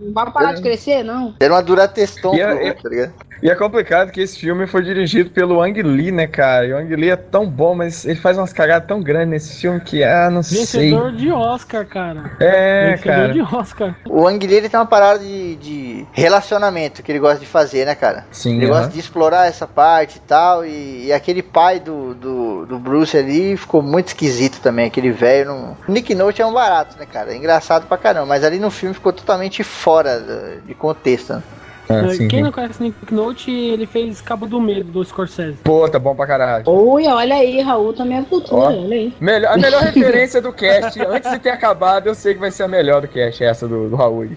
não 0.00 0.12
vai 0.12 0.30
parar 0.30 0.52
de 0.54 0.62
crescer, 0.62 1.02
não? 1.02 1.34
Era 1.40 1.52
uma 1.54 1.62
durateston, 1.62 2.34
é- 2.34 2.46
pro 2.46 2.58
é- 2.58 2.68
outro, 2.68 2.82
tá 2.82 2.88
ligado? 2.88 3.12
E 3.42 3.50
é 3.50 3.56
complicado 3.56 4.12
que 4.12 4.20
esse 4.20 4.38
filme 4.38 4.68
foi 4.68 4.84
dirigido 4.84 5.28
pelo 5.30 5.60
Ang 5.60 5.82
Lee, 5.82 6.12
né, 6.12 6.28
cara? 6.28 6.64
E 6.64 6.72
o 6.72 6.76
Ang 6.78 6.94
Lee 6.94 7.10
é 7.10 7.16
tão 7.16 7.44
bom, 7.44 7.74
mas 7.74 8.04
ele 8.04 8.14
faz 8.20 8.38
umas 8.38 8.52
cagadas 8.52 8.86
tão 8.86 9.02
grandes 9.02 9.30
nesse 9.30 9.60
filme 9.60 9.80
que, 9.80 10.04
ah, 10.04 10.30
não 10.30 10.44
sei. 10.44 10.60
Vencedor 10.60 11.10
de 11.10 11.32
Oscar, 11.32 11.84
cara. 11.84 12.30
É, 12.38 12.90
Vencedor 12.92 13.02
cara. 13.16 13.32
de 13.32 13.40
Oscar. 13.42 13.96
O 14.08 14.28
Ang 14.28 14.41
Lee, 14.46 14.56
ele 14.56 14.68
tem 14.68 14.78
uma 14.78 14.86
parada 14.86 15.18
de, 15.20 15.56
de 15.56 16.06
relacionamento 16.12 17.02
que 17.02 17.10
ele 17.12 17.18
gosta 17.18 17.38
de 17.38 17.46
fazer, 17.46 17.84
né, 17.86 17.94
cara? 17.94 18.26
Sim, 18.30 18.56
Ele 18.56 18.66
aham. 18.66 18.74
gosta 18.74 18.92
de 18.92 18.98
explorar 19.00 19.46
essa 19.46 19.66
parte 19.66 20.16
e 20.16 20.20
tal. 20.20 20.64
E, 20.64 21.06
e 21.06 21.12
aquele 21.12 21.42
pai 21.42 21.78
do, 21.80 22.14
do, 22.14 22.66
do 22.66 22.78
Bruce 22.78 23.16
ali 23.16 23.56
ficou 23.56 23.82
muito 23.82 24.08
esquisito 24.08 24.60
também. 24.60 24.86
Aquele 24.86 25.10
velho. 25.10 25.46
Não... 25.46 25.76
Nick 25.88 26.14
Note 26.14 26.42
é 26.42 26.46
um 26.46 26.52
barato, 26.52 26.96
né, 26.98 27.06
cara? 27.06 27.32
É 27.32 27.36
engraçado 27.36 27.86
pra 27.86 27.96
caramba. 27.98 28.26
Mas 28.26 28.44
ali 28.44 28.58
no 28.58 28.70
filme 28.70 28.94
ficou 28.94 29.12
totalmente 29.12 29.62
fora 29.62 30.20
de 30.64 30.74
contexto. 30.74 31.34
né? 31.34 31.42
Ah, 31.88 31.94
É, 32.06 32.08
sim, 32.10 32.28
Quem 32.28 32.38
sim. 32.38 32.44
não 32.44 32.52
conhece 32.52 32.82
Nick 32.82 33.12
Note, 33.12 33.50
ele 33.50 33.86
fez 33.86 34.20
Cabo 34.20 34.46
do 34.46 34.60
Medo 34.60 34.90
do 34.90 35.04
Scorsese. 35.04 35.58
Pô, 35.64 35.88
tá 35.88 35.98
bom 35.98 36.14
pra 36.14 36.26
caralho. 36.26 36.64
Oi, 36.68 37.06
olha 37.06 37.34
aí, 37.34 37.60
Raul 37.60 37.92
também 37.92 38.18
é 38.18 38.22
cultura, 38.22 38.56
Ó. 38.62 38.66
olha 38.68 38.94
aí. 38.96 39.12
Melhor, 39.20 39.52
a 39.52 39.56
melhor 39.56 39.82
referência 39.92 40.40
do 40.40 40.52
cast, 40.52 41.00
antes 41.04 41.30
de 41.30 41.38
ter 41.38 41.50
acabado, 41.50 42.06
eu 42.06 42.14
sei 42.14 42.34
que 42.34 42.40
vai 42.40 42.50
ser 42.50 42.62
a 42.62 42.68
melhor 42.68 43.00
do 43.00 43.08
cast, 43.08 43.42
essa 43.42 43.66
do, 43.66 43.88
do 43.90 43.96
Raul. 43.96 44.28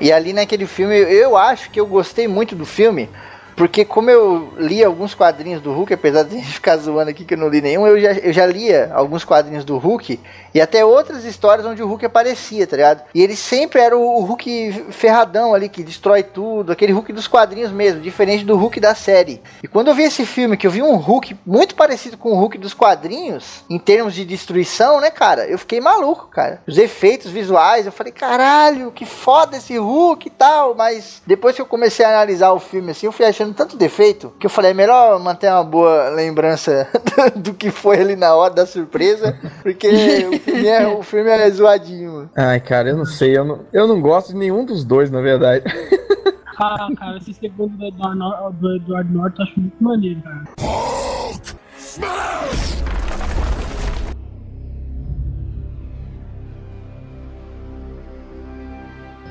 E 0.00 0.12
ali 0.12 0.32
naquele 0.32 0.66
filme, 0.66 0.94
eu 0.96 1.36
acho 1.36 1.70
que 1.70 1.80
eu 1.80 1.86
gostei 1.86 2.28
muito 2.28 2.54
do 2.54 2.66
filme. 2.66 3.08
Porque 3.56 3.84
como 3.84 4.08
eu 4.08 4.54
li 4.58 4.82
alguns 4.82 5.14
quadrinhos 5.14 5.60
do 5.60 5.70
Hulk, 5.72 5.92
apesar 5.92 6.22
de 6.22 6.34
a 6.34 6.38
gente 6.40 6.52
ficar 6.52 6.76
zoando 6.78 7.10
aqui 7.10 7.24
que 7.24 7.34
eu 7.34 7.38
não 7.38 7.48
li 7.48 7.60
nenhum, 7.60 7.86
eu 7.86 8.00
já, 8.00 8.12
eu 8.12 8.32
já 8.32 8.46
lia 8.46 8.90
alguns 8.94 9.22
quadrinhos 9.24 9.64
do 9.66 9.76
Hulk 9.76 10.18
e 10.54 10.60
até 10.60 10.84
outras 10.84 11.24
histórias 11.24 11.66
onde 11.66 11.82
o 11.82 11.86
Hulk 11.86 12.06
aparecia, 12.06 12.66
tá 12.66 12.76
ligado? 12.76 13.02
E 13.14 13.22
ele 13.22 13.36
sempre 13.36 13.80
era 13.80 13.96
o, 13.96 14.02
o 14.02 14.24
Hulk 14.24 14.84
ferradão 14.90 15.54
ali, 15.54 15.68
que 15.68 15.82
destrói 15.82 16.22
tudo, 16.22 16.72
aquele 16.72 16.92
Hulk 16.92 17.12
dos 17.12 17.28
quadrinhos 17.28 17.70
mesmo, 17.70 18.00
diferente 18.00 18.44
do 18.44 18.56
Hulk 18.56 18.80
da 18.80 18.94
série. 18.94 19.42
E 19.62 19.68
quando 19.68 19.88
eu 19.88 19.94
vi 19.94 20.02
esse 20.02 20.24
filme, 20.26 20.56
que 20.56 20.66
eu 20.66 20.70
vi 20.70 20.82
um 20.82 20.96
Hulk 20.96 21.36
muito 21.46 21.74
parecido 21.74 22.16
com 22.16 22.32
o 22.32 22.36
Hulk 22.36 22.58
dos 22.58 22.74
quadrinhos, 22.74 23.64
em 23.68 23.78
termos 23.78 24.14
de 24.14 24.24
destruição, 24.24 25.00
né, 25.00 25.10
cara? 25.10 25.46
Eu 25.46 25.58
fiquei 25.58 25.80
maluco, 25.80 26.28
cara. 26.28 26.62
Os 26.66 26.78
efeitos 26.78 27.30
visuais, 27.30 27.86
eu 27.86 27.92
falei, 27.92 28.12
caralho, 28.12 28.92
que 28.92 29.06
foda 29.06 29.56
esse 29.56 29.76
Hulk 29.76 30.26
e 30.26 30.30
tal. 30.30 30.74
Mas 30.74 31.22
depois 31.26 31.54
que 31.54 31.62
eu 31.62 31.66
comecei 31.66 32.04
a 32.04 32.08
analisar 32.08 32.52
o 32.52 32.60
filme 32.60 32.90
assim, 32.90 33.06
eu 33.06 33.12
fui 33.12 33.26
achando 33.26 33.54
tanto 33.54 33.76
defeito 33.76 34.32
que 34.38 34.46
eu 34.46 34.50
falei, 34.50 34.72
é 34.72 34.74
melhor 34.74 35.18
manter 35.20 35.50
uma 35.50 35.64
boa 35.64 36.08
lembrança 36.10 36.88
do 37.36 37.54
que 37.54 37.70
foi 37.70 38.00
ali 38.00 38.16
na 38.16 38.34
hora 38.34 38.54
da 38.54 38.66
surpresa, 38.66 39.38
porque 39.62 39.88
é, 40.66 40.86
o 40.86 41.02
filme 41.02 41.30
é 41.30 41.50
zoadinho. 41.50 42.12
mano. 42.12 42.30
Ai, 42.36 42.60
cara, 42.60 42.90
eu 42.90 42.96
não 42.96 43.04
sei, 43.04 43.36
eu 43.36 43.44
não, 43.44 43.60
eu 43.72 43.86
não 43.86 44.00
gosto 44.00 44.32
de 44.32 44.38
nenhum 44.38 44.64
dos 44.64 44.84
dois, 44.84 45.10
na 45.10 45.20
verdade. 45.20 45.64
Ah, 46.62 46.88
cara, 46.94 47.16
esse 47.16 47.32
segundo 47.32 47.74
do 47.78 47.86
Edward, 47.86 48.18
Nor 48.18 48.52
do 48.52 48.76
Edward 48.76 49.10
Norton 49.10 49.42
eu 49.42 49.48
acho 49.48 49.60
muito 49.60 49.82
maneiro, 49.82 50.20
cara. 50.20 50.44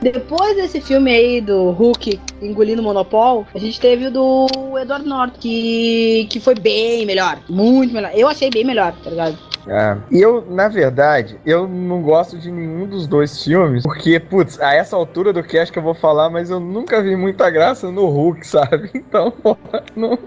Depois 0.01 0.55
desse 0.55 0.79
filme 0.79 1.11
aí 1.11 1.41
do 1.41 1.71
Hulk 1.71 2.19
engolindo 2.41 2.81
o 2.81 2.85
Monopol, 2.85 3.45
a 3.53 3.57
gente 3.59 3.79
teve 3.81 4.07
o 4.07 4.11
do 4.11 4.47
Edward 4.79 5.05
Norton, 5.05 5.37
que, 5.39 6.25
que 6.29 6.39
foi 6.39 6.55
bem 6.55 7.05
melhor. 7.05 7.37
Muito 7.49 7.93
melhor. 7.93 8.11
Eu 8.13 8.27
achei 8.29 8.49
bem 8.49 8.63
melhor, 8.63 8.93
tá 9.03 9.09
ligado? 9.09 9.37
Ah, 9.67 9.97
e 10.09 10.21
eu, 10.21 10.45
na 10.49 10.69
verdade, 10.69 11.37
eu 11.45 11.67
não 11.67 12.01
gosto 12.01 12.37
de 12.37 12.49
nenhum 12.49 12.87
dos 12.87 13.07
dois 13.07 13.43
filmes, 13.43 13.83
porque, 13.83 14.17
putz, 14.19 14.57
a 14.61 14.73
essa 14.73 14.95
altura 14.95 15.33
do 15.33 15.43
cast 15.43 15.69
que 15.71 15.77
eu 15.77 15.83
vou 15.83 15.93
falar, 15.93 16.29
mas 16.29 16.49
eu 16.49 16.61
nunca 16.61 17.01
vi 17.03 17.15
muita 17.17 17.49
graça 17.49 17.91
no 17.91 18.05
Hulk, 18.07 18.45
sabe? 18.47 18.89
Então, 18.95 19.29
porra, 19.31 19.83
não, 19.95 20.17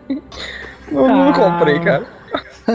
não, 0.91 1.09
não 1.09 1.31
Ah. 1.31 1.33
comprei, 1.59 1.81
cara. 1.81 2.05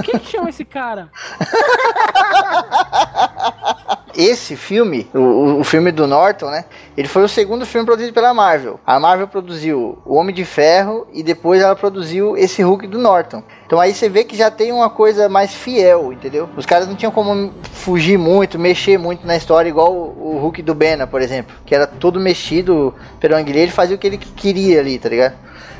Quem 0.03 0.19
que 0.19 0.31
chama 0.31 0.49
esse 0.49 0.65
cara? 0.65 1.09
Esse 4.17 4.55
filme, 4.55 5.07
o, 5.13 5.59
o- 5.59 5.63
filme 5.63 5.91
do 5.91 6.07
Norton, 6.07 6.49
né? 6.49 6.65
Ele 6.97 7.07
foi 7.07 7.23
o 7.23 7.27
segundo 7.29 7.65
filme 7.67 7.85
produzido 7.85 8.11
pela 8.13 8.33
Marvel. 8.33 8.79
A 8.83 8.99
Marvel 8.99 9.27
produziu 9.27 9.99
O 10.03 10.15
Homem 10.15 10.33
de 10.33 10.43
Ferro 10.43 11.05
e 11.13 11.21
depois 11.21 11.61
ela 11.61 11.75
produziu 11.75 12.35
esse 12.35 12.63
Hulk 12.63 12.87
do 12.87 12.97
Norton. 12.97 13.43
Então 13.67 13.79
aí 13.79 13.93
você 13.93 14.09
vê 14.09 14.23
que 14.23 14.35
já 14.35 14.49
tem 14.49 14.71
uma 14.71 14.89
coisa 14.89 15.29
mais 15.29 15.53
fiel, 15.53 16.11
entendeu? 16.11 16.49
Os 16.57 16.65
caras 16.65 16.87
não 16.87 16.95
tinham 16.95 17.11
como 17.11 17.53
fugir 17.73 18.17
muito, 18.17 18.57
mexer 18.57 18.97
muito 18.97 19.25
na 19.27 19.37
história, 19.37 19.69
igual 19.69 19.93
o, 19.93 20.35
o 20.35 20.39
Hulk 20.39 20.63
do 20.63 20.73
Banner, 20.73 21.05
por 21.05 21.21
exemplo. 21.21 21.55
Que 21.65 21.75
era 21.75 21.85
todo 21.85 22.19
mexido 22.19 22.95
pelo 23.19 23.35
Anguilha, 23.35 23.59
ele 23.59 23.71
fazia 23.71 23.95
o 23.95 23.99
que 23.99 24.07
ele 24.07 24.17
queria 24.17 24.79
ali, 24.79 24.97
tá 24.97 25.09
ligado? 25.09 25.35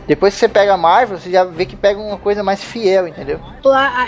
Depois 0.08 0.34
que 0.34 0.40
você 0.40 0.48
pega 0.48 0.74
a 0.74 0.78
Marvel, 0.78 1.18
você 1.18 1.30
já 1.30 1.44
vê 1.44 1.66
que 1.66 1.76
pega 1.76 2.00
uma 2.00 2.18
coisa 2.18 2.42
mais 2.42 2.64
fiel, 2.64 3.10
entendeu? 3.10 3.42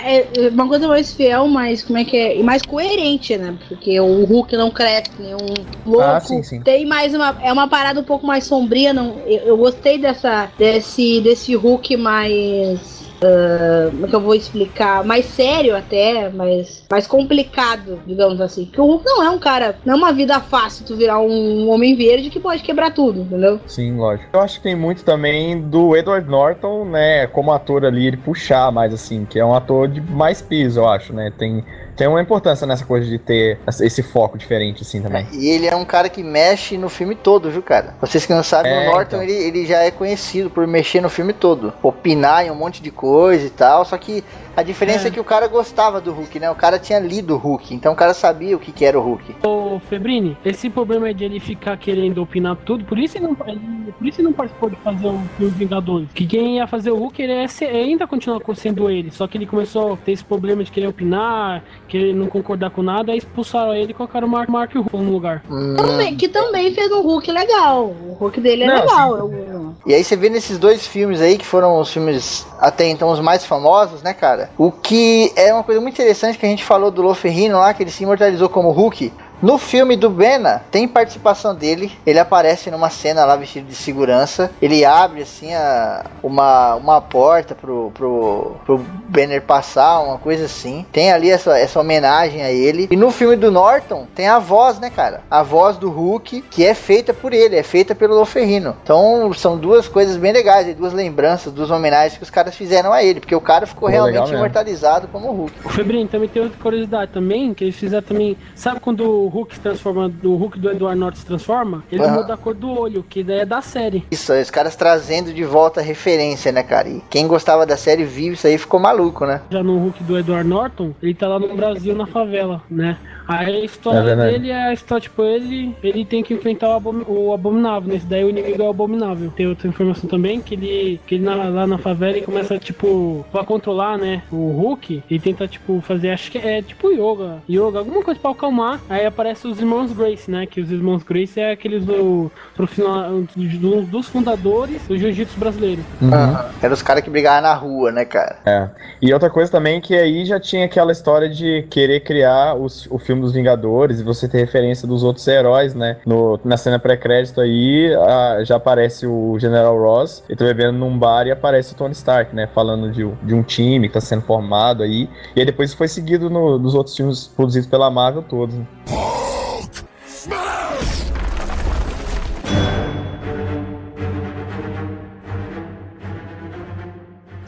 É 0.02 0.46
é 0.46 0.48
uma 0.48 0.66
coisa 0.66 0.88
mais 0.88 1.12
fiel, 1.12 1.46
mas 1.46 1.82
como 1.82 1.98
é 1.98 2.04
que 2.06 2.16
é? 2.16 2.38
E 2.38 2.42
mais 2.42 2.62
coerente, 2.62 3.36
né? 3.36 3.54
Porque 3.68 4.00
o 4.00 4.19
Hulk 4.24 4.56
não 4.56 4.70
cresce, 4.70 5.10
nem 5.18 5.34
um 5.34 5.54
louco. 5.84 6.02
Ah, 6.02 6.20
sim, 6.20 6.42
sim. 6.42 6.60
Tem 6.62 6.86
mais 6.86 7.14
uma. 7.14 7.36
É 7.42 7.52
uma 7.52 7.68
parada 7.68 8.00
um 8.00 8.04
pouco 8.04 8.26
mais 8.26 8.44
sombria. 8.44 8.92
Não, 8.92 9.18
eu, 9.26 9.40
eu 9.40 9.56
gostei 9.56 9.98
dessa, 9.98 10.50
desse, 10.58 11.20
desse 11.20 11.54
Hulk 11.54 11.96
mais. 11.96 13.10
ah, 13.22 13.88
como 13.90 14.06
é 14.06 14.08
que 14.08 14.16
eu 14.16 14.20
vou 14.20 14.34
explicar? 14.34 15.04
Mais 15.04 15.26
sério 15.26 15.76
até, 15.76 16.28
mais, 16.30 16.84
mais 16.90 17.06
complicado, 17.06 18.00
digamos 18.06 18.40
assim. 18.40 18.64
Porque 18.66 18.80
o 18.80 18.86
Hulk 18.86 19.04
não 19.04 19.22
é 19.22 19.30
um 19.30 19.38
cara. 19.38 19.78
Não 19.84 19.94
é 19.94 19.96
uma 19.96 20.12
vida 20.12 20.40
fácil 20.40 20.84
tu 20.84 20.96
virar 20.96 21.20
um 21.20 21.68
homem 21.68 21.94
verde 21.96 22.30
que 22.30 22.40
pode 22.40 22.62
quebrar 22.62 22.92
tudo, 22.92 23.22
entendeu? 23.22 23.60
Sim, 23.66 23.96
lógico. 23.96 24.28
Eu 24.32 24.40
acho 24.40 24.56
que 24.56 24.62
tem 24.62 24.74
muito 24.74 25.04
também 25.04 25.60
do 25.60 25.96
Edward 25.96 26.28
Norton, 26.28 26.84
né, 26.84 27.26
como 27.26 27.52
ator 27.52 27.84
ali, 27.84 28.06
ele 28.06 28.16
puxar 28.16 28.70
mais 28.72 28.92
assim, 28.92 29.24
que 29.24 29.38
é 29.38 29.44
um 29.44 29.54
ator 29.54 29.88
de 29.88 30.00
mais 30.00 30.40
peso, 30.42 30.80
eu 30.80 30.88
acho, 30.88 31.12
né? 31.12 31.32
Tem, 31.36 31.64
tem 32.00 32.08
uma 32.08 32.22
importância 32.22 32.66
nessa 32.66 32.86
coisa 32.86 33.06
de 33.06 33.18
ter 33.18 33.58
esse 33.78 34.02
foco 34.02 34.38
diferente, 34.38 34.84
assim, 34.84 35.02
também. 35.02 35.26
E 35.34 35.50
ele 35.50 35.66
é 35.66 35.76
um 35.76 35.84
cara 35.84 36.08
que 36.08 36.22
mexe 36.22 36.78
no 36.78 36.88
filme 36.88 37.14
todo, 37.14 37.50
viu, 37.50 37.62
cara? 37.62 37.94
Vocês 38.00 38.24
que 38.24 38.32
não 38.32 38.42
sabem, 38.42 38.72
É, 38.72 38.88
o 38.88 38.90
Norton 38.90 39.16
então. 39.16 39.22
ele, 39.22 39.34
ele 39.34 39.66
já 39.66 39.82
é 39.82 39.90
conhecido 39.90 40.48
por 40.48 40.66
mexer 40.66 41.02
no 41.02 41.10
filme 41.10 41.34
todo. 41.34 41.74
Opinar 41.82 42.46
em 42.46 42.50
um 42.50 42.54
monte 42.54 42.82
de 42.82 42.90
coisa 42.90 43.46
e 43.46 43.50
tal. 43.50 43.84
Só 43.84 43.98
que 43.98 44.24
a 44.60 44.62
diferença 44.62 45.06
é. 45.06 45.08
É. 45.08 45.10
que 45.10 45.20
o 45.20 45.24
cara 45.24 45.46
gostava 45.48 46.00
do 46.00 46.12
Hulk, 46.12 46.38
né? 46.38 46.50
O 46.50 46.54
cara 46.54 46.78
tinha 46.78 46.98
lido 46.98 47.34
o 47.34 47.36
Hulk. 47.38 47.74
Então 47.74 47.92
o 47.92 47.96
cara 47.96 48.14
sabia 48.14 48.56
o 48.56 48.60
que, 48.60 48.70
que 48.72 48.84
era 48.84 48.98
o 48.98 49.02
Hulk. 49.02 49.36
Ô, 49.46 49.80
Febrini, 49.88 50.36
esse 50.44 50.68
problema 50.70 51.12
de 51.12 51.24
ele 51.24 51.40
ficar 51.40 51.76
querendo 51.76 52.22
opinar 52.22 52.56
tudo, 52.64 52.84
por 52.84 52.98
isso 52.98 53.16
ele 53.18 53.26
não, 53.26 53.36
ele- 53.46 53.92
por 53.98 54.06
isso 54.06 54.20
ele 54.20 54.28
não 54.28 54.32
participou 54.32 54.70
de 54.70 54.76
fazer 54.76 55.06
o 55.06 55.20
filme 55.36 55.52
Vingadores. 55.52 56.08
Que 56.14 56.26
quem 56.26 56.56
ia 56.56 56.66
fazer 56.66 56.90
o 56.90 56.96
Hulk, 56.96 57.20
ele, 57.22 57.32
é 57.32 57.46
ainda 57.70 58.06
continua 58.06 58.40
sendo 58.54 58.88
ele, 58.90 59.10
só 59.10 59.26
que 59.26 59.36
ele 59.38 59.46
começou 59.46 59.94
a 59.94 59.96
ter 59.96 60.12
esse 60.12 60.24
problema 60.24 60.62
de 60.62 60.70
querer 60.70 60.86
opinar, 60.88 61.62
querer 61.88 62.14
não 62.14 62.26
concordar 62.26 62.70
com 62.70 62.82
nada, 62.82 63.12
aí 63.12 63.18
expulsaram 63.18 63.74
ele 63.74 63.90
e 63.92 63.94
colocaram 63.94 64.26
o 64.26 64.30
Mark, 64.30 64.48
Mark 64.48 64.74
Ruffalo 64.74 65.02
no 65.02 65.12
lugar. 65.12 65.42
Hum. 65.50 65.74
Também, 65.76 66.16
que 66.16 66.28
também 66.28 66.72
fez 66.74 66.90
um 66.92 67.00
Hulk 67.02 67.30
legal. 67.32 67.86
O 67.86 68.12
Hulk 68.18 68.40
dele 68.40 68.64
é 68.64 68.66
Não, 68.66 68.74
legal. 68.80 69.16
Eu- 69.18 69.74
E 69.86 69.94
aí 69.94 70.04
você 70.04 70.16
vê 70.16 70.28
nesses 70.28 70.58
dois 70.58 70.86
filmes 70.86 71.20
aí, 71.20 71.38
que 71.38 71.46
foram 71.46 71.80
os 71.80 71.90
filmes 71.92 72.46
até 72.58 72.88
então 72.88 73.10
os 73.10 73.20
mais 73.20 73.44
famosos, 73.44 74.02
né, 74.02 74.12
cara? 74.12 74.49
O 74.56 74.70
que 74.70 75.32
é 75.36 75.52
uma 75.52 75.62
coisa 75.62 75.80
muito 75.80 75.94
interessante 75.94 76.38
que 76.38 76.44
a 76.44 76.48
gente 76.48 76.64
falou 76.64 76.90
do 76.90 77.02
Loferrino 77.02 77.58
lá, 77.58 77.72
que 77.72 77.82
ele 77.82 77.90
se 77.90 78.02
imortalizou 78.02 78.48
como 78.48 78.70
Hulk. 78.70 79.12
No 79.42 79.56
filme 79.56 79.96
do 79.96 80.10
Bena, 80.10 80.62
tem 80.70 80.86
participação 80.86 81.54
dele. 81.54 81.92
Ele 82.06 82.18
aparece 82.18 82.70
numa 82.70 82.90
cena 82.90 83.24
lá 83.24 83.36
vestido 83.36 83.66
de 83.66 83.74
segurança. 83.74 84.50
Ele 84.60 84.84
abre 84.84 85.22
assim 85.22 85.54
a, 85.54 86.04
uma, 86.22 86.74
uma 86.74 87.00
porta 87.00 87.54
pro, 87.54 87.90
pro, 87.94 88.56
pro 88.66 88.78
Banner 89.08 89.42
passar, 89.42 90.00
uma 90.00 90.18
coisa 90.18 90.44
assim. 90.44 90.84
Tem 90.92 91.10
ali 91.10 91.30
essa, 91.30 91.58
essa 91.58 91.80
homenagem 91.80 92.42
a 92.42 92.52
ele. 92.52 92.88
E 92.90 92.96
no 92.96 93.10
filme 93.10 93.36
do 93.36 93.50
Norton, 93.50 94.06
tem 94.14 94.28
a 94.28 94.38
voz, 94.38 94.78
né, 94.78 94.90
cara? 94.90 95.22
A 95.30 95.42
voz 95.42 95.78
do 95.78 95.90
Hulk, 95.90 96.42
que 96.50 96.66
é 96.66 96.74
feita 96.74 97.14
por 97.14 97.32
ele, 97.32 97.56
é 97.56 97.62
feita 97.62 97.94
pelo 97.94 98.14
Loferrino. 98.14 98.76
Então 98.82 99.32
são 99.32 99.56
duas 99.56 99.88
coisas 99.88 100.16
bem 100.16 100.32
legais, 100.32 100.74
duas 100.76 100.92
lembranças, 100.92 101.52
duas 101.52 101.70
homenagens 101.70 102.18
que 102.18 102.22
os 102.22 102.30
caras 102.30 102.54
fizeram 102.54 102.92
a 102.92 103.02
ele, 103.02 103.20
porque 103.20 103.34
o 103.34 103.40
cara 103.40 103.66
ficou 103.66 103.88
Pô, 103.88 103.92
realmente 103.92 104.32
imortalizado 104.32 105.08
como 105.08 105.28
o 105.28 105.32
Hulk. 105.32 105.52
O 105.64 105.68
Febrinho 105.70 106.06
também 106.08 106.28
tem 106.28 106.42
outra 106.42 106.58
curiosidade 106.58 107.10
também, 107.12 107.54
que 107.54 107.64
eles 107.64 107.76
fizeram 107.76 108.02
também. 108.02 108.36
Sabe 108.54 108.80
quando 108.80 109.00
o 109.00 109.29
Hulk 109.30 109.54
se 109.54 109.60
transforma, 109.60 110.08
do 110.08 110.34
Hulk 110.36 110.58
do 110.58 110.70
Edward 110.70 110.98
Norton 110.98 111.18
se 111.18 111.24
transforma? 111.24 111.84
Ele 111.90 112.02
Aham. 112.02 112.16
muda 112.16 112.34
a 112.34 112.36
cor 112.36 112.54
do 112.54 112.70
olho, 112.70 113.02
que 113.02 113.22
daí 113.22 113.40
é 113.40 113.46
da 113.46 113.62
série. 113.62 114.04
Isso, 114.10 114.32
os 114.32 114.50
caras 114.50 114.76
trazendo 114.76 115.32
de 115.32 115.44
volta 115.44 115.80
a 115.80 115.82
referência, 115.82 116.52
né, 116.52 116.62
cara? 116.62 116.88
E 116.88 117.00
quem 117.08 117.26
gostava 117.26 117.64
da 117.64 117.76
série 117.76 118.04
viu 118.04 118.34
isso 118.34 118.46
aí 118.46 118.58
ficou 118.58 118.78
maluco, 118.78 119.24
né? 119.24 119.40
Já 119.50 119.62
no 119.62 119.78
Hulk 119.78 120.04
do 120.04 120.18
Edward 120.18 120.46
Norton, 120.48 120.94
ele 121.02 121.14
tá 121.14 121.26
lá 121.28 121.38
no 121.38 121.54
Brasil, 121.56 121.94
na 121.94 122.06
favela, 122.06 122.62
né? 122.68 122.98
Aí 123.30 123.56
a 123.62 123.64
história 123.64 124.10
É 124.10 124.16
dele 124.16 124.50
é 124.50 124.68
a 124.68 124.72
história, 124.72 125.02
tipo, 125.02 125.22
ele, 125.22 125.74
ele 125.82 126.04
tem 126.04 126.22
que 126.22 126.34
enfrentar 126.34 126.76
o, 126.76 127.04
o 127.28 127.32
Abominável. 127.32 127.88
Nesse 127.92 128.06
daí 128.06 128.24
o 128.24 128.30
inimigo 128.30 128.60
é 128.62 128.66
o 128.66 128.70
Abominável. 128.70 129.30
Tem 129.30 129.46
outra 129.46 129.68
informação 129.68 130.08
também, 130.08 130.40
que 130.40 130.54
ele, 130.54 131.00
que 131.06 131.14
ele 131.14 131.24
na- 131.24 131.48
lá 131.48 131.66
na 131.66 131.78
favela 131.78 132.12
ele 132.16 132.22
começa, 132.26 132.58
tipo, 132.58 133.24
pra 133.30 133.44
controlar, 133.44 133.96
né, 133.98 134.22
o 134.30 134.50
Hulk, 134.52 135.02
e 135.08 135.18
tenta, 135.20 135.46
tipo, 135.46 135.80
fazer, 135.80 136.10
acho 136.10 136.30
que 136.30 136.38
é 136.38 136.60
tipo 136.62 136.90
yoga, 136.90 137.38
yoga, 137.48 137.78
alguma 137.78 138.02
coisa 138.02 138.18
pra 138.20 138.30
acalmar. 138.32 138.80
Aí 138.88 139.06
aparece 139.06 139.46
os 139.46 139.58
irmãos 139.60 139.92
Grace, 139.92 140.30
né, 140.30 140.46
que 140.46 140.60
os 140.60 140.70
irmãos 140.70 141.02
Grace 141.02 141.38
é 141.40 141.52
aqueles 141.52 141.84
do, 141.84 142.30
profissional, 142.54 143.22
do- 143.36 143.82
dos 143.82 144.06
fundadores 144.08 144.86
do 144.88 144.96
jiu-jitsu 144.98 145.38
brasileiro. 145.38 145.84
Aham. 146.02 146.50
Eram 146.62 146.74
os 146.74 146.82
caras 146.82 147.02
que 147.02 147.10
brigavam 147.10 147.42
na 147.42 147.54
rua, 147.54 147.92
né, 147.92 148.04
cara? 148.04 148.36
É. 148.44 148.68
E 149.00 149.12
outra 149.12 149.30
coisa 149.30 149.50
também 149.50 149.80
que 149.80 149.94
aí 149.94 150.24
já 150.24 150.38
tinha 150.40 150.64
aquela 150.64 150.92
história 150.92 151.28
de 151.28 151.62
querer 151.70 152.00
criar 152.00 152.54
os- 152.54 152.86
o 152.90 152.98
filme 152.98 153.19
dos 153.20 153.32
Vingadores 153.32 154.00
e 154.00 154.04
você 154.04 154.28
ter 154.28 154.38
referência 154.38 154.86
dos 154.86 155.02
outros 155.02 155.26
heróis, 155.26 155.74
né? 155.74 155.98
No, 156.06 156.38
na 156.44 156.56
cena 156.56 156.78
pré-crédito 156.78 157.40
aí 157.40 157.94
a- 157.94 158.42
já 158.44 158.56
aparece 158.56 159.06
o 159.06 159.38
General 159.38 159.76
Ross, 159.78 160.22
ele 160.28 160.36
tá 160.38 160.44
bebendo 160.44 160.78
num 160.78 160.98
bar 160.98 161.26
e 161.26 161.30
aparece 161.30 161.72
o 161.72 161.76
Tony 161.76 161.92
Stark, 161.92 162.34
né? 162.34 162.48
Falando 162.54 162.90
de, 162.90 163.04
um- 163.04 163.14
de 163.22 163.34
um 163.34 163.42
time 163.42 163.88
que 163.88 163.94
tá 163.94 164.00
sendo 164.00 164.22
formado 164.22 164.82
aí. 164.82 165.08
E 165.36 165.40
aí 165.40 165.46
depois 165.46 165.72
foi 165.74 165.88
seguido 165.88 166.28
no- 166.30 166.58
nos 166.58 166.74
outros 166.74 166.96
filmes 166.96 167.26
produzidos 167.28 167.68
pela 167.68 167.90
Marvel 167.90 168.22
todos. 168.22 168.54
né? 168.56 168.66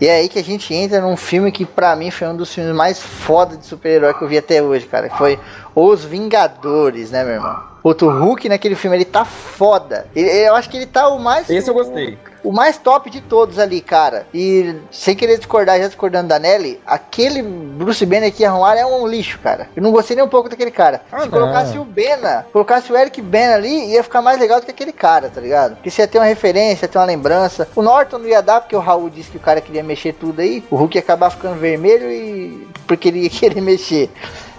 E 0.02 0.08
é 0.08 0.16
aí 0.16 0.28
que 0.28 0.36
a 0.40 0.42
gente 0.42 0.74
entra 0.74 1.00
num 1.00 1.16
filme 1.16 1.52
que 1.52 1.64
pra 1.64 1.94
mim 1.94 2.10
foi 2.10 2.26
um 2.26 2.36
dos 2.36 2.52
filmes 2.52 2.74
mais 2.74 3.00
foda 3.00 3.56
de 3.56 3.64
super-herói 3.64 4.12
que 4.12 4.22
eu 4.22 4.26
vi 4.26 4.36
até 4.36 4.60
hoje, 4.60 4.84
cara. 4.84 5.08
Que 5.08 5.16
foi 5.16 5.38
Os 5.76 6.04
Vingadores, 6.04 7.12
né, 7.12 7.22
meu 7.22 7.34
irmão? 7.34 7.71
Puto, 7.82 8.06
o 8.06 8.10
Hulk 8.20 8.48
naquele 8.48 8.74
filme, 8.76 8.96
ele 8.96 9.04
tá 9.04 9.24
foda. 9.24 10.06
Ele- 10.14 10.30
eu 10.48 10.54
acho 10.54 10.70
que 10.70 10.76
ele 10.76 10.86
tá 10.86 11.08
o 11.08 11.18
mais... 11.18 11.50
Esse 11.50 11.68
eu 11.68 11.74
gostei. 11.74 12.16
O 12.44 12.50
mais 12.52 12.76
top 12.76 13.08
de 13.08 13.20
todos 13.20 13.58
ali, 13.58 13.80
cara. 13.80 14.26
E 14.34 14.74
sem 14.90 15.14
querer 15.14 15.36
discordar, 15.38 15.78
já 15.78 15.86
discordando 15.86 16.26
da 16.28 16.38
Nelly, 16.40 16.80
aquele 16.84 17.40
Bruce 17.40 18.04
Banner 18.04 18.32
que 18.32 18.44
arrumaram 18.44 18.80
é 18.80 18.86
um 18.86 19.06
lixo, 19.06 19.38
cara. 19.38 19.68
Eu 19.76 19.82
não 19.82 19.92
gostei 19.92 20.16
nem 20.16 20.24
um 20.24 20.28
pouco 20.28 20.48
daquele 20.48 20.72
cara. 20.72 21.02
Ah, 21.12 21.20
Se 21.20 21.26
não. 21.26 21.32
colocasse 21.38 21.78
o 21.78 21.84
Bena, 21.84 22.44
colocasse 22.52 22.92
o 22.92 22.96
Eric 22.96 23.22
Bena 23.22 23.54
ali, 23.54 23.92
ia 23.92 24.02
ficar 24.02 24.20
mais 24.22 24.40
legal 24.40 24.58
do 24.58 24.64
que 24.66 24.72
aquele 24.72 24.92
cara, 24.92 25.28
tá 25.32 25.40
ligado? 25.40 25.74
Porque 25.76 25.88
você 25.90 26.02
ia 26.02 26.08
ter 26.08 26.18
uma 26.18 26.24
referência, 26.24 26.84
ia 26.86 26.88
ter 26.88 26.98
uma 26.98 27.04
lembrança. 27.04 27.68
O 27.76 27.82
Norton 27.82 28.18
não 28.18 28.26
ia 28.28 28.42
dar, 28.42 28.60
porque 28.60 28.74
o 28.74 28.80
Raul 28.80 29.08
disse 29.08 29.30
que 29.30 29.36
o 29.36 29.40
cara 29.40 29.60
queria 29.60 29.82
mexer 29.84 30.12
tudo 30.12 30.40
aí. 30.40 30.64
O 30.68 30.74
Hulk 30.76 30.96
ia 30.96 31.00
acabar 31.02 31.30
ficando 31.30 31.54
vermelho 31.60 32.10
e. 32.10 32.66
porque 32.88 33.06
ele 33.08 33.20
ia 33.20 33.30
querer 33.30 33.60
mexer. 33.62 34.10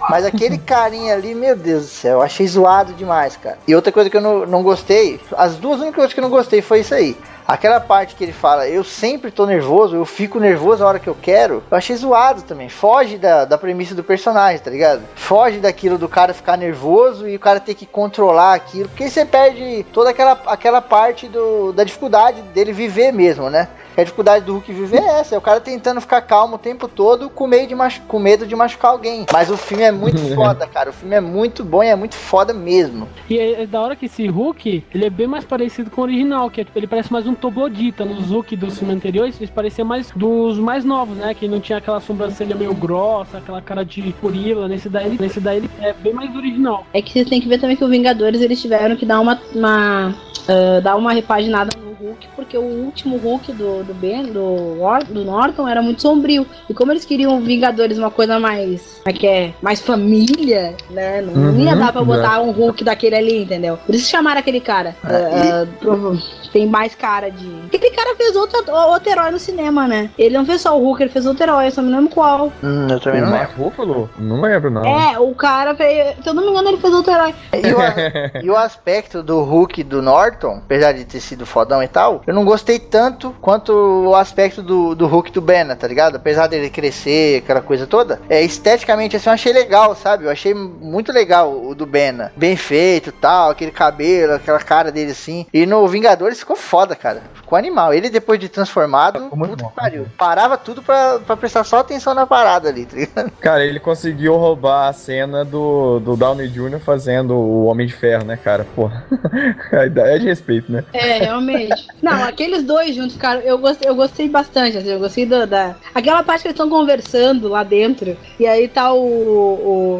Mas 0.08 0.24
aquele 0.24 0.58
carinha 0.58 1.14
ali, 1.14 1.34
meu 1.34 1.56
Deus 1.56 1.84
do 1.84 1.88
céu, 1.88 2.22
achei 2.22 2.46
zoado 2.46 2.92
demais, 2.92 3.36
cara. 3.36 3.58
E 3.66 3.74
outra 3.74 3.92
coisa 3.92 4.10
que 4.10 4.16
eu 4.16 4.20
não, 4.20 4.46
não 4.46 4.62
gostei, 4.62 5.20
as 5.36 5.56
duas 5.56 5.80
únicas 5.80 5.96
coisas 5.96 6.12
que 6.12 6.20
eu 6.20 6.22
não 6.22 6.30
gostei 6.30 6.60
foi 6.60 6.80
isso 6.80 6.94
aí. 6.94 7.16
Aquela 7.46 7.78
parte 7.78 8.14
que 8.14 8.24
ele 8.24 8.32
fala, 8.32 8.66
eu 8.66 8.82
sempre 8.82 9.30
tô 9.30 9.44
nervoso, 9.44 9.94
eu 9.94 10.06
fico 10.06 10.40
nervoso 10.40 10.82
a 10.82 10.86
hora 10.86 10.98
que 10.98 11.08
eu 11.08 11.16
quero, 11.20 11.62
eu 11.70 11.76
achei 11.76 11.94
zoado 11.94 12.40
também. 12.42 12.70
Foge 12.70 13.18
da, 13.18 13.44
da 13.44 13.58
premissa 13.58 13.94
do 13.94 14.02
personagem, 14.02 14.58
tá 14.60 14.70
ligado? 14.70 15.02
Foge 15.14 15.58
daquilo 15.58 15.98
do 15.98 16.08
cara 16.08 16.32
ficar 16.32 16.56
nervoso 16.56 17.28
e 17.28 17.36
o 17.36 17.40
cara 17.40 17.60
ter 17.60 17.74
que 17.74 17.84
controlar 17.84 18.54
aquilo, 18.54 18.88
porque 18.88 19.10
você 19.10 19.26
perde 19.26 19.84
toda 19.92 20.10
aquela, 20.10 20.40
aquela 20.46 20.80
parte 20.80 21.28
do, 21.28 21.70
da 21.72 21.84
dificuldade 21.84 22.40
dele 22.40 22.72
viver 22.72 23.12
mesmo, 23.12 23.50
né? 23.50 23.68
A 23.96 24.02
dificuldade 24.02 24.44
do 24.44 24.52
Hulk 24.54 24.72
viver 24.72 25.02
é 25.02 25.20
essa, 25.20 25.34
é 25.34 25.38
o 25.38 25.40
cara 25.40 25.60
tentando 25.60 26.00
ficar 26.00 26.20
calmo 26.22 26.56
o 26.56 26.58
tempo 26.58 26.88
todo 26.88 27.28
com 27.30 27.46
medo 27.46 27.68
de, 27.68 27.74
machu- 27.74 28.02
com 28.08 28.18
medo 28.18 28.46
de 28.46 28.56
machucar 28.56 28.90
alguém. 28.90 29.24
Mas 29.32 29.50
o 29.50 29.56
filme 29.56 29.84
é 29.84 29.92
muito 29.92 30.18
foda, 30.34 30.66
cara. 30.66 30.90
O 30.90 30.92
filme 30.92 31.14
é 31.14 31.20
muito 31.20 31.64
bom 31.64 31.82
e 31.82 31.88
é 31.88 31.94
muito 31.96 32.14
foda 32.14 32.52
mesmo. 32.52 33.08
E 33.30 33.38
é, 33.38 33.62
é 33.62 33.66
da 33.66 33.80
hora 33.80 33.94
que 33.96 34.06
esse 34.06 34.26
Hulk, 34.26 34.84
ele 34.94 35.04
é 35.06 35.10
bem 35.10 35.26
mais 35.26 35.44
parecido 35.44 35.90
com 35.90 36.00
o 36.00 36.04
original, 36.04 36.50
que 36.50 36.60
é, 36.60 36.64
tipo, 36.64 36.78
ele 36.78 36.86
parece 36.86 37.12
mais 37.12 37.26
um 37.26 37.34
Toblodita. 37.34 38.04
Nos 38.04 38.30
Hulk 38.30 38.56
dos 38.56 38.78
filmes 38.78 38.96
anteriores, 38.96 39.36
eles 39.38 39.50
pareciam 39.50 39.86
mais 39.86 40.10
dos 40.14 40.58
mais 40.58 40.84
novos, 40.84 41.16
né? 41.16 41.32
Que 41.34 41.46
não 41.46 41.60
tinha 41.60 41.78
aquela 41.78 42.00
sobrancelha 42.00 42.56
meio 42.56 42.74
grossa, 42.74 43.38
aquela 43.38 43.62
cara 43.62 43.84
de 43.84 44.02
gorila. 44.20 44.66
Nesse 44.66 44.88
daí, 44.88 45.16
nesse 45.20 45.38
daí 45.40 45.58
ele 45.58 45.70
é 45.80 45.92
bem 45.92 46.12
mais 46.12 46.34
original. 46.34 46.86
É 46.92 47.00
que 47.00 47.12
vocês 47.12 47.28
têm 47.28 47.40
que 47.40 47.48
ver 47.48 47.58
também 47.60 47.76
que 47.76 47.84
o 47.84 47.88
Vingadores 47.88 48.40
eles 48.40 48.60
tiveram 48.60 48.96
que 48.96 49.06
dar 49.06 49.20
uma, 49.20 49.40
uma 49.54 50.14
ah, 50.48 50.80
dar 50.80 50.96
uma 50.96 51.12
repaginada 51.12 51.70
no 51.78 51.92
Hulk, 51.92 52.28
porque 52.36 52.58
o 52.58 52.62
último 52.62 53.16
Hulk 53.16 53.52
do, 53.52 53.83
do 53.84 53.94
Ben, 53.94 54.24
do, 54.24 54.80
Or- 54.80 55.04
do 55.04 55.24
Norton, 55.24 55.68
era 55.68 55.80
muito 55.82 56.02
sombrio. 56.02 56.46
E 56.68 56.74
como 56.74 56.92
eles 56.92 57.04
queriam 57.04 57.40
Vingadores 57.40 57.98
uma 57.98 58.10
coisa 58.10 58.38
mais. 58.40 59.00
Como 59.04 59.14
é 59.16 59.18
que 59.18 59.26
é? 59.26 59.54
Mais 59.62 59.80
família, 59.80 60.74
né? 60.90 61.20
Não, 61.20 61.32
não 61.34 61.58
ia 61.60 61.72
Uhum, 61.74 61.78
dar 61.78 61.92
pra 61.92 62.02
botar 62.04 62.40
um 62.40 62.50
Hulk 62.50 62.82
daquele 62.84 63.14
ali, 63.16 63.42
entendeu? 63.42 63.76
Por 63.78 63.94
isso 63.94 64.08
chamaram 64.10 64.40
aquele 64.40 64.60
cara. 64.60 64.96
Ah, 65.04 65.08
Ah, 65.12 65.62
ah, 65.62 65.66
prova- 65.80 66.18
tem 66.54 66.68
mais 66.68 66.94
cara 66.94 67.30
de. 67.32 67.50
Aquele 67.66 67.90
cara 67.90 68.14
fez 68.14 68.36
outro, 68.36 68.62
outro 68.72 69.10
herói 69.10 69.32
no 69.32 69.40
cinema, 69.40 69.88
né? 69.88 70.08
Ele 70.16 70.38
não 70.38 70.46
fez 70.46 70.60
só 70.60 70.78
o 70.78 70.80
Hulk, 70.80 71.02
ele 71.02 71.10
fez 71.10 71.26
outro 71.26 71.42
herói, 71.42 71.66
eu 71.66 71.72
só 71.72 71.82
me 71.82 71.90
lembro 71.90 72.08
qual. 72.14 72.52
Hum, 72.62 72.86
eu 72.88 73.00
também 73.00 73.20
O 73.20 73.24
não 73.24 73.32
Mark 73.32 73.50
lembro. 73.50 73.64
Ruffalo? 73.64 74.10
Não 74.16 74.40
lembro, 74.40 74.70
não. 74.70 74.84
É, 74.84 75.18
o 75.18 75.34
cara 75.34 75.74
fez. 75.74 76.14
Se 76.22 76.28
eu 76.28 76.32
não 76.32 76.44
me 76.44 76.50
engano, 76.50 76.68
ele 76.68 76.76
fez 76.78 76.94
outro 76.94 77.12
herói. 77.12 77.34
E 77.52 78.38
o, 78.38 78.46
e 78.46 78.50
o 78.50 78.56
aspecto 78.56 79.20
do 79.20 79.42
Hulk 79.42 79.82
do 79.82 80.00
Norton, 80.00 80.60
apesar 80.64 80.92
de 80.92 81.04
ter 81.04 81.18
sido 81.18 81.44
fodão 81.44 81.82
e 81.82 81.88
tal, 81.88 82.22
eu 82.24 82.32
não 82.32 82.44
gostei 82.44 82.78
tanto 82.78 83.34
quanto 83.40 83.72
o 83.72 84.14
aspecto 84.14 84.62
do, 84.62 84.94
do 84.94 85.08
Hulk 85.08 85.32
do 85.32 85.40
Banner, 85.40 85.76
tá 85.76 85.88
ligado? 85.88 86.14
Apesar 86.14 86.46
dele 86.46 86.70
crescer, 86.70 87.38
aquela 87.42 87.62
coisa 87.62 87.84
toda, 87.84 88.20
é, 88.28 88.42
esteticamente 88.44 89.16
assim 89.16 89.28
eu 89.28 89.34
achei 89.34 89.52
legal, 89.52 89.96
sabe? 89.96 90.24
Eu 90.26 90.30
achei 90.30 90.54
muito 90.54 91.10
legal 91.10 91.52
o 91.52 91.74
do 91.74 91.84
Banner. 91.84 92.30
Bem 92.36 92.54
feito 92.54 93.10
tal, 93.10 93.50
aquele 93.50 93.72
cabelo, 93.72 94.34
aquela 94.34 94.60
cara 94.60 94.92
dele 94.92 95.10
assim. 95.10 95.46
E 95.52 95.66
no 95.66 95.88
Vingadores 95.88 96.43
ficou 96.44 96.56
foda, 96.56 96.94
cara. 96.94 97.22
Ficou 97.34 97.58
animal. 97.58 97.92
Ele 97.92 98.10
depois 98.10 98.38
de 98.38 98.48
transformado, 98.48 99.30
puta 99.30 99.56
bom. 99.56 99.68
que 99.68 99.74
pariu. 99.74 100.06
Parava 100.16 100.56
tudo 100.56 100.82
pra, 100.82 101.18
pra 101.18 101.36
prestar 101.36 101.64
só 101.64 101.78
atenção 101.78 102.14
na 102.14 102.26
parada 102.26 102.68
ali, 102.68 102.84
tá 102.86 102.96
ligado? 102.96 103.30
Cara, 103.40 103.64
ele 103.64 103.80
conseguiu 103.80 104.36
roubar 104.36 104.88
a 104.88 104.92
cena 104.92 105.44
do, 105.44 105.98
do 106.00 106.16
Downey 106.16 106.48
Jr. 106.48 106.78
fazendo 106.80 107.34
o 107.34 107.64
Homem 107.64 107.86
de 107.86 107.92
Ferro, 107.94 108.24
né, 108.24 108.36
cara? 108.36 108.66
Pô, 108.76 108.90
a 109.72 109.86
ideia 109.86 110.16
é 110.16 110.18
de 110.18 110.26
respeito, 110.26 110.70
né? 110.70 110.84
É, 110.92 111.18
realmente. 111.18 111.86
Não, 112.02 112.24
aqueles 112.24 112.62
dois 112.62 112.94
juntos, 112.94 113.16
cara, 113.16 113.40
eu 113.40 113.58
gostei, 113.58 113.88
eu 113.88 113.94
gostei 113.94 114.28
bastante, 114.28 114.76
assim, 114.76 114.90
eu 114.90 114.98
gostei 114.98 115.26
da, 115.26 115.46
da- 115.46 115.74
Aquela 115.94 116.22
parte 116.22 116.42
que 116.42 116.48
eles 116.48 116.54
estão 116.54 116.68
conversando 116.68 117.48
lá 117.48 117.62
dentro, 117.62 118.16
e 118.38 118.46
aí 118.46 118.68
tá 118.68 118.92
o, 118.92 118.98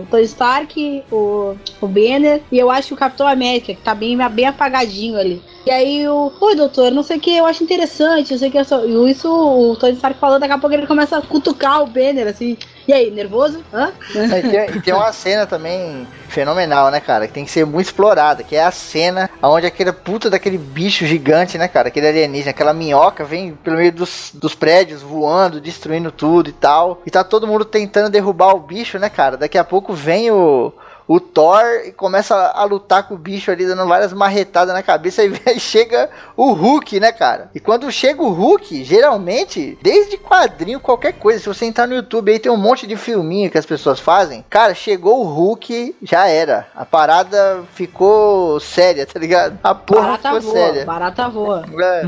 o 0.02 0.06
Tony 0.10 0.24
Stark, 0.24 1.04
o, 1.10 1.54
o 1.80 1.86
Banner, 1.86 2.42
e 2.52 2.58
eu 2.58 2.70
acho 2.70 2.88
que 2.88 2.94
o 2.94 2.98
Capitão 2.98 3.26
América, 3.26 3.74
que 3.74 3.80
tá 3.82 3.94
bem, 3.94 4.16
bem 4.30 4.46
apagadinho 4.46 5.18
ali. 5.18 5.42
E 5.66 5.70
aí 5.70 6.08
o, 6.08 6.32
oi 6.40 6.54
doutor, 6.54 6.90
não 6.92 7.02
sei 7.02 7.16
o 7.16 7.20
que, 7.20 7.34
eu 7.34 7.46
acho 7.46 7.64
interessante, 7.64 8.32
não 8.32 8.38
sei 8.38 8.48
o 8.48 8.52
que, 8.52 8.58
eu 8.58 8.64
sou... 8.64 8.86
e 8.86 9.10
isso 9.10 9.28
o 9.28 9.74
Tony 9.76 9.94
Stark 9.94 10.18
falando, 10.18 10.40
daqui 10.40 10.52
a 10.52 10.58
pouco 10.58 10.74
ele 10.74 10.86
começa 10.86 11.16
a 11.16 11.22
cutucar 11.22 11.82
o 11.82 11.86
Banner, 11.86 12.28
assim, 12.28 12.58
e 12.86 12.92
aí, 12.92 13.10
nervoso? 13.10 13.64
Hã? 13.72 13.92
E 14.14 14.42
tem, 14.42 14.80
tem 14.82 14.94
uma 14.94 15.10
cena 15.10 15.46
também 15.46 16.06
fenomenal, 16.28 16.90
né, 16.90 17.00
cara? 17.00 17.26
Que 17.26 17.32
tem 17.32 17.44
que 17.44 17.50
ser 17.50 17.64
muito 17.64 17.86
explorada, 17.86 18.42
que 18.42 18.56
é 18.56 18.62
a 18.62 18.70
cena 18.70 19.30
onde 19.42 19.66
aquele 19.66 19.90
puta 19.92 20.28
daquele 20.28 20.58
bicho 20.58 21.06
gigante, 21.06 21.56
né, 21.56 21.66
cara? 21.66 21.88
Aquele 21.88 22.08
alienígena, 22.08 22.50
aquela 22.50 22.74
minhoca 22.74 23.24
vem 23.24 23.54
pelo 23.54 23.76
meio 23.76 23.90
dos, 23.90 24.32
dos 24.34 24.54
prédios 24.54 25.00
voando, 25.00 25.62
destruindo 25.62 26.12
tudo 26.12 26.50
e 26.50 26.52
tal. 26.52 27.00
E 27.06 27.10
tá 27.10 27.24
todo 27.24 27.46
mundo 27.46 27.64
tentando 27.64 28.10
derrubar 28.10 28.54
o 28.54 28.60
bicho, 28.60 28.98
né, 28.98 29.08
cara? 29.08 29.38
Daqui 29.38 29.56
a 29.56 29.64
pouco 29.64 29.94
vem 29.94 30.30
o. 30.30 30.72
o 31.06 31.20
Thor 31.20 31.62
começa 31.96 32.34
a 32.34 32.64
lutar 32.64 33.06
com 33.06 33.14
o 33.14 33.18
bicho 33.18 33.50
ali, 33.50 33.66
dando 33.66 33.86
várias 33.86 34.12
marretadas 34.12 34.74
na 34.74 34.82
cabeça, 34.82 35.22
e 35.22 35.32
aí 35.46 35.58
chega 35.60 36.08
o 36.36 36.52
Hulk, 36.52 36.98
né, 37.00 37.12
cara? 37.12 37.50
E 37.54 37.60
quando 37.60 37.90
chega 37.92 38.22
o 38.22 38.30
Hulk, 38.32 38.82
geralmente, 38.84 39.78
desde 39.82 40.16
quadrinho, 40.16 40.80
qualquer 40.80 41.12
coisa, 41.12 41.38
se 41.40 41.46
você 41.46 41.66
entrar 41.66 41.86
no 41.86 41.94
YouTube 41.94 42.30
aí, 42.32 42.38
tem 42.38 42.50
um 42.50 42.56
monte 42.56 42.86
de 42.86 42.96
filminho 42.96 43.50
que 43.50 43.58
as 43.58 43.66
pessoas 43.66 44.00
fazem. 44.00 44.44
Cara, 44.48 44.74
chegou 44.74 45.20
o 45.20 45.28
Hulk, 45.28 45.96
já 46.02 46.26
era. 46.26 46.66
A 46.74 46.84
parada 46.84 47.62
ficou 47.74 48.58
séria, 48.60 49.06
tá 49.06 49.18
ligado? 49.18 49.58
A 49.62 49.74
porra 49.74 50.02
Barata 50.18 50.28
ficou 50.34 50.40
voa, 50.40 50.52
séria. 50.54 50.84
barata 50.84 51.28
voa. 51.28 51.64
É. 51.80 52.02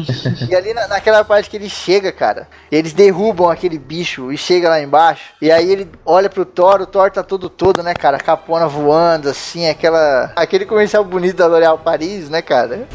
E 0.50 0.54
ali 0.54 0.72
na- 0.74 0.88
naquela 0.88 1.24
parte 1.24 1.50
que 1.50 1.56
ele 1.56 1.68
chega, 1.68 2.10
cara, 2.12 2.48
eles 2.72 2.92
derrubam 2.92 3.50
aquele 3.50 3.78
bicho 3.78 4.32
e 4.32 4.38
chega 4.38 4.68
lá 4.68 4.80
embaixo. 4.80 5.32
E 5.40 5.50
aí 5.50 5.70
ele 5.70 5.90
olha 6.04 6.28
pro 6.30 6.44
Thor, 6.44 6.80
o 6.80 6.86
Thor 6.86 7.10
tá 7.10 7.22
todo 7.22 7.48
todo, 7.48 7.82
né, 7.82 7.92
cara? 7.94 8.18
Capona 8.18 8.66
voando, 8.66 8.85
assim, 8.92 9.68
aquela. 9.68 10.32
Aquele 10.36 10.64
comercial 10.64 11.04
bonito 11.04 11.36
da 11.36 11.46
L'Oréal 11.46 11.78
Paris, 11.78 12.28
né, 12.28 12.42
cara? 12.42 12.86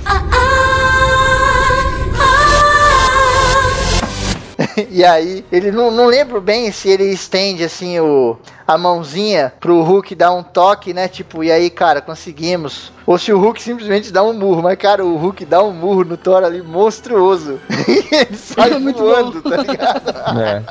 E 4.90 5.04
aí, 5.04 5.46
ele 5.52 5.72
não, 5.72 5.92
não 5.92 6.06
lembro 6.06 6.40
bem 6.40 6.72
se 6.72 6.90
ele 6.90 7.06
estende 7.06 7.64
assim 7.64 8.00
o, 8.00 8.38
a 8.68 8.78
mãozinha 8.78 9.52
pro 9.60 9.82
Hulk 9.82 10.16
dar 10.16 10.34
um 10.34 10.44
toque, 10.44 10.94
né? 10.94 11.08
Tipo, 11.08 11.44
e 11.44 11.52
aí, 11.52 11.70
cara, 11.70 12.02
conseguimos. 12.02 12.92
Ou 13.06 13.18
se 13.18 13.34
o 13.34 13.40
Hulk 13.40 13.62
simplesmente 13.62 14.12
dá 14.12 14.24
um 14.24 14.34
murro, 14.34 14.62
mas 14.62 14.78
cara, 14.78 15.06
o 15.06 15.18
Hulk 15.18 15.46
dá 15.46 15.62
um 15.64 15.74
murro 15.74 16.04
no 16.04 16.18
Thor 16.18 16.44
ali 16.44 16.62
monstruoso. 16.62 17.60
ele 18.12 18.38
sai 18.38 18.72
Muito 18.80 19.00
voando, 19.00 19.42
tá 19.42 19.58
ligado? 19.58 20.12
É. 20.42 20.64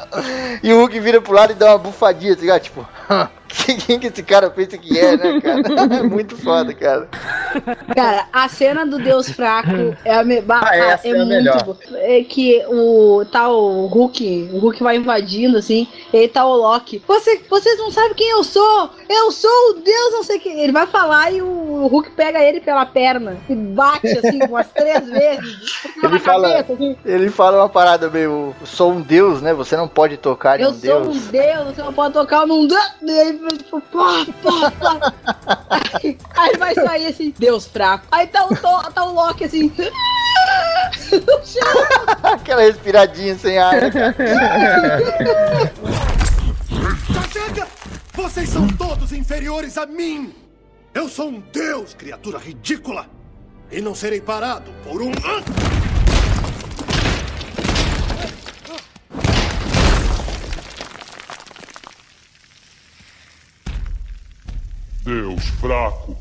E 0.62 0.72
o 0.72 0.78
Hulk 0.78 0.98
vira 1.00 1.20
pro 1.20 1.34
lado 1.34 1.52
e 1.52 1.54
dá 1.54 1.66
uma 1.72 1.78
bufadinha, 1.78 2.34
tá 2.34 2.40
ligado? 2.40 2.62
Tipo, 2.62 2.86
quem 3.78 3.98
que 3.98 4.06
esse 4.06 4.22
cara 4.22 4.48
pensa 4.50 4.78
que 4.78 4.98
é, 4.98 5.16
né, 5.16 5.40
cara? 5.40 5.60
É 6.00 6.02
muito 6.02 6.36
foda, 6.36 6.72
cara. 6.72 7.08
Cara, 7.94 8.26
a 8.32 8.48
cena 8.48 8.86
do 8.86 8.98
Deus 8.98 9.30
Fraco 9.30 9.96
é 10.04 10.14
a 10.14 10.24
me... 10.24 10.42
Ah, 10.48 10.76
essa 10.76 11.08
é 11.08 11.10
a 11.12 11.14
muito 11.16 11.28
melhor. 11.28 11.62
boa. 11.64 11.76
É 11.94 12.22
que 12.24 12.62
o 12.68 13.24
tá 13.30 13.48
o 13.50 13.86
Hulk, 13.86 14.50
o 14.52 14.58
Hulk 14.58 14.82
vai 14.82 14.96
invadindo 14.96 15.58
assim, 15.58 15.86
e 16.12 16.16
aí 16.18 16.28
tá 16.28 16.44
o 16.44 16.54
Loki. 16.56 17.02
Você, 17.06 17.40
vocês 17.48 17.78
não 17.78 17.90
sabem 17.90 18.14
quem 18.14 18.30
eu 18.30 18.44
sou? 18.44 18.90
Eu 19.08 19.30
sou 19.32 19.50
o 19.70 19.74
Deus, 19.74 20.12
não 20.12 20.22
sei 20.22 20.36
o 20.38 20.40
que. 20.40 20.48
Ele 20.48 20.72
vai 20.72 20.86
falar 20.86 21.30
e 21.32 21.42
o 21.42 21.86
Hulk 21.86 22.10
pega 22.12 22.42
ele 22.42 22.60
pela 22.60 22.86
perna 22.86 23.36
e 23.48 23.54
bate 23.54 24.06
assim 24.08 24.42
umas 24.48 24.68
três 24.68 25.08
vezes. 25.08 25.56
Ele 26.02 26.18
fala- 26.18 26.48
cabeça, 26.52 26.72
assim. 26.72 26.96
Ele 27.04 27.30
fala 27.30 27.58
uma 27.58 27.68
parada 27.68 28.08
meio, 28.10 28.54
sou 28.64 28.92
um 28.92 29.00
deus, 29.00 29.42
né? 29.42 29.52
Você 29.54 29.76
não 29.76 29.88
pode 29.88 30.16
tocar 30.16 30.58
em 30.60 30.62
Eu 30.62 30.70
um 30.70 30.72
sou 30.74 30.80
deus. 30.80 31.06
um 31.16 31.30
Deus, 31.30 31.74
você 31.74 31.82
não 31.82 31.92
pode 31.92 32.14
tocar 32.14 32.46
num 32.46 32.66
Deus. 32.66 32.80
Aí, 33.42 33.56
tipo, 33.58 33.80
pá, 33.80 34.26
pá, 34.42 34.70
pá. 34.72 35.14
Aí, 36.02 36.18
aí 36.36 36.56
vai 36.58 36.74
sair 36.74 37.06
assim, 37.06 37.34
Deus 37.38 37.66
fraco. 37.66 38.06
Aí 38.12 38.26
tá 38.26 38.44
o, 38.44 38.54
Thor- 38.56 38.92
tá 38.92 39.04
o 39.04 39.14
Loki 39.14 39.44
assim. 39.44 39.72
Aquela 42.22 42.62
respiradinha 42.62 43.36
sem 43.38 43.58
ar. 43.58 43.72
né, 43.72 43.90
chega! 47.32 47.66
Vocês 48.12 48.48
são 48.48 48.66
todos 48.68 49.12
inferiores 49.12 49.78
a 49.78 49.86
mim! 49.86 50.34
Eu 50.92 51.08
sou 51.08 51.28
um 51.28 51.40
deus, 51.52 51.94
criatura 51.94 52.38
ridícula! 52.38 53.06
E 53.70 53.80
não 53.80 53.94
serei 53.94 54.20
parado 54.20 54.72
por 54.82 55.00
um. 55.00 55.12
Deus 65.10 65.44
fraco. 65.58 66.16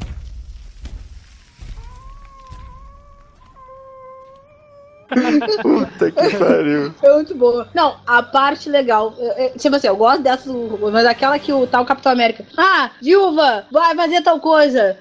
Puta 5.61 6.11
que 6.11 6.38
pariu. 6.38 6.94
É 7.02 7.14
muito 7.14 7.36
boa. 7.36 7.68
Não, 7.73 7.95
a 8.06 8.22
parte 8.23 8.69
legal. 8.69 9.14
é, 9.19 9.45
é, 9.45 9.49
Tipo 9.49 9.76
assim, 9.76 9.88
eu 9.88 9.95
gosto 9.95 10.22
dessa, 10.22 10.49
mas 10.91 11.06
aquela 11.06 11.40
que 11.40 11.52
o 11.52 11.65
tal 11.68 11.86
Capitão 11.86 12.11
América. 12.11 12.45
Ah, 12.57 12.91
viúva, 13.02 13.65
vai 13.72 13.95
fazer 13.95 14.22
tal 14.22 14.40
coisa. 14.40 14.98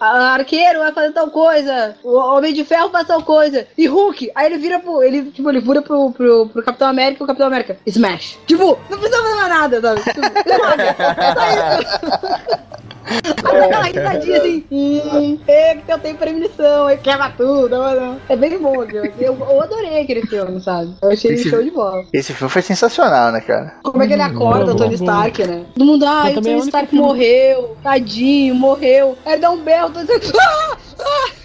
A- 0.00 0.34
arqueiro 0.34 0.78
vai 0.78 0.92
fazer 0.92 1.12
tal 1.12 1.28
coisa. 1.30 1.96
O 2.04 2.14
Homem 2.16 2.52
de 2.54 2.64
Ferro 2.64 2.90
faz 2.90 3.06
tal 3.06 3.22
coisa. 3.22 3.66
E 3.76 3.86
Hulk, 3.86 4.30
aí 4.34 4.46
ele 4.46 4.58
vira 4.58 4.78
pro. 4.78 5.02
Ele, 5.02 5.24
tipo, 5.30 5.48
ele 5.50 5.60
vira 5.60 5.82
pro, 5.82 6.12
pro, 6.12 6.48
pro 6.48 6.62
Capitão 6.62 6.88
América 6.88 7.22
e 7.22 7.24
o 7.24 7.26
Capitão 7.26 7.46
América. 7.48 7.76
Smash. 7.86 8.38
Tipo, 8.46 8.78
não 8.88 8.98
precisa 8.98 9.20
fazer 9.22 9.34
mais 9.34 9.48
nada, 9.48 9.80
sabe? 9.80 10.02
Tipo, 10.04 10.20
nada. 10.20 10.96
Só 11.34 11.80
isso. 11.82 12.68
Aí 13.08 13.60
aquela 13.62 13.84
risadinha 13.84 14.36
assim, 14.38 14.64
hum, 14.70 15.38
é 15.46 15.74
que 15.76 15.92
eu 15.92 15.98
tenho 15.98 16.16
premonição, 16.16 16.86
aí 16.86 16.98
quebra 16.98 17.30
tudo. 17.30 17.70
não. 17.70 18.20
É 18.28 18.36
bem 18.36 18.58
bom, 18.58 18.84
viu? 18.84 19.04
Eu, 19.18 19.34
eu 19.38 19.62
adorei 19.62 20.02
aquele 20.02 20.26
filme, 20.26 20.60
sabe? 20.60 20.94
Eu 21.02 21.10
achei 21.10 21.32
Esse- 21.34 21.48
show 21.48 21.62
de 21.62 21.70
bola. 21.70 22.04
Esse 22.12 22.32
filme 22.34 22.50
foi 22.50 22.62
sensacional, 22.62 23.32
né, 23.32 23.40
cara? 23.40 23.76
Como 23.82 24.02
é 24.02 24.06
que 24.06 24.12
ele 24.12 24.22
acorda, 24.22 24.66
bom, 24.66 24.72
o 24.72 24.76
Tony. 24.76 24.94
Stark, 24.94 25.46
né? 25.46 25.64
Todo 25.74 25.86
mundo, 25.86 26.04
ah, 26.04 26.24
o 26.24 26.26
é 26.28 26.34
Tony 26.34 26.50
único 26.50 26.64
Stark 26.66 26.94
morreu, 26.94 27.76
tadinho, 27.82 28.54
morreu. 28.54 29.16
Aí 29.24 29.38
dá 29.40 29.50
um 29.50 29.62
berro, 29.62 29.90
Tony 29.90 30.06
Stark, 30.06 30.32
ah, 30.38 30.76
ah. 31.00 31.37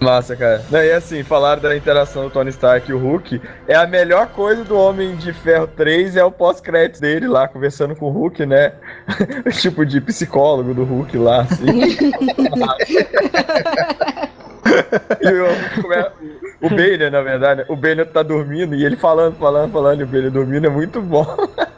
Massa, 0.00 0.36
cara. 0.36 0.64
Não, 0.70 0.82
E 0.82 0.92
assim, 0.92 1.22
falaram 1.22 1.62
da 1.62 1.76
interação 1.76 2.24
do 2.24 2.30
Tony 2.30 2.50
Stark 2.50 2.90
e 2.90 2.94
o 2.94 2.98
Hulk. 2.98 3.40
É 3.66 3.74
a 3.74 3.86
melhor 3.86 4.26
coisa 4.28 4.64
do 4.64 4.76
Homem 4.76 5.16
de 5.16 5.32
Ferro 5.32 5.66
3 5.66 6.16
é 6.16 6.24
o 6.24 6.30
pós-crédito 6.30 7.00
dele 7.00 7.26
lá, 7.26 7.48
conversando 7.48 7.96
com 7.96 8.06
o 8.06 8.10
Hulk, 8.10 8.44
né? 8.44 8.72
tipo 9.60 9.84
de 9.86 10.00
psicólogo 10.00 10.74
do 10.74 10.84
Hulk 10.84 11.16
lá, 11.16 11.42
assim. 11.42 11.66
e 15.20 15.28
o, 15.28 15.46
o 16.66 16.70
Banner, 16.70 17.10
na 17.10 17.20
verdade, 17.20 17.60
né? 17.60 17.66
o 17.68 17.76
Banner 17.76 18.06
tá 18.06 18.22
dormindo 18.22 18.74
e 18.74 18.84
ele 18.84 18.96
falando, 18.96 19.36
falando, 19.36 19.72
falando, 19.72 20.00
e 20.00 20.04
o 20.04 20.06
Banner 20.06 20.30
dormindo 20.30 20.66
é 20.66 20.70
muito 20.70 21.00
bom. 21.00 21.26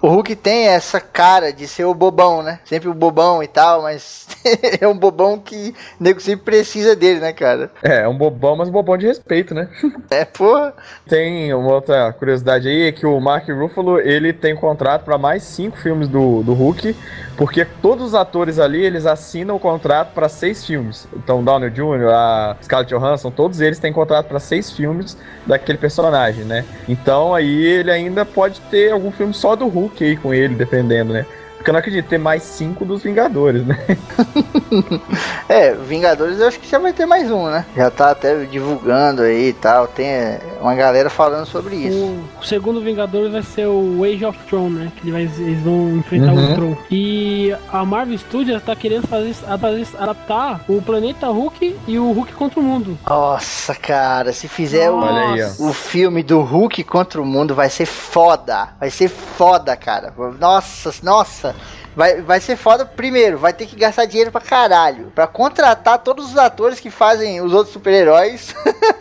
O 0.00 0.08
Hulk 0.08 0.36
tem 0.36 0.68
essa 0.68 1.00
cara 1.00 1.52
de 1.52 1.66
ser 1.66 1.84
o 1.84 1.94
bobão, 1.94 2.42
né? 2.42 2.60
Sempre 2.64 2.88
o 2.88 2.94
bobão 2.94 3.42
e 3.42 3.46
tal, 3.46 3.82
mas 3.82 4.26
é 4.80 4.88
um 4.88 4.96
bobão 4.96 5.38
que 5.38 5.74
o 6.00 6.02
nego 6.02 6.20
sempre 6.20 6.44
precisa 6.46 6.96
dele, 6.96 7.20
né, 7.20 7.32
cara? 7.32 7.70
É, 7.82 8.02
é 8.02 8.08
um 8.08 8.16
bobão, 8.16 8.56
mas 8.56 8.68
um 8.68 8.72
bobão 8.72 8.96
de 8.96 9.06
respeito, 9.06 9.54
né? 9.54 9.68
É, 10.10 10.24
porra. 10.24 10.74
Tem 11.08 11.52
uma 11.54 11.74
outra 11.74 12.12
curiosidade 12.12 12.68
aí, 12.68 12.88
é 12.88 12.92
que 12.92 13.06
o 13.06 13.20
Mark 13.20 13.48
Ruffalo, 13.48 14.00
ele 14.00 14.32
tem 14.32 14.56
contrato 14.56 15.04
para 15.04 15.16
mais 15.18 15.42
cinco 15.42 15.76
filmes 15.76 16.08
do, 16.08 16.42
do 16.42 16.52
Hulk, 16.52 16.96
porque 17.36 17.64
todos 17.64 18.08
os 18.08 18.14
atores 18.14 18.58
ali, 18.58 18.82
eles 18.82 19.06
assinam 19.06 19.56
o 19.56 19.60
contrato 19.60 20.12
para 20.12 20.28
seis 20.28 20.64
filmes. 20.66 21.06
Então, 21.14 21.44
Downey 21.44 21.70
Jr., 21.70 22.08
a 22.08 22.56
Scarlett 22.62 22.92
Johansson, 22.92 23.30
todos 23.30 23.49
eles 23.58 23.78
têm 23.78 23.92
contrato 23.92 24.26
para 24.26 24.38
seis 24.38 24.70
filmes 24.70 25.16
daquele 25.46 25.78
personagem, 25.78 26.44
né? 26.44 26.64
Então, 26.86 27.34
aí 27.34 27.64
ele 27.64 27.90
ainda 27.90 28.24
pode 28.24 28.60
ter 28.70 28.92
algum 28.92 29.10
filme 29.10 29.32
só 29.32 29.56
do 29.56 29.66
Hulk 29.66 30.04
aí 30.04 30.16
com 30.16 30.34
ele, 30.34 30.54
dependendo, 30.54 31.12
né? 31.14 31.24
Porque 31.60 31.68
eu 31.68 31.72
não 31.74 31.80
acredito 31.80 32.08
ter 32.08 32.16
mais 32.16 32.42
cinco 32.42 32.86
dos 32.86 33.02
Vingadores, 33.02 33.66
né? 33.66 33.76
É, 35.48 35.74
Vingadores 35.74 36.38
eu 36.38 36.46
acho 36.46 36.60
que 36.60 36.70
já 36.70 36.78
vai 36.78 36.92
ter 36.92 37.04
mais 37.06 37.28
um, 37.30 37.48
né? 37.50 37.66
Já 37.76 37.90
tá 37.90 38.12
até 38.12 38.44
divulgando 38.44 39.22
aí 39.22 39.48
e 39.48 39.52
tal. 39.52 39.88
Tem 39.88 40.06
é, 40.06 40.40
uma 40.60 40.74
galera 40.76 41.10
falando 41.10 41.44
sobre 41.44 41.74
isso. 41.74 42.16
O 42.40 42.44
segundo 42.44 42.80
Vingadores 42.80 43.32
vai 43.32 43.42
ser 43.42 43.66
o 43.66 44.04
Age 44.04 44.24
of 44.24 44.38
Tron, 44.48 44.70
né? 44.70 44.92
Que 44.96 45.02
ele 45.08 45.12
vai- 45.12 45.22
eles 45.44 45.60
vão 45.62 45.96
enfrentar 45.96 46.32
Uhum. 46.32 46.52
o 46.52 46.54
Tron. 46.54 46.76
E 46.90 47.54
a 47.72 47.84
Marvel 47.84 48.16
Studios 48.16 48.62
tá 48.62 48.76
querendo 48.76 49.08
fazer, 49.08 49.34
fazer- 49.34 49.88
adaptar 49.98 50.64
o 50.68 50.80
Planeta 50.80 51.26
Hulk 51.26 51.76
e 51.86 51.98
o 51.98 52.12
Hulk 52.12 52.32
contra 52.34 52.60
o 52.60 52.62
Mundo. 52.62 52.96
Nossa, 53.06 53.74
cara, 53.74 54.32
se 54.32 54.46
fizer 54.46 54.88
o, 54.88 55.02
aí, 55.04 55.42
ó. 55.42 55.68
o 55.68 55.72
filme 55.72 56.22
do 56.22 56.40
Hulk 56.42 56.84
contra 56.84 57.20
o 57.20 57.26
mundo, 57.26 57.54
vai 57.56 57.68
ser 57.68 57.86
foda. 57.86 58.68
Vai 58.78 58.90
ser 58.90 59.08
foda, 59.08 59.76
cara. 59.76 60.12
Nossa, 60.38 60.92
nossa. 61.02 61.56
Vai, 62.00 62.22
vai 62.22 62.40
ser 62.40 62.56
foda 62.56 62.86
primeiro, 62.86 63.36
vai 63.36 63.52
ter 63.52 63.66
que 63.66 63.76
gastar 63.76 64.06
dinheiro 64.06 64.32
pra 64.32 64.40
caralho. 64.40 65.12
Pra 65.14 65.26
contratar 65.26 65.98
todos 65.98 66.30
os 66.30 66.38
atores 66.38 66.80
que 66.80 66.88
fazem 66.88 67.42
os 67.42 67.52
outros 67.52 67.74
super-heróis. 67.74 68.54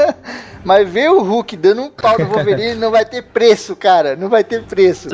Mas 0.66 0.90
ver 0.90 1.10
o 1.10 1.22
Hulk 1.24 1.56
dando 1.56 1.84
um 1.84 1.90
pau 1.90 2.20
no 2.20 2.26
Wolverine 2.26 2.76
não 2.76 2.92
vai 2.92 3.06
ter 3.06 3.22
preço, 3.22 3.74
cara. 3.74 4.18
Não 4.18 4.28
vai 4.28 4.44
ter 4.44 4.64
preço. 4.64 5.08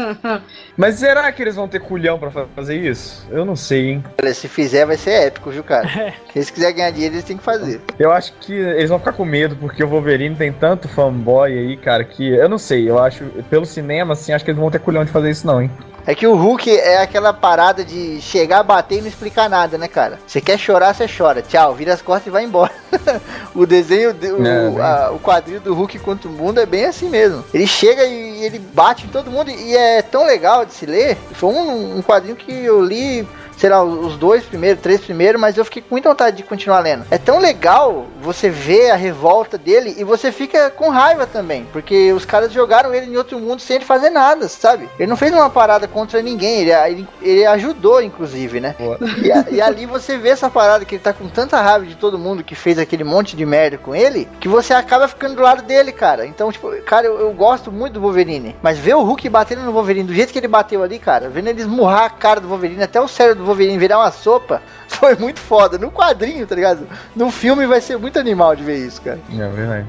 Mas 0.74 0.94
será 0.94 1.30
que 1.30 1.42
eles 1.42 1.54
vão 1.54 1.68
ter 1.68 1.80
culhão 1.80 2.18
pra 2.18 2.30
fa- 2.30 2.46
fazer 2.56 2.76
isso? 2.76 3.26
Eu 3.30 3.44
não 3.44 3.54
sei, 3.54 3.90
hein? 3.90 4.04
Olha, 4.22 4.32
se 4.32 4.48
fizer, 4.48 4.86
vai 4.86 4.96
ser 4.96 5.26
épico, 5.26 5.50
viu, 5.50 5.62
cara? 5.62 5.86
Se 6.32 6.38
eles 6.38 6.48
quiserem 6.50 6.76
ganhar 6.76 6.90
dinheiro, 6.92 7.14
eles 7.14 7.24
têm 7.26 7.36
que 7.36 7.44
fazer. 7.44 7.82
Eu 7.98 8.10
acho 8.10 8.32
que 8.40 8.54
eles 8.54 8.88
vão 8.88 8.98
ficar 8.98 9.12
com 9.12 9.26
medo, 9.26 9.54
porque 9.56 9.84
o 9.84 9.88
Wolverine 9.88 10.34
tem 10.34 10.50
tanto 10.50 10.88
fanboy 10.88 11.52
aí, 11.52 11.76
cara, 11.76 12.04
que 12.04 12.26
eu 12.26 12.48
não 12.48 12.56
sei, 12.58 12.88
eu 12.88 12.98
acho, 12.98 13.24
pelo 13.50 13.66
cinema, 13.66 14.14
assim, 14.14 14.32
acho 14.32 14.42
que 14.44 14.50
eles 14.50 14.56
não 14.56 14.64
vão 14.64 14.70
ter 14.70 14.78
culhão 14.78 15.04
de 15.04 15.10
fazer 15.12 15.28
isso, 15.30 15.46
não, 15.46 15.60
hein? 15.60 15.70
É 16.10 16.14
que 16.14 16.26
o 16.26 16.34
Hulk 16.34 16.74
é 16.74 17.02
aquela 17.02 17.34
parada 17.34 17.84
de 17.84 18.18
chegar, 18.22 18.62
bater 18.62 18.96
e 18.96 19.00
não 19.02 19.08
explicar 19.08 19.46
nada, 19.46 19.76
né, 19.76 19.86
cara? 19.86 20.18
Você 20.26 20.40
quer 20.40 20.58
chorar, 20.58 20.94
você 20.94 21.06
chora. 21.06 21.42
Tchau, 21.42 21.74
vira 21.74 21.92
as 21.92 22.00
costas 22.00 22.28
e 22.28 22.30
vai 22.30 22.44
embora. 22.44 22.72
o 23.54 23.66
desenho, 23.66 24.14
de- 24.14 24.32
o, 24.32 24.46
É, 24.46 24.70
bem- 24.70 24.80
a- 24.80 25.10
o 25.12 25.18
quadrinho 25.18 25.60
do 25.60 25.74
Hulk 25.74 25.98
contra 25.98 26.26
o 26.26 26.32
mundo 26.32 26.58
é 26.60 26.64
bem 26.64 26.86
assim 26.86 27.10
mesmo. 27.10 27.44
Ele 27.52 27.66
chega 27.66 28.04
e 28.06 28.38
e 28.38 28.44
ele 28.44 28.58
bate 28.58 29.04
em 29.04 29.08
todo 29.10 29.30
mundo. 29.30 29.50
E 29.50 29.76
é 29.76 30.00
tão 30.00 30.24
legal 30.24 30.64
de 30.64 30.72
se 30.72 30.86
ler. 30.86 31.18
Foi 31.32 31.52
um, 31.52 31.98
um 31.98 32.02
quadrinho 32.02 32.36
que 32.36 32.52
eu 32.52 32.80
li 32.82 33.26
sei 33.58 33.68
lá, 33.68 33.82
os 33.82 34.16
dois 34.16 34.44
primeiros, 34.44 34.80
três 34.80 35.00
primeiros, 35.00 35.40
mas 35.40 35.56
eu 35.56 35.64
fiquei 35.64 35.82
com 35.82 35.94
muita 35.94 36.08
vontade 36.08 36.36
de 36.36 36.42
continuar 36.42 36.80
lendo. 36.80 37.04
É 37.10 37.18
tão 37.18 37.38
legal 37.38 38.06
você 38.20 38.48
ver 38.48 38.90
a 38.90 38.96
revolta 38.96 39.58
dele 39.58 39.94
e 39.98 40.04
você 40.04 40.30
fica 40.30 40.70
com 40.70 40.88
raiva 40.88 41.26
também, 41.26 41.66
porque 41.72 42.12
os 42.12 42.24
caras 42.24 42.52
jogaram 42.52 42.94
ele 42.94 43.06
em 43.06 43.16
outro 43.16 43.38
mundo 43.38 43.60
sem 43.60 43.76
ele 43.76 43.84
fazer 43.84 44.10
nada, 44.10 44.48
sabe? 44.48 44.88
Ele 44.98 45.08
não 45.08 45.16
fez 45.16 45.32
uma 45.32 45.50
parada 45.50 45.88
contra 45.88 46.22
ninguém, 46.22 46.60
ele, 46.60 46.72
ele, 46.72 47.08
ele 47.20 47.46
ajudou, 47.46 48.00
inclusive, 48.00 48.60
né? 48.60 48.74
E, 49.22 49.56
e, 49.56 49.60
ali 49.60 49.86
você 49.86 50.16
vê 50.16 50.30
essa 50.30 50.48
parada 50.48 50.84
que 50.84 50.94
ele 50.94 51.02
tá 51.02 51.12
com 51.12 51.28
tanta 51.28 51.60
raiva 51.60 51.84
de 51.84 51.96
todo 51.96 52.18
mundo 52.18 52.44
que 52.44 52.54
fez 52.54 52.78
aquele 52.78 53.04
monte 53.04 53.36
de 53.36 53.44
merda 53.44 53.76
com 53.76 53.94
ele, 53.94 54.28
que 54.40 54.48
você 54.48 54.72
acaba 54.72 55.08
ficando 55.08 55.34
do 55.34 55.42
lado 55.42 55.62
dele, 55.62 55.90
cara. 55.92 56.26
Então, 56.26 56.52
tipo, 56.52 56.70
cara, 56.82 57.06
eu, 57.06 57.18
eu 57.18 57.32
gosto 57.32 57.72
muito 57.72 57.94
do 57.94 58.00
Wolverine, 58.00 58.54
mas 58.62 58.78
ver 58.78 58.94
o 58.94 59.02
Hulk 59.02 59.28
batendo 59.28 59.62
no 59.62 59.72
Wolverine 59.72 60.06
do 60.06 60.14
jeito 60.14 60.32
que 60.32 60.38
ele 60.38 60.48
bateu 60.48 60.82
ali, 60.82 60.98
cara, 60.98 61.28
vendo 61.28 61.48
ele 61.48 61.60
esmurrar 61.60 62.04
a 62.04 62.10
cara 62.10 62.40
do 62.40 62.48
Wolverine 62.48 62.82
até 62.82 63.00
o 63.00 63.08
cérebro 63.08 63.42
do 63.42 63.47
Wolverine 63.48 63.78
virar 63.78 63.98
uma 63.98 64.10
sopa, 64.10 64.62
foi 64.88 65.16
muito 65.16 65.40
foda. 65.40 65.78
No 65.78 65.90
quadrinho, 65.90 66.46
tá 66.46 66.54
ligado? 66.54 66.86
No 67.14 67.30
filme 67.30 67.66
vai 67.66 67.80
ser 67.80 67.98
muito 67.98 68.18
animal 68.18 68.54
de 68.54 68.62
ver 68.62 68.86
isso, 68.86 69.00
cara. 69.02 69.20
É 69.30 69.48
verdade. 69.48 69.86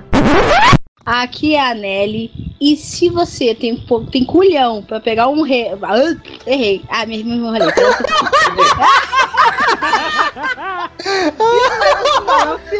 Aqui 1.05 1.55
é 1.55 1.71
a 1.71 1.73
Nelly. 1.73 2.31
E 2.61 2.75
se 2.75 3.09
você 3.09 3.55
tem, 3.55 3.83
tem 4.11 4.25
culhão 4.25 4.83
pra 4.83 4.99
pegar 4.99 5.27
um 5.27 5.41
rei. 5.41 5.71
Ah, 5.81 6.15
errei. 6.45 6.83
Ah, 6.89 7.05
mesmo 7.05 7.29
me 7.31 7.37
enrolei. 7.37 7.61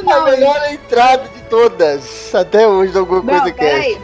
a 0.07 0.23
melhor 0.25 0.71
entrada 0.71 1.23
de 1.29 1.41
todas. 1.49 2.35
Até 2.35 2.67
hoje, 2.67 2.97
alguma 2.97 3.21
Não, 3.21 3.39
coisa 3.39 3.51
que 3.51 3.63
é. 3.63 3.97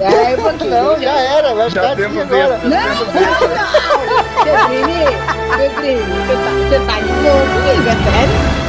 É, 0.00 0.36
porque 0.36 0.64
não, 0.64 0.98
já 0.98 1.20
era, 1.20 1.54
vai 1.54 1.68
ficar 1.68 1.92
assim 1.92 2.20
agora. 2.20 2.58
Não, 2.58 2.70
não, 2.70 3.04
não. 3.04 4.22
Pedrinho, 4.44 5.10
Pedrinho, 5.56 6.02
você 6.06 6.34
tá, 6.36 6.50
você 6.50 6.78
tá 6.86 7.00
de 7.00 7.12
novo 7.12 7.44
comigo, 7.52 7.88
é 7.88 7.96
sério? 8.10 8.61